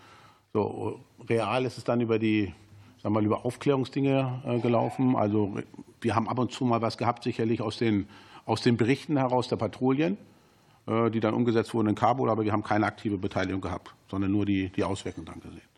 So, 0.53 0.99
real 1.29 1.65
ist 1.65 1.77
es 1.77 1.83
dann 1.83 2.01
über 2.01 2.19
die 2.19 2.53
sagen 3.01 3.15
wir 3.15 3.21
über 3.21 3.45
Aufklärungsdinge 3.45 4.59
gelaufen. 4.61 5.15
Also 5.15 5.57
wir 6.01 6.15
haben 6.15 6.29
ab 6.29 6.39
und 6.39 6.51
zu 6.51 6.65
mal 6.65 6.81
was 6.81 6.97
gehabt, 6.97 7.23
sicherlich 7.23 7.61
aus 7.61 7.77
den, 7.77 8.07
aus 8.45 8.61
den 8.61 8.77
Berichten 8.77 9.17
heraus 9.17 9.47
der 9.47 9.55
Patrouillen, 9.55 10.17
die 10.87 11.19
dann 11.19 11.33
umgesetzt 11.33 11.73
wurden 11.73 11.89
in 11.89 11.95
Kabul, 11.95 12.29
aber 12.29 12.43
wir 12.43 12.51
haben 12.51 12.63
keine 12.63 12.85
aktive 12.85 13.17
Beteiligung 13.17 13.61
gehabt, 13.61 13.93
sondern 14.09 14.31
nur 14.31 14.45
die, 14.45 14.69
die 14.69 14.83
Auswirkungen 14.83 15.25
dann 15.25 15.39
gesehen. 15.39 15.70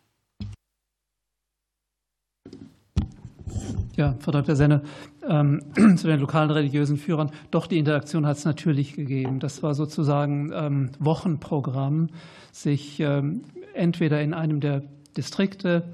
Ja, 3.96 4.16
Frau 4.18 4.32
Dr. 4.32 4.56
Senne, 4.56 4.82
ähm, 5.28 5.62
zu 5.96 6.08
den 6.08 6.18
lokalen 6.18 6.50
religiösen 6.50 6.96
Führern. 6.96 7.30
Doch, 7.52 7.68
die 7.68 7.78
Interaktion 7.78 8.26
hat 8.26 8.38
es 8.38 8.44
natürlich 8.44 8.94
gegeben. 8.94 9.38
Das 9.38 9.62
war 9.62 9.74
sozusagen 9.74 10.50
ähm, 10.52 10.90
Wochenprogramm, 10.98 12.08
sich 12.50 12.98
ähm, 12.98 13.42
entweder 13.72 14.20
in 14.20 14.34
einem 14.34 14.58
der 14.58 14.82
Distrikte 15.16 15.84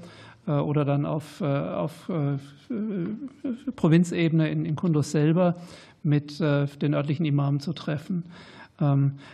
äh, 0.47 0.53
oder 0.53 0.83
dann 0.83 1.05
auf, 1.05 1.41
äh, 1.41 1.45
auf 1.45 2.09
äh, 2.09 2.37
Provinzebene 3.75 4.49
in, 4.49 4.65
in 4.65 4.75
Kunduz 4.75 5.11
selber 5.11 5.55
mit 6.03 6.39
den 6.39 6.95
örtlichen 6.95 7.27
Imamen 7.27 7.59
zu 7.59 7.73
treffen. 7.73 8.23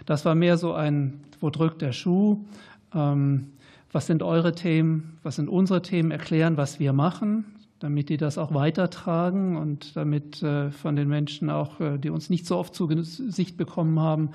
Das 0.06 0.26
war 0.26 0.36
mehr 0.36 0.58
so 0.58 0.74
ein, 0.74 1.22
wo 1.40 1.50
drückt 1.50 1.82
der 1.82 1.94
Schuh? 1.94 2.44
Was 2.92 4.08
sind 4.08 4.22
eure 4.22 4.54
Themen? 4.54 5.18
Was 5.24 5.38
sind 5.38 5.48
unsere 5.48 5.82
Themen? 5.82 6.12
Erklären, 6.12 6.58
was 6.58 6.82
wir 6.82 6.92
machen 6.92 7.46
damit 7.80 8.10
die 8.10 8.18
das 8.18 8.38
auch 8.38 8.54
weitertragen 8.54 9.56
und 9.56 9.96
damit 9.96 10.42
äh, 10.42 10.72
von 10.72 10.96
den 10.96 11.08
Menschen 11.08 11.50
auch, 11.50 11.80
äh, 11.80 11.98
die 11.98 12.10
uns 12.10 12.30
nicht 12.30 12.46
so 12.46 12.58
oft 12.58 12.74
zu 12.74 12.88
Gesicht 12.88 13.58
bekommen 13.58 14.00
haben, 14.00 14.32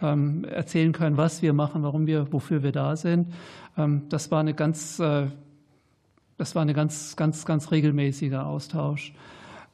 ähm, 0.00 0.44
erzählen 0.44 0.92
können, 0.92 1.16
was 1.16 1.42
wir 1.42 1.52
machen, 1.52 1.82
warum 1.82 2.06
wir, 2.06 2.32
wofür 2.32 2.62
wir 2.62 2.72
da 2.72 2.96
sind. 2.96 3.32
Ähm, 3.76 4.02
das 4.08 4.30
war 4.30 4.40
eine 4.40 4.54
ganz, 4.54 4.98
äh, 5.00 5.26
das 6.38 6.54
war 6.54 6.62
eine 6.62 6.72
ganz, 6.72 7.16
ganz, 7.16 7.44
ganz 7.44 7.70
regelmäßiger 7.70 8.46
Austausch. 8.46 9.12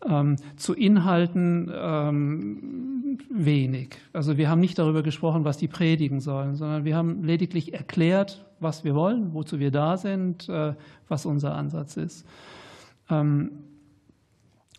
Ähm, 0.07 0.37
zu 0.57 0.75
Inhalten 0.75 1.71
wenig. 3.31 3.97
Also 4.13 4.37
wir 4.37 4.51
haben 4.51 4.61
nicht 4.61 4.79
darüber 4.79 5.03
gesprochen, 5.03 5.45
was 5.45 5.57
die 5.57 5.69
predigen 5.69 6.21
sollen, 6.21 6.57
sondern 6.57 6.85
wir 6.85 6.95
haben 6.97 7.23
lediglich 7.23 7.73
erklärt, 7.73 8.45
was 8.61 8.85
wir 8.85 8.95
wollen, 8.95 9.33
wozu 9.33 9.61
wir 9.61 9.71
da 9.71 9.97
sind, 9.97 10.49
was 11.09 11.27
unser 11.27 11.55
Ansatz 11.55 11.97
ist. 11.97 12.27
Ähm, 13.11 13.51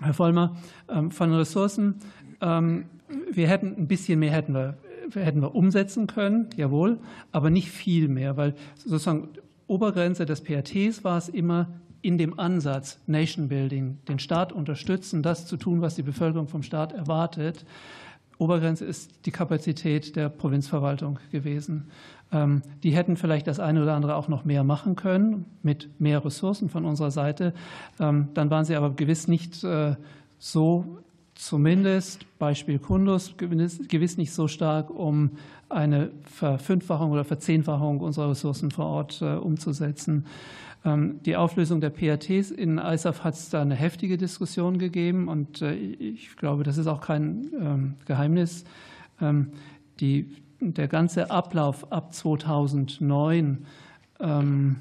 Herr 0.01 0.13
Vollmer, 0.13 0.55
ähm, 0.89 1.11
von 1.11 1.33
Ressourcen, 1.33 1.95
ähm, 2.41 2.85
wir 3.31 3.47
hätten 3.47 3.75
ein 3.77 3.87
bisschen 3.87 4.19
mehr 4.19 4.31
hätten 4.31 4.53
wir, 4.53 4.77
hätten 5.13 5.41
wir 5.41 5.55
umsetzen 5.55 6.07
können, 6.07 6.49
jawohl, 6.55 6.99
aber 7.31 7.49
nicht 7.49 7.69
viel 7.69 8.07
mehr, 8.07 8.35
weil 8.37 8.55
sozusagen 8.77 9.29
Obergrenze 9.67 10.25
des 10.25 10.41
PRTs 10.41 11.03
war 11.03 11.17
es 11.17 11.29
immer 11.29 11.67
in 12.01 12.17
dem 12.17 12.39
Ansatz 12.39 12.99
Nation 13.07 13.47
Building, 13.47 13.97
den 14.07 14.19
Staat 14.19 14.53
unterstützen, 14.53 15.23
das 15.23 15.47
zu 15.47 15.57
tun, 15.57 15.81
was 15.81 15.95
die 15.95 16.03
Bevölkerung 16.03 16.47
vom 16.47 16.61
Staat 16.61 16.93
erwartet. 16.93 17.65
Obergrenze 18.37 18.85
ist 18.85 19.25
die 19.25 19.31
Kapazität 19.31 20.15
der 20.15 20.29
Provinzverwaltung 20.29 21.19
gewesen. 21.31 21.89
Ähm, 22.31 22.63
die 22.83 22.91
hätten 22.91 23.17
vielleicht 23.17 23.47
das 23.47 23.59
eine 23.59 23.81
oder 23.83 23.93
andere 23.93 24.15
auch 24.15 24.27
noch 24.27 24.45
mehr 24.45 24.63
machen 24.63 24.95
können 24.95 25.45
mit 25.61 25.89
mehr 25.99 26.23
Ressourcen 26.25 26.69
von 26.69 26.85
unserer 26.85 27.11
Seite. 27.11 27.53
Ähm, 27.99 28.29
dann 28.33 28.49
waren 28.49 28.65
sie 28.65 28.75
aber 28.75 28.91
gewiss 28.91 29.27
nicht 29.27 29.63
äh, 29.63 29.95
so, 30.37 30.99
zumindest 31.35 32.25
Beispiel 32.39 32.79
Kundus, 32.79 33.35
gewiss 33.37 34.17
nicht 34.17 34.33
so 34.33 34.47
stark, 34.47 34.89
um 34.89 35.31
eine 35.69 36.11
Verfünffachung 36.23 37.11
oder 37.11 37.25
Verzehnfachung 37.25 37.99
unserer 37.99 38.29
Ressourcen 38.31 38.71
vor 38.71 38.85
Ort 38.85 39.21
äh, 39.21 39.35
umzusetzen. 39.35 40.25
Ähm, 40.83 41.19
die 41.23 41.35
Auflösung 41.35 41.81
der 41.81 41.89
PRTs 41.89 42.51
in 42.51 42.79
ISAF 42.79 43.23
hat 43.23 43.35
es 43.35 43.49
da 43.49 43.61
eine 43.61 43.75
heftige 43.75 44.17
Diskussion 44.17 44.79
gegeben 44.79 45.27
und 45.27 45.61
äh, 45.61 45.73
ich 45.75 46.35
glaube, 46.37 46.63
das 46.63 46.77
ist 46.77 46.87
auch 46.87 47.01
kein 47.01 47.95
Geheimnis. 48.05 48.65
Die 50.01 50.29
der 50.73 50.87
ganze 50.87 51.31
Ablauf 51.31 51.91
ab 51.91 52.13
2009 52.13 53.65
ähm, 54.19 54.75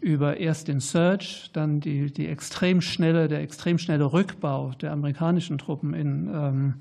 über 0.00 0.36
erst 0.36 0.68
den 0.68 0.80
Search, 0.80 1.50
dann 1.52 1.80
die, 1.80 2.12
die 2.12 2.26
extrem 2.26 2.80
schnelle, 2.80 3.28
der 3.28 3.40
extrem 3.40 3.78
schnelle 3.78 4.12
Rückbau 4.12 4.72
der 4.80 4.92
amerikanischen 4.92 5.58
Truppen 5.58 5.94
in, 5.94 6.30
ähm, 6.32 6.74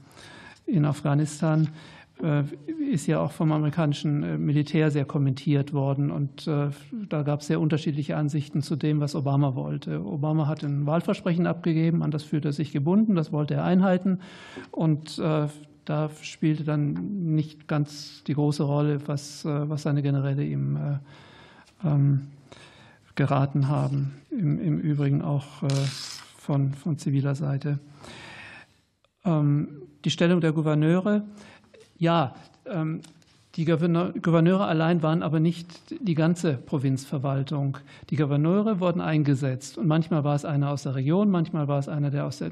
in 0.65 0.85
Afghanistan 0.85 1.69
äh, 2.23 2.43
ist 2.91 3.07
ja 3.07 3.19
auch 3.19 3.31
vom 3.31 3.51
amerikanischen 3.51 4.23
äh, 4.23 4.37
Militär 4.37 4.89
sehr 4.89 5.05
kommentiert 5.05 5.73
worden. 5.73 6.11
Und 6.11 6.47
äh, 6.47 6.69
da 7.09 7.23
gab 7.23 7.41
es 7.41 7.47
sehr 7.47 7.59
unterschiedliche 7.59 8.15
Ansichten 8.15 8.61
zu 8.61 8.75
dem, 8.75 9.01
was 9.01 9.15
Obama 9.15 9.55
wollte. 9.55 10.05
Obama 10.05 10.47
hat 10.47 10.63
ein 10.63 10.85
Wahlversprechen 10.85 11.45
abgegeben, 11.45 12.03
an 12.03 12.11
das 12.11 12.23
fühlte 12.23 12.49
er 12.49 12.53
sich 12.53 12.71
gebunden, 12.71 13.15
das 13.15 13.31
wollte 13.31 13.55
er 13.55 13.65
einhalten. 13.65 14.19
Und 14.71 15.21
da 15.85 16.09
spielte 16.21 16.63
dann 16.63 17.35
nicht 17.35 17.67
ganz 17.67 18.23
die 18.25 18.33
große 18.33 18.63
Rolle, 18.63 19.07
was, 19.07 19.45
äh, 19.45 19.69
was 19.69 19.83
seine 19.83 20.01
Generäle 20.01 20.43
ihm 20.43 20.75
äh, 20.75 21.87
ähm, 21.87 22.27
geraten 23.13 23.67
haben. 23.67 24.15
Im, 24.31 24.59
Im, 24.59 24.79
Übrigen 24.79 25.21
auch 25.21 25.63
äh, 25.63 25.67
von, 26.37 26.73
von 26.73 26.97
ziviler 26.97 27.35
Seite. 27.35 27.79
Ähm, 29.23 29.83
die 30.03 30.09
Stellung 30.09 30.41
der 30.41 30.51
Gouverneure, 30.51 31.23
ja, 31.97 32.35
ähm, 32.65 33.01
die 33.55 33.63
Gouverneure 33.63 34.65
allein 34.65 35.01
waren 35.01 35.23
aber 35.23 35.39
nicht 35.39 35.69
die 36.05 36.13
ganze 36.13 36.55
Provinzverwaltung. 36.55 37.77
Die 38.09 38.17
Gouverneure 38.17 38.81
wurden 38.81 38.99
eingesetzt 38.99 39.77
und 39.77 39.87
manchmal 39.87 40.25
war 40.25 40.35
es 40.35 40.43
einer 40.43 40.71
aus 40.71 40.83
der 40.83 40.95
Region, 40.95 41.29
manchmal 41.29 41.69
war 41.69 41.79
es 41.79 41.87
einer, 41.87 42.11
der 42.11 42.25
aus 42.25 42.39
der 42.39 42.51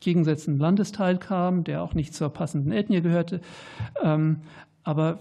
gegensätzlichen 0.00 0.58
Landesteil 0.58 1.18
kam, 1.18 1.64
der 1.64 1.82
auch 1.82 1.94
nicht 1.94 2.14
zur 2.14 2.30
passenden 2.30 2.72
Ethnie 2.72 3.00
gehörte. 3.00 3.40
Ähm, 4.02 4.40
aber 4.82 5.18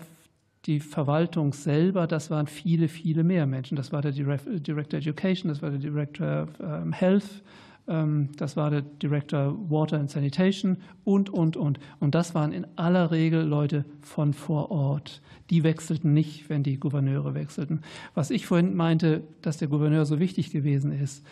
die 0.65 0.79
Verwaltung 0.79 1.53
selber, 1.53 2.07
das 2.07 2.29
waren 2.29 2.47
viele, 2.47 2.87
viele 2.87 3.23
mehr 3.23 3.45
Menschen. 3.45 3.75
Das 3.75 3.91
war 3.91 4.01
der 4.01 4.11
Director 4.11 4.99
Education, 4.99 5.49
das 5.49 5.61
war 5.61 5.69
der 5.69 5.79
Director 5.79 6.47
ähm, 6.61 6.91
Health, 6.91 7.43
ähm, 7.87 8.29
das 8.37 8.55
war 8.55 8.69
der 8.69 8.81
Director 8.81 9.57
Water 9.69 9.97
and 9.97 10.09
Sanitation 10.09 10.77
und, 11.03 11.29
und, 11.29 11.57
und. 11.57 11.79
Und 11.99 12.13
das 12.13 12.35
waren 12.35 12.51
in 12.51 12.67
aller 12.75 13.11
Regel 13.11 13.41
Leute 13.41 13.85
von 14.01 14.33
vor 14.33 14.69
Ort. 14.69 15.21
Die 15.49 15.63
wechselten 15.63 16.13
nicht, 16.13 16.49
wenn 16.49 16.61
die 16.61 16.79
Gouverneure 16.79 17.33
wechselten. 17.33 17.81
Was 18.13 18.29
ich 18.29 18.45
vorhin 18.45 18.75
meinte, 18.75 19.23
dass 19.41 19.57
der 19.57 19.69
Gouverneur 19.69 20.05
so 20.05 20.19
wichtig 20.19 20.51
gewesen 20.51 20.91
ist, 20.91 21.25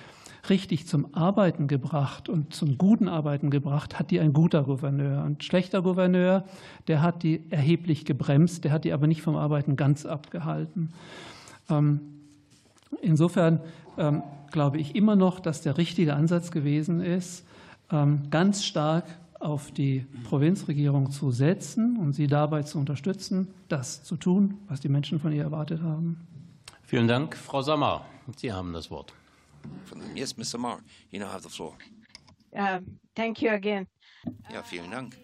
richtig 0.49 0.87
zum 0.87 1.13
Arbeiten 1.13 1.67
gebracht 1.67 2.29
und 2.29 2.53
zum 2.53 2.77
guten 2.77 3.07
Arbeiten 3.07 3.49
gebracht, 3.49 3.99
hat 3.99 4.11
die 4.11 4.19
ein 4.19 4.33
guter 4.33 4.63
Gouverneur. 4.63 5.23
Ein 5.23 5.41
schlechter 5.41 5.81
Gouverneur, 5.81 6.43
der 6.87 7.01
hat 7.01 7.23
die 7.23 7.43
erheblich 7.49 8.05
gebremst, 8.05 8.63
der 8.63 8.71
hat 8.71 8.83
die 8.83 8.93
aber 8.93 9.07
nicht 9.07 9.21
vom 9.21 9.35
Arbeiten 9.35 9.75
ganz 9.75 10.05
abgehalten. 10.05 10.93
Ähm, 11.69 11.99
insofern 13.01 13.59
ähm, 13.97 14.23
glaube 14.51 14.77
ich 14.77 14.95
immer 14.95 15.15
noch, 15.15 15.39
dass 15.39 15.61
der 15.61 15.77
richtige 15.77 16.15
Ansatz 16.15 16.51
gewesen 16.51 17.01
ist, 17.01 17.45
ähm, 17.91 18.23
ganz 18.29 18.63
stark 18.63 19.05
auf 19.39 19.71
die 19.71 20.05
Provinzregierung 20.23 21.11
zu 21.11 21.31
setzen 21.31 21.97
und 21.97 22.13
sie 22.13 22.27
dabei 22.27 22.63
zu 22.63 22.79
unterstützen, 22.79 23.49
das 23.67 24.03
zu 24.03 24.15
tun, 24.15 24.55
was 24.67 24.79
die 24.79 24.89
Menschen 24.89 25.19
von 25.19 25.31
ihr 25.31 25.43
erwartet 25.43 25.81
haben. 25.81 26.27
Vielen 26.83 27.07
Dank. 27.07 27.35
Frau 27.35 27.61
Sammer, 27.61 28.05
Sie 28.35 28.51
haben 28.51 28.73
das 28.73 28.89
Wort. 28.89 29.13
Yes, 30.15 30.33
Mr. 30.33 30.57
Marr, 30.57 30.79
you 31.11 31.19
now 31.19 31.29
have 31.29 31.43
the 31.43 31.49
floor. 31.49 31.73
Uh, 32.55 32.79
thank 33.15 33.41
you 33.41 33.51
again. 33.51 33.87
Ja, 34.51 34.63
vielen 34.63 34.91
Dank. 34.91 35.15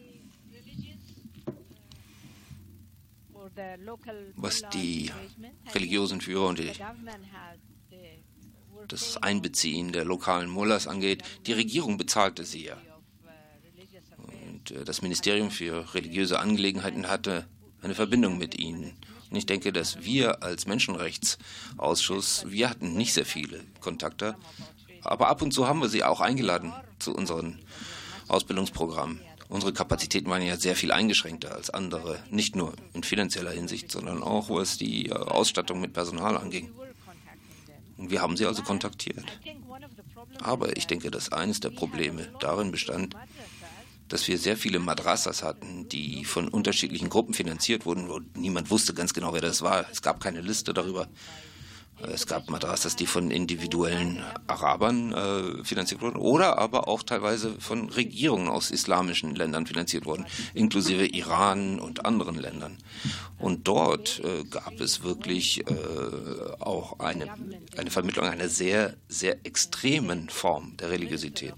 Was 4.36 4.62
die 4.74 5.12
religiösen 5.74 6.22
Führer 6.22 6.48
und 6.48 6.60
die, 6.60 6.72
das 8.88 9.18
Einbeziehen 9.18 9.92
der 9.92 10.06
lokalen 10.06 10.50
Mullahs 10.50 10.88
angeht, 10.88 11.24
die 11.46 11.54
Regierung 11.54 11.98
bezahlte 11.98 12.46
sie 12.46 12.66
ja. 12.66 12.78
Und 14.18 14.72
äh, 14.72 14.84
das 14.84 15.02
Ministerium 15.02 15.52
für 15.52 15.94
religiöse 15.94 16.40
Angelegenheiten 16.40 17.10
hatte 17.10 17.48
eine 17.82 17.96
Verbindung 17.96 18.38
mit 18.38 18.58
ihnen. 18.58 18.94
Und 19.34 19.40
ich 19.40 19.48
denke, 19.48 19.74
dass 19.74 20.04
wir 20.04 20.44
als 20.44 20.68
Menschenrechtsausschuss, 20.68 22.46
wir 22.50 22.70
hatten 22.70 22.94
nicht 22.94 23.14
sehr 23.14 23.26
viele 23.26 23.62
Kontakte, 23.82 24.36
aber 25.02 25.28
ab 25.30 25.42
und 25.42 25.52
zu 25.52 25.68
haben 25.68 25.82
wir 25.82 25.90
sie 25.90 26.04
auch 26.04 26.22
eingeladen 26.22 26.72
zu 27.00 27.16
unseren 27.16 27.58
Ausbildungsprogrammen. 28.28 29.22
Unsere 29.50 29.74
Kapazitäten 29.74 30.30
waren 30.30 30.44
ja 30.44 30.56
sehr 30.56 30.76
viel 30.76 30.92
eingeschränkter 30.92 31.56
als 31.56 31.72
andere, 31.72 32.24
nicht 32.30 32.56
nur 32.56 32.74
in 32.94 33.02
finanzieller 33.02 33.50
Hinsicht, 33.50 33.92
sondern 33.92 34.22
auch 34.22 34.52
was 34.52 34.78
die 34.78 35.10
äh, 35.10 35.14
Ausstattung 35.14 35.82
mit 35.82 35.94
Personal 35.94 36.38
anging. 36.38 36.72
Und 37.98 38.12
wir 38.12 38.22
haben 38.22 38.38
sie 38.38 38.46
also 38.46 38.62
kontaktiert. 38.62 39.26
Aber 40.42 40.78
ich 40.78 40.86
denke, 40.86 41.10
dass 41.10 41.32
eines 41.32 41.60
der 41.60 41.72
Probleme 41.72 42.32
darin 42.40 42.70
bestand, 42.70 43.16
dass 44.14 44.28
wir 44.28 44.38
sehr 44.38 44.58
viele 44.58 44.78
Madrassas 44.78 45.42
hatten, 45.42 45.90
die 45.90 46.24
von 46.24 46.48
unterschiedlichen 46.48 47.10
Gruppen 47.10 47.34
finanziert 47.34 47.88
wurden, 47.88 48.10
wo 48.10 48.20
niemand 48.36 48.70
wusste 48.70 48.94
ganz 48.94 49.16
genau, 49.16 49.34
wer 49.34 49.42
das 49.42 49.64
war. 49.64 49.88
Es 49.92 50.04
gab 50.04 50.20
keine 50.20 50.42
Liste 50.42 50.72
darüber, 50.72 51.08
Es 52.02 52.28
gab 52.28 52.50
Madrasas, 52.50 52.96
die 52.96 53.06
von 53.06 53.32
individuellen 53.32 54.24
Arabern 54.48 55.14
äh, 55.14 55.64
finanziert 55.64 56.02
wurden 56.02 56.18
oder 56.18 56.58
aber 56.58 56.88
auch 56.88 57.04
teilweise 57.04 57.54
von 57.60 57.90
Regierungen 57.90 58.50
aus 58.50 58.72
islamischen 58.72 59.36
Ländern 59.36 59.66
finanziert 59.66 60.06
wurden, 60.06 60.26
inklusive 60.54 61.06
Iran 61.06 61.80
und 61.80 62.06
anderen 62.06 62.36
Ländern. 62.36 62.78
Und 63.38 63.68
dort 63.68 64.22
äh, 64.24 64.44
gab 64.44 64.80
es 64.82 65.04
wirklich 65.04 65.66
äh, 65.68 65.74
auch 66.60 67.00
eine, 67.00 67.28
eine 67.78 67.92
Vermittlung 67.92 68.26
einer 68.26 68.50
sehr, 68.50 68.96
sehr 69.08 69.46
extremen 69.46 70.30
Form 70.30 70.76
der 70.78 70.90
Religiosität. 70.90 71.54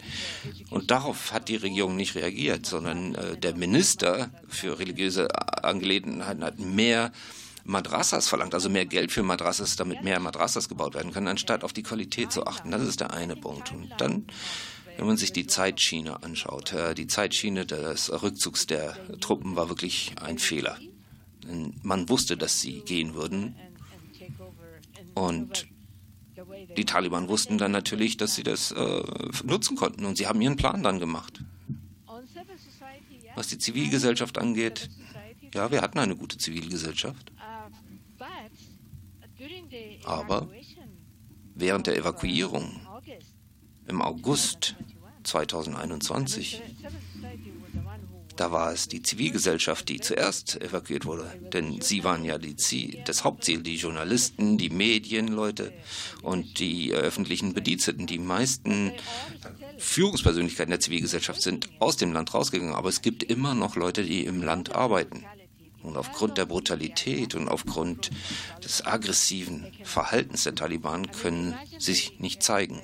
Und 0.70 0.91
darauf 0.91 1.32
hat 1.32 1.48
die 1.48 1.56
Regierung 1.56 1.95
nicht 1.95 2.16
reagiert, 2.16 2.66
sondern 2.66 3.16
äh, 3.16 3.38
der 3.38 3.56
Minister 3.56 4.30
für 4.48 4.80
religiöse 4.80 5.28
Angelegenheiten 5.64 6.44
hat 6.44 6.60
mehr 6.60 7.12
Madrassas 7.66 8.28
verlangt, 8.28 8.54
also 8.54 8.70
mehr 8.70 8.86
Geld 8.86 9.12
für 9.12 9.24
Madrassas, 9.24 9.76
damit 9.76 10.04
mehr 10.04 10.20
Madrassas 10.20 10.70
gebaut 10.70 10.94
werden 10.94 11.12
können, 11.12 11.28
anstatt 11.28 11.64
auf 11.64 11.74
die 11.74 11.84
Qualität 11.84 12.32
zu 12.32 12.46
achten. 12.46 12.72
Das 12.72 12.82
ist 12.84 13.00
der 13.00 13.12
eine 13.12 13.36
Punkt. 13.36 13.72
Und 13.72 13.90
dann 13.98 14.28
wenn 14.98 15.08
man 15.08 15.18
sich 15.18 15.34
die 15.34 15.48
Zeitschiene 15.48 16.24
anschaut, 16.24 16.74
äh, 16.74 16.96
die 16.96 17.08
Zeitschiene 17.08 17.66
des 17.66 18.12
Rückzugs 18.22 18.66
der 18.68 18.96
Truppen 19.20 19.56
war 19.56 19.70
wirklich 19.70 20.14
ein 20.22 20.40
Fehler. 20.40 20.78
Man 21.84 22.10
wusste, 22.10 22.38
dass 22.38 22.62
sie 22.62 22.82
gehen 22.82 23.14
würden. 23.14 23.56
Und 25.14 25.68
die 26.76 26.86
Taliban 26.86 27.28
wussten 27.28 27.58
dann 27.58 27.72
natürlich, 27.72 28.18
dass 28.18 28.36
sie 28.36 28.44
das 28.44 28.72
äh, 28.72 29.04
nutzen 29.44 29.76
konnten. 29.76 30.06
Und 30.06 30.18
sie 30.18 30.28
haben 30.28 30.42
ihren 30.42 30.56
Plan 30.56 30.82
dann 30.82 31.00
gemacht. 31.00 31.44
Was 33.36 33.48
die 33.48 33.58
Zivilgesellschaft 33.58 34.38
angeht, 34.38 34.90
ja, 35.54 35.72
wir 35.72 35.82
hatten 35.82 36.00
eine 36.00 36.16
gute 36.16 36.38
Zivilgesellschaft. 36.38 37.32
Aber 40.03 40.49
während 41.56 41.88
der 41.88 41.97
Evakuierung 41.97 42.80
im 43.88 44.02
August 44.02 44.76
2021, 45.23 46.61
da 48.35 48.52
war 48.52 48.73
es 48.73 48.89
die 48.89 49.02
Zivilgesellschaft, 49.02 49.88
die 49.88 49.99
zuerst 50.02 50.61
evakuiert 50.61 51.06
wurde. 51.06 51.26
Denn 51.53 51.80
sie 51.81 52.03
waren 52.03 52.26
ja 52.26 52.38
die 52.38 52.57
Ziel, 52.57 53.02
das 53.06 53.23
Hauptziel, 53.23 53.61
die 53.61 53.77
Journalisten, 53.77 54.57
die 54.57 54.69
Medienleute 54.69 55.72
und 56.22 56.60
die 56.60 56.91
öffentlichen 56.91 57.53
Bediensteten. 57.53 58.07
Die 58.07 58.19
meisten 58.19 58.91
Führungspersönlichkeiten 59.77 60.72
der 60.72 60.81
Zivilgesellschaft 60.81 61.41
sind 61.41 61.69
aus 61.80 61.95
dem 61.95 62.11
Land 62.11 62.34
rausgegangen. 62.34 62.76
Aber 62.76 62.89
es 62.89 63.02
gibt 63.02 63.23
immer 63.23 63.56
noch 63.56 63.77
Leute, 63.77 64.03
die 64.03 64.26
im 64.26 64.43
Land 64.43 64.76
arbeiten. 64.76 65.23
Und 65.86 65.98
aufgrund 65.98 66.38
der 66.38 66.45
Brutalität 66.45 67.36
und 67.36 67.48
aufgrund 67.48 68.10
des 68.64 68.86
aggressiven 68.86 69.72
Verhaltens 69.84 70.44
der 70.44 70.56
Taliban 70.56 71.12
können 71.12 71.56
sie 71.80 71.94
sich 71.94 72.20
nicht 72.20 72.44
zeigen. 72.44 72.82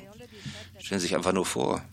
Stellen 0.80 1.00
Sie 1.00 1.08
sich 1.08 1.16
einfach 1.16 1.34
nur 1.34 1.46
vor. 1.46 1.84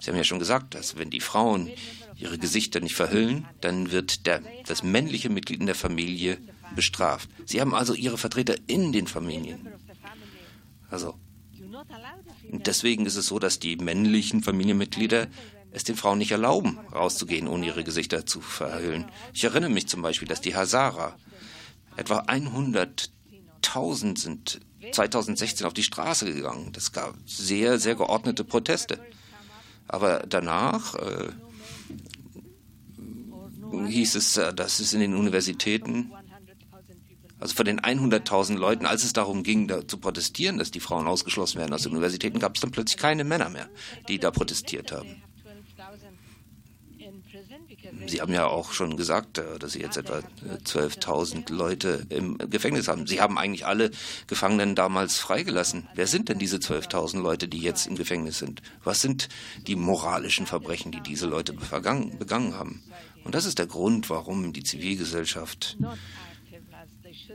Sie 0.00 0.10
haben 0.10 0.16
ja 0.16 0.24
schon 0.24 0.38
gesagt, 0.38 0.74
dass 0.74 0.98
wenn 0.98 1.10
die 1.10 1.20
Frauen 1.20 1.70
ihre 2.16 2.38
Gesichter 2.38 2.80
nicht 2.80 2.94
verhüllen, 2.94 3.46
dann 3.60 3.92
wird 3.92 4.26
der, 4.26 4.42
das 4.66 4.82
männliche 4.82 5.30
Mitglied 5.30 5.60
in 5.60 5.66
der 5.66 5.74
Familie 5.74 6.38
bestraft. 6.74 7.28
Sie 7.46 7.60
haben 7.60 7.74
also 7.74 7.94
ihre 7.94 8.18
Vertreter 8.18 8.56
in 8.66 8.92
den 8.92 9.06
Familien. 9.06 9.68
Also, 10.90 11.14
deswegen 12.48 13.06
ist 13.06 13.16
es 13.16 13.26
so, 13.26 13.38
dass 13.38 13.58
die 13.58 13.76
männlichen 13.76 14.42
Familienmitglieder 14.42 15.28
es 15.72 15.84
den 15.84 15.96
Frauen 15.96 16.18
nicht 16.18 16.32
erlauben, 16.32 16.78
rauszugehen, 16.92 17.48
ohne 17.48 17.66
ihre 17.66 17.84
Gesichter 17.84 18.26
zu 18.26 18.40
verhüllen. 18.40 19.06
Ich 19.32 19.44
erinnere 19.44 19.70
mich 19.70 19.88
zum 19.88 20.02
Beispiel, 20.02 20.28
dass 20.28 20.40
die 20.40 20.54
Hazara, 20.54 21.16
etwa 21.96 22.20
100.000 22.20 24.18
sind 24.18 24.60
2016 24.92 25.66
auf 25.66 25.74
die 25.74 25.82
Straße 25.82 26.32
gegangen. 26.32 26.72
Das 26.72 26.92
gab 26.92 27.14
sehr, 27.26 27.78
sehr 27.78 27.94
geordnete 27.94 28.44
Proteste. 28.44 28.98
Aber 29.88 30.24
danach 30.28 30.94
äh, 30.94 31.28
hieß 33.88 34.14
es, 34.14 34.36
äh, 34.36 34.54
dass 34.54 34.80
es 34.80 34.92
in 34.92 35.00
den 35.00 35.14
Universitäten, 35.14 36.12
also 37.38 37.54
von 37.54 37.66
den 37.66 37.80
100.000 37.80 38.56
Leuten, 38.56 38.86
als 38.86 39.04
es 39.04 39.12
darum 39.12 39.42
ging, 39.42 39.68
da 39.68 39.86
zu 39.86 39.98
protestieren, 39.98 40.58
dass 40.58 40.70
die 40.70 40.80
Frauen 40.80 41.06
ausgeschlossen 41.06 41.58
werden 41.58 41.72
aus 41.72 41.82
den 41.82 41.92
Universitäten, 41.92 42.38
gab 42.38 42.54
es 42.54 42.60
dann 42.60 42.70
plötzlich 42.70 42.98
keine 42.98 43.24
Männer 43.24 43.48
mehr, 43.48 43.68
die 44.08 44.18
da 44.18 44.30
protestiert 44.30 44.92
haben. 44.92 45.22
Sie 48.06 48.20
haben 48.20 48.32
ja 48.32 48.46
auch 48.46 48.72
schon 48.72 48.96
gesagt, 48.96 49.38
äh, 49.38 49.58
dass 49.58 49.72
Sie 49.72 49.80
jetzt 49.80 49.96
etwa 49.96 50.20
12.000 50.64 51.52
Leute 51.52 52.06
im 52.08 52.38
Gefängnis 52.38 52.88
haben. 52.88 53.06
Sie 53.06 53.20
haben 53.20 53.38
eigentlich 53.38 53.66
alle 53.66 53.90
Gefangenen 54.26 54.74
damals 54.74 55.18
freigelassen. 55.18 55.88
Wer 55.94 56.06
sind 56.06 56.28
denn 56.28 56.38
diese 56.38 56.58
12.000 56.58 57.20
Leute, 57.20 57.48
die 57.48 57.58
jetzt 57.58 57.86
im 57.86 57.96
Gefängnis 57.96 58.38
sind? 58.38 58.62
Was 58.84 59.00
sind 59.00 59.28
die 59.66 59.76
moralischen 59.76 60.46
Verbrechen, 60.46 60.92
die 60.92 61.00
diese 61.00 61.26
Leute 61.26 61.52
begangen 61.52 62.54
haben? 62.54 62.82
Und 63.24 63.34
das 63.34 63.44
ist 63.44 63.58
der 63.58 63.66
Grund, 63.66 64.10
warum 64.10 64.52
die 64.52 64.62
Zivilgesellschaft 64.62 65.76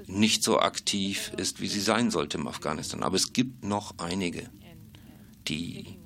nicht 0.07 0.43
so 0.43 0.59
aktiv 0.59 1.31
ist, 1.37 1.61
wie 1.61 1.67
sie 1.67 1.79
sein 1.79 2.11
sollte 2.11 2.37
im 2.37 2.47
Afghanistan. 2.47 3.03
Aber 3.03 3.15
es 3.15 3.33
gibt 3.33 3.63
noch 3.63 3.95
einige, 3.97 4.49
die 5.47 5.99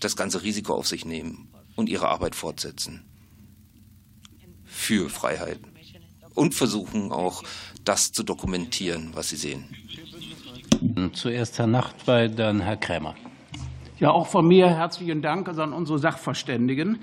das 0.00 0.16
ganze 0.16 0.42
Risiko 0.42 0.74
auf 0.74 0.86
sich 0.86 1.04
nehmen 1.04 1.47
und 1.78 1.88
ihre 1.88 2.08
Arbeit 2.08 2.34
fortsetzen 2.34 3.04
für 4.64 5.08
Freiheit 5.08 5.60
und 6.34 6.54
versuchen 6.54 7.12
auch 7.12 7.44
das 7.84 8.10
zu 8.10 8.24
dokumentieren, 8.24 9.10
was 9.14 9.28
sie 9.28 9.36
sehen. 9.36 9.64
Zuerst 11.12 11.58
Herr 11.58 11.68
Nachtwey, 11.68 12.34
dann 12.34 12.60
Herr 12.60 12.76
Krämer. 12.76 13.14
Ja, 14.00 14.10
auch 14.10 14.26
von 14.26 14.46
mir 14.48 14.68
herzlichen 14.68 15.22
Dank 15.22 15.48
an 15.48 15.72
unsere 15.72 16.00
Sachverständigen 16.00 16.98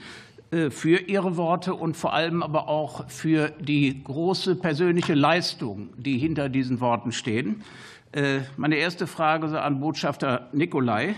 äh, 0.52 0.70
für 0.70 1.00
ihre 1.00 1.38
Worte 1.38 1.74
und 1.74 1.96
vor 1.96 2.14
allem 2.14 2.44
aber 2.44 2.68
auch 2.68 3.10
für 3.10 3.52
die 3.60 4.04
große 4.04 4.56
persönliche 4.56 5.14
Leistung, 5.14 5.90
die 5.98 6.18
hinter 6.18 6.50
diesen 6.50 6.82
Worten 6.82 7.14
stehen. 7.14 7.64
Äh, 8.12 8.42
meine 8.58 8.76
erste 8.76 9.08
Frage 9.08 9.62
an 9.62 9.80
Botschafter 9.80 10.50
Nikolai. 10.52 11.16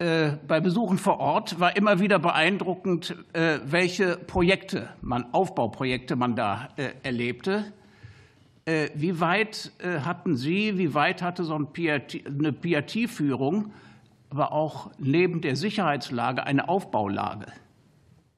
Äh, 0.00 0.36
bei 0.46 0.60
Besuchen 0.60 0.96
vor 0.96 1.18
Ort 1.18 1.58
war 1.58 1.76
immer 1.76 1.98
wieder 1.98 2.20
beeindruckend, 2.20 3.16
äh, 3.32 3.58
welche 3.64 4.16
Projekte 4.16 4.88
man, 5.00 5.34
Aufbauprojekte 5.34 6.14
man 6.14 6.36
da 6.36 6.68
äh, 6.76 6.90
erlebte. 7.02 7.72
Wie 8.94 9.18
weit 9.18 9.72
hatten 9.82 10.36
Sie, 10.36 10.76
wie 10.76 10.92
weit 10.92 11.22
hatte 11.22 11.42
so 11.42 11.54
eine 11.54 11.64
PRT-Führung, 12.52 13.72
aber 14.28 14.52
auch 14.52 14.90
neben 14.98 15.40
der 15.40 15.56
Sicherheitslage 15.56 16.44
eine 16.44 16.68
Aufbaulage? 16.68 17.46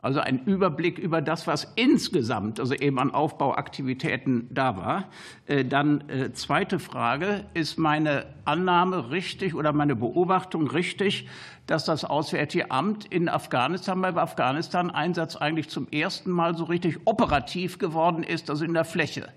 Also 0.02 0.20
ein 0.20 0.44
Überblick 0.46 0.98
über 0.98 1.20
das, 1.20 1.46
was 1.46 1.70
insgesamt, 1.76 2.58
also 2.58 2.74
eben 2.74 2.98
an 2.98 3.10
Aufbauaktivitäten 3.10 4.48
da 4.50 4.76
war. 4.76 5.04
Äh, 5.46 5.66
dann 5.66 6.08
äh, 6.08 6.32
zweite 6.32 6.78
Frage, 6.78 7.44
ist 7.52 7.78
meine 7.78 8.24
Annahme 8.46 9.10
richtig 9.10 9.54
oder 9.54 9.74
meine 9.74 9.94
Beobachtung 9.96 10.68
richtig, 10.68 11.28
dass 11.66 11.84
das 11.84 12.06
Auswärtige 12.06 12.70
Amt 12.70 13.04
in 13.04 13.28
Afghanistan 13.28 14.00
beim 14.00 14.16
Afghanistan-Einsatz 14.16 15.36
eigentlich 15.36 15.68
zum 15.68 15.86
ersten 15.88 16.30
Mal 16.30 16.56
so 16.56 16.64
richtig 16.64 17.00
operativ 17.04 17.78
geworden 17.78 18.22
ist, 18.22 18.48
also 18.48 18.64
in 18.64 18.72
der 18.72 18.86
Fläche? 18.86 19.28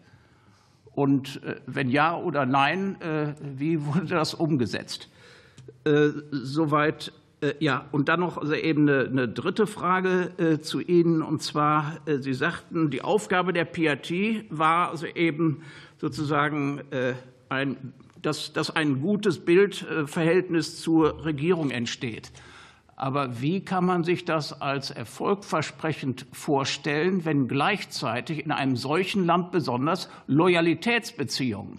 Und 0.94 1.44
äh, 1.44 1.56
wenn 1.66 1.90
ja 1.90 2.16
oder 2.16 2.46
nein, 2.46 2.96
wie 3.42 3.86
wurde 3.86 4.08
das 4.08 4.34
umgesetzt? 4.34 5.10
Soweit 6.32 7.12
ja, 7.60 7.86
und 7.92 8.10
dann 8.10 8.22
noch 8.22 8.44
eben 8.52 8.90
eine, 8.90 9.06
eine 9.06 9.28
dritte 9.28 9.68
Frage 9.68 10.32
äh, 10.38 10.60
zu 10.60 10.80
Ihnen. 10.80 11.22
Und 11.22 11.42
zwar, 11.42 11.98
äh, 12.06 12.18
Sie 12.18 12.34
sagten, 12.34 12.90
die 12.90 13.02
Aufgabe 13.02 13.54
der 13.54 13.66
PRT 13.66 14.46
war 14.50 14.90
also 14.90 15.06
eben 15.08 15.62
sozusagen 15.98 16.82
ein, 17.48 17.94
dass, 18.22 18.52
dass 18.52 18.76
ein 18.76 19.02
gutes 19.02 19.40
Bildverhältnis 19.40 20.82
zur 20.82 21.24
Regierung 21.24 21.72
entsteht. 21.72 22.32
Aber 22.96 23.42
wie 23.42 23.62
kann 23.62 23.86
man 23.86 24.04
sich 24.04 24.26
das 24.26 24.62
als 24.62 24.92
erfolgversprechend 24.92 26.26
vorstellen, 26.32 27.26
wenn 27.26 27.48
gleichzeitig 27.48 28.44
in 28.44 28.52
einem 28.52 28.76
solchen 28.76 29.26
Land 29.26 29.52
besonders 29.52 30.10
Loyalitätsbeziehungen 30.28 31.78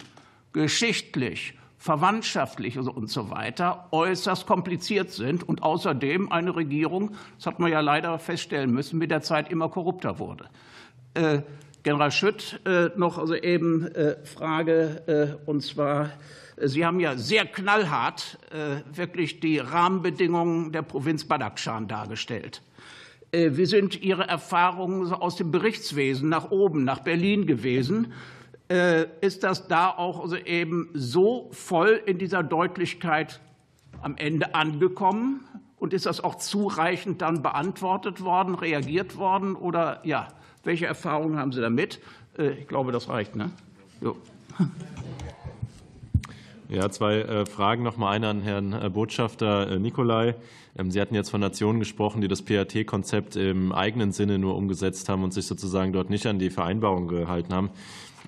geschichtlich 0.53 1.53
verwandtschaftlich 1.85 2.79
und 2.79 3.11
so 3.11 3.29
weiter 3.29 3.89
äußerst 3.91 4.47
kompliziert 4.47 5.11
sind 5.11 5.47
und 5.47 5.61
außerdem 5.61 6.31
eine 6.31 6.55
Regierung, 6.55 7.11
das 7.37 7.45
hat 7.45 7.59
man 7.59 7.71
ja 7.71 7.79
leider 7.79 8.17
feststellen 8.17 8.71
müssen, 8.71 8.97
mit 8.97 9.11
der 9.11 9.21
Zeit 9.21 9.51
immer 9.51 9.69
korrupter 9.69 10.17
wurde. 10.17 10.45
Äh, 11.13 11.43
General 11.83 12.09
Schütt 12.09 12.59
äh, 12.65 12.89
noch 12.95 13.19
also 13.19 13.35
eben 13.35 13.85
äh, 13.85 14.15
Frage, 14.25 15.37
und 15.45 15.61
zwar, 15.61 16.09
Sie 16.57 16.83
haben 16.83 16.99
ja 16.99 17.17
sehr 17.17 17.45
knallhart 17.45 18.39
wirklich 18.91 19.39
die 19.39 19.59
Rahmenbedingungen 19.59 20.71
der 20.71 20.81
Provinz 20.81 21.25
Badakhshan 21.25 21.87
dargestellt. 21.87 22.63
Wie 23.31 23.65
sind 23.65 24.01
Ihre 24.01 24.27
Erfahrungen 24.27 25.13
aus 25.13 25.35
dem 25.35 25.51
Berichtswesen 25.51 26.29
nach 26.29 26.49
oben, 26.49 26.83
nach 26.83 26.99
Berlin 26.99 27.45
gewesen? 27.45 28.13
Äh, 28.69 29.05
ist 29.21 29.43
das 29.43 29.67
da 29.67 29.89
auch 29.89 30.33
eben 30.45 30.89
so 30.93 31.49
voll 31.51 32.01
in 32.05 32.17
dieser 32.17 32.43
Deutlichkeit 32.43 33.39
am 34.01 34.17
Ende 34.17 34.55
angekommen? 34.55 35.41
Und 35.77 35.93
ist 35.93 36.05
das 36.05 36.23
auch 36.23 36.35
zureichend 36.35 37.21
dann 37.21 37.43
beantwortet 37.43 38.21
worden, 38.21 38.55
reagiert 38.55 39.17
worden? 39.17 39.55
Oder 39.55 39.99
ja, 40.03 40.29
welche 40.63 40.87
Erfahrungen 40.87 41.37
haben 41.37 41.51
Sie 41.51 41.61
damit? 41.61 41.99
Äh, 42.37 42.51
ich 42.53 42.67
glaube, 42.67 42.91
das 42.91 43.09
reicht. 43.09 43.35
Ne? 43.35 43.51
Jo. 44.01 44.15
Ja, 46.67 46.89
zwei 46.89 47.19
äh, 47.19 47.45
Fragen 47.45 47.83
noch 47.83 47.97
mal 47.97 48.09
eine 48.09 48.27
an 48.29 48.41
Herrn 48.41 48.91
Botschafter 48.91 49.77
Nikolai. 49.77 50.33
Ähm, 50.75 50.89
Sie 50.89 50.99
hatten 50.99 51.13
jetzt 51.13 51.29
von 51.29 51.39
Nationen 51.39 51.79
gesprochen, 51.79 52.21
die 52.21 52.27
das 52.27 52.41
PAT-Konzept 52.41 53.35
im 53.35 53.71
eigenen 53.71 54.11
Sinne 54.11 54.39
nur 54.39 54.55
umgesetzt 54.55 55.07
haben 55.07 55.23
und 55.23 55.31
sich 55.31 55.45
sozusagen 55.45 55.93
dort 55.93 56.09
nicht 56.09 56.25
an 56.25 56.39
die 56.39 56.49
Vereinbarung 56.49 57.07
gehalten 57.07 57.53
haben 57.53 57.69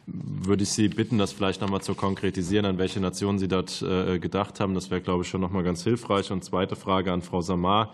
würde 0.07 0.63
ich 0.63 0.69
Sie 0.69 0.87
bitten, 0.87 1.17
das 1.17 1.33
vielleicht 1.33 1.61
noch 1.61 1.69
mal 1.69 1.81
zu 1.81 1.93
konkretisieren, 1.93 2.65
an 2.65 2.77
welche 2.77 3.01
Nationen 3.01 3.39
Sie 3.39 3.49
dort 3.49 3.81
äh, 3.81 4.19
gedacht 4.19 4.59
haben. 4.59 4.73
Das 4.73 4.89
wäre, 4.89 5.01
glaube 5.01 5.23
ich, 5.23 5.29
schon 5.29 5.41
noch 5.41 5.51
mal 5.51 5.63
ganz 5.63 5.83
hilfreich. 5.83 6.31
Und 6.31 6.45
zweite 6.45 6.77
Frage 6.77 7.11
an 7.11 7.21
Frau 7.21 7.41
Samar. 7.41 7.93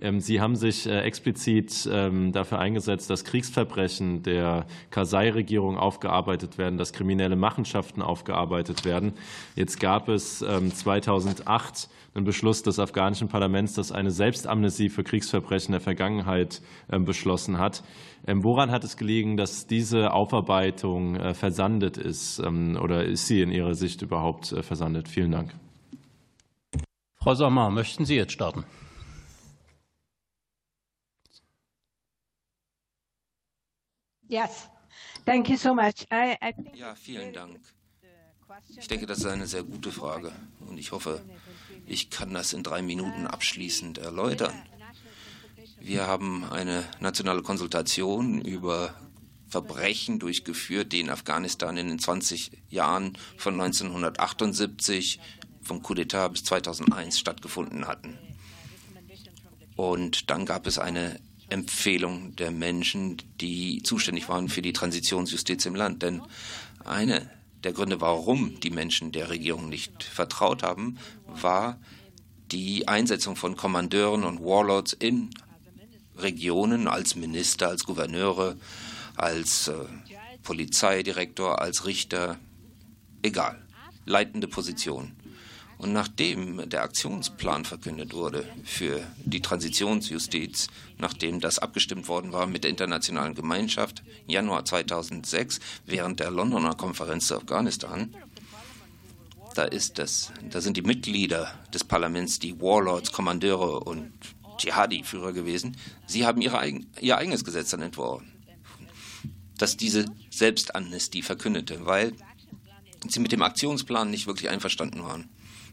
Ähm, 0.00 0.20
Sie 0.20 0.40
haben 0.40 0.56
sich 0.56 0.86
äh, 0.86 1.00
explizit 1.00 1.88
ähm, 1.90 2.32
dafür 2.32 2.58
eingesetzt, 2.58 3.10
dass 3.10 3.24
Kriegsverbrechen 3.24 4.22
der 4.22 4.66
Kasai-Regierung 4.90 5.76
aufgearbeitet 5.76 6.58
werden, 6.58 6.78
dass 6.78 6.92
kriminelle 6.92 7.36
Machenschaften 7.36 8.02
aufgearbeitet 8.02 8.84
werden. 8.84 9.12
Jetzt 9.56 9.80
gab 9.80 10.08
es 10.08 10.38
2008 10.38 11.44
ähm, 11.46 12.16
einen 12.16 12.24
Beschluss 12.24 12.62
des 12.62 12.78
afghanischen 12.78 13.28
Parlaments, 13.28 13.74
das 13.74 13.90
eine 13.90 14.10
Selbstamnesie 14.10 14.88
für 14.88 15.02
Kriegsverbrechen 15.02 15.72
der 15.72 15.80
Vergangenheit 15.80 16.62
beschlossen 16.86 17.58
hat. 17.58 17.82
Woran 18.26 18.70
hat 18.70 18.84
es 18.84 18.96
gelegen, 18.96 19.36
dass 19.36 19.66
diese 19.66 20.12
Aufarbeitung 20.12 21.16
äh, 21.16 21.34
versandet 21.34 21.98
ist? 21.98 22.40
Oder 22.40 23.04
ist 23.04 23.26
sie 23.26 23.42
in 23.42 23.50
Ihrer 23.50 23.74
Sicht 23.74 24.00
überhaupt 24.00 24.52
äh, 24.52 24.62
versandet? 24.62 25.08
Vielen 25.08 25.32
Dank. 25.32 25.54
Frau 27.16 27.34
Sommer, 27.34 27.70
möchten 27.70 28.04
Sie 28.04 28.16
jetzt 28.16 28.32
starten? 28.32 28.64
Yes. 34.34 34.68
Thank 35.24 35.48
you 35.48 35.56
so 35.56 35.72
much. 35.72 36.08
I, 36.12 36.36
I 36.42 36.54
ja, 36.74 36.96
vielen 36.96 37.32
Dank. 37.32 37.60
Ich 38.76 38.88
denke, 38.88 39.06
das 39.06 39.18
ist 39.18 39.26
eine 39.26 39.46
sehr 39.46 39.62
gute 39.62 39.92
Frage 39.92 40.32
und 40.66 40.76
ich 40.76 40.90
hoffe, 40.90 41.22
ich 41.86 42.10
kann 42.10 42.34
das 42.34 42.52
in 42.52 42.64
drei 42.64 42.82
Minuten 42.82 43.28
abschließend 43.28 43.98
erläutern. 43.98 44.52
Wir 45.78 46.08
haben 46.08 46.44
eine 46.50 46.84
nationale 46.98 47.42
Konsultation 47.42 48.40
über 48.40 48.94
Verbrechen 49.46 50.18
durchgeführt, 50.18 50.90
die 50.90 50.98
in 50.98 51.10
Afghanistan 51.10 51.76
in 51.76 51.86
den 51.86 52.00
20 52.00 52.50
Jahren 52.70 53.16
von 53.36 53.54
1978 53.54 55.20
vom 55.62 55.80
Coup 55.80 55.96
d'etat 55.96 56.30
bis 56.30 56.42
2001 56.42 57.20
stattgefunden 57.20 57.86
hatten. 57.86 58.18
Und 59.76 60.28
dann 60.28 60.44
gab 60.44 60.66
es 60.66 60.80
eine 60.80 61.20
Empfehlung 61.54 62.34
der 62.34 62.50
Menschen, 62.50 63.16
die 63.40 63.80
zuständig 63.84 64.28
waren 64.28 64.48
für 64.48 64.60
die 64.60 64.72
Transitionsjustiz 64.72 65.64
im 65.66 65.76
Land. 65.76 66.02
Denn 66.02 66.20
eine 66.84 67.30
der 67.62 67.72
Gründe, 67.72 68.00
warum 68.00 68.58
die 68.58 68.70
Menschen 68.70 69.12
der 69.12 69.30
Regierung 69.30 69.68
nicht 69.68 70.02
vertraut 70.02 70.64
haben, 70.64 70.98
war 71.26 71.78
die 72.50 72.88
Einsetzung 72.88 73.36
von 73.36 73.56
Kommandeuren 73.56 74.24
und 74.24 74.40
Warlords 74.40 74.92
in 74.92 75.30
Regionen 76.18 76.88
als 76.88 77.14
Minister, 77.14 77.68
als 77.68 77.84
Gouverneure, 77.84 78.56
als 79.16 79.68
äh, 79.68 79.74
Polizeidirektor, 80.42 81.62
als 81.62 81.86
Richter, 81.86 82.38
egal, 83.22 83.62
leitende 84.06 84.48
Position. 84.48 85.12
Und 85.78 85.92
nachdem 85.92 86.68
der 86.68 86.82
Aktionsplan 86.82 87.64
verkündet 87.64 88.14
wurde 88.14 88.48
für 88.64 89.00
die 89.24 89.42
Transitionsjustiz, 89.42 90.68
nachdem 90.98 91.40
das 91.40 91.58
abgestimmt 91.58 92.08
worden 92.08 92.32
war 92.32 92.46
mit 92.46 92.64
der 92.64 92.70
internationalen 92.70 93.34
Gemeinschaft 93.34 94.02
Januar 94.26 94.64
2006 94.64 95.60
während 95.86 96.20
der 96.20 96.30
Londoner 96.30 96.74
Konferenz 96.74 97.26
zu 97.26 97.36
Afghanistan, 97.36 98.14
da 99.54 99.64
ist 99.64 99.98
das, 99.98 100.32
da 100.50 100.60
sind 100.60 100.76
die 100.76 100.82
Mitglieder 100.82 101.52
des 101.72 101.84
Parlaments, 101.84 102.38
die 102.40 102.60
Warlords, 102.60 103.12
Kommandeure 103.12 103.80
und 103.80 104.12
Dschihadi-Führer 104.58 105.32
gewesen. 105.32 105.76
Sie 106.06 106.26
haben 106.26 106.40
ihre, 106.40 106.60
ihr 107.00 107.16
eigenes 107.16 107.44
Gesetz 107.44 107.70
dann 107.70 107.82
entworfen, 107.82 108.32
das 109.58 109.76
diese 109.76 110.06
Selbstamnestie 110.30 111.22
verkündete, 111.22 111.86
weil 111.86 112.12
sie 113.08 113.20
mit 113.20 113.32
dem 113.32 113.42
Aktionsplan 113.42 114.10
nicht 114.10 114.26
wirklich 114.26 114.50
einverstanden 114.50 115.02
waren. 115.02 115.28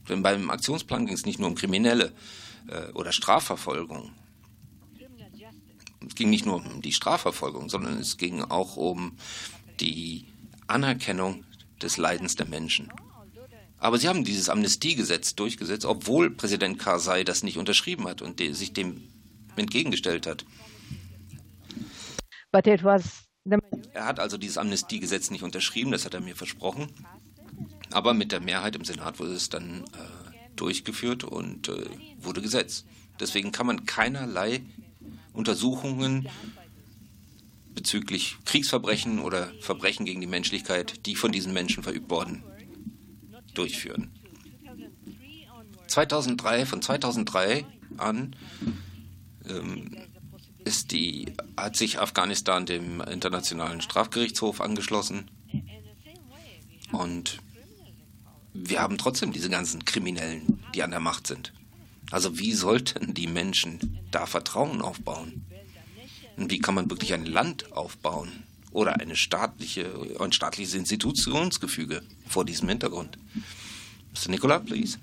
Denn 0.10 0.24
beim 0.24 0.50
Aktionsplan 0.50 1.06
ging 1.06 1.16
es 1.16 1.26
nicht 1.26 1.40
nur 1.40 1.48
um 1.48 1.56
kriminelle 1.56 2.14
äh, 2.68 2.92
oder 2.94 3.12
Strafverfolgung. 3.12 4.12
Es 6.08 6.16
ging 6.16 6.30
nicht 6.30 6.46
nur 6.46 6.56
um 6.56 6.82
die 6.82 6.94
Strafverfolgung, 6.94 7.70
sondern 7.70 7.98
es 7.98 8.18
ging 8.18 8.42
auch 8.42 8.76
um 8.76 9.18
die 9.80 10.26
Anerkennung 10.68 11.46
des 11.82 11.98
Leidens 11.98 12.36
der 12.36 12.48
Menschen. 12.48 12.92
Aber 13.78 13.98
sie 13.98 14.08
haben 14.08 14.24
dieses 14.24 14.50
Amnestiegesetz 14.50 15.36
durchgesetzt, 15.36 15.86
obwohl 15.86 16.30
Präsident 16.30 16.78
Karzai 16.78 17.24
das 17.24 17.44
nicht 17.44 17.58
unterschrieben 17.58 18.08
hat 18.08 18.22
und 18.22 18.40
sich 18.40 18.74
dem 18.74 19.02
entgegengestellt 19.56 20.28
hat. 20.28 20.46
Er 23.94 24.06
hat 24.06 24.20
also 24.20 24.38
dieses 24.38 24.58
Amnestiegesetz 24.58 25.32
nicht 25.32 25.44
unterschrieben, 25.44 25.92
das 25.92 26.06
hat 26.06 26.14
er 26.14 26.22
mir 26.22 26.36
versprochen. 26.36 26.90
Aber 27.92 28.14
mit 28.14 28.32
der 28.32 28.40
Mehrheit 28.40 28.76
im 28.76 28.86
Senat 28.86 29.20
wurde 29.20 29.34
es 29.34 29.50
dann 29.50 29.84
äh, 29.94 30.32
durchgeführt 30.56 31.24
und 31.24 31.70
äh, 31.70 31.86
wurde 32.20 32.42
gesetzt. 32.42 32.86
Deswegen 33.20 33.52
kann 33.52 33.68
man 33.68 33.86
keinerlei 33.86 34.62
Untersuchungen 35.34 36.28
bezüglich 37.74 38.38
Kriegsverbrechen 38.46 39.20
oder 39.20 39.52
Verbrechen 39.62 40.06
gegen 40.06 40.22
die 40.22 40.28
Menschlichkeit, 40.28 41.06
die 41.06 41.16
von 41.16 41.32
diesen 41.32 41.54
Menschen 41.54 41.84
verübt 41.84 42.10
wurden, 42.10 42.44
durchführen. 43.54 44.12
2003, 45.88 46.66
von 46.66 46.82
2003 46.82 47.66
an 47.98 48.36
ähm, 49.48 49.98
ist 50.64 50.92
die, 50.92 51.34
hat 51.58 51.76
sich 51.76 52.00
Afghanistan 52.00 52.66
dem 52.66 53.02
Internationalen 53.02 53.82
Strafgerichtshof 53.82 54.62
angeschlossen 54.62 55.30
und 56.92 57.40
wir 58.54 58.82
haben 58.82 58.98
trotzdem 58.98 59.32
diese 59.32 59.50
ganzen 59.50 59.86
Kriminellen, 59.86 60.60
die 60.76 60.84
an 60.84 60.92
der 60.92 61.00
Macht 61.00 61.28
sind. 61.28 61.54
Also 62.12 62.38
wie 62.40 62.54
sollten 62.54 63.14
die 63.14 63.28
Menschen 63.28 64.00
da 64.12 64.26
Vertrauen 64.26 64.82
aufbauen? 64.82 65.46
Und 66.38 66.52
wie 66.52 66.60
kann 66.60 66.76
man 66.76 66.90
wirklich 66.90 67.14
ein 67.14 67.26
Land 67.26 67.72
aufbauen 67.72 68.30
oder 68.72 69.00
eine 69.00 69.16
staatliche, 69.16 69.86
ein 70.20 70.32
staatliches 70.32 70.74
Institutionsgefüge 70.74 72.02
vor 72.28 72.46
diesem 72.46 72.68
Hintergrund? 72.68 73.18
Mr. 74.14 74.32
Nicola, 74.32 74.60
please. 74.60 74.98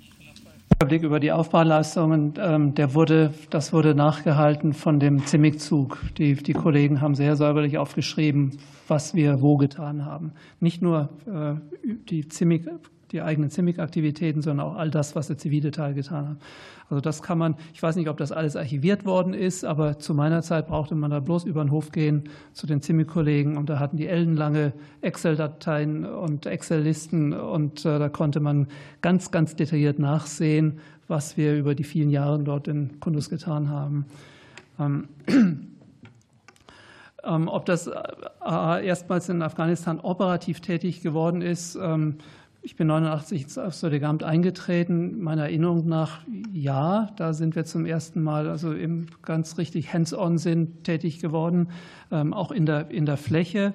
Blick 0.86 1.02
über 1.02 1.18
die 1.18 1.32
Aufbauleistungen, 1.32 2.34
ähm, 2.38 2.74
der 2.74 2.94
wurde, 2.94 3.34
das 3.50 3.72
wurde 3.72 3.94
nachgehalten 3.94 4.74
von 4.74 5.00
dem 5.00 5.26
CIMIC-Zug. 5.26 5.98
Die, 6.18 6.34
die 6.34 6.52
Kollegen 6.52 7.00
haben 7.00 7.16
sehr 7.16 7.36
säuberlich 7.36 7.78
aufgeschrieben, 7.78 8.58
was 8.86 9.14
wir 9.14 9.40
wo 9.40 9.56
getan 9.56 10.04
haben. 10.04 10.32
Nicht 10.60 10.80
nur 10.80 11.08
äh, 11.26 11.54
die 12.08 12.28
CIMIC 12.28 12.68
die 13.12 13.22
eigenen 13.22 13.50
CIMIC-Aktivitäten, 13.50 14.42
sondern 14.42 14.66
auch 14.66 14.76
all 14.76 14.90
das, 14.90 15.16
was 15.16 15.28
der 15.28 15.38
zivile 15.38 15.70
Teil 15.70 15.94
getan 15.94 16.28
hat. 16.28 16.36
Also 16.90 17.00
das 17.00 17.22
kann 17.22 17.36
man, 17.36 17.56
ich 17.74 17.82
weiß 17.82 17.96
nicht, 17.96 18.08
ob 18.08 18.16
das 18.16 18.32
alles 18.32 18.56
archiviert 18.56 19.04
worden 19.04 19.34
ist, 19.34 19.64
aber 19.64 19.98
zu 19.98 20.14
meiner 20.14 20.42
Zeit 20.42 20.68
brauchte 20.68 20.94
man 20.94 21.10
da 21.10 21.20
bloß 21.20 21.44
über 21.44 21.62
den 21.62 21.70
Hof 21.70 21.92
gehen 21.92 22.24
zu 22.52 22.66
den 22.66 22.80
CIMIC-Kollegen 22.80 23.56
und 23.56 23.68
da 23.68 23.78
hatten 23.78 23.98
die 23.98 24.06
ellenlange 24.06 24.72
Excel-Dateien 25.02 26.06
und 26.06 26.46
Excel-Listen 26.46 27.34
und 27.34 27.84
äh, 27.84 27.98
da 27.98 28.08
konnte 28.08 28.40
man 28.40 28.68
ganz, 29.02 29.30
ganz 29.30 29.54
detailliert 29.54 29.98
nachsehen, 29.98 30.80
was 31.08 31.36
wir 31.36 31.56
über 31.56 31.74
die 31.74 31.84
vielen 31.84 32.10
Jahre 32.10 32.38
dort 32.38 32.68
in 32.68 33.00
Kundus 33.00 33.28
getan 33.28 33.68
haben. 33.68 34.06
Ähm, 34.78 35.08
ähm, 37.24 37.48
ob 37.48 37.66
das 37.66 37.90
AA 38.40 38.80
erstmals 38.80 39.28
in 39.28 39.42
Afghanistan 39.42 40.00
operativ 40.00 40.60
tätig 40.60 41.02
geworden 41.02 41.42
ist, 41.42 41.76
ähm, 41.76 42.16
ich 42.68 42.76
bin 42.76 42.88
89 42.88 43.58
aufs 43.60 43.80
Södegamt 43.80 44.22
eingetreten. 44.22 45.22
Meiner 45.22 45.44
Erinnerung 45.44 45.88
nach, 45.88 46.20
ja, 46.52 47.08
da 47.16 47.32
sind 47.32 47.56
wir 47.56 47.64
zum 47.64 47.86
ersten 47.86 48.22
Mal, 48.22 48.46
also 48.46 48.72
im 48.72 49.06
ganz 49.22 49.56
richtig 49.56 49.94
hands-on 49.94 50.36
sind 50.36 50.84
tätig 50.84 51.18
geworden, 51.18 51.70
ähm, 52.12 52.34
auch 52.34 52.52
in 52.52 52.66
der, 52.66 52.90
in 52.90 53.06
der 53.06 53.16
Fläche. 53.16 53.72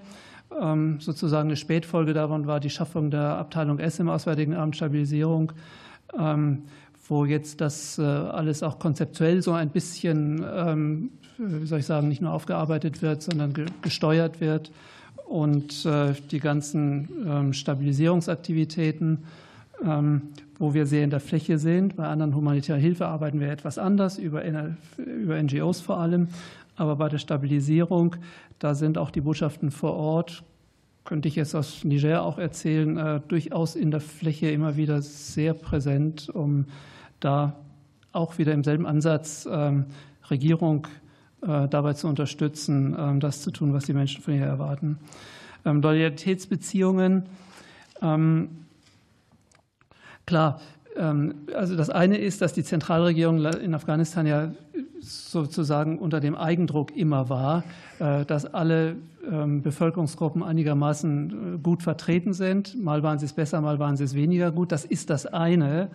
Ähm, 0.62 1.00
sozusagen 1.00 1.50
eine 1.50 1.56
Spätfolge 1.56 2.14
davon 2.14 2.46
war 2.46 2.60
die 2.60 2.70
Schaffung 2.70 3.10
der 3.10 3.40
Abteilung 3.40 3.80
S 3.80 3.98
im 3.98 4.10
Auswärtigen 4.10 4.54
Amt 4.54 4.76
Stabilisierung, 4.76 5.54
ähm, 6.16 6.62
wo 7.08 7.26
jetzt 7.26 7.62
das 7.62 7.98
äh, 7.98 8.04
alles 8.04 8.62
auch 8.62 8.78
konzeptuell 8.78 9.42
so 9.42 9.54
ein 9.54 9.72
bisschen, 9.72 11.10
wie 11.40 11.66
soll 11.66 11.80
ich 11.80 11.88
sagen, 11.88 12.10
nicht 12.10 12.22
nur 12.22 12.32
aufgearbeitet 12.32 13.02
wird, 13.02 13.24
sondern 13.24 13.56
gesteuert 13.82 14.40
wird 14.40 14.72
und 15.34 15.84
die 16.30 16.40
ganzen 16.40 17.10
ähm, 17.28 17.54
Stabilisierungsaktivitäten, 17.54 19.24
ähm, 19.84 20.22
wo 20.60 20.76
wir 20.76 20.86
sehr 20.86 21.04
in 21.04 21.10
der 21.10 21.20
Fläche 21.20 21.58
sind. 21.58 21.96
Bei 21.96 22.06
anderen 22.06 22.36
humanitären 22.36 22.80
Hilfe 22.80 23.08
arbeiten 23.08 23.40
wir 23.40 23.50
etwas 23.50 23.80
anders, 23.80 24.20
über, 24.20 24.44
NGOs 24.46 25.82
vor 25.82 25.98
allem. 25.98 26.28
Aber 26.76 26.98
bei 26.98 27.10
der 27.10 27.18
Stabilisierung, 27.18 28.16
da 28.60 28.76
sind 28.76 29.00
auch 29.00 29.10
die 29.10 29.22
Botschaften 29.22 29.72
vor 29.72 29.96
Ort, 29.96 30.44
könnte 31.04 31.28
ich 31.28 31.36
jetzt 31.36 31.56
aus 31.56 31.84
Niger 31.84 32.22
auch 32.22 32.38
erzählen, 32.38 32.96
äh, 32.98 33.20
durchaus 33.28 33.76
in 33.76 33.90
der 33.90 34.02
Fläche 34.02 34.52
immer 34.52 34.78
wieder 34.78 35.02
sehr 35.02 35.56
präsent, 35.56 36.30
um 36.30 36.66
da 37.20 37.56
auch 38.12 38.38
wieder 38.38 38.54
im 38.54 38.64
selben 38.64 38.86
Ansatz 38.86 39.50
ähm, 39.52 39.86
Regierung 40.30 40.86
äh, 40.86 41.03
dabei 41.46 41.94
zu 41.94 42.08
unterstützen, 42.08 42.96
ähm, 42.98 43.20
das 43.20 43.42
zu 43.42 43.52
tun, 43.52 43.74
was 43.74 43.86
die 43.86 43.94
Menschen 43.94 44.22
von 44.22 44.34
ihr 44.34 44.46
erwarten. 44.46 44.98
Ähm, 45.66 45.82
Loyalitätsbeziehungen. 45.82 47.24
Klar, 50.26 50.60
also 50.98 51.78
das 51.78 51.90
eine 51.90 52.18
ist, 52.18 52.42
dass 52.42 52.52
die 52.52 52.66
Zentralregierung 52.66 53.46
in 53.46 53.74
Afghanistan 53.74 54.28
ja 54.28 54.52
sozusagen 55.00 56.00
unter 56.00 56.20
dem 56.20 56.36
Eigendruck 56.36 56.94
immer 56.98 57.30
war, 57.30 57.64
äh, 58.00 58.26
dass 58.26 58.46
alle 58.46 58.98
Bevölkerungsgruppen 59.26 60.44
einigermaßen 60.44 61.56
äh, 61.56 61.58
gut 61.60 61.82
vertreten 61.82 62.34
sind. 62.34 62.82
Mal 62.82 63.04
waren 63.04 63.20
sie 63.20 63.26
es 63.26 63.34
besser, 63.34 63.62
mal 63.62 63.80
waren 63.80 63.96
sie 63.96 64.04
es 64.04 64.16
weniger 64.16 64.52
gut. 64.52 64.72
Das 64.72 64.84
ist 64.84 65.10
das 65.10 65.26
eine. 65.26 65.90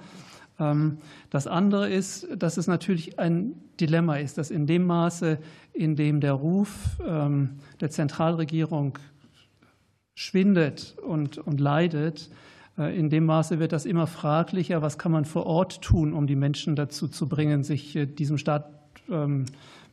Ähm, 0.58 0.98
das 1.30 1.46
andere 1.46 1.88
ist, 1.88 2.28
dass 2.36 2.56
es 2.56 2.66
natürlich 2.66 3.18
ein 3.18 3.54
Dilemma 3.80 4.16
ist, 4.16 4.38
dass 4.38 4.50
in 4.50 4.66
dem 4.66 4.86
Maße, 4.86 5.38
in 5.72 5.96
dem 5.96 6.20
der 6.20 6.32
Ruf 6.32 6.98
ähm, 7.06 7.60
der 7.80 7.90
Zentralregierung 7.90 8.98
schwindet 10.14 10.96
und, 11.06 11.38
und 11.38 11.60
leidet, 11.60 12.30
äh, 12.78 12.98
in 12.98 13.10
dem 13.10 13.26
Maße 13.26 13.58
wird 13.58 13.72
das 13.72 13.86
immer 13.86 14.06
fraglicher, 14.06 14.82
was 14.82 14.98
kann 14.98 15.12
man 15.12 15.24
vor 15.24 15.46
Ort 15.46 15.82
tun, 15.82 16.12
um 16.12 16.26
die 16.26 16.36
Menschen 16.36 16.76
dazu 16.76 17.08
zu 17.08 17.28
bringen, 17.28 17.64
sich 17.64 17.94
äh, 17.96 18.06
diesem 18.06 18.38
Staat, 18.38 18.70
ähm, 19.10 19.44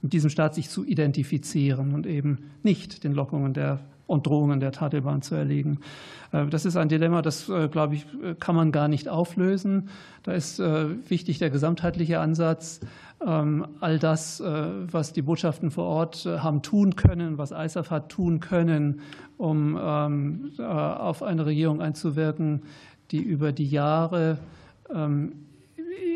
mit 0.01 0.13
diesem 0.13 0.29
Staat 0.29 0.55
sich 0.55 0.69
zu 0.69 0.85
identifizieren 0.85 1.93
und 1.93 2.05
eben 2.05 2.51
nicht 2.63 3.03
den 3.03 3.13
Lockungen 3.13 3.53
der 3.53 3.79
und 4.07 4.27
Drohungen 4.27 4.59
der 4.59 4.71
Taliban 4.71 5.21
zu 5.21 5.35
erlegen. 5.35 5.79
Äh, 6.31 6.47
das 6.47 6.65
ist 6.65 6.75
ein 6.75 6.89
Dilemma, 6.89 7.21
das, 7.21 7.49
äh, 7.49 7.67
glaube 7.67 7.95
ich, 7.95 8.05
kann 8.39 8.55
man 8.55 8.71
gar 8.71 8.87
nicht 8.87 9.09
auflösen. 9.09 9.89
Da 10.23 10.33
ist 10.33 10.59
äh, 10.59 10.87
wichtig 11.09 11.39
der 11.39 11.49
gesamtheitliche 11.49 12.19
Ansatz. 12.19 12.81
Ähm, 13.25 13.65
all 13.79 13.97
das, 13.97 14.43
was 14.43 15.13
die 15.13 15.21
Botschaften 15.21 15.71
vor 15.71 15.85
Ort 15.85 16.25
haben 16.25 16.61
tun 16.61 16.97
können, 16.97 17.37
was 17.37 17.51
ISAF 17.51 17.89
hat 17.89 18.09
tun 18.09 18.41
können, 18.41 18.99
um 19.37 19.79
ähm, 19.81 20.51
auf 20.59 21.23
eine 21.23 21.45
Regierung 21.45 21.81
einzuwirken, 21.81 22.63
die 23.11 23.21
über 23.21 23.53
die 23.53 23.69
Jahre 23.69 24.37
ähm, 24.93 25.31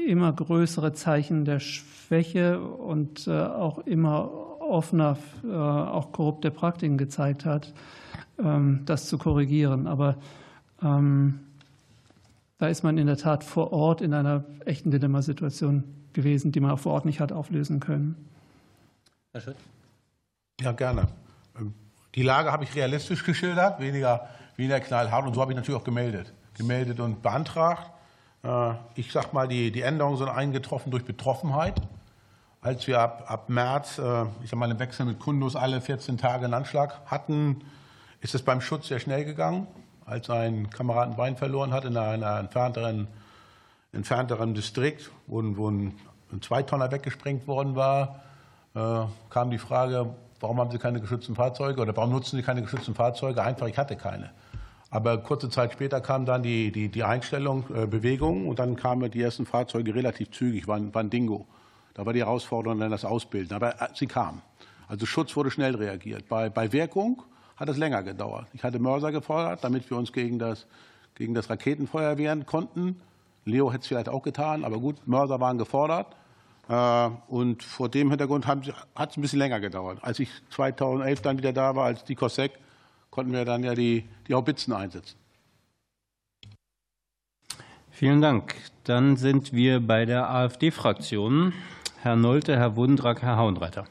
immer 0.06 0.34
größere 0.34 0.91
Zeichen 0.91 1.45
der 1.45 1.61
Schwäche 1.61 2.60
und 2.60 3.30
auch 3.30 3.80
immer 3.80 4.48
offener 4.70 5.18
äh, 5.44 5.54
auch 5.54 6.12
korrupte 6.12 6.52
Praktiken 6.52 6.98
gezeigt 6.98 7.46
hat, 7.46 7.74
ähm, 8.40 8.84
das 8.86 9.08
zu 9.08 9.18
korrigieren. 9.18 9.88
Aber 9.88 10.16
ähm, 10.82 11.40
da 12.58 12.68
ist 12.68 12.84
man 12.84 12.98
in 12.98 13.08
der 13.08 13.18
Tat 13.18 13.44
vor 13.44 13.72
Ort 13.72 14.02
in 14.02 14.14
einer 14.14 14.44
echten 14.66 14.91
Dilemmasituation 14.91 15.84
gewesen, 16.14 16.52
die 16.52 16.60
man 16.60 16.72
auch 16.72 16.80
vor 16.80 16.94
Ort 16.94 17.06
nicht 17.06 17.20
hat 17.20 17.32
auflösen 17.32 17.80
können. 17.80 18.16
Herr 19.32 19.41
Schütt? 19.41 19.56
Ja, 20.62 20.72
gerne. 20.72 21.08
Ähm, 21.58 21.74
die 22.16 22.24
Lage 22.24 22.52
habe 22.52 22.64
ich 22.64 22.76
realistisch 22.76 23.24
geschildert, 23.24 23.80
weniger, 23.80 24.28
weniger 24.56 24.80
knallhart. 24.80 25.26
Und 25.26 25.36
so 25.36 25.41
habe 25.41 25.52
ich 25.52 25.56
natürlich 25.56 25.80
auch 25.80 25.86
gemeldet. 25.86 26.34
Gemeldet 26.58 27.00
und 27.00 27.22
beantragt. 27.22 27.91
Äh, 28.44 28.74
ich 28.96 29.12
sage 29.12 29.30
mal, 29.34 29.48
die, 29.48 29.72
die 29.72 29.82
Änderungen 29.82 30.18
sind 30.18 30.30
eingetroffen 30.30 30.91
durch 30.91 31.06
Betroffenheit 31.06 31.82
als 32.61 32.88
wir 32.88 32.99
ab, 32.99 33.26
ab 33.27 33.49
März, 33.49 33.99
äh, 33.99 34.26
ich 34.44 34.49
sag 34.49 34.60
mal, 34.60 34.69
im 34.69 34.80
Wechsel 34.80 35.06
mit 35.06 35.19
Kundus 35.19 35.56
alle 35.56 35.81
14 35.81 36.18
Tage 36.18 36.45
einen 36.45 36.53
Anschlag 36.53 36.99
hatten, 37.06 37.61
ist 38.22 38.36
es 38.36 38.44
beim 38.44 38.61
Schutz 38.61 38.88
sehr 38.88 38.99
schnell 38.99 39.23
gegangen. 39.23 39.68
Als 40.06 40.30
ein 40.30 40.69
Kameraden 40.69 41.15
Bein 41.15 41.38
verloren 41.38 41.72
hat 41.72 41.86
in 41.86 41.95
einer 41.95 42.40
entfernteren, 42.40 43.07
entfernteren 43.94 44.56
Distrikt, 44.56 45.11
wo, 45.27 45.41
wo 45.56 45.69
ein, 45.69 45.95
ein 46.31 46.41
Zweitonner 46.41 46.91
weggesprengt 46.91 47.48
worden 47.48 47.76
war, 47.76 48.22
äh, 48.76 49.06
kam 49.30 49.52
die 49.52 49.57
Frage, 49.57 50.14
warum 50.40 50.60
haben 50.60 50.72
Sie 50.72 50.80
keine 50.80 50.99
geschützten 50.99 51.36
Fahrzeuge 51.36 51.81
oder 51.81 51.95
warum 51.95 52.11
nutzen 52.11 52.38
Sie 52.38 52.44
keine 52.44 52.61
geschützten 52.61 52.95
Fahrzeuge? 52.95 53.41
Einfach, 53.41 53.68
ich 53.68 53.77
hatte 53.77 53.95
keine. 53.95 54.31
Aber 54.91 55.19
kurze 55.19 55.49
Zeit 55.49 55.72
später 55.72 56.02
kam 56.02 56.26
dann 56.26 56.41
die, 56.44 56.72
die, 56.72 56.90
die 56.90 57.03
Einstellung, 57.03 57.64
äh, 57.73 57.86
Bewegung 57.86 58.48
und 58.48 58.60
dann 58.60 58.76
kamen 58.76 59.10
die 59.11 59.22
ersten 59.22 59.45
Fahrzeuge 59.45 59.94
relativ 59.95 60.31
zügig, 60.31 60.68
waren, 60.68 60.94
waren 60.94 61.10
Dingo. 61.10 61.45
Da 61.94 62.06
war 62.06 62.14
die 62.14 62.20
Herausforderung 62.20 62.80
dann 62.80 62.91
das 62.91 63.06
Ausbilden. 63.06 63.56
Aber 63.56 63.82
äh, 63.82 63.88
sie 63.94 64.07
kam. 64.07 64.41
Also 64.88 65.06
Schutz 65.06 65.36
wurde 65.36 65.52
schnell 65.52 65.76
reagiert. 65.76 66.28
Bei, 66.28 66.49
bei 66.49 66.72
Wirkung 66.72 67.24
hat 67.56 67.70
es 67.70 67.78
länger 67.78 68.03
gedauert. 68.03 68.48
Ich 68.53 68.64
hatte 68.64 68.80
Mörser 68.80 69.11
gefordert, 69.11 69.64
damit 69.64 69.90
wir 69.90 69.98
uns 69.98 70.14
gegen 70.14 70.40
das, 70.40 70.66
gegen 71.16 71.34
das 71.34 71.49
Raketenfeuer 71.49 72.18
wehren 72.18 72.45
konnten. 72.45 73.02
Leo 73.45 73.72
hätte 73.72 73.82
es 73.82 73.88
vielleicht 73.88 74.10
auch 74.10 74.24
getan, 74.24 74.64
aber 74.64 74.80
gut, 74.80 75.07
Mörser 75.07 75.40
waren 75.40 75.57
gefordert. 75.57 76.16
Äh, 76.70 77.10
und 77.28 77.64
vor 77.64 77.90
dem 77.90 78.10
Hintergrund 78.10 78.48
hat 78.48 78.68
es 78.68 79.18
ein 79.18 79.22
bisschen 79.22 79.40
länger 79.40 79.60
gedauert. 79.60 79.99
Als 80.02 80.20
ich 80.20 80.30
2011 80.52 81.22
dann 81.22 81.38
wieder 81.38 81.53
da 81.53 81.76
war, 81.76 81.86
als 81.86 82.03
die 82.03 82.16
Kosek, 82.16 82.53
konnten 83.10 83.34
wir 83.34 83.44
dann 83.44 83.64
ja 83.64 83.74
die, 83.74 84.07
die 84.28 84.34
Haubitzen 84.34 84.74
einsetzen. 84.74 85.18
Vielen 87.91 88.22
Dank. 88.22 88.56
Dann 88.86 89.18
sind 89.18 89.52
wir 89.52 89.86
bei 89.86 90.06
der 90.06 90.30
AfD-Fraktion. 90.30 91.53
Herr 92.01 92.15
Nolte, 92.15 92.55
Herr 92.55 92.77
Wundrak, 92.77 93.21
Herr 93.23 93.35
Hauenreiter. 93.35 93.84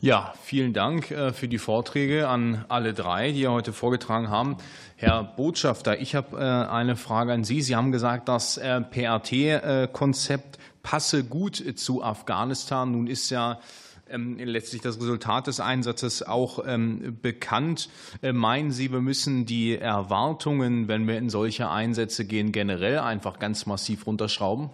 Ja, 0.00 0.32
vielen 0.42 0.72
Dank 0.72 1.10
äh, 1.10 1.34
für 1.34 1.46
die 1.46 1.58
Vorträge 1.58 2.26
an 2.26 2.64
alle 2.70 2.94
drei, 2.94 3.32
die 3.32 3.46
heute 3.46 3.74
vorgetragen 3.74 4.30
haben. 4.30 4.56
Herr 4.96 5.22
Botschafter, 5.22 6.00
ich 6.00 6.14
habe 6.14 6.38
äh, 6.38 6.70
eine 6.70 6.96
Frage 6.96 7.34
an 7.34 7.44
Sie. 7.44 7.60
Sie 7.60 7.76
haben 7.76 7.92
gesagt, 7.92 8.30
das 8.30 8.56
äh, 8.56 8.80
PRT-Konzept 8.80 10.58
passe 10.82 11.22
gut 11.22 11.62
zu 11.78 12.02
Afghanistan. 12.02 12.92
Nun 12.92 13.06
ist 13.06 13.28
ja 13.28 13.60
ähm, 14.08 14.38
letztlich 14.38 14.80
das 14.80 14.96
Resultat 14.96 15.48
des 15.48 15.60
Einsatzes 15.60 16.22
auch 16.22 16.64
ähm, 16.66 17.18
bekannt. 17.20 17.90
Meinen 18.22 18.70
Sie, 18.70 18.90
wir 18.90 19.02
müssen 19.02 19.44
die 19.44 19.76
Erwartungen, 19.76 20.88
wenn 20.88 21.06
wir 21.06 21.18
in 21.18 21.28
solche 21.28 21.68
Einsätze 21.68 22.24
gehen, 22.24 22.52
generell 22.52 23.00
einfach 23.00 23.38
ganz 23.38 23.66
massiv 23.66 24.06
runterschrauben? 24.06 24.70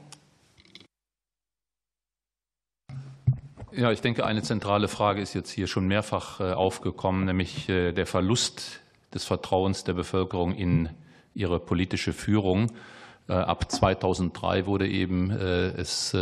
Ja, 3.76 3.92
ich 3.92 4.00
denke, 4.00 4.24
eine 4.24 4.40
zentrale 4.40 4.88
Frage 4.88 5.20
ist 5.20 5.34
jetzt 5.34 5.50
hier 5.50 5.66
schon 5.66 5.86
mehrfach 5.86 6.40
äh, 6.40 6.44
aufgekommen, 6.54 7.26
nämlich 7.26 7.68
äh, 7.68 7.92
der 7.92 8.06
Verlust 8.06 8.80
des 9.12 9.26
Vertrauens 9.26 9.84
der 9.84 9.92
Bevölkerung 9.92 10.54
in 10.54 10.88
ihre 11.34 11.60
politische 11.60 12.14
Führung. 12.14 12.72
Äh, 13.28 13.34
ab 13.34 13.70
2003 13.70 14.64
wurde 14.64 14.88
eben 14.88 15.30
es 15.30 16.16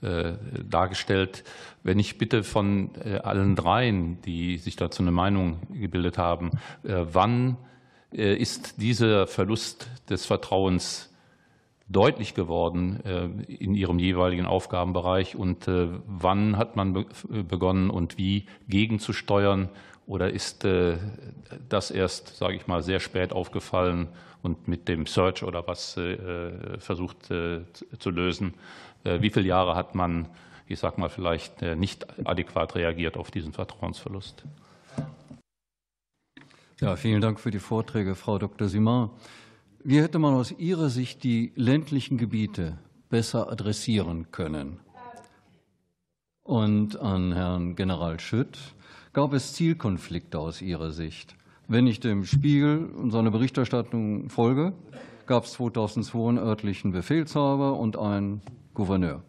dargestellt. 0.00 1.44
Wenn 1.84 2.00
ich 2.00 2.18
bitte 2.18 2.42
von 2.42 2.90
allen 3.22 3.54
dreien, 3.54 4.20
die 4.22 4.58
sich 4.58 4.74
dazu 4.74 5.02
eine 5.02 5.12
Meinung 5.12 5.60
gebildet 5.72 6.18
haben, 6.18 6.50
wann 6.82 7.56
ist 8.10 8.82
dieser 8.82 9.28
Verlust 9.28 9.86
des 10.10 10.26
Vertrauens 10.26 11.11
deutlich 11.92 12.34
geworden 12.34 13.00
äh, 13.04 13.26
in 13.52 13.74
ihrem 13.74 13.98
jeweiligen 13.98 14.46
Aufgabenbereich 14.46 15.36
und 15.36 15.68
äh, 15.68 15.88
wann 16.06 16.56
hat 16.56 16.74
man 16.76 17.06
begonnen 17.28 17.90
und 17.90 18.18
wie 18.18 18.46
gegenzusteuern 18.68 19.68
oder 20.06 20.30
ist 20.30 20.64
äh, 20.64 20.96
das 21.68 21.90
erst, 21.90 22.36
sage 22.36 22.56
ich 22.56 22.66
mal, 22.66 22.82
sehr 22.82 22.98
spät 22.98 23.32
aufgefallen 23.32 24.08
und 24.42 24.66
mit 24.66 24.88
dem 24.88 25.06
Search 25.06 25.44
oder 25.44 25.68
was 25.68 25.96
versucht 26.78 27.26
zu 27.26 28.10
lösen? 28.10 28.54
Wie 29.04 29.30
viele 29.30 29.46
Jahre 29.46 29.76
hat 29.76 29.94
man, 29.94 30.26
ich 30.66 30.80
sage 30.80 31.00
mal, 31.00 31.08
vielleicht 31.08 31.62
nicht 31.62 32.04
adäquat 32.26 32.74
reagiert 32.74 33.16
auf 33.16 33.30
diesen 33.30 33.52
Vertrauensverlust? 33.52 34.44
Ja, 36.80 36.96
vielen 36.96 37.20
Dank 37.20 37.38
für 37.38 37.52
die 37.52 37.60
Vorträge, 37.60 38.16
Frau 38.16 38.38
Dr. 38.38 38.66
Simon. 38.66 39.10
Wie 39.84 40.00
hätte 40.00 40.20
man 40.20 40.34
aus 40.34 40.52
Ihrer 40.52 40.90
Sicht 40.90 41.24
die 41.24 41.50
ländlichen 41.56 42.16
Gebiete 42.16 42.78
besser 43.08 43.50
adressieren 43.50 44.30
können? 44.30 44.78
Und 46.44 47.00
an 47.00 47.32
Herrn 47.32 47.74
General 47.74 48.20
Schütt, 48.20 48.58
gab 49.12 49.32
es 49.32 49.54
Zielkonflikte 49.54 50.38
aus 50.38 50.62
Ihrer 50.62 50.92
Sicht? 50.92 51.34
Wenn 51.66 51.88
ich 51.88 51.98
dem 51.98 52.24
Spiegel 52.24 52.86
und 52.86 53.10
seiner 53.10 53.32
Berichterstattung 53.32 54.28
folge, 54.28 54.72
gab 55.26 55.46
es 55.46 55.54
2002 55.54 56.28
einen 56.28 56.38
örtlichen 56.38 56.92
Befehlshaber 56.92 57.76
und 57.76 57.98
einen 57.98 58.40
Gouverneur. 58.74 59.24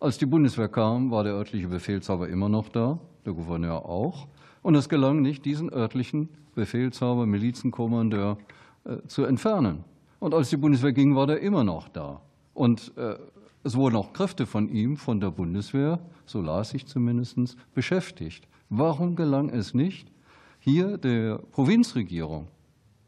Als 0.00 0.16
die 0.16 0.26
Bundeswehr 0.26 0.68
kam, 0.68 1.10
war 1.10 1.22
der 1.22 1.34
örtliche 1.34 1.68
Befehlshaber 1.68 2.30
immer 2.30 2.48
noch 2.48 2.70
da, 2.70 2.98
der 3.26 3.34
Gouverneur 3.34 3.84
auch. 3.84 4.26
Und 4.62 4.74
es 4.74 4.88
gelang 4.88 5.20
nicht, 5.20 5.44
diesen 5.44 5.70
örtlichen 5.70 6.30
Befehlshaber, 6.54 7.26
Milizenkommandeur 7.26 8.38
äh, 8.84 9.06
zu 9.06 9.24
entfernen. 9.24 9.84
Und 10.18 10.34
als 10.34 10.50
die 10.50 10.56
Bundeswehr 10.56 10.92
ging, 10.92 11.14
war 11.14 11.26
der 11.26 11.40
immer 11.40 11.64
noch 11.64 11.88
da. 11.88 12.20
Und 12.54 12.96
äh, 12.96 13.16
es 13.62 13.76
wurden 13.76 13.96
auch 13.96 14.12
Kräfte 14.12 14.46
von 14.46 14.68
ihm, 14.68 14.96
von 14.96 15.20
der 15.20 15.30
Bundeswehr, 15.30 16.00
so 16.26 16.40
las 16.40 16.74
ich 16.74 16.86
zumindest, 16.86 17.56
beschäftigt. 17.74 18.48
Warum 18.68 19.16
gelang 19.16 19.50
es 19.50 19.74
nicht, 19.74 20.10
hier 20.58 20.98
der 20.98 21.38
Provinzregierung 21.38 22.48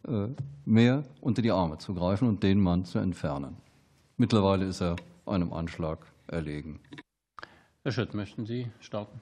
äh, 0.07 0.28
mehr 0.65 1.05
unter 1.20 1.43
die 1.43 1.51
Arme 1.51 1.78
zu 1.78 1.95
greifen 1.95 2.28
und 2.28 2.43
den 2.43 2.61
Mann 2.61 2.85
zu 2.85 2.99
entfernen? 2.99 3.57
Mittlerweile 4.16 4.66
ist 4.66 4.81
er 4.81 4.97
einem 5.27 5.53
Anschlag 5.53 6.07
erlegen. 6.27 6.81
Herr 7.82 7.93
Schütt, 7.93 8.15
möchten 8.15 8.45
Sie 8.47 8.66
starten? 8.81 9.20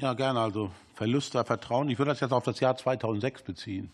Ja, 0.00 0.14
gerne. 0.14 0.40
Also 0.40 0.70
Verlust 0.94 1.34
der 1.34 1.44
Vertrauen. 1.44 1.88
Ich 1.88 1.98
würde 1.98 2.10
das 2.10 2.20
jetzt 2.20 2.32
auf 2.32 2.44
das 2.44 2.60
Jahr 2.60 2.76
2006 2.76 3.42
beziehen. 3.42 3.90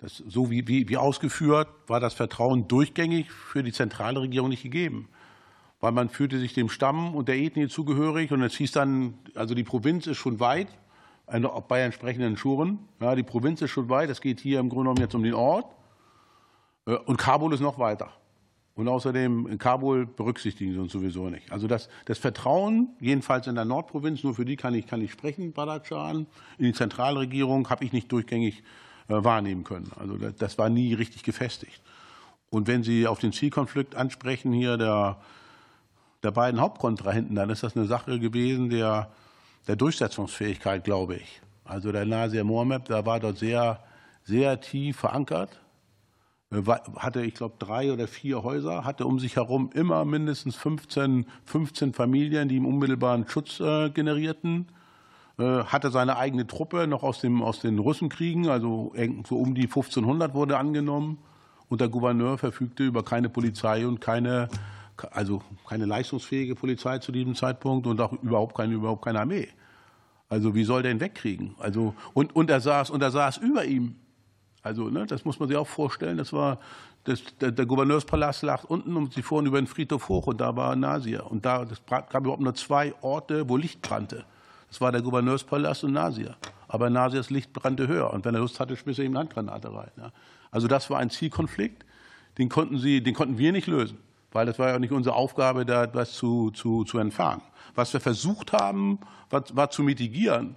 Das, 0.00 0.16
so 0.16 0.50
wie, 0.50 0.66
wie, 0.66 0.88
wie 0.88 0.96
ausgeführt, 0.96 1.68
war 1.86 2.00
das 2.00 2.14
Vertrauen 2.14 2.68
durchgängig 2.68 3.30
für 3.30 3.62
die 3.62 3.72
zentrale 3.72 4.20
Regierung 4.20 4.48
nicht 4.48 4.62
gegeben. 4.62 5.08
Weil 5.80 5.92
man 5.92 6.08
fühlte 6.08 6.38
sich 6.38 6.54
dem 6.54 6.68
Stamm 6.68 7.14
und 7.14 7.28
der 7.28 7.36
Ethnie 7.36 7.68
zugehörig 7.68 8.32
und 8.32 8.42
es 8.42 8.54
hieß 8.54 8.72
dann, 8.72 9.14
also 9.34 9.54
die 9.54 9.64
Provinz 9.64 10.06
ist 10.06 10.16
schon 10.16 10.40
weit, 10.40 10.68
bei 11.68 11.80
entsprechenden 11.80 12.36
Schuren. 12.36 12.80
Ja, 13.00 13.14
die 13.14 13.22
Provinz 13.22 13.62
ist 13.62 13.70
schon 13.70 13.88
weit, 13.88 14.10
es 14.10 14.20
geht 14.20 14.40
hier 14.40 14.58
im 14.58 14.68
Grunde 14.68 14.84
genommen 14.84 15.00
jetzt 15.00 15.14
um 15.14 15.22
den 15.22 15.34
Ort. 15.34 15.66
Äh, 16.86 16.96
und 16.96 17.16
Kabul 17.18 17.52
ist 17.52 17.60
noch 17.60 17.78
weiter. 17.78 18.10
Und 18.74 18.88
außerdem 18.88 19.46
in 19.46 19.58
Kabul 19.58 20.06
berücksichtigen 20.06 20.72
sie 20.72 20.78
uns 20.78 20.92
sowieso 20.92 21.28
nicht. 21.28 21.52
Also 21.52 21.66
das, 21.66 21.88
das 22.06 22.18
Vertrauen, 22.18 22.96
jedenfalls 22.98 23.46
in 23.46 23.54
der 23.54 23.64
Nordprovinz, 23.64 24.24
nur 24.24 24.34
für 24.34 24.44
die 24.44 24.56
kann 24.56 24.74
ich, 24.74 24.86
kann 24.86 25.02
ich 25.02 25.12
sprechen, 25.12 25.52
Badakschan, 25.52 26.26
in 26.56 26.64
die 26.64 26.72
Zentralregierung 26.72 27.68
habe 27.68 27.84
ich 27.84 27.92
nicht 27.92 28.10
durchgängig 28.10 28.62
wahrnehmen 29.10 29.64
können. 29.64 29.90
Also 29.98 30.16
das, 30.16 30.58
war 30.58 30.68
nie 30.68 30.94
richtig 30.94 31.22
gefestigt. 31.22 31.80
Und 32.50 32.66
wenn 32.66 32.82
Sie 32.82 33.06
auf 33.06 33.18
den 33.18 33.32
Zielkonflikt 33.32 33.94
ansprechen 33.94 34.52
hier 34.52 34.76
der, 34.76 35.18
der 36.22 36.30
beiden 36.30 36.60
Hauptkontrahenten, 36.60 37.36
dann 37.36 37.50
ist 37.50 37.62
das 37.62 37.76
eine 37.76 37.86
Sache 37.86 38.18
gewesen 38.18 38.70
der, 38.70 39.10
der 39.68 39.76
Durchsetzungsfähigkeit, 39.76 40.84
glaube 40.84 41.16
ich. 41.16 41.40
Also 41.64 41.92
der 41.92 42.06
Nasir 42.06 42.44
Mohammed, 42.44 42.90
da 42.90 43.06
war 43.06 43.20
dort 43.20 43.38
sehr, 43.38 43.82
sehr 44.24 44.60
tief 44.60 44.98
verankert 44.98 45.60
äh, 46.52 46.62
hatte, 46.96 47.22
ich 47.22 47.34
glaube, 47.34 47.54
drei 47.58 47.92
oder 47.92 48.08
vier 48.08 48.42
Häuser, 48.42 48.84
hatte 48.84 49.06
um 49.06 49.18
sich 49.18 49.36
herum 49.36 49.70
immer 49.72 50.04
mindestens 50.04 50.56
15, 50.56 51.26
15 51.44 51.92
Familien, 51.92 52.48
die 52.48 52.56
ihm 52.56 52.66
unmittelbaren 52.66 53.28
Schutz 53.28 53.60
äh, 53.60 53.90
generierten, 53.90 54.66
äh, 54.68 54.79
hatte 55.44 55.90
seine 55.90 56.16
eigene 56.16 56.46
Truppe 56.46 56.86
noch 56.86 57.02
aus, 57.02 57.20
dem, 57.20 57.42
aus 57.42 57.60
den 57.60 57.78
Russenkriegen, 57.78 58.48
also 58.48 58.92
so 59.26 59.36
um 59.36 59.54
die 59.54 59.64
1500 59.64 60.34
wurde 60.34 60.58
angenommen. 60.58 61.18
Und 61.68 61.80
der 61.80 61.88
Gouverneur 61.88 62.36
verfügte 62.36 62.84
über 62.84 63.04
keine 63.04 63.28
Polizei 63.28 63.86
und 63.86 64.00
keine, 64.00 64.48
also 65.12 65.42
keine 65.68 65.86
leistungsfähige 65.86 66.56
Polizei 66.56 66.98
zu 66.98 67.12
diesem 67.12 67.34
Zeitpunkt 67.34 67.86
und 67.86 68.00
auch 68.00 68.12
überhaupt 68.12 68.56
keine, 68.56 68.74
überhaupt 68.74 69.04
keine 69.04 69.20
Armee. 69.20 69.48
Also 70.28 70.54
wie 70.54 70.64
soll 70.64 70.82
der 70.82 70.92
ihn 70.92 71.00
wegkriegen? 71.00 71.54
Also, 71.58 71.94
und, 72.12 72.34
und, 72.34 72.50
er 72.50 72.60
saß, 72.60 72.90
und 72.90 73.02
er 73.02 73.10
saß 73.10 73.38
über 73.38 73.64
ihm 73.64 73.96
also 74.62 74.88
ne, 74.88 75.06
das 75.06 75.24
muss 75.24 75.38
man 75.38 75.48
sich 75.48 75.56
auch 75.56 75.66
vorstellen. 75.66 76.18
Das 76.18 76.32
war 76.32 76.58
das, 77.04 77.22
der, 77.40 77.50
der, 77.50 77.66
Gouverneurspalast 77.66 78.42
lag 78.42 78.64
unten 78.64 78.96
und 78.96 79.14
sie 79.14 79.22
fuhren 79.22 79.46
über 79.46 79.60
den 79.60 79.66
Friedhof 79.66 80.08
hoch 80.08 80.26
und 80.26 80.40
da 80.40 80.54
war 80.54 80.76
Nasir. 80.76 81.30
Und 81.30 81.46
da 81.46 81.62
es 81.62 81.80
gab 81.86 82.14
überhaupt 82.14 82.42
nur 82.42 82.54
zwei 82.54 82.94
Orte, 83.00 83.48
wo 83.48 83.56
Licht 83.56 83.80
brannte. 83.80 84.24
Das 84.70 84.80
war 84.80 84.90
der 84.92 85.02
Gouverneurspalast 85.02 85.84
und 85.84 85.92
Nasir. 85.92 86.36
Aber 86.68 86.88
Nasirs 86.88 87.28
Licht 87.30 87.52
brannte 87.52 87.88
höher 87.88 88.12
und 88.12 88.24
wenn 88.24 88.34
er 88.34 88.40
Lust 88.40 88.58
hatte, 88.60 88.76
schmiss 88.76 88.98
er 88.98 89.04
ihm 89.04 89.12
eine 89.12 89.20
Handgranate 89.20 89.74
rein. 89.74 89.90
Also 90.50 90.68
das 90.68 90.88
war 90.88 90.98
ein 90.98 91.10
Zielkonflikt, 91.10 91.84
den 92.38 92.48
konnten, 92.48 92.78
sie, 92.78 93.02
den 93.02 93.14
konnten 93.14 93.36
wir 93.36 93.52
nicht 93.52 93.66
lösen, 93.66 93.98
weil 94.32 94.46
das 94.46 94.58
war 94.58 94.68
ja 94.68 94.78
nicht 94.78 94.92
unsere 94.92 95.16
Aufgabe, 95.16 95.66
da 95.66 95.84
etwas 95.84 96.12
zu, 96.12 96.50
zu, 96.52 96.84
zu 96.84 96.98
entfahren. 96.98 97.42
Was 97.74 97.92
wir 97.92 98.00
versucht 98.00 98.52
haben, 98.52 99.00
war, 99.28 99.44
war 99.52 99.70
zu 99.70 99.82
mitigieren, 99.82 100.56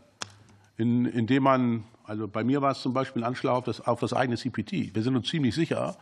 in, 0.78 1.06
indem 1.06 1.44
man 1.44 1.84
also 2.06 2.28
bei 2.28 2.44
mir 2.44 2.62
war 2.62 2.72
es 2.72 2.82
zum 2.82 2.94
Beispiel 2.94 3.24
ein 3.24 3.28
Anschlag 3.28 3.54
auf 3.54 3.64
das, 3.64 3.82
auf 3.82 4.00
das 4.00 4.14
eigene 4.14 4.38
CPT. 4.38 4.94
Wir 4.94 5.04
sind 5.04 5.16
uns 5.16 5.30
ziemlich 5.30 5.56
sicher, 5.56 5.96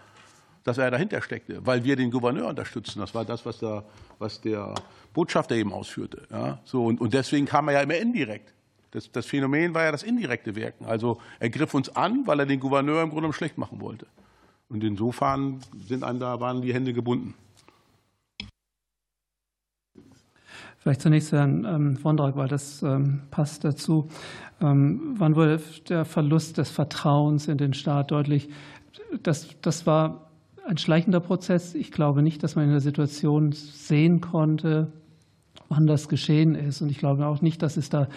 dass 0.64 0.78
er 0.78 0.92
dahinter 0.92 1.22
steckte, 1.22 1.66
weil 1.66 1.84
wir 1.84 1.96
den 1.96 2.12
Gouverneur 2.12 2.48
unterstützen. 2.48 3.00
Das 3.00 3.16
war 3.16 3.26
das, 3.26 3.46
was 3.46 3.60
der, 3.60 3.84
was 4.20 4.42
der 4.42 4.76
Botschafter 5.14 5.56
eben 5.56 5.74
ausführte. 5.74 6.24
Ja, 6.32 6.60
so, 6.64 6.86
und, 6.86 7.02
und 7.02 7.14
deswegen 7.14 7.46
kam 7.46 7.68
er 7.68 7.76
ja 7.76 7.82
immer 7.82 7.98
indirekt. 7.98 8.54
Das, 8.92 9.12
das 9.12 9.26
Phänomen 9.26 9.74
war 9.74 9.84
ja 9.84 9.92
das 9.92 10.04
indirekte 10.04 10.56
Wirken. 10.56 10.86
Also 10.86 11.20
er 11.40 11.50
griff 11.50 11.74
uns 11.74 11.96
an, 11.96 12.28
weil 12.28 12.40
er 12.42 12.46
den 12.46 12.60
Gouverneur 12.60 13.02
im 13.04 13.10
Grunde 13.10 13.32
schlecht 13.34 13.58
machen 13.58 13.80
wollte. 13.80 14.06
Und 14.70 14.84
insofern 14.84 15.60
sind 15.88 16.04
einem 16.04 16.20
da, 16.20 16.40
waren 16.40 16.62
die 16.62 16.74
Hände 16.74 16.94
gebunden. 16.94 17.34
Vielleicht 20.80 21.02
zunächst 21.02 21.32
Herrn 21.32 21.64
ähm, 21.66 22.04
Wondrak, 22.04 22.36
weil 22.36 22.48
das 22.48 22.82
ähm, 22.82 23.22
passt 23.30 23.64
dazu. 23.64 24.10
Ähm, 24.62 25.14
wann 25.18 25.36
wurde 25.36 25.62
der 25.90 26.06
Verlust 26.06 26.58
des 26.58 26.72
Vertrauens 26.72 27.48
in 27.48 27.58
den 27.58 27.74
Staat 27.74 28.12
deutlich? 28.12 28.50
Das, 29.22 29.56
das 29.62 29.86
war 29.86 30.31
ein 30.68 30.78
schleichender 30.78 31.20
Prozess. 31.20 31.76
Ich 31.76 31.92
glaube 31.92 32.22
nicht, 32.22 32.44
dass 32.44 32.56
man 32.56 32.66
in 32.66 32.72
der 32.72 32.82
Situation 32.82 33.52
sehen 33.52 34.22
konnte, 34.22 34.92
wann 35.70 35.88
das 35.88 36.10
geschehen 36.10 36.56
ist. 36.56 36.82
Und 36.82 36.90
ich 36.90 37.00
glaube 37.00 37.26
auch 37.26 37.42
nicht, 37.42 37.62
dass 37.62 37.78
es 37.78 37.90
da 37.90 38.08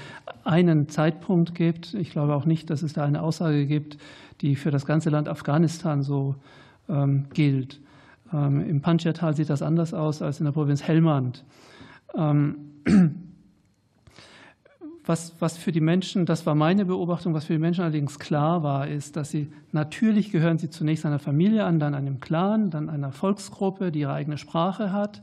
einen 0.45 0.89
Zeitpunkt 0.89 1.55
gibt. 1.55 1.95
Ich 1.95 2.11
glaube 2.11 2.35
auch 2.35 2.45
nicht, 2.45 2.71
dass 2.71 2.83
es 2.83 2.93
da 2.93 3.05
eine 3.05 3.23
Aussage 3.23 3.67
gibt, 3.67 3.99
die 4.41 4.57
für 4.57 4.71
das 4.71 4.87
ganze 4.87 5.11
Land 5.11 5.29
Afghanistan 5.29 6.03
so 6.03 6.35
ähm, 6.89 7.27
gilt. 7.33 7.81
Ähm, 8.33 8.61
Im 8.69 8.81
Panjshir-Tal 8.81 9.35
sieht 9.35 9.51
das 9.51 9.63
anders 9.63 9.95
aus 9.95 10.21
als 10.23 10.41
in 10.41 10.45
der 10.45 10.53
Provinz 10.53 10.83
Helmand. 10.83 11.45
Ähm, 12.15 12.57
was, 15.07 15.35
was 15.39 15.59
für 15.59 15.73
die 15.73 15.81
Menschen, 15.81 16.25
das 16.25 16.47
war 16.47 16.55
meine 16.55 16.87
Beobachtung, 16.87 17.35
was 17.35 17.45
für 17.45 17.53
die 17.53 17.59
Menschen 17.59 17.83
allerdings 17.83 18.19
klar 18.19 18.63
war, 18.63 18.89
ist, 18.89 19.17
dass 19.17 19.31
sie 19.31 19.53
natürlich 19.73 20.31
gehören 20.31 20.59
sie 20.59 20.71
zunächst 20.71 21.05
einer 21.05 21.19
Familie 21.19 21.65
an, 21.65 21.79
dann 21.79 21.95
einem 21.95 22.21
Clan, 22.21 22.71
dann 22.71 22.89
einer 22.89 23.13
Volksgruppe, 23.13 23.93
die 23.93 24.01
ihre 24.01 24.13
eigene 24.13 24.39
Sprache 24.39 24.93
hat. 24.93 25.23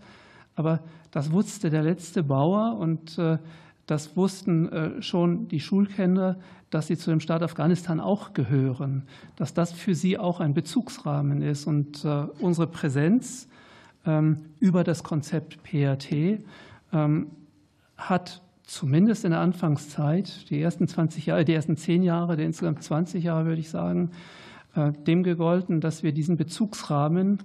Aber 0.56 0.82
das 1.10 1.32
wusste 1.32 1.70
der 1.70 1.82
letzte 1.82 2.22
Bauer 2.22 2.78
und 2.78 3.18
äh, 3.18 3.40
das 3.88 4.16
wussten 4.16 4.72
äh, 4.72 5.02
schon 5.02 5.48
die 5.48 5.60
Schulkinder, 5.60 6.38
dass 6.70 6.88
sie 6.88 6.98
zu 6.98 7.10
dem 7.10 7.20
Staat 7.20 7.42
Afghanistan 7.42 8.00
auch 8.00 8.34
gehören, 8.34 9.04
dass 9.36 9.54
das 9.54 9.72
für 9.72 9.96
sie 9.96 10.18
auch 10.18 10.40
ein 10.40 10.54
Bezugsrahmen 10.54 11.42
ist. 11.42 11.66
Und 11.66 12.06
äh, 12.06 12.26
unsere 12.40 12.68
Präsenz 12.68 13.48
ähm, 14.06 14.38
über 14.60 14.84
das 14.84 15.04
Konzept 15.04 15.64
PRT 15.64 16.40
ähm, 16.94 17.28
hat 17.98 18.42
zumindest 18.64 19.26
in 19.26 19.32
der 19.32 19.40
Anfangszeit, 19.40 20.50
die 20.50 20.62
ersten 20.62 20.88
20 20.88 21.26
Jahre, 21.26 21.46
die 21.46 21.54
ersten 21.54 21.78
10 21.78 22.04
Jahre, 22.04 22.38
die 22.38 22.44
insgesamt 22.44 22.84
20 22.84 23.24
Jahre, 23.24 23.46
würde 23.46 23.62
ich 23.62 23.70
sagen, 23.70 24.12
äh, 24.76 24.92
dem 24.92 25.24
gegolten, 25.24 25.82
dass 25.82 26.04
wir 26.04 26.12
diesen 26.12 26.38
Bezugsrahmen, 26.38 27.40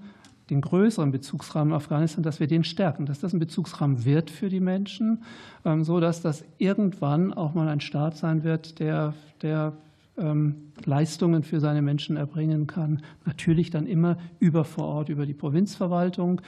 den 0.51 0.61
größeren 0.61 1.11
Bezugsrahmen 1.11 1.75
Afghanistan, 1.75 2.23
dass 2.23 2.39
wir 2.39 2.47
den 2.47 2.63
stärken, 2.63 3.07
dass 3.07 3.19
das 3.19 3.33
ein 3.33 3.41
Bezugsrahmen 3.41 4.05
wird 4.05 4.31
für 4.31 4.49
die 4.49 4.61
Menschen, 4.61 5.25
ähm, 5.65 5.83
so 5.83 5.99
dass 5.99 6.23
das 6.23 6.45
irgendwann 6.59 7.33
auch 7.33 7.55
mal 7.55 7.69
ein 7.69 7.81
Staat 7.81 8.17
sein 8.17 8.45
wird, 8.45 8.79
der, 8.79 9.15
der 9.43 9.73
ähm, 10.19 10.73
Leistungen 10.85 11.43
für 11.43 11.61
seine 11.61 11.83
Menschen 11.83 12.17
erbringen 12.17 12.67
kann. 12.67 13.03
Natürlich 13.25 13.71
dann 13.71 13.87
immer 13.87 14.19
über 14.39 14.65
vor 14.65 14.85
Ort, 14.85 15.09
über 15.09 15.27
die 15.27 15.35
Provinzverwaltung 15.35 16.41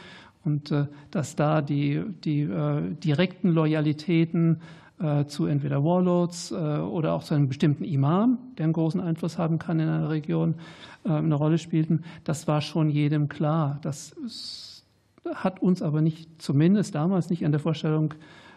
und 0.44 0.70
äh, 0.70 0.86
dass 1.10 1.36
da 1.36 1.62
die, 1.62 2.02
die 2.24 2.43
äh, 2.43 2.94
direkten 2.94 3.51
Loyalitäten 3.51 4.60
äh, 4.98 5.27
zu 5.27 5.47
entweder 5.47 5.85
Warlords 5.85 6.52
oder 6.52 7.12
auch 7.12 7.23
zu 7.23 7.35
einem 7.35 7.48
bestimmten 7.48 7.85
Imam, 7.85 8.39
der 8.56 8.65
einen 8.65 8.73
großen 8.73 9.01
Einfluss 9.01 9.39
haben 9.39 9.59
kann 9.59 9.78
in 9.81 9.89
einer 9.89 10.10
Region, 10.10 10.55
eine 11.05 11.36
Rolle 11.36 11.59
spielten, 11.59 12.02
das 12.24 12.48
war 12.48 12.60
schon 12.60 12.90
jedem 12.90 13.28
klar. 13.28 13.78
Das 13.82 14.85
hat 15.32 15.62
uns 15.62 15.81
aber 15.81 16.02
nicht, 16.02 16.43
zumindest 16.43 16.94
damals 16.94 17.31
nicht 17.31 17.44
an 17.47 17.52
der 17.52 17.60
Vorstellung 17.60 18.15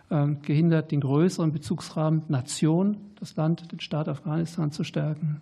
gehindert, 0.09 0.91
den 0.91 0.99
größeren 0.99 1.53
Bezugsrahmen 1.53 2.23
Nation, 2.27 2.97
das 3.19 3.35
Land, 3.35 3.71
den 3.71 3.79
Staat 3.79 4.09
Afghanistan 4.09 4.71
zu 4.71 4.83
stärken. 4.83 5.39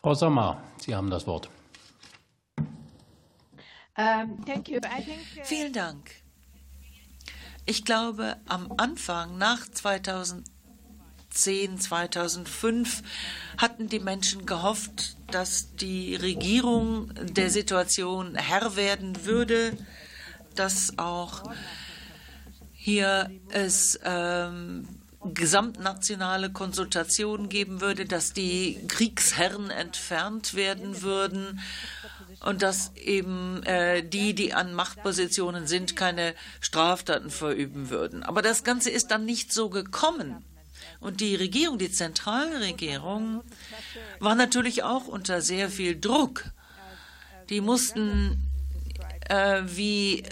Frau 0.00 0.14
Sommer, 0.14 0.56
Sie 0.78 0.94
haben 0.96 1.10
das 1.10 1.26
Wort. 1.26 1.50
Um, 3.96 4.44
uh, 4.48 4.80
Vielen 5.44 5.72
Dank. 5.72 6.10
Ich 7.64 7.84
glaube, 7.84 8.36
am 8.46 8.72
Anfang, 8.76 9.38
nach 9.38 9.68
2010, 9.68 11.78
2005, 11.78 13.04
hatten 13.56 13.88
die 13.88 14.00
Menschen 14.00 14.46
gehofft, 14.46 15.16
dass 15.30 15.76
die 15.76 16.16
Regierung 16.16 17.14
der 17.14 17.50
Situation 17.50 18.34
Herr 18.34 18.74
werden 18.74 19.24
würde, 19.24 19.78
dass 20.56 20.98
auch 20.98 21.44
hier 22.72 23.30
es 23.50 24.00
ähm, 24.04 24.88
gesamtnationale 25.24 26.52
Konsultationen 26.52 27.48
geben 27.48 27.80
würde, 27.80 28.04
dass 28.04 28.32
die 28.32 28.84
Kriegsherren 28.88 29.70
entfernt 29.70 30.54
werden 30.54 31.00
würden 31.00 31.60
und 32.40 32.62
dass 32.62 32.94
eben 32.96 33.62
äh, 33.64 34.02
die, 34.02 34.34
die 34.34 34.52
an 34.54 34.74
Machtpositionen 34.74 35.66
sind, 35.66 35.96
keine 35.96 36.34
Straftaten 36.60 37.30
verüben 37.30 37.90
würden. 37.90 38.22
Aber 38.22 38.42
das 38.42 38.64
Ganze 38.64 38.90
ist 38.90 39.10
dann 39.10 39.24
nicht 39.24 39.52
so 39.52 39.70
gekommen. 39.70 40.44
Und 41.00 41.20
die 41.20 41.34
Regierung, 41.34 41.78
die 41.78 41.90
Zentralregierung, 41.90 43.42
war 44.20 44.34
natürlich 44.34 44.82
auch 44.82 45.06
unter 45.06 45.40
sehr 45.40 45.68
viel 45.68 45.98
Druck. 45.98 46.44
Die 47.50 47.60
mussten, 47.60 48.50
äh, 49.28 49.62
wie 49.66 50.24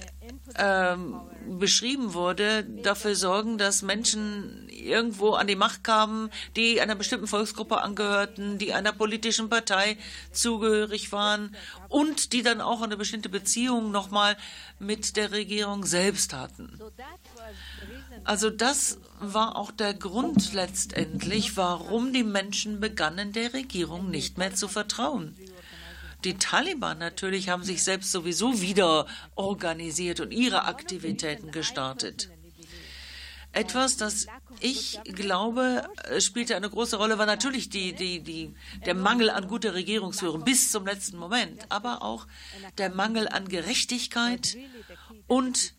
äh, 0.55 0.97
beschrieben 1.47 2.15
wurde, 2.15 2.65
dafür 2.65 3.15
sorgen, 3.15 3.59
dass 3.59 3.83
Menschen 3.83 4.69
irgendwo 4.69 5.33
an 5.33 5.47
die 5.47 5.57
Macht 5.57 5.85
kamen, 5.85 6.31
die 6.57 6.81
einer 6.81 6.95
bestimmten 6.95 7.27
Volksgruppe 7.27 7.81
angehörten, 7.81 8.59
die 8.59 8.73
einer 8.73 8.93
politischen 8.93 9.49
Partei 9.49 9.97
zugehörig 10.33 11.13
waren 11.13 11.55
und 11.89 12.33
die 12.33 12.43
dann 12.43 12.61
auch 12.61 12.83
eine 12.83 12.97
bestimmte 12.97 13.29
Beziehung 13.29 13.91
nochmal 13.91 14.37
mit 14.79 15.17
der 15.17 15.33
Regierung 15.33 15.85
selbst 15.85 16.33
hatten. 16.33 16.81
Also 18.25 18.51
das 18.51 18.99
war 19.21 19.57
auch 19.57 19.71
der 19.71 19.95
Grund 19.95 20.53
letztendlich, 20.53 21.57
warum 21.57 22.13
die 22.13 22.25
Menschen 22.25 22.81
begannen, 22.81 23.33
der 23.33 23.53
Regierung 23.53 24.11
nicht 24.11 24.39
mehr 24.39 24.55
zu 24.55 24.69
vertrauen. 24.69 25.37
Die 26.25 26.35
Taliban 26.39 26.99
natürlich 26.99 27.49
haben 27.49 27.65
sich 27.65 27.83
selbst 27.83 28.13
sowieso 28.13 28.61
wieder 28.61 29.07
organisiert 29.35 30.21
und 30.21 30.31
ihre 30.33 30.65
Aktivitäten 30.65 31.51
gestartet. 31.51 32.31
Etwas, 33.53 33.99
das 33.99 34.27
ich 34.61 34.99
glaube, 35.05 35.87
spielte 36.21 36.57
eine 36.57 36.71
große 36.71 36.97
Rolle, 36.97 37.19
war 37.19 37.27
natürlich 37.27 37.69
die, 37.69 37.93
die, 37.93 38.21
die, 38.21 38.55
der 38.87 38.95
Mangel 38.95 39.29
an 39.29 39.47
guter 39.47 39.75
Regierungsführung 39.75 40.43
bis 40.43 40.71
zum 40.71 40.87
letzten 40.87 41.19
Moment, 41.19 41.67
aber 41.69 42.03
auch 42.03 42.27
der 42.79 42.95
Mangel 42.95 43.29
an 43.29 43.49
Gerechtigkeit 43.49 44.57
und 45.27 45.75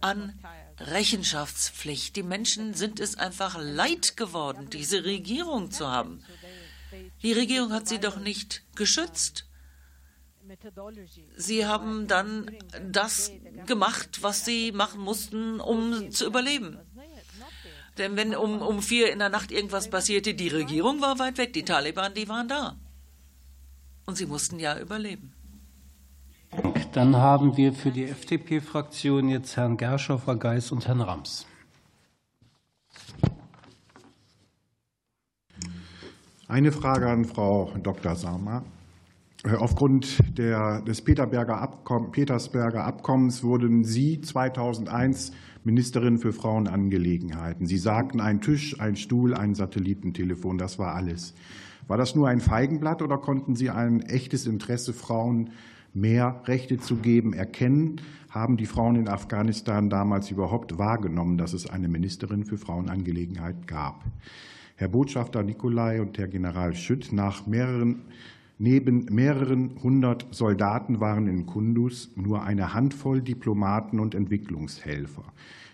an 0.00 0.36
Rechenschaftspflicht. 0.78 2.16
Die 2.16 2.24
Menschen 2.24 2.74
sind 2.74 2.98
es 2.98 3.16
einfach 3.16 3.56
leid 3.60 4.16
geworden, 4.16 4.68
diese 4.70 5.04
Regierung 5.04 5.70
zu 5.70 5.88
haben. 5.88 6.24
Die 7.22 7.32
Regierung 7.32 7.72
hat 7.72 7.88
sie 7.88 8.00
doch 8.00 8.16
nicht 8.16 8.62
geschützt. 8.74 9.46
Sie 11.36 11.66
haben 11.66 12.06
dann 12.08 12.50
das 12.90 13.32
gemacht, 13.66 14.22
was 14.22 14.44
sie 14.44 14.72
machen 14.72 15.00
mussten, 15.00 15.60
um 15.60 16.10
zu 16.10 16.26
überleben. 16.26 16.78
Denn 17.98 18.16
wenn 18.16 18.34
um, 18.34 18.62
um 18.62 18.80
vier 18.82 19.12
in 19.12 19.18
der 19.18 19.28
Nacht 19.28 19.50
irgendwas 19.50 19.90
passierte, 19.90 20.34
die 20.34 20.48
Regierung 20.48 21.00
war 21.00 21.18
weit 21.18 21.38
weg, 21.38 21.52
die 21.52 21.64
Taliban, 21.64 22.14
die 22.14 22.28
waren 22.28 22.48
da. 22.48 22.76
Und 24.06 24.16
sie 24.16 24.26
mussten 24.26 24.58
ja 24.58 24.78
überleben. 24.78 25.32
Dann 26.92 27.16
haben 27.16 27.56
wir 27.56 27.72
für 27.72 27.90
die 27.90 28.04
FDP-Fraktion 28.04 29.28
jetzt 29.28 29.56
Herrn 29.56 29.76
Gerschoffer, 29.76 30.36
Geis 30.36 30.70
und 30.72 30.86
Herrn 30.86 31.00
Rams. 31.00 31.46
Eine 36.48 36.70
Frage 36.70 37.08
an 37.08 37.24
Frau 37.24 37.72
Dr. 37.82 38.14
Sama. 38.14 38.62
Äh, 39.44 39.54
aufgrund 39.56 40.38
der, 40.38 40.82
des 40.82 41.02
Petersberger, 41.02 41.60
Abkomm, 41.60 42.12
Petersberger 42.12 42.84
Abkommens 42.84 43.42
wurden 43.42 43.84
Sie 43.84 44.20
2001 44.20 45.32
Ministerin 45.64 46.18
für 46.18 46.32
Frauenangelegenheiten. 46.32 47.66
Sie 47.66 47.78
sagten, 47.78 48.20
ein 48.20 48.40
Tisch, 48.40 48.80
ein 48.80 48.96
Stuhl, 48.96 49.34
ein 49.34 49.54
Satellitentelefon, 49.54 50.58
das 50.58 50.78
war 50.78 50.94
alles. 50.94 51.34
War 51.88 51.96
das 51.96 52.14
nur 52.14 52.28
ein 52.28 52.40
Feigenblatt 52.40 53.02
oder 53.02 53.18
konnten 53.18 53.56
Sie 53.56 53.70
ein 53.70 54.00
echtes 54.02 54.46
Interesse, 54.46 54.92
Frauen 54.92 55.50
mehr 55.94 56.42
Rechte 56.46 56.78
zu 56.78 56.96
geben, 56.96 57.32
erkennen? 57.32 58.00
Haben 58.30 58.56
die 58.56 58.66
Frauen 58.66 58.96
in 58.96 59.08
Afghanistan 59.08 59.90
damals 59.90 60.30
überhaupt 60.30 60.78
wahrgenommen, 60.78 61.36
dass 61.36 61.52
es 61.52 61.68
eine 61.68 61.88
Ministerin 61.88 62.44
für 62.44 62.56
Frauenangelegenheiten 62.56 63.66
gab? 63.66 64.04
Herr 64.76 64.88
Botschafter 64.88 65.42
Nikolai 65.42 66.00
und 66.00 66.16
Herr 66.16 66.28
General 66.28 66.74
Schütt, 66.74 67.12
nach 67.12 67.46
mehreren 67.46 68.02
Neben 68.64 69.06
mehreren 69.06 69.72
hundert 69.82 70.28
Soldaten 70.30 71.00
waren 71.00 71.26
in 71.26 71.46
Kunduz 71.46 72.12
nur 72.14 72.44
eine 72.44 72.74
Handvoll 72.74 73.20
Diplomaten 73.20 73.98
und 73.98 74.14
Entwicklungshelfer. 74.14 75.24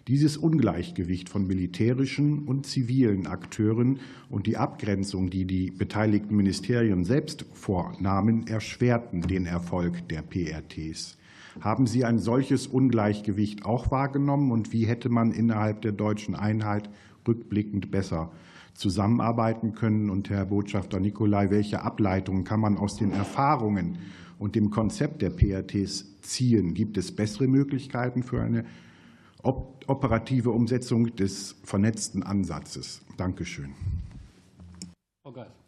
Dieses 0.07 0.39
Ungleichgewicht 0.39 1.29
von 1.29 1.47
militärischen 1.47 2.47
und 2.47 2.65
zivilen 2.65 3.27
Akteuren 3.27 4.01
und 4.31 4.47
die 4.47 4.57
Abgrenzung, 4.57 5.29
die 5.29 5.45
die 5.45 5.71
beteiligten 5.71 6.35
Ministerien 6.35 7.05
selbst 7.05 7.45
vornahmen, 7.53 8.47
erschwerten 8.47 9.21
den 9.21 9.45
Erfolg 9.45 10.09
der 10.09 10.23
PRTs. 10.23 11.19
Haben 11.61 11.87
Sie 11.87 12.07
ein 12.07 12.19
solches 12.19 12.67
Ungleichgewicht 12.67 13.67
auch 13.67 13.91
wahrgenommen 13.91 14.51
und 14.51 14.73
wie 14.73 14.87
hätte 14.87 15.11
man 15.11 15.33
innerhalb 15.33 15.83
der 15.83 15.93
deutschen 15.93 16.35
Einheit 16.35 16.89
rückblickend 17.27 17.91
besser 17.91 18.33
zusammenarbeiten 18.79 19.75
können. 19.75 20.09
Und 20.09 20.31
Herr 20.31 20.47
Botschafter 20.47 21.01
Nikolai, 21.01 21.51
welche 21.51 21.83
Ableitungen 21.83 22.45
kann 22.45 22.61
man 22.61 22.79
aus 22.79 22.97
den 22.97 23.11
Erfahrungen 23.11 23.99
und 24.39 24.55
dem 24.55 24.71
Konzept 24.71 25.21
der 25.21 25.31
PRTs 25.31 26.21
ziehen? 26.23 26.75
Gibt 26.75 26.97
es 26.97 27.15
bessere 27.15 27.49
Möglichkeiten 27.49 28.23
für 28.23 28.41
eine 28.41 28.65
operative 29.43 30.51
Umsetzung 30.51 31.15
des 31.17 31.57
vernetzten 31.65 32.23
Ansatzes? 32.23 33.03
Dankeschön. 33.17 33.75
Frau 35.23 35.33
Geis. 35.33 35.68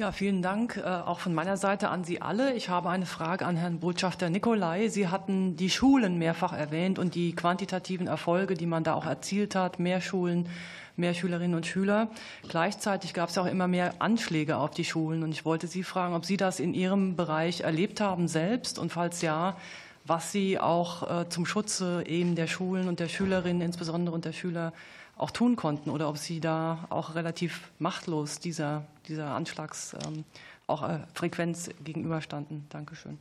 Ja, 0.00 0.12
vielen 0.12 0.40
Dank 0.40 0.78
äh, 0.78 0.88
auch 0.88 1.20
von 1.20 1.34
meiner 1.34 1.58
Seite 1.58 1.90
an 1.90 2.04
Sie 2.04 2.22
alle. 2.22 2.54
Ich 2.54 2.70
habe 2.70 2.88
eine 2.88 3.04
Frage 3.04 3.44
an 3.44 3.58
Herrn 3.58 3.80
Botschafter 3.80 4.30
Nikolai. 4.30 4.88
Sie 4.88 5.08
hatten 5.08 5.56
die 5.56 5.68
Schulen 5.68 6.16
mehrfach 6.16 6.54
erwähnt 6.54 6.98
und 6.98 7.14
die 7.14 7.34
quantitativen 7.34 8.06
Erfolge, 8.06 8.54
die 8.54 8.64
man 8.64 8.82
da 8.82 8.94
auch 8.94 9.04
erzielt 9.04 9.54
hat. 9.54 9.78
Mehr 9.78 10.00
Schulen, 10.00 10.48
mehr 10.96 11.12
Schülerinnen 11.12 11.54
und 11.54 11.66
Schüler. 11.66 12.08
Gleichzeitig 12.48 13.12
gab 13.12 13.28
es 13.28 13.36
auch 13.36 13.44
immer 13.44 13.68
mehr 13.68 13.92
Anschläge 13.98 14.56
auf 14.56 14.70
die 14.70 14.86
Schulen. 14.86 15.22
Und 15.22 15.32
ich 15.32 15.44
wollte 15.44 15.66
Sie 15.66 15.82
fragen, 15.82 16.14
ob 16.14 16.24
Sie 16.24 16.38
das 16.38 16.60
in 16.60 16.72
Ihrem 16.72 17.14
Bereich 17.14 17.60
erlebt 17.60 18.00
haben 18.00 18.26
selbst 18.26 18.78
und 18.78 18.92
falls 18.92 19.20
ja, 19.20 19.58
was 20.06 20.32
Sie 20.32 20.58
auch 20.58 21.10
äh, 21.24 21.28
zum 21.28 21.44
Schutze 21.44 22.04
eben 22.06 22.36
der 22.36 22.46
Schulen 22.46 22.88
und 22.88 23.00
der 23.00 23.08
Schülerinnen, 23.08 23.60
insbesondere 23.60 24.14
und 24.14 24.24
der 24.24 24.32
Schüler, 24.32 24.72
auch 25.18 25.30
tun 25.30 25.56
konnten 25.56 25.90
oder 25.90 26.08
ob 26.08 26.16
Sie 26.16 26.40
da 26.40 26.86
auch 26.88 27.14
relativ 27.14 27.70
machtlos 27.78 28.38
dieser, 28.38 28.86
dieser 29.10 29.34
Anschlagsfrequenz 29.34 31.68
ähm, 31.68 31.74
äh, 31.78 31.82
gegenüberstanden. 31.82 32.64
Dankeschön. 32.70 33.18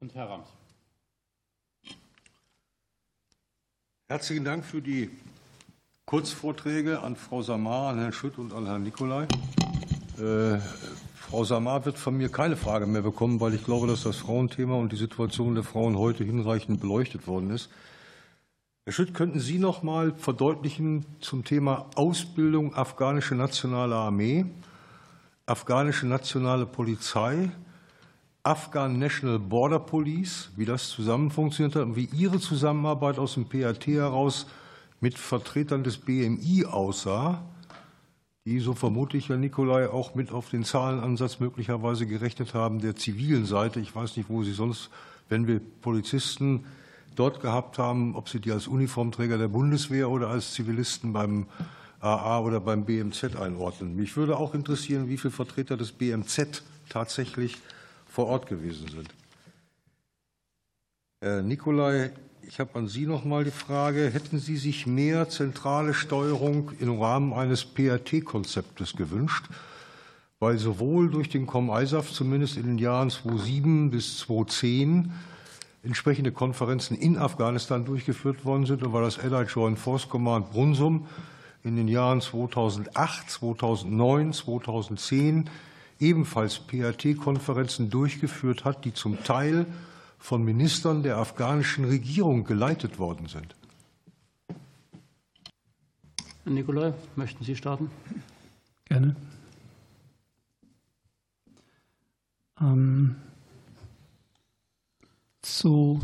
Und 0.00 0.14
Herr 0.14 0.28
Rams. 0.28 0.48
Herzlichen 4.08 4.44
Dank 4.44 4.66
für 4.66 4.82
die 4.82 5.10
Kurzvorträge 6.04 7.00
an 7.00 7.16
Frau 7.16 7.40
Samar, 7.40 7.88
an 7.90 7.98
Herrn 7.98 8.12
Schütt 8.12 8.36
und 8.36 8.52
an 8.52 8.66
Herrn 8.66 8.82
Nikolai. 8.82 9.26
Äh, 10.18 10.58
Frau 11.14 11.44
Samar 11.44 11.86
wird 11.86 11.98
von 11.98 12.16
mir 12.16 12.28
keine 12.28 12.56
Frage 12.56 12.86
mehr 12.86 13.00
bekommen, 13.00 13.40
weil 13.40 13.54
ich 13.54 13.64
glaube, 13.64 13.86
dass 13.86 14.02
das 14.02 14.16
Frauenthema 14.16 14.74
und 14.74 14.92
die 14.92 14.96
Situation 14.96 15.54
der 15.54 15.64
Frauen 15.64 15.96
heute 15.96 16.22
hinreichend 16.22 16.80
beleuchtet 16.80 17.26
worden 17.26 17.48
ist. 17.50 17.70
Herr 18.84 18.92
Schütt, 18.92 19.14
könnten 19.14 19.40
Sie 19.40 19.58
noch 19.58 19.82
mal 19.82 20.12
verdeutlichen 20.18 21.06
zum 21.20 21.42
Thema 21.42 21.86
Ausbildung 21.94 22.74
afghanische 22.74 23.34
nationale 23.34 23.94
Armee, 23.94 24.44
afghanische 25.46 26.06
nationale 26.06 26.66
Polizei, 26.66 27.50
Afghan 28.42 28.98
National 28.98 29.38
Border 29.38 29.78
Police, 29.78 30.50
wie 30.56 30.64
das 30.64 30.90
zusammen 30.90 31.30
funktioniert 31.30 31.76
hat 31.76 31.84
und 31.84 31.96
wie 31.96 32.08
Ihre 32.12 32.38
Zusammenarbeit 32.38 33.18
aus 33.18 33.34
dem 33.34 33.46
PAT 33.46 33.86
heraus 33.86 34.46
mit 35.00 35.18
Vertretern 35.18 35.82
des 35.82 35.98
BMI 35.98 36.66
aussah, 36.66 37.42
die, 38.44 38.60
so 38.60 38.74
vermutlich 38.74 39.30
Herr 39.30 39.38
Nikolai, 39.38 39.88
auch 39.88 40.14
mit 40.14 40.30
auf 40.30 40.50
den 40.50 40.64
Zahlenansatz 40.64 41.40
möglicherweise 41.40 42.06
gerechnet 42.06 42.52
haben 42.52 42.80
der 42.80 42.96
zivilen 42.96 43.46
Seite. 43.46 43.80
Ich 43.80 43.94
weiß 43.94 44.16
nicht, 44.18 44.28
wo 44.28 44.42
Sie 44.42 44.52
sonst, 44.52 44.90
wenn 45.30 45.46
wir 45.46 45.60
Polizisten 45.80 46.66
dort 47.16 47.40
gehabt 47.40 47.78
haben, 47.78 48.14
ob 48.16 48.28
sie 48.28 48.40
die 48.40 48.52
als 48.52 48.66
Uniformträger 48.66 49.38
der 49.38 49.48
Bundeswehr 49.48 50.10
oder 50.10 50.28
als 50.28 50.52
Zivilisten 50.52 51.12
beim 51.12 51.46
AA 52.04 52.40
oder 52.40 52.60
beim 52.60 52.84
BMZ 52.84 53.36
einordnen. 53.36 53.96
Mich 53.96 54.16
würde 54.16 54.36
auch 54.36 54.54
interessieren, 54.54 55.08
wie 55.08 55.16
viele 55.16 55.32
Vertreter 55.32 55.76
des 55.76 55.92
BMZ 55.92 56.62
tatsächlich 56.88 57.56
vor 58.06 58.26
Ort 58.26 58.46
gewesen 58.46 58.88
sind. 58.88 59.08
Herr 61.22 61.42
Nikolai, 61.42 62.12
ich 62.46 62.60
habe 62.60 62.78
an 62.78 62.88
Sie 62.88 63.06
noch 63.06 63.24
mal 63.24 63.44
die 63.44 63.50
Frage, 63.50 64.10
hätten 64.10 64.38
Sie 64.38 64.58
sich 64.58 64.86
mehr 64.86 65.30
zentrale 65.30 65.94
Steuerung 65.94 66.72
im 66.78 67.00
Rahmen 67.00 67.32
eines 67.32 67.64
PRT-Konzeptes 67.64 68.96
gewünscht? 68.96 69.46
Weil 70.40 70.58
sowohl 70.58 71.08
durch 71.08 71.30
den 71.30 71.46
Com-ISAF 71.46 72.12
zumindest 72.12 72.58
in 72.58 72.66
den 72.66 72.78
Jahren 72.78 73.08
2007 73.08 73.90
bis 73.90 74.18
2010 74.18 75.10
entsprechende 75.82 76.32
Konferenzen 76.32 76.96
in 76.98 77.16
Afghanistan 77.16 77.86
durchgeführt 77.86 78.44
worden 78.44 78.66
sind 78.66 78.82
und 78.82 78.92
weil 78.92 79.04
das 79.04 79.18
Allied 79.18 79.48
Joint 79.48 79.78
Force 79.78 80.08
Command 80.10 80.50
Brunsum 80.50 81.06
in 81.64 81.76
den 81.76 81.88
Jahren 81.88 82.20
2008, 82.20 83.30
2009, 83.30 84.32
2010 84.34 85.50
ebenfalls 85.98 86.58
PAT-Konferenzen 86.58 87.88
durchgeführt 87.90 88.64
hat, 88.64 88.84
die 88.84 88.92
zum 88.92 89.24
Teil 89.24 89.66
von 90.18 90.44
Ministern 90.44 91.02
der 91.02 91.16
afghanischen 91.16 91.86
Regierung 91.86 92.44
geleitet 92.44 92.98
worden 92.98 93.26
sind. 93.26 93.56
Herr 96.44 96.52
Nikolai, 96.52 96.92
möchten 97.16 97.42
Sie 97.42 97.56
starten? 97.56 97.90
Gerne. 98.84 99.16
Ähm, 102.60 103.16
zu 105.40 106.00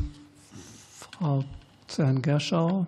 Frau 0.98 1.44
zu 1.86 2.02
Herrn 2.02 2.22
Gerschau, 2.22 2.86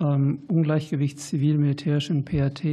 ähm, 0.00 0.40
Ungleichgewicht 0.48 1.18
zivil-militärisch 1.20 2.10
in 2.10 2.24
PRT. 2.24 2.64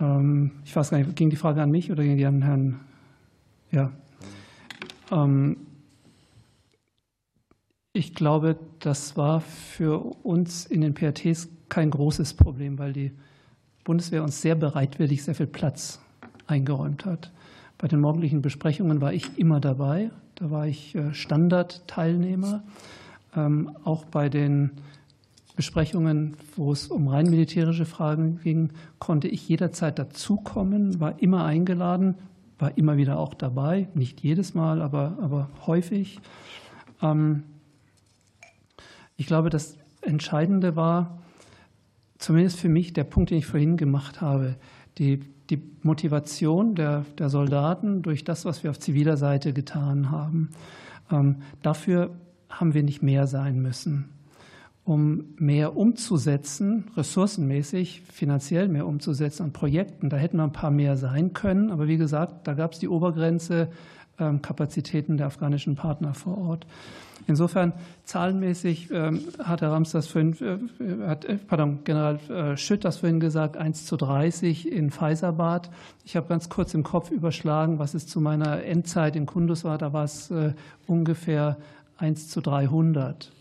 Ähm, 0.00 0.52
ich 0.64 0.74
weiß 0.74 0.90
gar 0.90 0.98
nicht, 0.98 1.16
ging 1.16 1.30
die 1.30 1.36
Frage 1.36 1.62
an 1.62 1.70
mich 1.70 1.90
oder 1.90 2.02
ging 2.02 2.16
die 2.16 2.26
an 2.26 2.42
Herrn? 2.42 2.80
Ja. 3.70 3.92
Ähm, 5.10 5.56
ich 7.92 8.14
glaube, 8.14 8.58
das 8.80 9.16
war 9.16 9.40
für 9.40 9.98
uns 10.24 10.66
in 10.66 10.80
den 10.80 10.94
PRTs 10.94 11.48
kein 11.68 11.90
großes 11.90 12.34
Problem, 12.34 12.78
weil 12.78 12.92
die 12.92 13.12
Bundeswehr 13.84 14.22
uns 14.22 14.40
sehr 14.40 14.56
bereitwillig 14.56 15.22
sehr 15.22 15.34
viel 15.34 15.46
Platz 15.46 16.00
eingeräumt 16.46 17.04
hat. 17.04 17.32
Bei 17.78 17.88
den 17.88 18.00
morgendlichen 18.00 18.42
Besprechungen 18.42 19.00
war 19.00 19.12
ich 19.12 19.38
immer 19.38 19.60
dabei. 19.60 20.10
Da 20.34 20.50
war 20.50 20.66
ich 20.66 20.94
äh, 20.94 21.14
Standardteilnehmer. 21.14 22.62
Auch 23.82 24.04
bei 24.04 24.28
den 24.28 24.70
Besprechungen, 25.56 26.36
wo 26.56 26.72
es 26.72 26.88
um 26.88 27.06
rein 27.08 27.30
militärische 27.30 27.84
Fragen 27.84 28.40
ging, 28.42 28.70
konnte 28.98 29.28
ich 29.28 29.48
jederzeit 29.48 29.98
dazukommen, 29.98 30.98
war 30.98 31.20
immer 31.22 31.44
eingeladen, 31.44 32.16
war 32.58 32.76
immer 32.76 32.96
wieder 32.96 33.18
auch 33.18 33.34
dabei, 33.34 33.88
nicht 33.94 34.20
jedes 34.20 34.54
Mal, 34.54 34.82
aber, 34.82 35.16
aber 35.20 35.50
häufig. 35.66 36.20
Ähm, 37.02 37.44
ich 39.16 39.26
glaube, 39.26 39.48
das 39.48 39.76
Entscheidende 40.02 40.74
war, 40.74 41.18
zumindest 42.18 42.58
für 42.58 42.68
mich, 42.68 42.92
der 42.92 43.04
Punkt, 43.04 43.30
den 43.30 43.38
ich 43.38 43.46
vorhin 43.46 43.76
gemacht 43.76 44.20
habe, 44.20 44.56
die, 44.98 45.20
die 45.50 45.62
Motivation 45.82 46.74
der, 46.74 47.04
der 47.18 47.28
Soldaten 47.28 48.02
durch 48.02 48.24
das, 48.24 48.44
was 48.44 48.64
wir 48.64 48.70
auf 48.70 48.80
ziviler 48.80 49.16
Seite 49.16 49.52
getan 49.52 50.10
haben. 50.10 50.50
Ähm, 51.12 51.36
dafür 51.62 52.10
haben 52.48 52.74
wir 52.74 52.82
nicht 52.82 53.02
mehr 53.02 53.28
sein 53.28 53.60
müssen 53.60 54.08
um 54.84 55.34
mehr 55.38 55.76
umzusetzen, 55.76 56.84
ressourcenmäßig, 56.96 58.02
finanziell 58.02 58.68
mehr 58.68 58.86
umzusetzen 58.86 59.44
an 59.44 59.52
Projekten. 59.52 60.10
Da 60.10 60.18
hätten 60.18 60.36
wir 60.36 60.44
ein 60.44 60.52
paar 60.52 60.70
mehr 60.70 60.96
sein 60.96 61.32
können. 61.32 61.70
Aber 61.70 61.88
wie 61.88 61.96
gesagt, 61.96 62.46
da 62.46 62.52
gab 62.52 62.72
es 62.72 62.80
die 62.80 62.88
Obergrenze 62.88 63.68
ähm, 64.18 64.42
Kapazitäten 64.42 65.16
der 65.16 65.26
afghanischen 65.26 65.74
Partner 65.74 66.12
vor 66.12 66.36
Ort. 66.38 66.66
Insofern 67.26 67.72
zahlenmäßig 68.04 68.90
ähm, 68.92 69.20
hat 69.42 69.62
Herr 69.62 69.72
Rams 69.72 69.92
das 69.92 70.06
vorhin, 70.06 70.36
äh, 70.42 71.06
hat, 71.06 71.24
äh, 71.24 71.36
pardon, 71.36 71.78
General 71.84 72.18
äh, 72.28 72.56
Schütt 72.58 72.84
das 72.84 72.98
vorhin 72.98 73.18
gesagt, 73.18 73.56
1 73.56 73.86
zu 73.86 73.96
30 73.96 74.70
in 74.70 74.90
Pfizerbad. 74.90 75.70
Ich 76.04 76.16
habe 76.16 76.28
ganz 76.28 76.50
kurz 76.50 76.74
im 76.74 76.82
Kopf 76.82 77.10
überschlagen, 77.10 77.78
was 77.78 77.94
es 77.94 78.06
zu 78.06 78.20
meiner 78.20 78.62
Endzeit 78.64 79.16
in 79.16 79.24
Kundus 79.24 79.64
war. 79.64 79.78
Da 79.78 79.94
war 79.94 80.04
es 80.04 80.32
ungefähr 80.86 81.56
1 81.96 82.28
zu 82.28 82.42
300. 82.42 83.32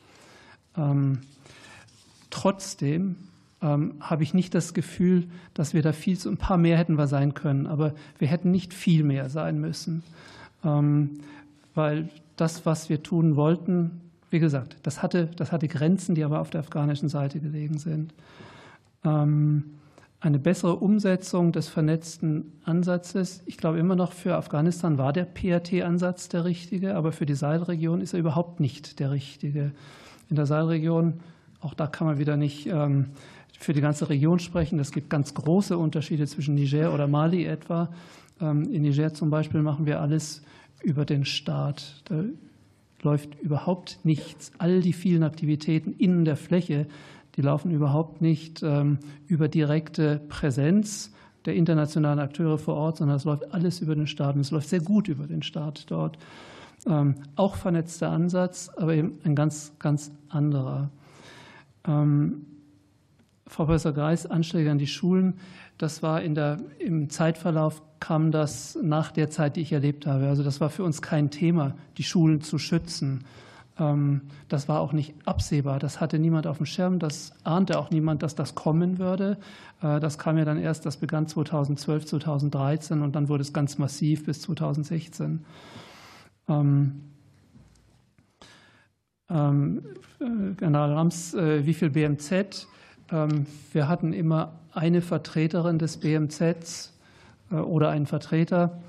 Trotzdem 2.43 3.15
ähm, 3.61 3.93
habe 4.01 4.23
ich 4.23 4.33
nicht 4.33 4.53
das 4.53 4.73
Gefühl, 4.73 5.29
dass 5.53 5.73
wir 5.73 5.81
da 5.81 5.93
viel, 5.93 6.17
ein 6.25 6.35
paar 6.35 6.57
mehr 6.57 6.77
hätten 6.77 6.97
wir 6.97 7.07
sein 7.07 7.33
können, 7.33 7.67
aber 7.67 7.93
wir 8.19 8.27
hätten 8.27 8.51
nicht 8.51 8.73
viel 8.73 9.05
mehr 9.05 9.29
sein 9.29 9.61
müssen, 9.61 10.03
ähm, 10.65 11.21
weil 11.73 12.09
das, 12.35 12.65
was 12.65 12.89
wir 12.89 13.01
tun 13.01 13.37
wollten, 13.37 14.01
wie 14.29 14.39
gesagt, 14.39 14.75
das 14.83 15.01
hatte, 15.01 15.29
das 15.37 15.53
hatte 15.53 15.69
Grenzen, 15.69 16.15
die 16.15 16.23
aber 16.25 16.41
auf 16.41 16.49
der 16.49 16.59
afghanischen 16.59 17.07
Seite 17.07 17.39
gelegen 17.39 17.77
sind. 17.77 18.13
Ähm, 19.05 19.75
eine 20.19 20.37
bessere 20.37 20.75
Umsetzung 20.75 21.53
des 21.53 21.69
vernetzten 21.69 22.51
Ansatzes. 22.65 23.41
Ich 23.45 23.55
glaube 23.55 23.79
immer 23.79 23.95
noch, 23.95 24.11
für 24.11 24.35
Afghanistan 24.35 24.97
war 24.97 25.13
der 25.13 25.23
PRT-Ansatz 25.23 26.27
der 26.27 26.43
richtige, 26.43 26.95
aber 26.95 27.13
für 27.13 27.25
die 27.25 27.35
Sahelregion 27.35 28.01
ist 28.01 28.11
er 28.11 28.19
überhaupt 28.19 28.59
nicht 28.59 28.99
der 28.99 29.11
richtige. 29.11 29.71
In 30.29 30.35
der 30.35 30.45
Sahelregion 30.45 31.21
auch 31.63 31.73
da 31.73 31.87
kann 31.87 32.07
man 32.07 32.19
wieder 32.19 32.35
nicht 32.37 32.67
ähm, 32.67 33.07
für 33.57 33.73
die 33.73 33.81
ganze 33.81 34.09
Region 34.09 34.39
sprechen. 34.39 34.79
Es 34.79 34.91
gibt 34.91 35.09
ganz 35.09 35.33
große 35.33 35.77
Unterschiede 35.77 36.27
zwischen 36.27 36.55
Niger 36.55 36.93
oder 36.93 37.07
Mali 37.07 37.45
etwa. 37.45 37.89
Ähm, 38.41 38.63
in 38.71 38.81
Niger 38.81 39.13
zum 39.13 39.29
Beispiel 39.29 39.61
machen 39.61 39.85
wir 39.85 40.01
alles 40.01 40.43
über 40.83 41.05
den 41.05 41.23
Staat. 41.23 42.03
Da 42.05 42.23
läuft 43.01 43.39
überhaupt 43.39 43.99
nichts. 44.03 44.51
All 44.57 44.81
die 44.81 44.93
vielen 44.93 45.23
Aktivitäten 45.23 45.93
in 45.93 46.25
der 46.25 46.35
Fläche, 46.35 46.85
die 47.35 47.41
laufen 47.41 47.71
überhaupt 47.71 48.21
nicht 48.21 48.61
ähm, 48.61 48.99
über 49.27 49.47
direkte 49.47 50.19
Präsenz 50.27 51.13
der 51.45 51.55
internationalen 51.55 52.19
Akteure 52.19 52.57
vor 52.57 52.75
Ort, 52.75 52.97
sondern 52.97 53.17
es 53.17 53.23
läuft 53.23 53.53
alles 53.53 53.79
über 53.79 53.95
den 53.95 54.07
Staat. 54.07 54.35
Und 54.35 54.41
es 54.41 54.51
läuft 54.51 54.69
sehr 54.69 54.81
gut 54.81 55.07
über 55.07 55.27
den 55.27 55.43
Staat 55.43 55.85
dort. 55.89 56.17
Auch 57.35 57.55
vernetzter 57.55 58.09
Ansatz, 58.09 58.69
aber 58.77 58.93
eben 58.93 59.19
ein 59.23 59.35
ganz, 59.35 59.73
ganz 59.77 60.11
anderer. 60.29 60.89
Ähm, 61.87 62.45
Frau 63.47 63.65
Professor 63.65 63.91
Greis, 63.91 64.25
Anschläge 64.25 64.71
an 64.71 64.77
die 64.77 64.87
Schulen, 64.87 65.35
das 65.77 66.01
war 66.01 66.21
in 66.21 66.35
der, 66.35 66.57
im 66.79 67.09
Zeitverlauf 67.09 67.81
kam 67.99 68.31
das 68.31 68.77
nach 68.81 69.11
der 69.11 69.29
Zeit, 69.29 69.55
die 69.55 69.61
ich 69.61 69.71
erlebt 69.71 70.05
habe. 70.05 70.27
Also 70.27 70.43
das 70.43 70.61
war 70.61 70.69
für 70.69 70.83
uns 70.83 71.01
kein 71.01 71.31
Thema, 71.31 71.75
die 71.97 72.03
Schulen 72.03 72.41
zu 72.41 72.57
schützen. 72.57 73.25
Ähm, 73.79 74.21
das 74.49 74.67
war 74.67 74.81
auch 74.81 74.93
nicht 74.93 75.15
absehbar. 75.25 75.79
Das 75.79 75.99
hatte 75.99 76.19
niemand 76.19 76.47
auf 76.47 76.57
dem 76.57 76.65
Schirm. 76.65 76.99
Das 76.99 77.33
ahnte 77.43 77.79
auch 77.79 77.91
niemand, 77.91 78.21
dass 78.23 78.35
das 78.35 78.55
kommen 78.55 78.99
würde. 78.99 79.37
Äh, 79.81 79.99
das 79.99 80.17
kam 80.17 80.37
ja 80.37 80.45
dann 80.45 80.57
erst, 80.57 80.85
das 80.85 80.97
begann 80.97 81.27
2012, 81.27 82.05
2013 82.05 83.01
und 83.01 83.15
dann 83.15 83.29
wurde 83.29 83.41
es 83.41 83.53
ganz 83.53 83.77
massiv 83.77 84.25
bis 84.25 84.41
2016. 84.41 85.45
Ähm, 86.49 86.91
äh, 86.91 87.12
General 89.33 90.93
Rams, 90.93 91.33
äh, 91.33 91.65
wie 91.65 91.73
viel 91.73 91.89
BMZ? 91.89 92.67
Ähm, 93.11 93.45
wir 93.71 93.87
hatten 93.87 94.13
immer 94.13 94.53
eine 94.71 95.01
Vertreterin 95.01 95.79
des 95.79 95.97
BMZs 95.97 96.93
äh, 97.51 97.55
oder 97.55 97.89
einen 97.89 98.05
Vertreter. 98.05 98.79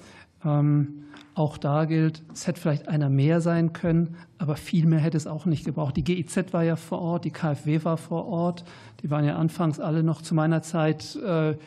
Ähm, 0.45 1.05
auch 1.35 1.57
da 1.57 1.87
gilt, 1.87 2.23
es 2.33 2.47
hätte 2.47 2.61
vielleicht 2.61 2.89
einer 2.89 3.09
mehr 3.09 3.41
sein 3.41 3.73
können, 3.73 4.17
aber 4.39 4.57
viel 4.57 4.87
mehr 4.87 5.01
hätte 5.01 5.17
es 5.17 5.27
auch 5.27 5.47
nicht 5.47 5.65
gebraucht. 5.65 5.97
Die 5.97 6.05
GIZ 6.05 6.53
war 6.53 6.63
ja 6.63 6.77
vor 6.77 7.01
Ort, 7.01 7.25
die 7.25 7.31
KfW 7.31 7.83
war 7.83 7.97
vor 7.97 8.27
Ort. 8.27 8.65
Die 9.03 9.11
waren 9.11 9.25
ja 9.25 9.37
anfangs 9.37 9.81
alle 9.81 10.03
noch 10.03 10.23
zu 10.23 10.35
meiner 10.35 10.63
Zeit 10.63 11.19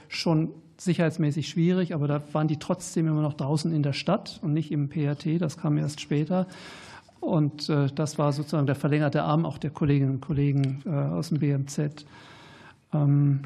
schon 0.08 0.52
sicherheitsmäßig 0.78 1.50
schwierig, 1.50 1.94
aber 1.94 2.08
da 2.08 2.22
waren 2.32 2.48
die 2.48 2.58
trotzdem 2.58 3.08
immer 3.08 3.22
noch 3.22 3.34
draußen 3.34 3.74
in 3.74 3.84
der 3.84 3.94
Stadt 3.94 4.40
und 4.42 4.54
nicht 4.54 4.72
im 4.72 4.88
PRT. 4.88 5.42
Das 5.42 5.58
kam 5.58 5.78
erst 5.78 6.00
später. 6.00 6.48
Und 7.28 7.68
äh, 7.68 7.88
das 7.94 8.18
war 8.18 8.32
sozusagen 8.32 8.68
der 8.68 8.76
verlängerte 8.76 9.22
Arm 9.24 9.46
auch 9.46 9.58
der 9.58 9.70
Kolleginnen 9.70 10.12
und 10.12 10.22
Kollegen 10.22 10.82
äh, 10.86 10.90
aus 10.90 11.28
dem 11.28 11.40
BMZ. 11.40 12.06
Ähm, 12.94 13.42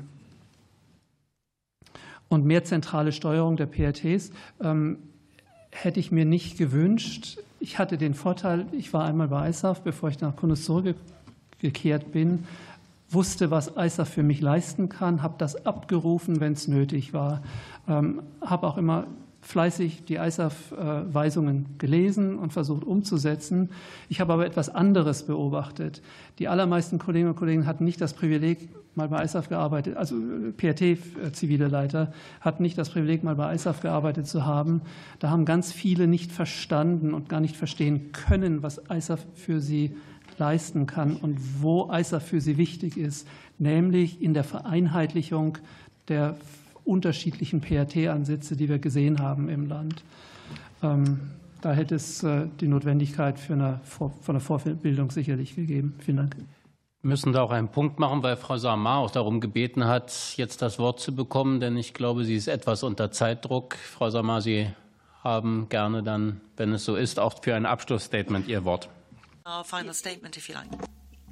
und 2.30 2.45
mehr 2.45 2.64
zentrale 2.64 3.12
Steuerung 3.12 3.58
der 3.58 3.66
PRTs 3.66 4.34
ähm, 4.62 4.99
hätte 5.72 5.99
ich 5.99 6.12
mir 6.12 6.26
nicht 6.26 6.60
gewünscht. 6.60 7.40
Ich 7.60 7.80
hatte 7.80 7.98
den 7.98 8.14
Vorteil, 8.14 8.68
ich 8.72 8.94
war 8.94 9.03
einmal 9.03 9.30
bei 9.30 9.49
ISAF, 9.49 9.82
bevor 9.82 10.10
ich 10.10 10.22
nach 10.22 10.36
Kundus 10.36 10.64
zurückgekehrt 10.66 12.12
bin, 12.12 12.45
wusste, 13.10 13.49
was 13.49 13.74
ISAF 13.76 14.10
für 14.10 14.24
mich 14.24 14.41
leisten 14.41 14.90
kann, 14.90 15.24
habe 15.24 15.34
das 15.40 15.66
abgerufen, 15.66 16.40
wenn 16.40 16.53
es 16.53 16.68
nötig 16.68 17.14
war, 17.14 17.41
ähm, 17.88 18.22
habe 18.41 18.68
auch 18.68 18.78
immer 18.78 19.08
fleißig 19.41 20.05
die 20.05 20.15
ISAF-Weisungen 20.15 21.65
gelesen 21.77 22.38
und 22.38 22.53
versucht 22.53 22.84
umzusetzen. 22.84 23.69
Ich 24.07 24.22
habe 24.22 24.34
aber 24.34 24.45
etwas 24.45 24.69
anderes 24.69 25.23
beobachtet. 25.23 26.01
Die 26.39 26.47
allermeisten 26.47 26.99
Kolleginnen 26.99 27.31
und 27.31 27.38
Kollegen 27.38 27.65
hatten 27.65 27.84
nicht 27.84 27.99
das 27.99 28.13
Privileg, 28.13 28.69
mal 28.95 29.07
bei 29.07 29.23
ISAF 29.23 29.49
gearbeitet, 29.49 29.95
also 29.95 30.15
PRT-zivile 30.57 31.68
Leiter 31.68 32.13
hatten 32.41 32.61
nicht 32.61 32.77
das 32.77 32.89
Privileg, 32.89 33.23
mal 33.23 33.35
bei 33.35 33.53
ISAF 33.53 33.81
gearbeitet 33.81 34.27
zu 34.27 34.45
haben. 34.45 34.81
Da 35.19 35.30
haben 35.30 35.45
ganz 35.45 35.72
viele 35.72 36.07
nicht 36.07 36.31
verstanden 36.31 37.13
und 37.13 37.30
gar 37.30 37.39
nicht 37.39 37.55
verstehen 37.55 38.11
können, 38.11 38.63
was 38.63 38.81
ISAF 38.89 39.26
für 39.34 39.59
sie 39.59 39.95
leisten 40.38 40.88
kann 40.88 41.15
und 41.15 41.39
wo 41.61 41.91
ISAF 41.91 42.26
für 42.26 42.41
sie 42.41 42.57
wichtig 42.57 42.97
ist, 42.97 43.27
nämlich 43.59 44.22
in 44.22 44.34
der 44.34 44.43
Vereinheitlichung 44.43 45.57
der 46.07 46.35
unterschiedlichen 46.91 47.61
PRT-Ansätze, 47.61 48.55
die 48.55 48.69
wir 48.69 48.80
gesehen 48.80 49.19
haben 49.19 49.49
im 49.49 49.68
Land. 49.68 50.03
Ähm, 50.84 51.19
da 51.61 51.73
hätte 51.73 51.95
es 51.95 52.26
die 52.59 52.68
Notwendigkeit 52.68 53.39
für 53.39 53.53
eine, 53.53 53.80
von 53.84 54.11
einer 54.27 54.39
Vorbildung 54.39 55.11
sicherlich 55.11 55.55
gegeben. 55.55 55.93
Vielen 55.99 56.18
Dank. 56.18 56.35
Wir 57.03 57.09
müssen 57.09 57.34
da 57.34 57.41
auch 57.41 57.51
einen 57.51 57.69
Punkt 57.69 57.97
machen, 57.97 58.22
weil 58.22 58.35
Frau 58.35 58.57
Samar 58.57 58.99
auch 58.99 59.09
darum 59.09 59.41
gebeten 59.41 59.85
hat, 59.85 60.35
jetzt 60.38 60.61
das 60.61 60.77
Wort 60.77 60.99
zu 60.99 61.15
bekommen, 61.15 61.59
denn 61.59 61.76
ich 61.76 61.95
glaube, 61.95 62.26
sie 62.26 62.35
ist 62.35 62.47
etwas 62.47 62.84
unter 62.84 63.09
Zeitdruck. 63.09 63.76
Frau 63.76 64.11
Samar, 64.11 64.41
Sie 64.41 64.68
haben 65.23 65.68
gerne 65.69 66.03
dann, 66.03 66.41
wenn 66.57 66.73
es 66.73 66.85
so 66.85 66.95
ist, 66.95 67.19
auch 67.19 67.41
für 67.41 67.55
ein 67.55 67.65
Abschlussstatement 67.65 68.47
Ihr 68.47 68.65
Wort. 68.65 68.88
Our 69.47 69.63
final 69.63 69.93
statement, 69.95 70.38
if 70.38 70.47
you 70.47 70.53
like. 70.53 70.68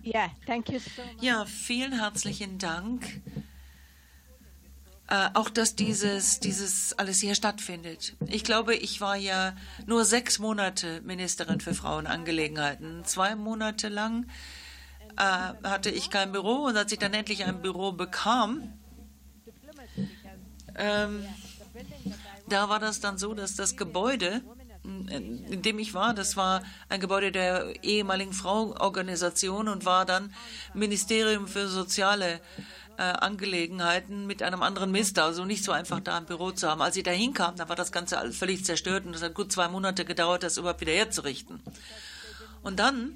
Yeah, 0.03 0.29
thank 0.47 0.69
you 0.69 0.79
so 0.79 1.01
much. 1.01 1.21
Ja, 1.21 1.45
vielen 1.45 1.99
herzlichen 1.99 2.57
Dank. 2.57 3.21
Äh, 5.09 5.29
auch 5.33 5.49
dass 5.49 5.75
dieses, 5.75 6.39
dieses 6.39 6.93
alles 6.99 7.19
hier 7.19 7.33
stattfindet. 7.33 8.15
Ich 8.27 8.43
glaube, 8.43 8.75
ich 8.75 9.01
war 9.01 9.15
ja 9.15 9.55
nur 9.87 10.05
sechs 10.05 10.37
Monate 10.37 11.01
Ministerin 11.01 11.59
für 11.59 11.73
Frauenangelegenheiten. 11.73 13.03
Zwei 13.05 13.35
Monate 13.35 13.89
lang 13.89 14.27
äh, 15.17 15.23
hatte 15.67 15.89
ich 15.89 16.11
kein 16.11 16.31
Büro 16.31 16.65
und 16.65 16.77
als 16.77 16.91
ich 16.91 16.99
dann 16.99 17.15
endlich 17.15 17.43
ein 17.43 17.59
Büro 17.59 17.91
bekam, 17.91 18.71
ähm, 20.75 21.25
da 22.47 22.69
war 22.69 22.79
das 22.79 22.99
dann 22.99 23.17
so, 23.17 23.33
dass 23.33 23.55
das 23.55 23.77
Gebäude, 23.77 24.43
in 24.83 25.61
dem 25.63 25.79
ich 25.79 25.95
war, 25.95 26.13
das 26.13 26.37
war 26.37 26.61
ein 26.87 26.99
Gebäude 26.99 27.31
der 27.31 27.83
ehemaligen 27.83 28.33
Frauenorganisation 28.33 29.69
und 29.69 29.85
war 29.85 30.05
dann 30.05 30.33
Ministerium 30.75 31.47
für 31.47 31.67
soziale 31.67 32.41
äh, 32.99 33.01
Angelegenheiten 33.01 34.27
mit 34.27 34.43
einem 34.43 34.61
anderen 34.61 34.91
Mister, 34.91 35.23
also 35.23 35.45
nicht 35.45 35.63
so 35.63 35.71
einfach 35.71 36.01
da 36.01 36.17
ein 36.17 36.25
Büro 36.25 36.51
zu 36.51 36.69
haben. 36.69 36.81
Als 36.81 36.97
ich 36.97 37.03
da 37.03 37.11
hinkam, 37.11 37.55
da 37.55 37.69
war 37.69 37.77
das 37.77 37.93
Ganze 37.93 38.33
völlig 38.33 38.65
zerstört 38.65 39.05
und 39.05 39.15
es 39.15 39.23
hat 39.23 39.35
gut 39.35 39.53
zwei 39.53 39.69
Monate 39.69 40.03
gedauert, 40.03 40.43
das 40.43 40.57
überhaupt 40.57 40.81
wieder 40.81 40.91
herzurichten. 40.91 41.61
Und 42.61 42.77
dann, 42.77 43.15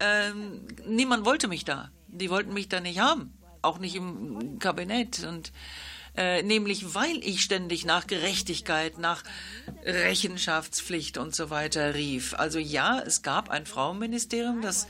ähm, 0.00 0.66
niemand 0.86 1.26
wollte 1.26 1.46
mich 1.46 1.66
da. 1.66 1.90
Die 2.06 2.30
wollten 2.30 2.54
mich 2.54 2.70
da 2.70 2.80
nicht 2.80 3.00
haben, 3.00 3.34
auch 3.60 3.78
nicht 3.78 3.96
im 3.96 4.58
Kabinett. 4.60 5.22
Und 5.24 5.52
äh, 6.16 6.42
nämlich 6.42 6.94
weil 6.94 7.18
ich 7.22 7.42
ständig 7.42 7.84
nach 7.84 8.06
Gerechtigkeit, 8.06 8.96
nach 8.96 9.24
Rechenschaftspflicht 9.84 11.18
und 11.18 11.34
so 11.34 11.50
weiter 11.50 11.94
rief. 11.94 12.32
Also 12.32 12.58
ja, 12.58 12.98
es 12.98 13.20
gab 13.20 13.50
ein 13.50 13.66
Frauenministerium, 13.66 14.62
das 14.62 14.86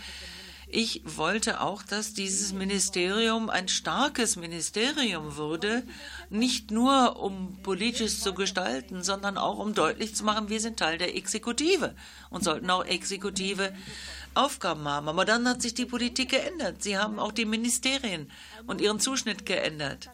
ich 0.70 1.02
wollte 1.04 1.62
auch, 1.62 1.82
dass 1.82 2.12
dieses 2.12 2.52
Ministerium 2.52 3.48
ein 3.48 3.68
starkes 3.68 4.36
Ministerium 4.36 5.36
wurde, 5.36 5.82
nicht 6.28 6.70
nur 6.70 7.20
um 7.20 7.56
politisch 7.62 8.20
zu 8.20 8.34
gestalten, 8.34 9.02
sondern 9.02 9.38
auch 9.38 9.58
um 9.58 9.72
deutlich 9.72 10.14
zu 10.14 10.24
machen, 10.24 10.50
wir 10.50 10.60
sind 10.60 10.78
Teil 10.78 10.98
der 10.98 11.16
Exekutive 11.16 11.94
und 12.28 12.44
sollten 12.44 12.68
auch 12.70 12.84
exekutive 12.84 13.72
Aufgaben 14.34 14.86
haben. 14.86 15.08
Aber 15.08 15.24
dann 15.24 15.48
hat 15.48 15.62
sich 15.62 15.72
die 15.72 15.86
Politik 15.86 16.30
geändert. 16.30 16.82
Sie 16.82 16.98
haben 16.98 17.18
auch 17.18 17.32
die 17.32 17.46
Ministerien 17.46 18.30
und 18.66 18.82
ihren 18.82 19.00
Zuschnitt 19.00 19.46
geändert. 19.46 20.10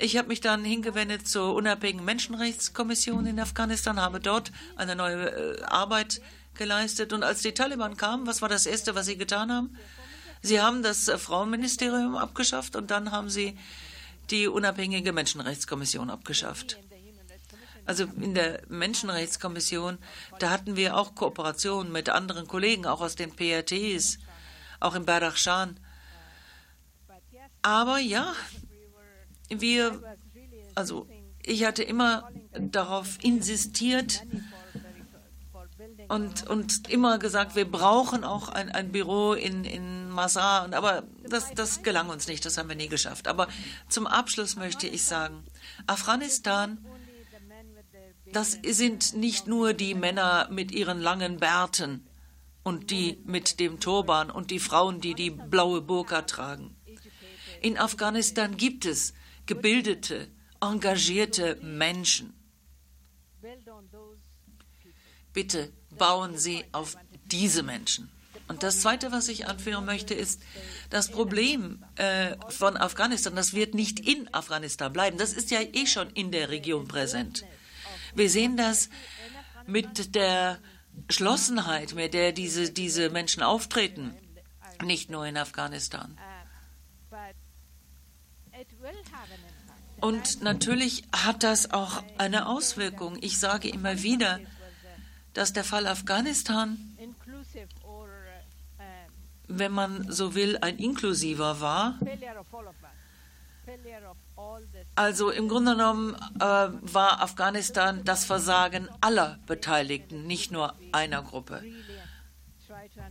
Ich 0.00 0.16
habe 0.16 0.28
mich 0.28 0.40
dann 0.40 0.64
hingewendet 0.64 1.26
zur 1.26 1.54
unabhängigen 1.54 2.04
Menschenrechtskommission 2.04 3.26
in 3.26 3.40
Afghanistan, 3.40 4.00
habe 4.00 4.20
dort 4.20 4.52
eine 4.76 4.94
neue 4.94 5.30
äh, 5.30 5.62
Arbeit 5.62 6.20
geleistet. 6.58 7.12
Und 7.12 7.22
als 7.22 7.40
die 7.40 7.52
Taliban 7.52 7.96
kamen, 7.96 8.26
was 8.26 8.42
war 8.42 8.48
das 8.48 8.66
Erste, 8.66 8.94
was 8.94 9.06
sie 9.06 9.16
getan 9.16 9.50
haben? 9.50 9.76
Sie 10.42 10.60
haben 10.60 10.82
das 10.82 11.08
äh, 11.08 11.18
Frauenministerium 11.18 12.16
abgeschafft 12.16 12.76
und 12.76 12.90
dann 12.90 13.10
haben 13.10 13.30
sie 13.30 13.58
die 14.30 14.46
unabhängige 14.46 15.12
Menschenrechtskommission 15.12 16.10
abgeschafft. 16.10 16.78
Also 17.86 18.04
in 18.04 18.34
der 18.34 18.60
Menschenrechtskommission, 18.68 19.96
da 20.38 20.50
hatten 20.50 20.76
wir 20.76 20.94
auch 20.94 21.14
Kooperationen 21.14 21.90
mit 21.90 22.10
anderen 22.10 22.46
Kollegen, 22.46 22.84
auch 22.84 23.00
aus 23.00 23.14
den 23.14 23.34
PRTs, 23.34 24.18
auch 24.78 24.94
in 24.94 25.06
Badakhshan. 25.06 25.80
Aber 27.62 27.98
ja, 27.98 28.34
wir, 29.48 30.02
also 30.74 31.08
ich 31.42 31.64
hatte 31.64 31.82
immer 31.82 32.30
darauf 32.52 33.16
insistiert 33.22 34.22
und, 36.08 36.46
und 36.48 36.88
immer 36.88 37.18
gesagt, 37.18 37.54
wir 37.54 37.70
brauchen 37.70 38.24
auch 38.24 38.48
ein, 38.48 38.70
ein 38.70 38.90
Büro 38.92 39.34
in, 39.34 39.64
in 39.64 40.08
Masar. 40.08 40.72
Aber 40.72 41.04
das, 41.28 41.52
das 41.54 41.82
gelang 41.82 42.08
uns 42.08 42.26
nicht, 42.28 42.44
das 42.44 42.56
haben 42.56 42.68
wir 42.68 42.76
nie 42.76 42.88
geschafft. 42.88 43.28
Aber 43.28 43.46
zum 43.88 44.06
Abschluss 44.06 44.56
möchte 44.56 44.86
ich 44.86 45.04
sagen, 45.04 45.44
Afghanistan, 45.86 46.84
das 48.32 48.58
sind 48.66 49.14
nicht 49.14 49.46
nur 49.46 49.74
die 49.74 49.94
Männer 49.94 50.48
mit 50.50 50.72
ihren 50.72 51.00
langen 51.00 51.38
Bärten 51.38 52.06
und 52.62 52.90
die 52.90 53.18
mit 53.24 53.60
dem 53.60 53.78
Turban 53.78 54.30
und 54.30 54.50
die 54.50 54.60
Frauen, 54.60 55.00
die 55.00 55.14
die 55.14 55.30
blaue 55.30 55.82
Burka 55.82 56.22
tragen. 56.22 56.74
In 57.60 57.76
Afghanistan 57.78 58.56
gibt 58.56 58.86
es 58.86 59.12
gebildete, 59.46 60.28
engagierte 60.60 61.56
Menschen. 61.62 62.34
Bitte 65.32 65.72
bauen 65.98 66.38
Sie 66.38 66.64
auf 66.72 66.96
diese 67.26 67.62
Menschen. 67.62 68.10
Und 68.48 68.62
das 68.62 68.80
Zweite, 68.80 69.12
was 69.12 69.28
ich 69.28 69.46
anführen 69.46 69.84
möchte, 69.84 70.14
ist 70.14 70.40
das 70.88 71.10
Problem 71.10 71.84
äh, 71.96 72.34
von 72.48 72.78
Afghanistan. 72.78 73.36
Das 73.36 73.52
wird 73.52 73.74
nicht 73.74 74.00
in 74.00 74.32
Afghanistan 74.32 74.92
bleiben. 74.92 75.18
Das 75.18 75.34
ist 75.34 75.50
ja 75.50 75.60
eh 75.60 75.86
schon 75.86 76.08
in 76.10 76.32
der 76.32 76.48
Region 76.48 76.88
präsent. 76.88 77.44
Wir 78.14 78.30
sehen 78.30 78.56
das 78.56 78.88
mit 79.66 80.14
der 80.14 80.58
Geschlossenheit, 81.06 81.94
mit 81.94 82.14
der 82.14 82.32
diese, 82.32 82.70
diese 82.70 83.10
Menschen 83.10 83.42
auftreten, 83.42 84.16
nicht 84.82 85.10
nur 85.10 85.26
in 85.26 85.36
Afghanistan. 85.36 86.18
Und 90.00 90.42
natürlich 90.42 91.04
hat 91.12 91.42
das 91.42 91.70
auch 91.72 92.02
eine 92.16 92.48
Auswirkung. 92.48 93.18
Ich 93.20 93.38
sage 93.38 93.68
immer 93.68 94.02
wieder, 94.02 94.40
dass 95.38 95.52
der 95.52 95.62
Fall 95.62 95.86
Afghanistan, 95.86 96.76
wenn 99.46 99.72
man 99.72 100.10
so 100.10 100.34
will, 100.34 100.58
ein 100.60 100.78
inklusiver 100.78 101.60
war. 101.60 101.96
Also 104.96 105.30
im 105.30 105.48
Grunde 105.48 105.72
genommen 105.72 106.16
äh, 106.40 106.40
war 106.40 107.20
Afghanistan 107.20 108.02
das 108.04 108.24
Versagen 108.24 108.88
aller 109.00 109.38
Beteiligten, 109.46 110.26
nicht 110.26 110.50
nur 110.50 110.74
einer 110.90 111.22
Gruppe. 111.22 111.62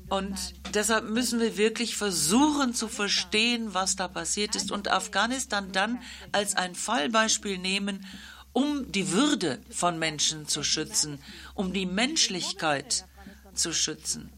Und 0.10 0.36
deshalb 0.74 1.06
müssen 1.10 1.40
wir 1.40 1.58
wirklich 1.58 1.96
versuchen 1.96 2.74
zu 2.74 2.90
verstehen, 2.90 3.74
was 3.74 3.96
da 3.96 4.08
passiert 4.08 4.56
ist 4.56 4.72
und 4.72 4.90
Afghanistan 4.90 5.72
dann 5.72 6.02
als 6.32 6.56
ein 6.56 6.76
Fallbeispiel 6.76 7.58
nehmen, 7.58 8.06
um 8.58 8.92
die 8.92 9.12
Würde 9.12 9.60
von 9.70 10.00
Menschen 10.00 10.48
zu 10.48 10.64
schützen, 10.64 11.20
um 11.54 11.74
die 11.74 11.86
Menschlichkeit 11.86 13.06
zu 13.54 13.72
schützen. 13.72 14.32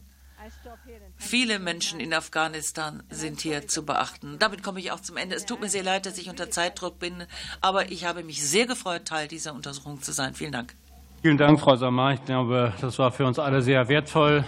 Viele 1.16 1.58
Menschen 1.58 2.00
in 2.00 2.12
Afghanistan 2.12 3.02
sind 3.08 3.40
hier 3.40 3.66
zu 3.66 3.86
beachten. 3.86 4.36
Damit 4.38 4.62
komme 4.62 4.78
ich 4.78 4.92
auch 4.92 5.00
zum 5.00 5.16
Ende. 5.16 5.36
Es 5.36 5.46
tut 5.46 5.62
mir 5.62 5.70
sehr 5.70 5.82
leid, 5.82 6.04
dass 6.04 6.18
ich 6.18 6.28
unter 6.28 6.50
Zeitdruck 6.50 6.98
bin, 6.98 7.24
aber 7.62 7.90
ich 7.90 8.04
habe 8.04 8.22
mich 8.22 8.46
sehr 8.46 8.66
gefreut, 8.66 9.06
Teil 9.06 9.26
dieser 9.26 9.54
Untersuchung 9.54 10.02
zu 10.02 10.12
sein. 10.12 10.34
Vielen 10.34 10.52
Dank. 10.52 10.74
Vielen 11.22 11.38
Dank, 11.38 11.58
Frau 11.58 11.76
Samar. 11.76 12.12
Ich 12.12 12.24
glaube, 12.26 12.74
das 12.78 12.98
war 12.98 13.12
für 13.12 13.24
uns 13.24 13.38
alle 13.38 13.62
sehr 13.62 13.88
wertvoll 13.88 14.44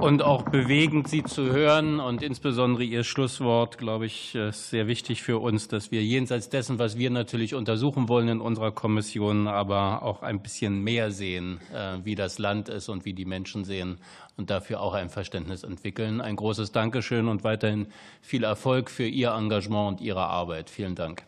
und 0.00 0.22
auch 0.22 0.42
bewegend, 0.42 1.08
Sie 1.08 1.22
zu 1.22 1.52
hören. 1.52 2.00
Und 2.00 2.22
insbesondere 2.22 2.84
Ihr 2.84 3.04
Schlusswort, 3.04 3.78
glaube 3.78 4.06
ich, 4.06 4.34
ist 4.34 4.70
sehr 4.70 4.86
wichtig 4.86 5.22
für 5.22 5.38
uns, 5.38 5.68
dass 5.68 5.90
wir 5.90 6.02
jenseits 6.02 6.48
dessen, 6.48 6.78
was 6.78 6.98
wir 6.98 7.10
natürlich 7.10 7.54
untersuchen 7.54 8.08
wollen 8.08 8.28
in 8.28 8.40
unserer 8.40 8.72
Kommission, 8.72 9.48
aber 9.48 10.02
auch 10.02 10.22
ein 10.22 10.42
bisschen 10.42 10.82
mehr 10.82 11.10
sehen, 11.10 11.60
äh, 11.72 11.98
wie 12.04 12.14
das 12.14 12.38
Land 12.38 12.68
ist 12.68 12.88
und 12.88 13.04
wie 13.04 13.14
die 13.14 13.24
Menschen 13.24 13.64
sehen 13.64 13.98
und 14.36 14.50
dafür 14.50 14.80
auch 14.80 14.94
ein 14.94 15.08
Verständnis 15.08 15.62
entwickeln. 15.62 16.20
Ein 16.20 16.36
großes 16.36 16.72
Dankeschön 16.72 17.28
und 17.28 17.44
weiterhin 17.44 17.88
viel 18.20 18.44
Erfolg 18.44 18.90
für 18.90 19.06
Ihr 19.06 19.30
Engagement 19.30 19.88
und 19.88 20.00
Ihre 20.00 20.26
Arbeit. 20.26 20.70
Vielen 20.70 20.94
Dank. 20.94 21.24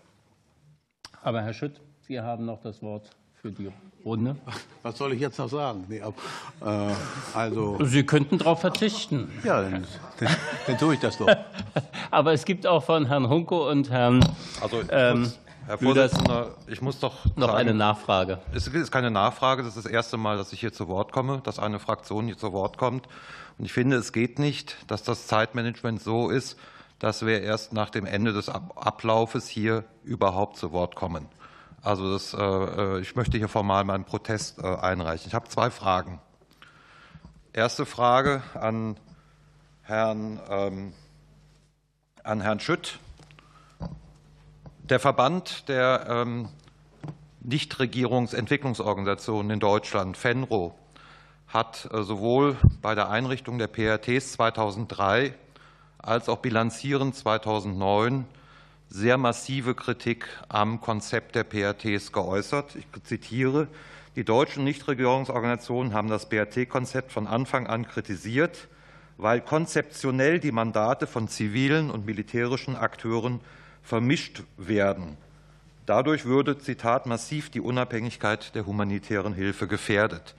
Aber 1.23 1.43
Herr 1.43 1.55
Schütt, 1.55 1.81
Sie 2.01 2.21
haben 2.21 2.45
noch 2.45 2.61
das 2.61 2.83
Wort 2.83 3.11
für 3.35 3.51
die 3.51 3.71
Runde. 4.09 4.37
Was 4.83 4.99
soll 4.99 5.13
ich 5.13 5.21
jetzt 5.21 5.39
noch 5.39 5.49
sagen? 5.49 5.85
Nee, 5.89 6.01
ab, 6.01 6.15
äh, 6.61 7.37
also 7.37 7.79
Sie 7.85 8.05
könnten 8.05 8.39
darauf 8.39 8.61
verzichten. 8.61 9.31
Ja, 9.45 9.63
dann, 9.63 9.87
dann, 10.19 10.37
dann, 10.67 10.79
tue 10.79 10.95
ich 10.95 11.01
das 11.01 11.19
doch. 11.19 11.29
Aber 12.11 12.33
es 12.33 12.45
gibt 12.45 12.67
auch 12.67 12.83
von 12.83 13.07
Herrn 13.07 13.29
Hunko 13.29 13.71
und 13.71 13.91
Herrn. 13.91 14.25
Also, 14.61 14.83
ähm, 14.91 15.31
Herr 15.67 15.77
Vorsitzender, 15.77 16.55
ich 16.67 16.81
muss 16.81 16.99
doch 16.99 17.27
noch 17.37 17.49
sagen, 17.49 17.59
eine 17.59 17.75
Nachfrage. 17.75 18.41
Es 18.55 18.67
ist 18.67 18.91
keine 18.91 19.11
Nachfrage. 19.11 19.63
Das 19.63 19.77
ist 19.77 19.85
das 19.85 19.93
erste 19.93 20.17
Mal, 20.17 20.39
dass 20.39 20.53
ich 20.55 20.61
hier 20.61 20.73
zu 20.73 20.89
Wort 20.89 21.13
komme, 21.13 21.43
dass 21.45 21.59
eine 21.59 21.79
Fraktion 21.79 22.25
hier 22.25 22.39
zu 22.39 22.55
Wort 22.55 22.79
kommt. 22.79 23.07
Und 23.59 23.67
ich 23.67 23.73
finde, 23.73 23.97
es 23.97 24.15
geht 24.15 24.39
nicht, 24.39 24.77
dass 24.87 25.03
das 25.03 25.27
Zeitmanagement 25.27 26.03
so 26.03 26.31
ist, 26.31 26.57
dass 26.99 27.27
wir 27.27 27.43
erst 27.43 27.75
nach 27.75 27.91
dem 27.91 28.07
Ende 28.07 28.33
des 28.33 28.49
Ablaufes 28.49 29.47
hier 29.47 29.85
überhaupt 30.05 30.57
zu 30.57 30.73
Wort 30.73 30.95
kommen. 30.95 31.27
Also 31.83 32.13
das, 32.13 32.35
ich 33.01 33.15
möchte 33.15 33.39
hier 33.39 33.49
formal 33.49 33.85
meinen 33.85 34.05
Protest 34.05 34.63
einreichen. 34.63 35.29
Ich 35.29 35.35
habe 35.35 35.49
zwei 35.49 35.71
Fragen. 35.71 36.21
Erste 37.53 37.87
Frage 37.87 38.43
an 38.55 38.97
Herrn, 39.83 40.41
ähm, 40.51 40.93
an 42.23 42.43
Herrn 42.43 42.61
Schütt. 42.61 42.99
Der 44.83 45.01
Verband 45.01 45.69
der 45.69 46.07
ähm, 46.09 46.51
Nichtregierungsentwicklungsorganisationen 47.41 49.51
in 49.51 49.61
Deutschland, 49.61 50.19
FENRO, 50.19 50.75
hat 51.47 51.89
äh, 51.91 52.03
sowohl 52.03 52.59
bei 52.83 52.95
der 52.95 53.09
Einrichtung 53.09 53.59
der 53.59 53.69
PRTs 53.69 54.33
2003 54.33 55.33
als 55.97 56.29
auch 56.29 56.39
bilanzierend 56.39 57.17
2009 57.17 58.27
sehr 58.89 59.19
massive 59.19 59.75
Kritik 59.75 60.27
am 60.49 60.81
Konzept 60.81 61.35
der 61.35 61.45
PRTs 61.45 62.13
geäußert. 62.13 62.75
Ich 62.77 62.87
zitiere, 63.05 63.69
die 64.17 64.25
deutschen 64.25 64.65
Nichtregierungsorganisationen 64.65 65.93
haben 65.93 66.09
das 66.09 66.29
BRT-Konzept 66.29 67.13
von 67.13 67.27
Anfang 67.27 67.67
an 67.67 67.87
kritisiert, 67.87 68.69
weil 69.17 69.41
konzeptionell 69.41 70.41
die 70.41 70.53
Mandate 70.53 71.07
von 71.07 71.29
zivilen 71.29 71.91
und 71.91 72.07
militärischen 72.07 72.77
Akteuren 72.77 73.41
vermischt 73.83 74.43
werden. 74.57 75.17
Dadurch 75.87 76.25
würde, 76.25 76.59
Zitat, 76.59 77.07
massiv 77.07 77.51
die 77.51 77.61
Unabhängigkeit 77.61 78.55
der 78.55 78.67
humanitären 78.67 79.35
Hilfe 79.35 79.67
gefährdet. 79.67 80.35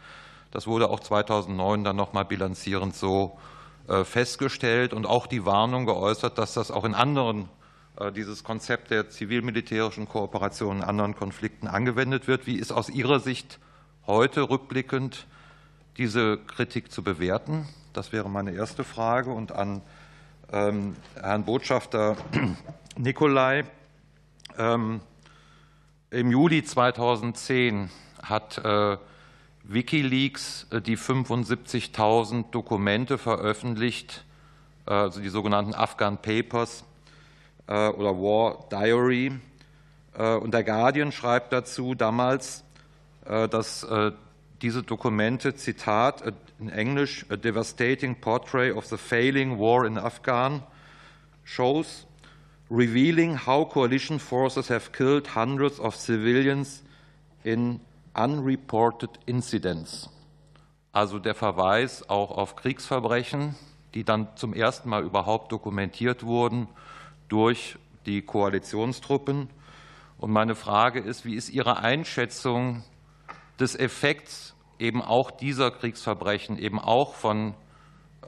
Das 0.52 0.68
wurde 0.68 0.90
auch 0.90 1.00
2009 1.00 1.84
dann 1.84 1.96
noch 1.96 2.14
mal 2.14 2.24
bilanzierend 2.24 2.96
so 2.96 3.38
äh, 3.88 4.04
festgestellt 4.04 4.94
und 4.94 5.06
auch 5.06 5.28
die 5.28 5.46
Warnung 5.46 5.86
geäußert, 5.86 6.38
dass 6.38 6.54
das 6.54 6.72
auch 6.72 6.86
in 6.86 6.96
anderen 6.96 7.50
dieses 8.16 8.44
Konzept 8.44 8.92
der 8.92 9.10
zivil-militärischen 9.10 10.08
Kooperation 10.08 10.78
in 10.78 10.84
anderen 10.84 11.16
Konflikten 11.16 11.68
angewendet 11.68 12.28
wird. 12.28 12.48
Wie 12.48 12.56
ist 12.56 12.72
aus 12.72 12.90
Ihrer 12.90 13.20
Sicht 13.20 13.60
heute 14.08 14.50
rückblickend 14.50 15.28
diese 15.98 16.38
Kritik 16.38 16.92
zu 16.92 17.04
bewerten? 17.04 17.68
Das 17.94 18.14
wäre 18.14 18.30
meine 18.30 18.52
erste 18.52 18.84
Frage. 18.84 19.32
Und 19.32 19.52
an 19.52 19.82
ähm, 20.52 20.96
Herrn 21.16 21.46
Botschafter 21.46 22.16
Nikolai. 22.98 23.66
Ähm, 24.58 25.02
Im 26.10 26.32
Juli 26.32 26.64
2010 26.64 27.90
hat 28.24 28.58
äh, 28.60 28.98
Wikileaks 29.64 30.68
äh, 30.72 30.82
die 30.82 30.98
75.000 30.98 32.50
Dokumente 32.52 33.18
veröffentlicht, 33.18 34.26
äh, 34.88 34.94
also 34.94 35.22
die 35.22 35.30
sogenannten 35.30 35.76
Afghan 35.76 36.22
Papers 36.22 36.84
oder 37.70 38.18
War 38.18 38.66
Diary. 38.72 39.32
Und 40.18 40.54
der 40.54 40.64
Guardian 40.64 41.12
schreibt 41.12 41.54
dazu 41.54 41.94
damals, 41.94 42.64
dass 43.24 43.88
diese 44.62 44.82
Dokumente, 44.82 45.54
Zitat, 45.56 46.24
in 46.60 46.70
Englisch, 46.70 47.26
a 47.30 47.36
devastating 47.36 48.16
portrait 48.16 48.76
of 48.76 48.86
the 48.86 48.98
failing 48.98 49.60
war 49.60 49.86
in 49.86 50.00
Afghan, 50.00 50.64
shows, 51.44 52.08
revealing 52.72 53.46
how 53.46 53.70
coalition 53.70 54.20
forces 54.20 54.70
have 54.70 54.92
killed 54.92 55.36
hundreds 55.36 55.80
of 55.80 55.96
civilians 55.96 56.84
in 57.44 57.80
unreported 58.16 59.12
incidents. 59.28 60.10
Also 60.92 61.20
der 61.20 61.36
Verweis 61.36 62.10
auch 62.10 62.32
auf 62.32 62.56
Kriegsverbrechen, 62.56 63.56
die 63.94 64.04
dann 64.04 64.28
zum 64.36 64.54
ersten 64.54 64.90
Mal 64.90 65.04
überhaupt 65.04 65.52
dokumentiert 65.52 66.24
wurden 66.24 66.68
durch 67.30 67.78
die 68.06 68.22
Koalitionstruppen. 68.22 69.50
Und 70.18 70.32
meine 70.32 70.56
Frage 70.56 71.00
ist, 71.00 71.26
wie 71.26 71.36
ist 71.36 71.50
Ihre 71.50 71.78
Einschätzung 71.78 72.84
des 73.60 73.76
Effekts 73.76 74.56
eben 74.80 75.02
auch 75.02 75.32
dieser 75.32 75.72
Kriegsverbrechen, 75.72 76.58
eben 76.58 76.80
auch 76.80 77.14
von, 77.14 77.54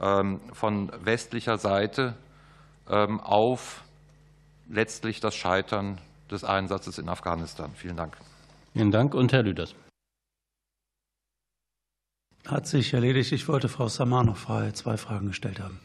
ähm, 0.00 0.40
von 0.52 0.90
westlicher 1.04 1.58
Seite 1.58 2.16
ähm, 2.88 3.20
auf 3.20 3.84
letztlich 4.68 5.20
das 5.20 5.34
Scheitern 5.34 5.98
des 6.30 6.44
Einsatzes 6.44 6.98
in 6.98 7.08
Afghanistan? 7.08 7.72
Vielen 7.74 7.96
Dank. 7.96 8.16
Vielen 8.72 8.90
Dank. 8.90 9.14
Und 9.14 9.32
Herr 9.32 9.42
Lüders. 9.42 9.74
Hat 12.46 12.66
sich 12.66 12.92
erledigt. 12.92 13.32
Ich 13.32 13.46
wollte 13.48 13.68
Frau 13.68 13.88
Samar 13.88 14.24
noch 14.24 14.38
zwei 14.72 14.96
Fragen 14.96 15.28
gestellt 15.28 15.60
haben. 15.60 15.78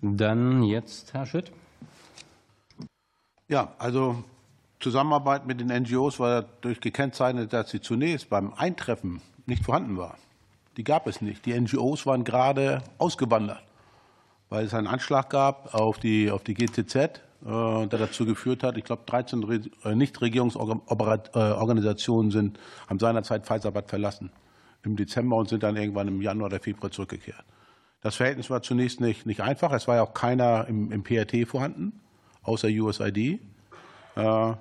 Dann 0.00 0.62
jetzt 0.62 1.12
Herr 1.12 1.26
Schütt. 1.26 1.52
Ja, 3.50 3.74
also 3.78 4.24
Zusammenarbeit 4.78 5.44
mit 5.44 5.60
den 5.60 5.66
NGOs 5.82 6.20
war 6.20 6.42
dadurch 6.42 6.80
gekennzeichnet, 6.80 7.52
dass 7.52 7.70
sie 7.70 7.80
zunächst 7.80 8.30
beim 8.30 8.54
Eintreffen 8.54 9.20
nicht 9.46 9.64
vorhanden 9.64 9.98
war. 9.98 10.16
Die 10.76 10.84
gab 10.84 11.08
es 11.08 11.20
nicht. 11.20 11.44
Die 11.46 11.60
NGOs 11.60 12.06
waren 12.06 12.22
gerade 12.22 12.84
ausgewandert, 12.98 13.64
weil 14.50 14.66
es 14.66 14.72
einen 14.72 14.86
Anschlag 14.86 15.30
gab 15.30 15.74
auf 15.74 15.98
die, 15.98 16.30
auf 16.30 16.44
die 16.44 16.54
GTZ, 16.54 16.94
äh, 16.94 17.10
der 17.44 17.88
dazu 17.88 18.24
geführt 18.24 18.62
hat, 18.62 18.76
ich 18.76 18.84
glaube, 18.84 19.02
13 19.06 19.68
äh, 19.82 19.96
Nichtregierungsorganisationen 19.96 22.30
sind, 22.30 22.60
haben 22.88 23.00
seinerzeit 23.00 23.46
Pfizerbad 23.46 23.88
verlassen 23.88 24.30
im 24.84 24.94
Dezember 24.94 25.34
und 25.34 25.48
sind 25.48 25.64
dann 25.64 25.74
irgendwann 25.74 26.06
im 26.06 26.22
Januar 26.22 26.46
oder 26.46 26.60
Februar 26.60 26.92
zurückgekehrt. 26.92 27.42
Das 28.00 28.14
Verhältnis 28.14 28.48
war 28.48 28.62
zunächst 28.62 29.00
nicht, 29.00 29.26
nicht 29.26 29.40
einfach. 29.40 29.72
Es 29.72 29.88
war 29.88 29.96
ja 29.96 30.02
auch 30.02 30.14
keiner 30.14 30.68
im, 30.68 30.92
im 30.92 31.02
PRT 31.02 31.48
vorhanden, 31.48 32.00
außer 32.42 32.68
USID. 32.68 33.40
Äh, 34.16 34.20
und 34.22 34.56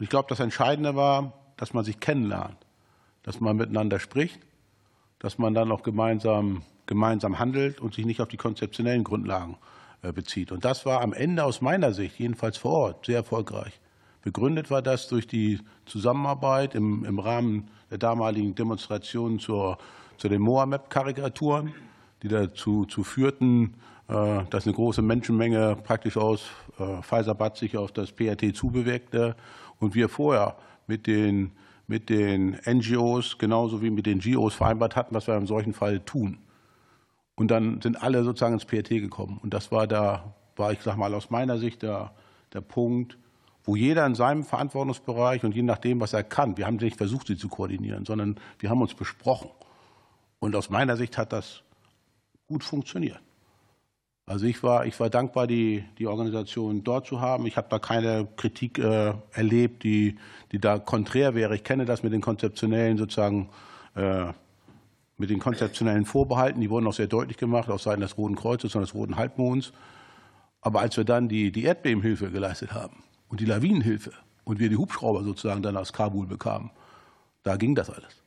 ich 0.00 0.08
glaube, 0.08 0.26
das 0.28 0.40
Entscheidende 0.40 0.96
war, 0.96 1.32
dass 1.56 1.72
man 1.72 1.84
sich 1.84 2.00
kennenlernt, 2.00 2.58
dass 3.22 3.40
man 3.40 3.56
miteinander 3.56 4.00
spricht, 4.00 4.40
dass 5.18 5.38
man 5.38 5.54
dann 5.54 5.70
auch 5.70 5.82
gemeinsam, 5.82 6.62
gemeinsam 6.86 7.38
handelt 7.38 7.80
und 7.80 7.94
sich 7.94 8.04
nicht 8.04 8.20
auf 8.20 8.28
die 8.28 8.36
konzeptionellen 8.36 9.04
Grundlagen 9.04 9.56
äh, 10.02 10.12
bezieht. 10.12 10.52
Und 10.52 10.64
das 10.64 10.84
war 10.84 11.00
am 11.00 11.12
Ende 11.12 11.44
aus 11.44 11.60
meiner 11.60 11.92
Sicht, 11.92 12.18
jedenfalls 12.18 12.56
vor 12.56 12.72
Ort, 12.72 13.06
sehr 13.06 13.16
erfolgreich. 13.16 13.80
Begründet 14.22 14.70
war 14.70 14.82
das 14.82 15.08
durch 15.08 15.26
die 15.26 15.60
Zusammenarbeit 15.84 16.74
im, 16.74 17.04
im 17.04 17.18
Rahmen 17.18 17.68
der 17.90 17.98
damaligen 17.98 18.54
Demonstrationen 18.54 19.38
zu 19.38 19.76
den 20.22 20.40
Mohammed-Karikaturen, 20.40 21.74
die 22.22 22.28
dazu 22.28 22.86
zu 22.86 23.04
führten, 23.04 23.74
äh, 24.08 24.44
dass 24.50 24.66
eine 24.66 24.74
große 24.74 25.02
Menschenmenge 25.02 25.76
praktisch 25.82 26.16
aus 26.16 26.46
äh, 26.78 27.02
Pfizer-Bad 27.02 27.56
sich 27.56 27.76
auf 27.76 27.92
das 27.92 28.12
PRT 28.12 28.54
zubewegte 28.54 29.36
und 29.78 29.94
wir 29.94 30.08
vorher 30.08 30.56
mit 30.86 31.06
den, 31.06 31.52
mit 31.86 32.10
den 32.10 32.58
NGOs 32.66 33.38
genauso 33.38 33.82
wie 33.82 33.90
mit 33.90 34.06
den 34.06 34.20
GOs 34.20 34.54
vereinbart 34.54 34.96
hatten, 34.96 35.14
was 35.14 35.26
wir 35.26 35.36
in 35.36 35.46
solchen 35.46 35.72
Fall 35.72 36.00
tun. 36.00 36.38
Und 37.34 37.50
dann 37.50 37.80
sind 37.80 38.02
alle 38.02 38.22
sozusagen 38.24 38.54
ins 38.54 38.64
PRT 38.64 38.90
gekommen. 38.90 39.40
Und 39.42 39.54
das 39.54 39.72
war 39.72 39.86
da, 39.86 40.34
war 40.56 40.72
ich 40.72 40.80
sag 40.82 40.96
mal 40.96 41.12
aus 41.14 41.30
meiner 41.30 41.58
Sicht 41.58 41.82
der, 41.82 42.12
der 42.52 42.60
Punkt, 42.60 43.18
wo 43.64 43.74
jeder 43.76 44.04
in 44.06 44.14
seinem 44.14 44.44
Verantwortungsbereich 44.44 45.42
und 45.44 45.54
je 45.54 45.62
nachdem, 45.62 46.00
was 46.00 46.12
er 46.12 46.22
kann, 46.22 46.56
wir 46.58 46.66
haben 46.66 46.76
nicht 46.76 46.98
versucht, 46.98 47.26
sie 47.26 47.36
zu 47.36 47.48
koordinieren, 47.48 48.04
sondern 48.04 48.36
wir 48.58 48.68
haben 48.68 48.82
uns 48.82 48.94
besprochen. 48.94 49.48
Und 50.38 50.54
aus 50.54 50.68
meiner 50.68 50.96
Sicht 50.96 51.16
hat 51.16 51.32
das 51.32 51.62
gut 52.46 52.62
funktioniert. 52.62 53.20
Also 54.26 54.46
ich 54.46 54.62
war, 54.62 54.86
ich 54.86 54.98
war 55.00 55.10
dankbar, 55.10 55.46
die, 55.46 55.84
die 55.98 56.06
Organisation 56.06 56.82
dort 56.82 57.06
zu 57.06 57.20
haben. 57.20 57.46
Ich 57.46 57.56
habe 57.58 57.68
da 57.68 57.78
keine 57.78 58.26
Kritik 58.36 58.78
äh, 58.78 59.12
erlebt, 59.32 59.82
die, 59.84 60.16
die 60.50 60.58
da 60.58 60.78
konträr 60.78 61.34
wäre. 61.34 61.54
Ich 61.54 61.64
kenne 61.64 61.84
das 61.84 62.02
mit 62.02 62.12
den 62.12 62.22
konzeptionellen 62.22 62.96
sozusagen 62.96 63.50
äh, 63.94 64.32
mit 65.16 65.30
den 65.30 65.38
konzeptionellen 65.38 66.06
Vorbehalten, 66.06 66.60
die 66.60 66.70
wurden 66.70 66.86
auch 66.86 66.92
sehr 66.94 67.06
deutlich 67.06 67.36
gemacht, 67.36 67.70
auf 67.70 67.80
Seiten 67.80 68.00
des 68.00 68.18
Roten 68.18 68.34
Kreuzes 68.34 68.74
und 68.74 68.80
des 68.80 68.94
Roten 68.94 69.16
Halbmonds. 69.16 69.72
Aber 70.60 70.80
als 70.80 70.96
wir 70.96 71.04
dann 71.04 71.28
die, 71.28 71.52
die 71.52 71.64
Erdbebenhilfe 71.64 72.30
geleistet 72.30 72.72
haben 72.72 73.04
und 73.28 73.40
die 73.40 73.44
Lawinenhilfe 73.44 74.12
und 74.44 74.58
wir 74.58 74.68
die 74.68 74.76
Hubschrauber 74.76 75.22
sozusagen 75.22 75.62
dann 75.62 75.76
aus 75.76 75.92
Kabul 75.92 76.26
bekamen, 76.26 76.70
da 77.42 77.56
ging 77.56 77.74
das 77.74 77.90
alles. 77.90 78.23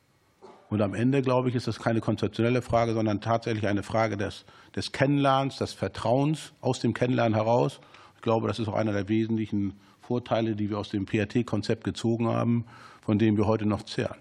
Und 0.70 0.82
am 0.82 0.94
Ende, 0.94 1.22
glaube 1.22 1.48
ich, 1.48 1.54
ist 1.54 1.66
das 1.66 1.78
keine 1.78 2.00
konzeptionelle 2.00 2.62
Frage, 2.62 2.92
sondern 2.92 3.20
tatsächlich 3.20 3.66
eine 3.66 3.82
Frage 3.82 4.16
des, 4.16 4.44
des 4.76 4.92
Kennenlernens, 4.92 5.56
des 5.56 5.72
Vertrauens 5.72 6.52
aus 6.60 6.80
dem 6.80 6.92
Kennenlernen 6.92 7.34
heraus. 7.34 7.80
Ich 8.16 8.22
glaube, 8.22 8.48
das 8.48 8.58
ist 8.58 8.68
auch 8.68 8.74
einer 8.74 8.92
der 8.92 9.08
wesentlichen 9.08 9.78
Vorteile, 10.00 10.56
die 10.56 10.68
wir 10.68 10.78
aus 10.78 10.90
dem 10.90 11.06
PRT-Konzept 11.06 11.84
gezogen 11.84 12.28
haben, 12.28 12.66
von 13.00 13.18
dem 13.18 13.36
wir 13.36 13.46
heute 13.46 13.66
noch 13.66 13.82
zehren 13.82 14.16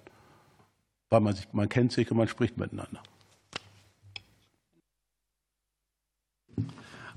weil 1.09 1.21
man, 1.21 1.33
sich, 1.33 1.47
man 1.53 1.69
kennt 1.69 1.91
sich 1.91 2.09
und 2.11 2.17
man 2.17 2.27
spricht 2.27 2.57
miteinander. 2.57 3.01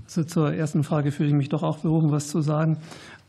Also 0.05 0.25
zur 0.25 0.53
ersten 0.53 0.83
Frage 0.83 1.13
fühle 1.13 1.29
ich 1.29 1.35
mich 1.35 1.49
doch 1.49 1.63
auch 1.63 1.79
berufen, 1.79 2.11
was 2.11 2.29
zu 2.29 2.41
sagen. 2.41 2.79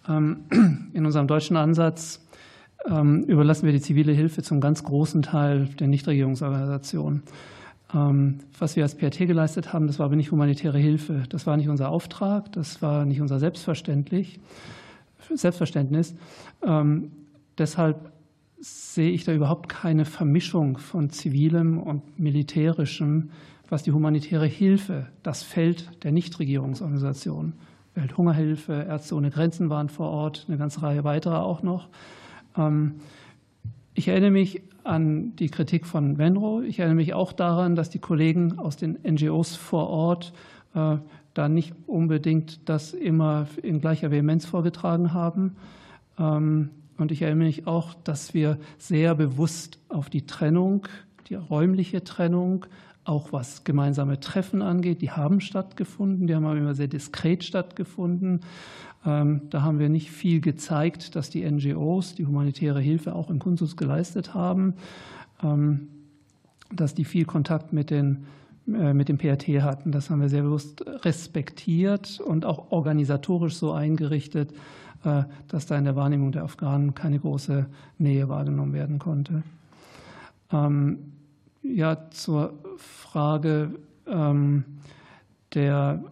Ähm, 0.08 0.46
in 0.94 1.06
unserem 1.06 1.28
deutschen 1.28 1.58
Ansatz 1.58 2.20
ähm, 2.90 3.24
überlassen 3.24 3.66
wir 3.66 3.74
die 3.74 3.82
zivile 3.82 4.12
Hilfe 4.12 4.42
zum 4.44 4.62
ganz 4.62 4.84
großen 4.84 5.22
Teil 5.22 5.68
der 5.80 5.88
Nichtregierungsorganisationen. 5.88 7.24
Ähm, 7.94 8.40
was 8.58 8.76
wir 8.76 8.84
als 8.84 8.96
PRT 8.96 9.20
geleistet 9.20 9.74
haben, 9.74 9.88
das 9.88 10.00
war 10.00 10.06
aber 10.06 10.16
nicht 10.16 10.32
humanitäre 10.32 10.80
Hilfe. 10.80 11.24
Das 11.30 11.46
war 11.48 11.58
nicht 11.58 11.70
unser 11.70 11.90
Auftrag, 11.90 12.52
das 12.54 12.82
war 12.82 13.06
nicht 13.06 13.22
unser 13.22 13.40
Selbstverständlich, 13.40 14.40
Selbstverständnis. 15.34 16.16
Deshalb 17.58 18.12
sehe 18.60 19.12
ich 19.12 19.24
da 19.24 19.34
überhaupt 19.34 19.70
keine 19.70 20.06
Vermischung 20.06 20.78
von 20.78 21.10
zivilem 21.10 21.80
und 21.80 22.20
militärischem, 22.20 23.32
was 23.70 23.84
die 23.84 23.92
humanitäre 23.92 24.46
Hilfe, 24.46 25.08
das 25.24 25.44
Feld 25.44 26.04
der 26.04 26.12
Nichtregierungsorganisationen, 26.12 27.54
Welthungerhilfe, 27.96 28.74
Ärzte 28.88 29.16
ohne 29.16 29.32
Grenzen 29.32 29.70
waren 29.70 29.90
vor 29.90 30.10
Ort, 30.10 30.46
eine 30.48 30.58
ganze 30.58 30.82
Reihe 30.84 31.04
weiterer 31.04 31.44
auch 31.44 31.64
noch. 31.64 31.88
Ähm, 32.58 32.96
ich 33.94 34.08
erinnere 34.08 34.32
mich 34.32 34.62
an 34.84 35.36
die 35.36 35.50
Kritik 35.50 35.86
von 35.86 36.18
Venro. 36.18 36.62
Ich 36.62 36.80
erinnere 36.80 36.96
mich 36.96 37.14
auch 37.14 37.34
daran, 37.34 37.76
dass 37.76 37.90
die 37.90 38.00
Kollegen 38.00 38.58
aus 38.58 38.78
den 38.78 38.98
NGOs 39.04 39.56
vor 39.56 39.90
Ort 39.90 40.34
äh, 40.74 40.98
da 41.34 41.50
nicht 41.50 41.74
unbedingt 41.88 42.68
das 42.68 42.94
immer 42.94 43.48
in 43.62 43.80
gleicher 43.80 44.12
Vehemenz 44.12 44.46
vorgetragen 44.46 45.14
haben. 45.14 45.56
Ähm, 46.18 46.70
und 46.98 47.12
ich 47.12 47.22
erinnere 47.22 47.46
mich 47.46 47.68
auch, 47.68 47.94
dass 48.04 48.34
wir 48.34 48.58
sehr 48.78 49.16
bewusst 49.16 49.80
auf 49.90 50.10
die 50.10 50.26
Trennung, 50.26 50.88
die 51.30 51.36
räumliche 51.36 52.04
Trennung, 52.04 52.66
auch 53.04 53.32
was 53.32 53.64
gemeinsame 53.64 54.20
Treffen 54.20 54.62
angeht, 54.62 55.02
die 55.02 55.10
haben 55.10 55.42
stattgefunden, 55.42 56.28
die 56.28 56.36
haben 56.36 56.46
aber 56.46 56.58
immer 56.58 56.76
sehr 56.76 56.88
diskret 56.88 57.44
stattgefunden. 57.44 58.42
Ähm, 59.06 59.42
da 59.50 59.64
haben 59.64 59.80
wir 59.80 59.90
nicht 59.90 60.12
viel 60.12 60.42
gezeigt, 60.42 61.16
dass 61.16 61.30
die 61.30 61.50
NGOs 61.50 62.16
die 62.16 62.26
humanitäre 62.26 62.80
Hilfe 62.80 63.16
auch 63.16 63.30
im 63.30 63.40
Kunsthaus 63.40 63.76
geleistet 63.76 64.34
haben, 64.34 64.76
ähm, 65.44 65.88
dass 66.72 66.94
die 66.94 67.06
viel 67.06 67.26
Kontakt 67.26 67.74
mit 67.74 67.90
den 67.90 68.26
äh, 68.68 68.94
mit 68.94 69.10
dem 69.10 69.18
PRT 69.18 69.48
hatten. 69.62 69.92
Das 69.92 70.10
haben 70.10 70.22
wir 70.22 70.30
sehr 70.30 70.44
bewusst 70.44 70.86
respektiert 71.04 72.20
und 72.20 72.46
auch 72.46 72.72
organisatorisch 72.72 73.56
so 73.56 73.72
eingerichtet, 73.72 74.54
äh, 75.04 75.24
dass 75.48 75.66
da 75.66 75.78
in 75.78 75.86
der 75.86 75.96
Wahrnehmung 75.96 76.32
der 76.32 76.44
Afghanen 76.44 76.94
keine 76.94 77.20
große 77.20 77.66
Nähe 77.98 78.30
wahrgenommen 78.30 78.74
werden 78.74 79.00
konnte. 79.00 79.42
Ähm, 80.52 81.00
ja, 81.64 82.10
zur 82.10 82.54
Frage 82.78 83.76
der 85.54 86.04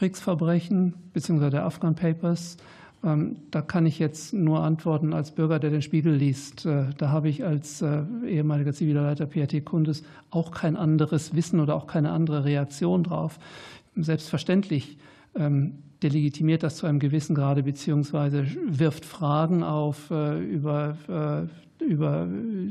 Kriegsverbrechen 0.00 0.94
bzw. 1.12 1.50
der 1.50 1.66
Afghan 1.66 1.94
Papers 1.94 2.56
ähm, 3.02 3.36
da 3.50 3.62
kann 3.62 3.86
ich 3.86 3.98
jetzt 3.98 4.34
nur 4.34 4.62
antworten 4.62 5.14
als 5.14 5.30
Bürger, 5.30 5.58
der 5.58 5.70
den 5.70 5.82
Spiegel 5.82 6.14
liest. 6.14 6.66
Äh, 6.66 6.84
da 6.98 7.10
habe 7.10 7.28
ich 7.28 7.44
als 7.44 7.80
äh, 7.80 8.02
ehemaliger 8.26 8.74
ziviler 8.74 9.02
Leiter 9.02 9.26
PRT 9.26 9.64
Kundes 9.64 10.02
auch 10.30 10.50
kein 10.50 10.76
anderes 10.76 11.34
Wissen 11.34 11.60
oder 11.60 11.74
auch 11.74 11.86
keine 11.86 12.10
andere 12.10 12.44
Reaktion 12.44 13.04
drauf. 13.04 13.38
Selbstverständlich 13.96 14.98
ähm, 15.34 15.78
delegitimiert 16.02 16.62
das 16.62 16.76
zu 16.76 16.86
einem 16.86 16.98
gewissen 16.98 17.34
Grade 17.34 17.62
beziehungsweise 17.62 18.46
wirft 18.66 19.04
Fragen 19.04 19.62
auf 19.62 20.10
äh, 20.10 20.38
über, 20.38 20.96
über 21.78 22.26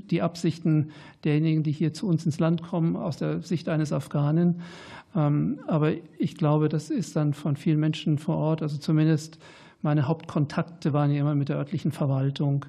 die 0.09 0.21
Absichten 0.21 0.89
derjenigen, 1.23 1.63
die 1.63 1.71
hier 1.71 1.93
zu 1.93 2.07
uns 2.07 2.25
ins 2.25 2.39
Land 2.39 2.63
kommen, 2.63 2.95
aus 2.95 3.17
der 3.17 3.41
Sicht 3.41 3.69
eines 3.69 3.93
Afghanen. 3.93 4.61
Ähm, 5.15 5.59
aber 5.67 5.93
ich 6.17 6.35
glaube, 6.35 6.69
das 6.69 6.89
ist 6.89 7.15
dann 7.15 7.33
von 7.33 7.55
vielen 7.55 7.79
Menschen 7.79 8.17
vor 8.17 8.37
Ort, 8.37 8.61
also 8.61 8.77
zumindest 8.77 9.39
meine 9.81 10.07
Hauptkontakte 10.07 10.93
waren 10.93 11.11
ja 11.11 11.21
immer 11.21 11.35
mit 11.35 11.49
der 11.49 11.57
örtlichen 11.57 11.91
Verwaltung 11.91 12.65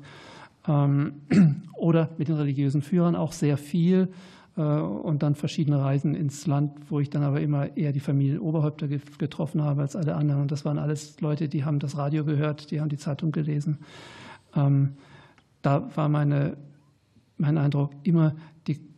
ähm, 0.68 1.14
oder 1.76 2.10
mit 2.18 2.28
den 2.28 2.36
religiösen 2.36 2.82
Führern 2.82 3.16
auch 3.16 3.32
sehr 3.32 3.56
viel 3.56 4.08
äh, 4.56 4.62
und 4.62 5.22
dann 5.22 5.34
verschiedene 5.34 5.80
Reisen 5.80 6.14
ins 6.14 6.46
Land, 6.46 6.72
wo 6.88 7.00
ich 7.00 7.10
dann 7.10 7.22
aber 7.22 7.40
immer 7.40 7.76
eher 7.76 7.92
die 7.92 8.00
Familienoberhäupter 8.00 8.88
getroffen 8.88 9.62
habe 9.62 9.82
als 9.82 9.96
alle 9.96 10.14
anderen. 10.14 10.42
Und 10.42 10.52
das 10.52 10.64
waren 10.64 10.78
alles 10.78 11.20
Leute, 11.20 11.48
die 11.48 11.64
haben 11.64 11.78
das 11.78 11.96
Radio 11.96 12.24
gehört, 12.24 12.70
die 12.70 12.80
haben 12.80 12.88
die 12.88 12.98
Zeitung 12.98 13.32
gelesen. 13.32 13.78
Ähm, 14.54 14.94
da 15.62 15.90
war 15.94 16.08
meine, 16.08 16.56
mein 17.36 17.58
Eindruck 17.58 17.92
immer, 18.02 18.34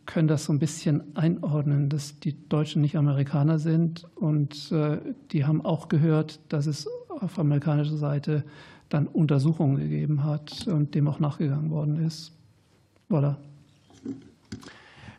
können 0.05 0.27
das 0.27 0.45
so 0.45 0.53
ein 0.53 0.59
bisschen 0.59 1.15
einordnen, 1.15 1.89
dass 1.89 2.19
die 2.19 2.35
Deutschen 2.49 2.81
nicht 2.81 2.97
Amerikaner 2.97 3.59
sind 3.59 4.05
und 4.15 4.71
äh, 4.71 4.97
die 5.31 5.45
haben 5.45 5.63
auch 5.63 5.87
gehört, 5.87 6.39
dass 6.49 6.65
es 6.65 6.87
auf 7.09 7.39
amerikanischer 7.39 7.97
Seite 7.97 8.43
dann 8.89 9.07
Untersuchungen 9.07 9.77
gegeben 9.77 10.23
hat 10.23 10.67
und 10.67 10.93
dem 10.93 11.07
auch 11.07 11.19
nachgegangen 11.19 11.71
worden 11.71 12.05
ist. 12.05 12.31
Voilà. 13.09 13.35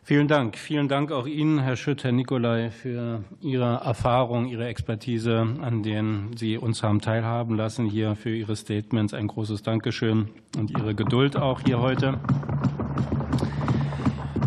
Vielen 0.03 0.27
Dank. 0.27 0.55
Vielen 0.55 0.87
Dank 0.87 1.11
auch 1.11 1.25
Ihnen, 1.25 1.57
Herr 1.57 1.75
Schütt, 1.75 2.03
Herr 2.03 2.11
Nicolai, 2.11 2.69
für 2.69 3.23
Ihre 3.41 3.81
Erfahrung, 3.83 4.45
Ihre 4.45 4.67
Expertise, 4.67 5.47
an 5.61 5.81
denen 5.81 6.37
Sie 6.37 6.59
uns 6.59 6.83
haben 6.83 7.01
teilhaben 7.01 7.55
lassen, 7.55 7.85
hier 7.85 8.15
für 8.15 8.29
Ihre 8.29 8.55
Statements. 8.55 9.15
Ein 9.15 9.25
großes 9.25 9.63
Dankeschön 9.63 10.29
und 10.59 10.69
Ihre 10.69 10.93
Geduld 10.93 11.35
auch 11.37 11.61
hier 11.61 11.79
heute. 11.79 12.19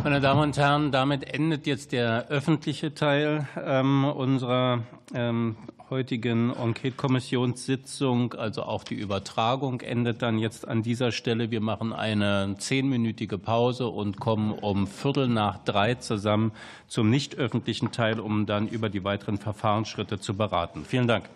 Meine 0.09 0.23
Damen 0.23 0.41
und 0.41 0.57
Herren, 0.57 0.91
damit 0.91 1.35
endet 1.35 1.67
jetzt 1.67 1.93
der 1.93 2.29
öffentliche 2.29 2.95
Teil 2.95 3.47
ähm, 3.63 4.07
unserer 4.07 4.81
ähm, 5.15 5.57
heutigen 5.91 6.51
Enquete-Kommissionssitzung, 6.51 8.33
also 8.33 8.63
auch 8.63 8.85
die 8.85 8.95
Übertragung, 8.95 9.83
endet 9.83 10.23
dann 10.23 10.39
jetzt 10.39 10.67
an 10.67 10.83
dieser 10.83 11.13
Stelle. 11.13 11.51
Wir 11.51 11.61
machen 11.61 11.93
eine 11.93 12.55
zehnminütige 12.57 13.37
Pause 13.37 13.89
und 13.89 14.19
kommen 14.19 14.53
um 14.53 14.87
Viertel 14.87 15.29
nach 15.29 15.63
drei 15.63 15.97
zusammen 15.97 16.53
zum 16.87 17.11
nicht 17.11 17.35
öffentlichen 17.35 17.93
Teil, 17.93 18.19
um 18.19 18.47
dann 18.47 18.67
über 18.67 18.89
die 18.89 19.05
weiteren 19.05 19.37
Verfahrensschritte 19.37 20.19
zu 20.19 20.35
beraten. 20.35 20.87
Vielen 20.87 21.07
Dank. 21.07 21.29